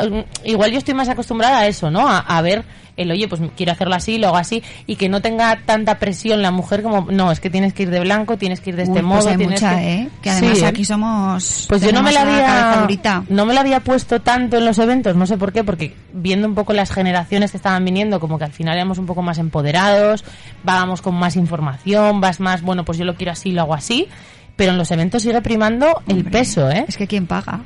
igual 0.44 0.72
yo 0.72 0.78
estoy 0.78 0.94
más 0.94 1.10
acostumbrada 1.10 1.60
a 1.60 1.68
eso, 1.68 1.92
¿no? 1.92 2.08
A, 2.08 2.20
a 2.20 2.42
ver 2.42 2.64
el, 2.98 3.12
oye, 3.12 3.28
pues 3.28 3.42
quiero 3.56 3.72
hacerlo 3.72 3.96
así, 3.96 4.18
lo 4.18 4.28
hago 4.28 4.38
así, 4.38 4.64
y 4.88 4.96
que 4.96 5.10
no 5.10 5.22
tenga 5.22 5.62
tanta 5.66 6.00
presión 6.00 6.42
la 6.42 6.52
mujer 6.52 6.82
como, 6.82 7.12
no, 7.12 7.32
es 7.32 7.40
que 7.40 7.50
tienes 7.50 7.74
que 7.74 7.84
ir 7.84 7.90
de 7.90 8.00
blanco, 8.00 8.38
tienes 8.38 8.62
que 8.62 8.70
ir 8.70 8.76
de 8.76 8.84
este 8.84 9.00
Uy, 9.00 9.02
modo, 9.02 9.22
pues 9.22 9.28
hay 9.32 9.38
tienes 9.38 9.62
mucha, 9.62 9.76
que... 9.76 9.94
¿eh? 9.94 10.10
Que 10.22 10.30
además 10.30 10.58
Sí, 10.58 10.64
¿eh? 10.64 10.68
aquí 10.68 10.86
somos... 10.86 11.66
Pues 11.68 11.82
yo 11.82 11.92
no 11.92 12.02
me 12.02 12.12
la 12.12 12.22
había 12.22 12.88
no 13.30 13.46
me 13.46 13.54
la 13.54 13.62
había 13.62 13.80
puesto 13.82 14.22
tanto 14.22 14.58
en 14.58 14.66
los 14.66 14.80
eventos, 14.80 15.16
no 15.16 15.28
sé 15.28 15.38
por 15.38 15.52
qué, 15.52 15.64
porque 15.64 15.94
viendo 16.14 16.48
un 16.48 16.56
poco 16.56 16.74
las 16.74 16.92
generaciones 16.92 17.52
que 17.52 17.58
estaban 17.58 17.84
viniendo, 17.84 18.20
como 18.20 18.38
que 18.38 18.46
al 18.46 18.54
final 18.54 18.76
éramos 18.76 18.98
un 18.98 19.06
poco 19.06 19.22
más 19.22 19.38
empoderados, 19.38 20.24
vábamos 20.64 21.02
con 21.02 21.16
más 21.16 21.36
información, 21.36 22.22
vas 22.22 22.40
más, 22.40 22.62
bueno, 22.62 22.86
pues 22.86 22.98
yo 22.98 23.06
lo 23.06 23.16
quiero 23.16 23.32
así, 23.34 23.52
lo 23.52 23.62
hago 23.62 23.74
así, 23.74 24.08
pero 24.56 24.72
en 24.72 24.78
los 24.78 24.90
eventos 24.92 25.24
sigue 25.24 25.42
primando 25.42 26.02
el 26.08 26.24
peso, 26.26 26.70
¿eh? 26.70 26.86
Es 26.88 26.98
que 26.98 27.08
¿quién 27.08 27.28
paga? 27.28 27.62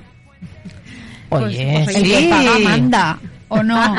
Oye, 1.30 1.84
El 1.84 2.04
que 2.04 2.28
paga 2.30 2.60
manda, 2.64 3.20
¿o 3.50 3.64
no? 3.64 3.96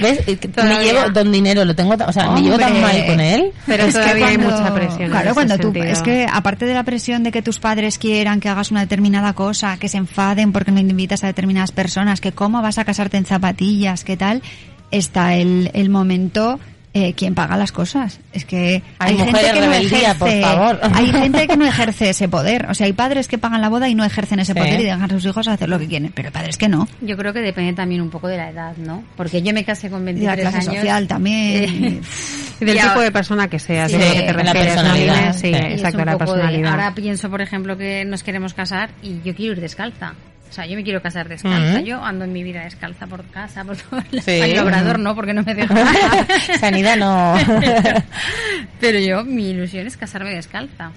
¿Ves? 0.00 0.20
Que 0.40 0.48
Me 0.62 0.84
llevo 0.84 1.10
don 1.10 1.30
dinero, 1.32 1.64
lo 1.64 1.74
tengo, 1.74 1.94
o 2.06 2.12
sea, 2.12 2.30
me 2.30 2.42
llevo 2.42 2.58
tan 2.58 2.72
Hombre. 2.74 2.82
mal 2.82 3.06
con 3.06 3.20
él. 3.20 3.52
Pero 3.66 3.84
Es 3.84 3.94
que 3.94 4.00
todavía 4.00 4.26
hay 4.28 4.36
cuando- 4.36 4.58
mucha 4.60 4.74
presión. 4.74 5.02
en 5.02 5.10
Claro, 5.10 5.24
ese 5.26 5.34
cuando 5.34 5.56
tú, 5.56 5.62
sentido. 5.64 5.84
es 5.86 6.02
que 6.02 6.26
aparte 6.30 6.66
de 6.66 6.74
la 6.74 6.82
presión 6.84 7.22
de 7.22 7.32
que 7.32 7.42
tus 7.42 7.58
padres 7.58 7.98
quieran 7.98 8.40
que 8.40 8.48
hagas 8.48 8.70
una 8.70 8.80
determinada 8.80 9.32
cosa, 9.34 9.76
que 9.78 9.88
se 9.88 9.98
enfaden 9.98 10.52
porque 10.52 10.70
no 10.72 10.80
invitas 10.80 11.24
a 11.24 11.26
determinadas 11.26 11.72
personas, 11.72 12.20
que 12.20 12.32
cómo 12.32 12.60
vas 12.62 12.78
a 12.78 12.84
casarte 12.84 13.16
en 13.16 13.24
zapatillas, 13.26 14.04
qué 14.04 14.16
tal, 14.16 14.42
está 14.90 15.34
el, 15.36 15.70
el 15.74 15.88
momento 15.90 16.58
eh, 16.94 17.14
quien 17.14 17.34
paga 17.34 17.56
las 17.56 17.72
cosas. 17.72 18.20
Es 18.32 18.44
que 18.44 18.82
Hay 18.98 19.12
hay, 19.12 19.16
gente 19.18 19.40
que 19.52 19.60
no 19.66 19.72
ejerce, 19.72 20.14
por 20.18 20.40
favor. 20.40 20.80
hay 20.94 21.06
gente 21.06 21.46
que 21.48 21.56
no 21.56 21.64
ejerce 21.66 22.10
ese 22.10 22.28
poder. 22.28 22.66
O 22.68 22.74
sea, 22.74 22.86
hay 22.86 22.92
padres 22.92 23.28
que 23.28 23.38
pagan 23.38 23.60
la 23.62 23.68
boda 23.70 23.88
y 23.88 23.94
no 23.94 24.04
ejercen 24.04 24.38
ese 24.40 24.52
Sí. 24.52 24.58
poder 24.58 24.80
y 24.80 24.84
dejan 24.84 25.02
a 25.02 25.08
sus 25.08 25.24
hijos 25.24 25.48
hacer 25.48 25.68
lo 25.68 25.78
que 25.78 25.86
quieren, 25.88 26.12
pero 26.14 26.28
hay 26.28 26.32
padres 26.32 26.56
que 26.58 26.68
no. 26.68 26.86
Yo 27.00 27.16
creo 27.16 27.32
que 27.32 27.40
depende 27.40 27.72
también 27.72 28.00
un 28.02 28.10
poco 28.10 28.28
de 28.28 28.36
la 28.36 28.50
edad, 28.50 28.76
¿no? 28.76 29.02
Porque 29.16 29.40
yo 29.42 29.54
me 29.54 29.64
casé 29.64 29.88
con 29.88 30.02
Y 30.02 30.04
23 30.06 30.36
la 30.44 30.50
clase 30.50 30.68
años. 30.68 30.74
social 30.82 31.08
también. 31.08 32.00
Y 32.60 32.64
del 32.64 32.76
y 32.76 32.78
tipo 32.78 32.90
ahora- 32.92 33.02
de 33.02 33.10
persona 33.10 33.48
que 33.48 33.58
seas, 33.58 33.90
Sí, 33.90 33.96
de 33.98 34.06
lo 34.08 34.12
que 34.14 34.20
te 34.22 34.32
la 34.34 34.42
refieres, 34.52 34.76
¿no, 34.76 34.82
personalidad? 34.82 35.32
Sí, 35.32 35.38
sí. 35.40 35.48
Exacto, 35.48 36.04
la 36.04 36.16
de- 36.16 36.68
ahora 36.68 36.94
pienso, 36.94 37.28
por 37.28 37.40
ejemplo, 37.40 37.76
que 37.76 38.04
nos 38.04 38.22
queremos 38.22 38.54
casar 38.54 38.90
y 39.02 39.20
yo 39.24 39.34
quiero 39.34 39.54
ir 39.54 39.60
descalza. 39.60 40.14
O 40.52 40.54
sea, 40.54 40.66
yo 40.66 40.76
me 40.76 40.84
quiero 40.84 41.00
casar 41.00 41.30
descalza. 41.30 41.80
Yo 41.80 42.04
ando 42.04 42.26
en 42.26 42.32
mi 42.34 42.42
vida 42.42 42.62
descalza 42.62 43.06
por 43.06 43.24
casa, 43.24 43.64
por 43.64 43.74
todo 43.78 44.02
el 44.12 44.20
Sí. 44.20 44.32
el 44.32 44.58
obrador, 44.58 44.98
no, 44.98 45.14
porque 45.14 45.32
no 45.32 45.42
me 45.42 45.54
deja. 45.54 45.74
Sanidad 46.60 46.96
no. 46.98 47.34
Pero 48.80 48.98
yo, 48.98 49.24
mi 49.24 49.48
ilusión 49.48 49.86
es 49.86 49.96
casarme 49.96 50.30
descalza. 50.34 50.90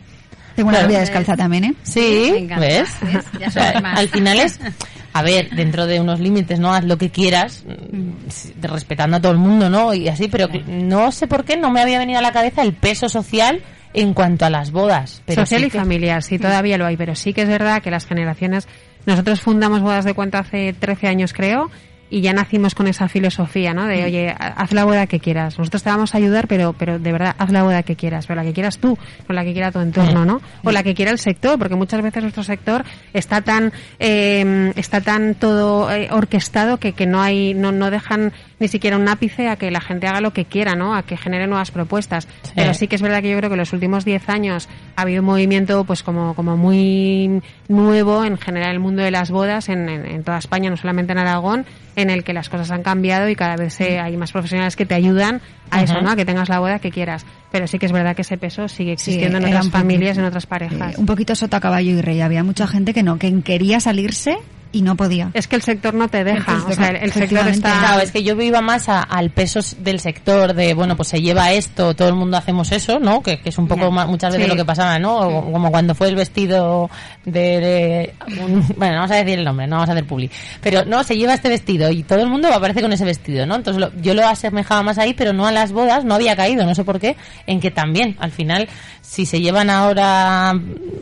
Tengo 0.57 0.69
una 0.69 0.79
Claro. 0.79 0.87
novia 0.87 0.99
descalza 0.99 1.37
también, 1.37 1.63
¿eh? 1.63 1.73
Sí, 1.83 2.33
encanta, 2.37 2.65
¿ves? 2.65 2.89
¿ves? 3.01 3.25
Ya 3.39 3.47
O 3.47 3.51
sea, 3.51 3.79
más. 3.81 3.97
al 3.97 4.09
final 4.09 4.39
es, 4.39 4.59
a 5.13 5.21
ver, 5.21 5.49
dentro 5.51 5.85
de 5.85 5.99
unos 6.01 6.19
límites, 6.19 6.59
¿no? 6.59 6.73
Haz 6.73 6.83
lo 6.83 6.97
que 6.97 7.09
quieras, 7.09 7.63
mm, 7.65 8.11
sí, 8.29 8.53
respetando 8.61 9.15
a 9.15 9.21
todo 9.21 9.31
el 9.31 9.37
mundo, 9.37 9.69
¿no? 9.69 9.93
Y 9.93 10.07
así, 10.09 10.27
pero 10.27 10.47
no 10.67 11.11
sé 11.13 11.27
por 11.27 11.45
qué 11.45 11.55
no 11.55 11.71
me 11.71 11.81
había 11.81 11.99
venido 11.99 12.19
a 12.19 12.21
la 12.21 12.31
cabeza 12.31 12.61
el 12.61 12.73
peso 12.73 13.07
social 13.09 13.61
en 13.93 14.13
cuanto 14.13 14.45
a 14.45 14.49
las 14.49 14.71
bodas. 14.71 15.21
Pero 15.25 15.43
Social 15.43 15.61
sí 15.61 15.67
y 15.67 15.71
que- 15.71 15.77
familiar, 15.77 16.23
sí, 16.23 16.39
todavía 16.39 16.77
lo 16.77 16.85
hay, 16.85 16.97
pero 16.97 17.15
sí 17.15 17.33
que 17.33 17.43
es 17.43 17.47
verdad 17.47 17.81
que 17.81 17.91
las 17.91 18.05
generaciones... 18.05 18.67
Nosotros 19.05 19.41
fundamos 19.41 19.81
Bodas 19.81 20.05
de 20.05 20.13
Cuenta 20.13 20.39
hace 20.39 20.73
13 20.73 21.07
años, 21.07 21.33
creo, 21.33 21.69
y 22.09 22.21
ya 22.21 22.33
nacimos 22.33 22.75
con 22.75 22.87
esa 22.87 23.07
filosofía, 23.07 23.73
¿no? 23.73 23.87
De, 23.87 24.03
oye, 24.05 24.35
haz 24.37 24.71
la 24.71 24.85
boda 24.85 25.07
que 25.07 25.19
quieras. 25.19 25.57
Nosotros 25.57 25.83
te 25.83 25.89
vamos 25.89 26.13
a 26.13 26.17
ayudar, 26.17 26.47
pero, 26.47 26.73
pero 26.73 26.99
de 26.99 27.11
verdad, 27.11 27.35
haz 27.37 27.51
la 27.51 27.63
boda 27.63 27.83
que 27.83 27.95
quieras, 27.95 28.27
pero 28.27 28.41
la 28.41 28.45
que 28.45 28.53
quieras 28.53 28.77
tú, 28.77 28.97
o 29.27 29.33
la 29.33 29.43
que 29.43 29.53
quiera 29.53 29.71
tu 29.71 29.79
entorno, 29.79 30.23
¿no? 30.23 30.41
O 30.63 30.71
la 30.71 30.83
que 30.83 30.93
quiera 30.93 31.11
el 31.11 31.19
sector, 31.19 31.57
porque 31.57 31.75
muchas 31.75 32.01
veces 32.01 32.21
nuestro 32.21 32.43
sector 32.43 32.85
está 33.13 33.41
tan, 33.41 33.73
eh, 33.99 34.71
está 34.75 35.01
tan 35.01 35.35
todo 35.35 35.91
eh, 35.91 36.09
orquestado 36.11 36.77
que, 36.77 36.93
que 36.93 37.07
no 37.07 37.21
hay, 37.21 37.53
no, 37.53 37.71
no 37.71 37.89
dejan 37.89 38.33
ni 38.59 38.67
siquiera 38.67 38.95
un 38.97 39.07
ápice 39.07 39.47
a 39.49 39.55
que 39.57 39.69
la 39.71 39.81
gente 39.81 40.07
haga 40.07 40.21
lo 40.21 40.31
que 40.31 40.45
quiera, 40.45 40.75
¿no? 40.75 40.95
A 40.95 41.03
que 41.03 41.17
genere 41.17 41.45
nuevas 41.47 41.71
propuestas. 41.71 42.27
Pero 42.55 42.73
sí 42.73 42.87
que 42.87 42.95
es 42.95 43.01
verdad 43.01 43.21
que 43.21 43.29
yo 43.29 43.37
creo 43.37 43.49
que 43.49 43.55
en 43.55 43.59
los 43.59 43.73
últimos 43.73 44.05
10 44.05 44.29
años 44.29 44.69
ha 44.95 45.01
habido 45.01 45.21
un 45.21 45.25
movimiento 45.25 45.83
pues 45.83 46.03
como, 46.03 46.33
como 46.35 46.55
muy 46.57 47.41
nuevo 47.67 48.23
en 48.23 48.37
general 48.37 48.71
el 48.71 48.79
mundo 48.79 49.01
de 49.03 49.11
las 49.11 49.29
bodas 49.31 49.67
en, 49.69 49.89
en- 49.89 50.05
en 50.05 50.23
toda 50.23 50.37
España, 50.37 50.69
no 50.69 50.77
solamente 50.77 51.11
en 51.11 51.17
Aragón, 51.17 51.65
en 51.95 52.09
el 52.09 52.23
que 52.23 52.33
las 52.33 52.49
cosas 52.49 52.71
han 52.71 52.83
cambiado 52.83 53.27
y 53.29 53.35
cada 53.35 53.55
vez 53.57 53.79
eh, 53.81 53.99
hay 53.99 54.15
más 54.17 54.31
profesionales 54.31 54.75
que 54.75 54.85
te 54.85 54.95
ayudan 54.95 55.41
a 55.71 55.81
eso, 55.83 55.95
Ujú. 55.95 56.03
¿no? 56.05 56.11
A 56.11 56.15
que 56.15 56.25
tengas 56.25 56.47
la 56.49 56.59
boda 56.59 56.79
que 56.79 56.91
quieras. 56.91 57.25
Pero 57.51 57.67
sí 57.67 57.79
que 57.79 57.85
es 57.85 57.91
verdad 57.91 58.15
que 58.15 58.21
ese 58.21 58.37
peso 58.37 58.67
sigue 58.67 58.91
existiendo 58.93 59.37
en 59.37 59.45
era 59.47 59.57
otras 59.59 59.71
familias, 59.71 60.17
en 60.17 60.25
otras 60.25 60.45
parejas. 60.45 60.93
Eh, 60.95 60.99
un 60.99 61.05
poquito 61.05 61.35
sota 61.35 61.59
caballo 61.59 61.91
y 61.91 62.01
rey. 62.01 62.21
Había 62.21 62.43
mucha 62.43 62.67
gente 62.67 62.93
que 62.93 63.01
no, 63.03 63.17
que 63.17 63.41
quería 63.41 63.79
salirse 63.79 64.37
y 64.75 64.81
no 64.81 64.95
podía. 64.97 65.31
Es 65.33 65.47
que 65.47 65.55
el 65.55 65.61
sector 65.61 65.93
no 65.93 66.09
te 66.09 66.23
deja, 66.25 66.51
El 66.51 66.57
o 66.71 66.75
sea, 66.75 66.89
el, 66.89 66.95
el 66.97 67.11
sector 67.13 67.47
está... 67.47 67.79
Claro, 67.79 68.01
es 68.01 68.11
que 68.11 68.23
yo 68.23 68.39
iba 68.41 68.59
más 68.61 68.89
a- 68.89 69.01
al 69.01 69.29
peso 69.29 69.61
del 69.79 70.01
sector 70.01 70.53
de, 70.53 70.73
bueno, 70.73 70.95
pues 70.97 71.07
se 71.07 71.21
lleva 71.21 71.53
esto, 71.53 71.93
todo 71.95 72.09
el 72.09 72.15
mundo 72.15 72.35
hacemos 72.35 72.71
eso, 72.73 72.99
¿no? 72.99 73.21
Que, 73.23 73.39
que 73.39 73.49
es 73.49 73.57
un 73.57 73.67
poco 73.69 73.89
ma- 73.91 74.05
muchas 74.05 74.33
veces 74.33 74.45
Sí. 74.47 74.49
lo 74.51 74.57
que 74.57 74.65
pasaba, 74.65 74.99
¿no? 74.99 75.17
O 75.19 75.51
Como 75.51 75.71
cuando 75.71 75.95
fue 75.95 76.09
el 76.09 76.15
vestido 76.15 76.89
de, 77.23 77.41
de 77.59 78.13
un- 78.43 78.65
bueno, 78.75 78.93
no 78.95 78.99
vamos 79.01 79.11
a 79.11 79.15
decir 79.15 79.39
el 79.39 79.45
nombre, 79.45 79.65
no 79.65 79.77
vamos 79.77 79.89
a 79.89 79.93
hacer 79.93 80.05
publi, 80.05 80.29
pero 80.61 80.83
no, 80.85 81.03
se 81.05 81.15
lleva 81.15 81.33
este 81.35 81.47
vestido 81.49 81.89
y 81.89 82.03
todo 82.03 82.19
el 82.19 82.27
mundo 82.27 82.49
aparece 82.53 82.81
con 82.81 82.91
ese 82.91 83.05
vestido, 83.05 83.45
¿no? 83.45 83.55
Entonces 83.55 83.79
lo- 83.79 83.91
yo 84.01 84.13
lo 84.13 84.27
asemejaba 84.27 84.83
más 84.83 84.97
ahí, 84.97 85.13
pero 85.13 85.31
no 85.31 85.47
a 85.47 85.51
las 85.53 85.71
bodas, 85.71 86.03
no 86.03 86.15
había 86.15 86.35
caído, 86.35 86.65
no 86.65 86.75
sé 86.75 86.83
por 86.83 86.99
qué, 86.99 87.15
en 87.47 87.61
que 87.61 87.71
también, 87.71 88.17
al 88.19 88.31
final, 88.31 88.67
si 89.01 89.25
se 89.25 89.39
llevan 89.39 89.69
ahora 89.69 90.53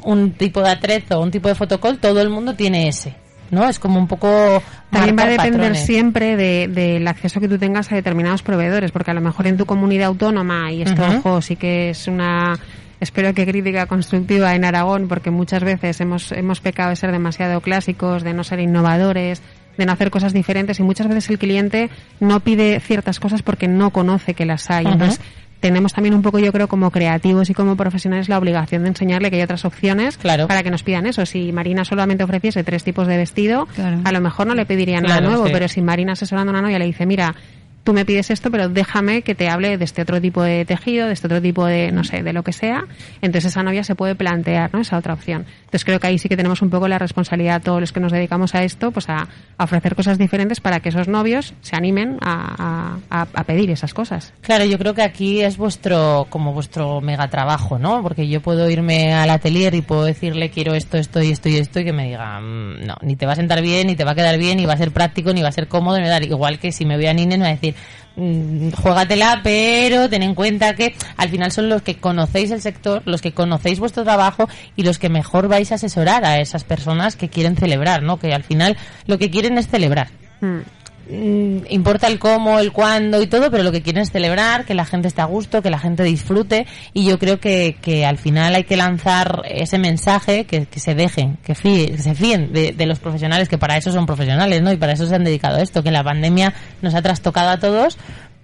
un 0.04 0.32
tipo 0.34 0.62
de 0.62 0.70
atrezo, 0.70 1.20
un 1.20 1.32
tipo 1.32 1.48
de 1.48 1.56
fotocall, 1.56 1.98
todo 1.98 2.22
el 2.22 2.30
mundo 2.30 2.54
tiene 2.54 2.88
ese. 2.88 3.16
¿No? 3.54 3.70
Es 3.70 3.78
como 3.80 4.00
un 4.00 4.08
poco. 4.08 4.28
También 4.90 5.16
va 5.18 5.24
a 5.24 5.28
depender 5.28 5.52
patrones. 5.60 5.86
siempre 5.86 6.36
de- 6.36 6.68
del 6.68 7.08
acceso 7.08 7.40
que 7.40 7.48
tú 7.48 7.58
tengas 7.58 7.92
a 7.92 7.96
determinados 7.96 8.42
proveedores, 8.42 8.92
porque 8.92 9.12
a 9.12 9.14
lo 9.14 9.22
mejor 9.22 9.48
en 9.48 9.58
tu 9.58 9.66
comunidad 9.66 10.08
autónoma, 10.08 10.72
y 10.72 10.82
esto, 10.82 11.02
Ujú. 11.04 11.18
ojo, 11.18 11.42
sí 11.42 11.56
que 11.56 11.92
es 11.92 12.08
una, 12.08 12.58
espero 13.00 13.34
que 13.34 13.46
crítica 13.46 13.86
constructiva 13.86 14.56
en 14.56 14.66
Aragón, 14.66 15.08
porque 15.08 15.30
muchas 15.30 15.64
veces 15.64 16.02
hemos, 16.02 16.32
hemos 16.32 16.60
pecado 16.62 16.90
de 16.90 16.96
ser 16.96 17.12
demasiado 17.12 17.62
clásicos, 17.62 18.24
de 18.24 18.34
no 18.34 18.44
ser 18.44 18.60
innovadores, 18.60 19.42
de 19.78 19.86
no 19.86 19.92
hacer 19.92 20.10
cosas 20.12 20.34
diferentes, 20.34 20.80
y 20.80 20.84
muchas 20.84 21.08
veces 21.08 21.30
el 21.30 21.38
cliente 21.40 21.90
no 22.20 22.40
pide 22.40 22.80
ciertas 22.80 23.20
cosas 23.20 23.42
porque 23.42 23.68
no 23.68 23.90
conoce 23.92 24.34
que 24.34 24.46
las 24.46 24.70
hay. 24.70 24.86
Entonces, 24.86 25.20
tenemos 25.64 25.94
también 25.94 26.14
un 26.14 26.22
poco, 26.22 26.40
yo 26.40 26.52
creo, 26.52 26.68
como 26.68 26.92
creativos 26.92 27.50
y 27.50 27.54
como 27.54 27.78
profesionales 27.78 28.28
la 28.28 28.38
obligación 28.38 28.84
de 28.84 28.90
enseñarle 28.90 29.30
que 29.32 29.38
hay 29.38 29.44
otras 29.44 29.64
opciones 29.64 30.18
Claro. 30.18 30.46
para 30.50 30.62
que 30.62 30.70
nos 30.70 30.84
pidan 30.84 31.06
eso. 31.06 31.26
Si 31.26 31.54
Marina 31.54 31.86
solamente 31.86 32.22
ofreciese 32.26 32.66
tres 32.66 32.84
tipos 32.84 33.08
de 33.08 33.16
vestido, 33.16 33.66
Claro. 33.74 34.02
a 34.04 34.12
lo 34.12 34.20
mejor 34.20 34.46
no 34.46 34.56
le 34.56 34.66
pedirían 34.66 35.04
nada 35.04 35.20
Claro, 35.20 35.30
nuevo, 35.30 35.46
sí. 35.48 35.54
pero 35.54 35.70
si 35.70 35.82
Marina 35.82 36.12
asesorando 36.14 36.52
a 36.52 36.54
una 36.56 36.62
novia 36.64 36.80
le 36.80 36.86
dice, 36.86 37.06
mira, 37.06 37.34
tú 37.84 37.94
me 37.94 38.06
pides 38.06 38.30
esto, 38.30 38.50
pero 38.50 38.70
déjame 38.70 39.22
que 39.22 39.36
te 39.36 39.50
hable 39.50 39.78
de 39.78 39.86
este 39.86 40.02
otro 40.02 40.22
tipo 40.22 40.42
de 40.42 40.66
tejido, 40.66 41.08
de 41.08 41.14
este 41.14 41.28
otro 41.28 41.42
tipo 41.42 41.66
de, 41.66 41.92
no 41.92 42.04
sé, 42.04 42.24
de 42.24 42.34
lo 42.34 42.44
que 42.44 42.54
sea, 42.54 42.86
entonces 43.22 43.52
esa 43.52 43.64
novia 43.64 43.84
se 43.84 43.96
puede 43.96 44.16
plantear, 44.16 44.74
¿no? 44.74 44.82
Esa 44.82 44.98
otra 44.98 45.14
opción. 45.14 45.46
Entonces 45.66 45.86
creo 45.86 46.00
que 46.00 46.08
ahí 46.08 46.18
sí 46.18 46.30
que 46.30 46.38
tenemos 46.38 46.62
un 46.62 46.70
poco 46.70 46.88
la 46.88 47.00
responsabilidad 47.00 47.62
todos 47.62 47.82
los 47.82 47.92
que 47.92 48.00
nos 48.00 48.12
dedicamos 48.12 48.56
a 48.56 48.64
esto, 48.64 48.92
pues 48.92 49.10
a, 49.10 49.28
ofrecer 49.58 49.96
cosas 49.96 50.18
diferentes 50.18 50.60
para 50.60 50.80
que 50.80 50.90
esos 50.90 51.08
novios 51.08 51.54
se 51.62 51.76
animen 51.76 52.18
a, 52.22 52.98
pedir 53.46 53.72
esas 53.72 53.94
cosas. 53.94 54.34
Claro, 54.42 54.66
yo 54.66 54.78
creo 54.78 54.94
que 54.94 55.02
aquí 55.02 55.42
es 55.42 55.58
vuestro, 55.58 56.28
como 56.30 56.54
vuestro 56.54 57.02
mega 57.02 57.28
trabajo, 57.28 57.78
¿no? 57.78 58.02
Porque 58.02 58.28
yo 58.28 58.42
puedo 58.42 58.70
irme 58.70 59.14
al 59.14 59.30
atelier 59.30 59.76
y 59.76 59.82
puedo 59.82 60.06
decirle 60.06 60.50
quiero 60.50 60.74
esto, 60.74 60.98
esto 60.98 61.22
y 61.22 61.32
esto 61.32 61.50
y 61.50 61.58
esto 61.58 61.80
y 61.80 61.86
que 61.86 61.94
me 61.94 62.06
diga, 62.06 62.40
"Mm, 62.40 62.86
no, 62.86 62.96
ni 63.02 63.16
te 63.16 63.26
va 63.26 63.34
a 63.34 63.36
sentar 63.36 63.62
bien, 63.62 63.88
ni 63.88 63.96
te 63.96 64.04
va 64.04 64.12
a 64.12 64.16
quedar 64.16 64.38
bien, 64.38 64.58
ni 64.58 64.66
va 64.66 64.74
a 64.74 64.78
ser 64.78 64.92
práctico, 64.92 65.34
ni 65.34 65.42
va 65.42 65.50
a 65.50 65.52
ser 65.52 65.68
cómodo, 65.68 65.98
ni 65.98 66.04
va 66.04 66.10
dar 66.10 66.24
igual 66.24 66.60
que 66.60 66.72
si 66.72 66.86
me 66.86 66.96
voy 66.96 67.08
a 67.08 67.14
Nines 67.14 67.38
me 67.38 67.46
va 67.46 67.50
a 67.50 67.54
decir, 67.54 67.73
"Mm, 68.16 68.72
juégatela, 68.72 69.42
pero 69.44 70.10
ten 70.10 70.22
en 70.24 70.36
cuenta 70.36 70.76
que 70.76 70.96
al 71.18 71.30
final 71.30 71.52
son 71.52 71.70
los 71.70 71.82
que 71.82 71.98
conocéis 71.98 72.52
el 72.52 72.62
sector, 72.62 73.02
los 73.06 73.22
que 73.22 73.32
conocéis 73.32 73.80
vuestro 73.80 74.04
trabajo 74.04 74.48
y 74.76 74.84
los 74.84 75.00
que 75.00 75.10
mejor 75.10 75.48
vais 75.48 75.72
a 75.72 75.76
asesorar 75.76 76.24
a 76.26 76.40
esas 76.40 76.64
personas 76.64 77.16
que 77.16 77.30
quieren 77.30 77.56
celebrar, 77.56 78.04
¿no? 78.04 78.20
Que 78.20 78.34
al 78.34 78.44
final 78.44 78.78
lo 79.08 79.18
que 79.18 79.30
quieren 79.32 79.58
es 79.58 79.68
celebrar 79.68 80.10
Mm. 80.44 80.60
Mm, 81.10 81.58
importa 81.70 82.08
el 82.08 82.20
cómo, 82.20 82.60
el 82.60 82.72
cuándo 82.72 83.22
y 83.22 83.28
todo, 83.28 83.52
pero 83.52 83.64
lo 83.64 83.72
que 83.72 83.82
quieren 83.82 84.04
es 84.04 84.12
celebrar, 84.12 84.66
que 84.66 84.74
la 84.74 84.86
gente 84.86 85.08
esté 85.08 85.22
a 85.22 85.26
gusto, 85.26 85.62
que 85.62 85.70
la 85.70 85.80
gente 85.80 86.04
disfrute 86.04 86.66
y 86.94 87.06
yo 87.06 87.20
creo 87.20 87.40
que, 87.40 87.78
que 87.82 88.06
al 88.06 88.18
final 88.18 88.56
hay 88.56 88.64
que 88.64 88.78
lanzar 88.78 89.44
ese 89.46 89.78
mensaje, 89.78 90.46
que, 90.46 90.66
que 90.66 90.80
se 90.80 90.96
dejen, 90.96 91.38
que, 91.44 91.54
que 91.54 91.98
se 91.98 92.16
fíen 92.16 92.54
de, 92.54 92.72
de 92.72 92.86
los 92.86 93.00
profesionales, 93.00 93.50
que 93.50 93.58
para 93.58 93.78
eso 93.78 93.92
son 93.92 94.06
profesionales, 94.06 94.62
¿no? 94.62 94.72
Y 94.72 94.78
para 94.78 94.94
eso 94.94 95.06
se 95.06 95.16
han 95.16 95.24
dedicado 95.24 95.58
a 95.58 95.62
esto, 95.62 95.84
que 95.84 95.92
la 95.92 96.04
pandemia 96.04 96.54
nos 96.82 96.96
ha 96.96 97.02
trastocado 97.02 97.50
a 97.50 97.60
todos, 97.60 97.98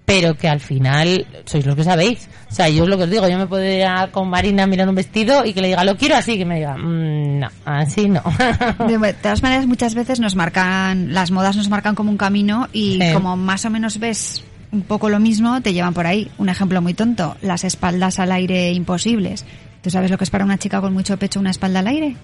pero 0.04 0.34
que 0.36 0.48
al 0.48 0.58
final 0.60 1.26
sois 1.44 1.64
los 1.66 1.76
que 1.76 1.84
sabéis. 1.84 2.28
O 2.50 2.54
sea, 2.54 2.68
yo 2.68 2.82
es 2.82 2.88
lo 2.88 2.96
que 2.96 3.04
os 3.04 3.10
digo, 3.10 3.28
yo 3.28 3.38
me 3.38 3.46
puedo 3.46 3.64
ir 3.64 3.84
a- 3.84 4.08
con 4.10 4.28
Marina 4.28 4.66
mirando 4.66 4.90
un 4.90 4.96
vestido 4.96 5.44
y 5.44 5.52
que 5.52 5.60
le 5.62 5.68
diga, 5.68 5.84
lo 5.84 5.96
quiero 5.96 6.16
así, 6.16 6.36
que 6.36 6.44
me 6.44 6.56
diga, 6.56 6.76
"Mm, 6.76 7.38
no, 7.40 7.48
así 7.64 8.08
no. 8.08 8.22
De 8.88 9.12
todas 9.14 9.42
maneras, 9.42 9.66
muchas 9.66 9.94
veces 9.94 10.18
nos 10.18 10.34
marcan, 10.34 11.14
las 11.14 11.30
modas 11.30 11.56
nos 11.56 11.68
marcan 11.68 11.94
como 11.94 12.10
un 12.10 12.16
camino 12.16 12.68
y 12.72 12.98
Sí. 13.00 13.12
como 13.12 13.36
más 13.36 13.64
o 13.64 13.70
menos 13.70 13.98
ves 14.00 14.42
un 14.72 14.82
poco 14.82 15.08
lo 15.08 15.20
mismo, 15.20 15.60
te 15.62 15.72
llevan 15.72 15.94
por 15.94 16.06
ahí. 16.06 16.28
Un 16.38 16.48
ejemplo 16.48 16.82
muy 16.82 16.94
tonto, 16.94 17.36
las 17.42 17.62
espaldas 17.64 18.18
al 18.18 18.32
aire 18.32 18.72
imposibles. 18.72 19.44
¿Tú 19.82 19.90
sabes 19.90 20.10
lo 20.10 20.18
que 20.18 20.24
es 20.24 20.30
para 20.30 20.44
una 20.44 20.58
chica 20.58 20.80
con 20.80 20.92
mucho 20.92 21.16
pecho 21.18 21.38
una 21.40 21.50
espalda 21.50 21.78
al 21.80 21.86
aire? 21.86 22.16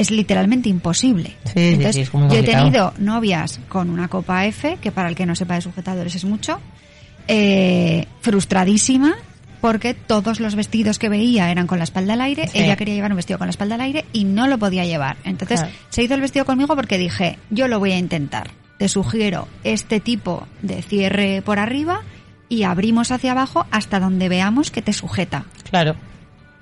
Es 0.00 0.10
literalmente 0.10 0.68
imposible. 0.68 1.36
Sí, 1.44 1.74
Entonces, 1.74 2.10
yo 2.12 2.32
he 2.32 2.42
tenido 2.42 2.94
novias 2.98 3.60
con 3.68 3.90
una 3.90 4.08
copa 4.08 4.46
F, 4.46 4.78
que 4.80 4.90
para 4.92 5.08
el 5.08 5.14
que 5.14 5.26
no 5.26 5.34
sepa 5.34 5.54
de 5.54 5.60
sujetadores 5.60 6.14
es 6.14 6.24
mucho, 6.24 6.58
eh, 7.28 8.06
frustradísima 8.20 9.14
porque 9.60 9.92
todos 9.94 10.40
los 10.40 10.54
vestidos 10.54 10.98
que 10.98 11.08
veía 11.08 11.50
eran 11.50 11.66
con 11.66 11.78
la 11.78 11.84
espalda 11.84 12.14
al 12.14 12.22
aire, 12.22 12.48
ella 12.54 12.76
quería 12.76 12.94
llevar 12.94 13.12
un 13.12 13.16
vestido 13.16 13.38
con 13.38 13.46
la 13.46 13.50
espalda 13.50 13.74
al 13.74 13.82
aire 13.82 14.06
y 14.12 14.24
no 14.24 14.46
lo 14.46 14.58
podía 14.58 14.86
llevar. 14.86 15.16
Entonces 15.24 15.60
Claro. 15.60 15.74
se 15.90 16.02
hizo 16.02 16.14
el 16.14 16.22
vestido 16.22 16.46
conmigo 16.46 16.74
porque 16.74 16.96
dije, 16.96 17.38
yo 17.50 17.68
lo 17.68 17.78
voy 17.78 17.92
a 17.92 17.98
intentar. 17.98 18.50
Te 18.78 18.88
sugiero 18.88 19.46
este 19.62 20.00
tipo 20.00 20.46
de 20.62 20.80
cierre 20.80 21.42
por 21.42 21.58
arriba 21.58 22.00
y 22.48 22.62
abrimos 22.62 23.12
hacia 23.12 23.32
abajo 23.32 23.66
hasta 23.70 24.00
donde 24.00 24.30
veamos 24.30 24.70
que 24.70 24.80
te 24.80 24.94
sujeta. 24.94 25.44
claro, 25.68 25.94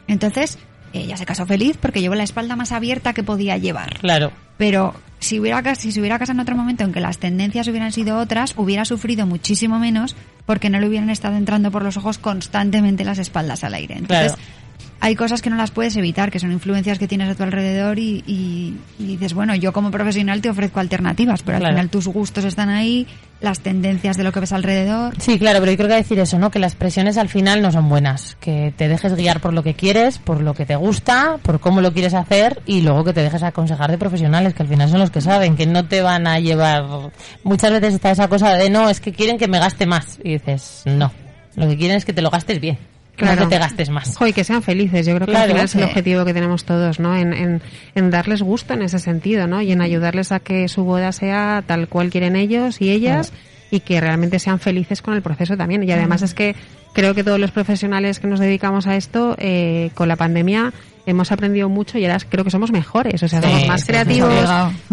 Entonces 0.09 0.59
ella 0.93 1.17
se 1.17 1.27
casó 1.27 1.47
feliz 1.47 1.77
porque 1.81 2.01
llevó 2.01 2.15
la 2.15 2.23
espalda 2.25 2.57
más 2.57 2.73
abierta 2.73 3.13
que 3.13 3.23
podía 3.23 3.57
llevar. 3.57 3.99
claro. 4.01 4.33
Pero 4.57 4.93
si 5.21 5.39
hubiera 5.39 5.75
si 5.77 5.93
se 5.93 6.01
hubiera 6.01 6.19
casado 6.19 6.37
en 6.37 6.41
otro 6.41 6.57
momento 6.57 6.83
en 6.83 6.93
que 6.93 7.01
las 7.01 7.19
tendencias 7.19 7.69
hubieran 7.69 7.93
sido 7.93 8.19
otras, 8.19 8.55
hubiera 8.57 8.85
sufrido 8.85 9.25
muchísimo 9.25 9.79
menos 9.79 10.17
porque 10.47 10.69
no 10.69 10.81
le 10.81 10.89
hubieran 10.89 11.11
estado 11.11 11.37
entrando 11.37 11.71
por 11.71 11.85
los 11.85 11.97
ojos 11.97 12.19
constantemente 12.19 13.05
las 13.05 13.19
espaldas 13.19 13.63
al 13.63 13.75
aire. 13.75 13.95
Entonces, 13.97 14.33
Claro. 14.33 14.49
Hay 15.01 15.15
cosas 15.15 15.43
que 15.43 15.51
no 15.51 15.57
las 15.57 15.71
puedes 15.71 15.97
evitar, 15.97 16.31
que 16.31 16.39
son 16.41 16.51
influencias 16.53 16.99
que 16.99 17.07
tienes 17.07 17.29
a 17.31 17.35
tu 17.35 17.43
alrededor 17.45 17.99
y, 17.99 18.25
y- 18.27 18.75
y 18.99 19.07
dices, 19.07 19.33
bueno, 19.35 19.55
yo 19.55 19.73
como 19.73 19.91
profesional 19.91 20.41
te 20.41 20.51
ofrezco 20.51 20.81
alternativas, 20.81 21.43
pero 21.43 21.59
Claro. 21.59 21.67
al 21.71 21.75
final 21.77 21.91
tus 21.91 22.09
gustos 22.09 22.45
están 22.45 22.69
ahí, 22.69 23.07
las 23.41 23.61
tendencias 23.61 24.17
de 24.17 24.25
lo 24.25 24.33
que 24.33 24.41
ves 24.41 24.53
alrededor. 24.53 25.15
Sí, 25.21 25.39
claro, 25.39 25.61
pero 25.61 25.71
yo 25.71 25.77
creo 25.79 25.89
que 25.89 25.95
decir 25.95 26.19
eso, 26.19 26.39
¿no? 26.41 26.51
Que 26.51 26.59
las 26.59 26.75
presiones 26.75 27.17
al 27.19 27.29
final 27.29 27.63
no 27.63 27.71
son 27.71 27.89
buenas. 27.89 28.37
Que 28.41 28.73
te 28.77 28.89
dejes 28.89 29.15
guiar 29.15 29.41
por 29.41 29.53
lo 29.55 29.63
que 29.63 29.75
quieres, 29.75 30.19
por 30.19 30.41
lo 30.41 30.55
que 30.55 30.67
te 30.67 30.75
gusta, 30.75 31.39
por 31.43 31.61
cómo 31.61 31.81
lo 31.81 31.93
quieres 31.93 32.15
hacer 32.15 32.61
y 32.67 32.81
luego 32.81 33.05
que 33.05 33.13
te 33.13 33.23
dejes 33.23 33.45
aconsejar 33.45 33.93
de 33.93 33.99
profesionales 33.99 34.55
que 34.55 34.63
al 34.65 34.69
final 34.69 34.89
son 34.89 34.99
los 34.99 35.11
que 35.13 35.21
saben, 35.21 35.55
que 35.57 35.67
no 35.67 35.85
te 35.87 36.03
van 36.03 36.27
a 36.27 36.41
llevar. 36.41 36.85
Muchas 37.45 37.71
veces 37.71 37.95
está 37.95 38.11
esa 38.11 38.27
cosa 38.29 38.55
de 38.55 38.69
no, 38.71 38.89
es 38.91 39.01
que 39.01 39.13
quieren 39.13 39.39
que 39.39 39.47
me 39.47 39.61
gaste 39.61 39.87
más. 39.87 40.19
Y 40.25 40.31
dices, 40.33 40.83
no. 40.87 41.13
Lo 41.55 41.69
que 41.69 41.77
quieren 41.77 41.97
es 41.97 42.05
que 42.05 42.13
te 42.13 42.23
lo 42.23 42.31
gastes 42.31 42.61
bien. 42.61 42.79
No 43.25 43.37
que 43.37 43.47
te 43.47 43.59
gastes 43.59 43.91
más. 43.91 44.17
Jo, 44.17 44.27
y 44.27 44.33
que 44.33 44.45
sean 44.45 44.63
felices. 44.63 45.07
Yo 45.07 45.15
creo 45.15 45.27
que 45.27 45.33
Claro, 45.33 45.45
al 45.45 45.51
final 45.51 45.65
es 45.65 45.75
el 45.75 45.85
objetivo 45.85 46.25
que 46.25 46.35
tenemos 46.35 46.65
todos, 46.65 47.01
¿no? 47.01 47.17
En, 47.17 47.33
en, 47.33 47.63
en 47.95 48.11
darles 48.11 48.43
gusto 48.43 48.75
en 48.75 48.83
ese 48.83 48.99
sentido, 48.99 49.47
¿no? 49.47 49.61
Y 49.61 49.73
en 49.73 49.81
ayudarles 49.81 50.33
a 50.33 50.41
que 50.41 50.69
su 50.69 50.85
boda 50.85 51.13
sea 51.13 51.63
tal 51.67 51.89
cual 51.89 52.11
quieren 52.11 52.37
ellos 52.37 52.81
y 52.81 52.91
ellas 52.91 53.33
y 53.71 53.81
que 53.81 54.01
realmente 54.01 54.39
sean 54.39 54.59
felices 54.59 55.03
con 55.03 55.15
el 55.15 55.23
proceso 55.23 55.57
también. 55.57 55.83
Y 55.83 55.93
además 55.93 56.23
es 56.23 56.35
que 56.35 56.55
creo 56.93 57.15
que 57.15 57.25
todos 57.25 57.39
los 57.39 57.51
profesionales 57.51 58.19
que 58.19 58.27
nos 58.27 58.41
dedicamos 58.41 58.87
a 58.87 58.97
esto, 58.97 59.37
eh, 59.39 59.91
con 59.95 60.09
la 60.09 60.17
pandemia, 60.17 60.73
hemos 61.11 61.33
aprendido 61.33 61.69
mucho 61.69 61.99
y 61.99 62.05
ahora 62.05 62.19
creo 62.29 62.45
que 62.45 62.51
somos 62.51 62.71
mejores, 62.73 63.23
o 63.23 63.29
sea, 63.29 63.41
Sí, 63.43 63.49
somos 63.49 63.67
más 63.67 63.81
sí, 63.81 63.87
creativos, 63.89 64.33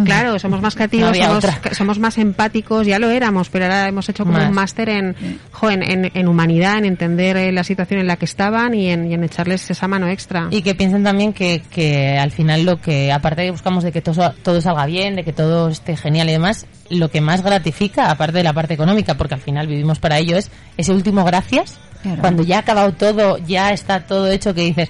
claro, 0.03 0.39
somos 0.39 0.61
más 0.61 0.75
creativos, 0.75 1.17
No 1.17 1.41
somos, 1.73 1.99
más 1.99 2.17
empáticos, 2.17 2.85
ya 2.87 2.99
lo 2.99 3.09
éramos, 3.09 3.49
pero 3.49 3.65
ahora 3.65 3.87
hemos 3.87 4.07
hecho 4.09 4.23
como 4.25 4.37
Más. 4.37 4.49
un 4.49 4.55
máster 4.55 4.89
en, 4.89 5.15
jo, 5.51 5.69
en, 5.69 5.83
en- 5.83 6.11
en 6.13 6.27
humanidad, 6.27 6.77
en 6.77 6.85
entender 6.85 7.37
eh, 7.37 7.51
la 7.51 7.63
situación 7.63 7.99
en 7.99 8.07
la 8.07 8.15
que 8.17 8.25
estaban 8.25 8.73
y 8.73 8.89
en, 8.89 9.09
y 9.09 9.13
en 9.13 9.23
echarles 9.23 9.69
esa 9.69 9.87
mano 9.87 10.07
extra. 10.07 10.47
Y 10.51 10.61
que 10.61 10.75
piensen 10.75 11.03
también 11.03 11.33
que, 11.33 11.61
que 11.69 12.17
al 12.17 12.31
final 12.31 12.63
lo 12.65 12.79
que, 12.81 13.11
aparte 13.11 13.41
de 13.41 13.47
que 13.47 13.51
buscamos 13.51 13.83
de 13.83 13.91
que 13.91 14.01
todo, 14.01 14.33
todo 14.43 14.61
salga 14.61 14.85
bien, 14.85 15.15
de 15.15 15.23
que 15.23 15.33
todo 15.33 15.69
esté 15.69 15.95
genial 15.97 16.29
y 16.29 16.33
demás, 16.33 16.65
lo 16.89 17.09
que 17.09 17.21
más 17.21 17.41
gratifica, 17.43 18.09
aparte 18.11 18.37
de 18.37 18.43
la 18.43 18.53
parte 18.53 18.73
económica, 18.73 19.15
porque 19.15 19.33
al 19.35 19.41
final 19.41 19.67
vivimos 19.67 19.99
para 19.99 20.17
ello, 20.19 20.37
es 20.37 20.49
ese 20.77 20.91
último 20.93 21.23
gracias, 21.23 21.79
Claro. 22.03 22.21
cuando 22.21 22.43
ya 22.43 22.57
ha 22.57 22.59
acabado 22.59 22.91
todo, 22.93 23.39
ya 23.39 23.71
está 23.73 24.01
todo 24.01 24.29
hecho, 24.29 24.53
que 24.53 24.61
dices, 24.61 24.89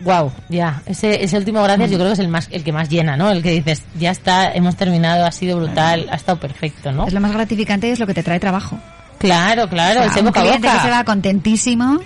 wow, 0.00 0.32
ya, 0.48 0.82
ese, 0.86 1.22
ese 1.22 1.36
último 1.36 1.62
gracias 1.62 1.90
yo 1.90 1.96
creo 1.96 2.08
que 2.08 2.14
es 2.14 2.18
el 2.18 2.28
más, 2.28 2.48
el 2.50 2.64
que 2.64 2.72
más 2.72 2.88
llena, 2.88 3.16
¿no? 3.16 3.30
El 3.30 3.42
que 3.42 3.50
dices, 3.50 3.82
ya 3.98 4.10
está, 4.10 4.52
hemos 4.52 4.76
terminado, 4.76 5.24
ha 5.24 5.32
sido 5.32 5.56
brutal, 5.56 6.08
ha 6.10 6.16
estado 6.16 6.38
perfecto, 6.38 6.92
¿no? 6.92 7.06
Es 7.06 7.12
lo 7.12 7.20
más 7.20 7.32
gratificante 7.32 7.88
y 7.88 7.90
es 7.90 8.00
lo 8.00 8.06
que 8.06 8.14
te 8.14 8.22
trae 8.22 8.40
trabajo. 8.40 8.78
Claro, 9.18 9.68
claro, 9.68 10.00
O 10.00 10.02
sea, 10.02 10.12
ese 10.12 10.20
un 10.20 10.28
a 10.28 10.30
boca. 10.30 10.72
que 10.72 10.80
se 10.80 10.90
va 10.90 11.04
contentísimo. 11.04 11.98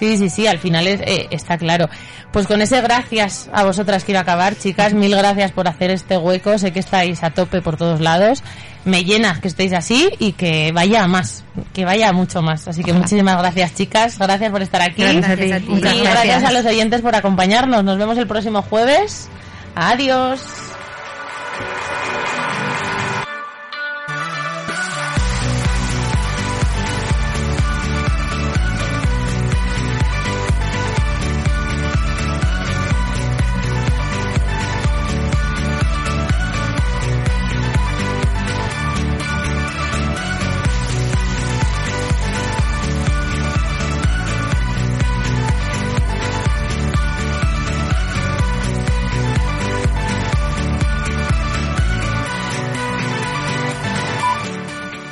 Sí, 0.00 0.16
sí, 0.16 0.30
sí, 0.30 0.46
al 0.46 0.58
final 0.58 0.86
es, 0.86 1.02
eh, 1.02 1.28
está 1.30 1.58
claro. 1.58 1.90
Pues 2.32 2.46
con 2.46 2.62
ese 2.62 2.80
gracias 2.80 3.50
a 3.52 3.64
vosotras 3.64 4.02
quiero 4.02 4.18
acabar, 4.20 4.56
chicas. 4.56 4.94
Mil 4.94 5.14
gracias 5.14 5.52
por 5.52 5.68
hacer 5.68 5.90
este 5.90 6.16
hueco. 6.16 6.56
Sé 6.56 6.72
que 6.72 6.80
estáis 6.80 7.22
a 7.22 7.32
tope 7.32 7.60
por 7.60 7.76
todos 7.76 8.00
lados. 8.00 8.42
Me 8.86 9.04
llena 9.04 9.38
que 9.42 9.48
estéis 9.48 9.74
así 9.74 10.08
y 10.18 10.32
que 10.32 10.72
vaya 10.72 11.04
a 11.04 11.06
más, 11.06 11.44
que 11.74 11.84
vaya 11.84 12.14
mucho 12.14 12.40
más. 12.40 12.66
Así 12.66 12.82
que 12.82 12.94
muchísimas 12.94 13.36
gracias, 13.36 13.74
chicas. 13.74 14.18
Gracias 14.18 14.50
por 14.50 14.62
estar 14.62 14.80
aquí. 14.80 15.02
Gracias 15.02 15.28
a 15.30 15.36
ti. 15.36 15.66
Y 15.66 15.70
Muchas 15.70 15.94
gracias 15.98 16.24
gracias. 16.24 16.44
a 16.44 16.52
los 16.52 16.64
oyentes 16.64 17.02
por 17.02 17.14
acompañarnos. 17.14 17.84
Nos 17.84 17.98
vemos 17.98 18.16
el 18.16 18.26
próximo 18.26 18.62
jueves. 18.62 19.28
Adiós. 19.74 20.40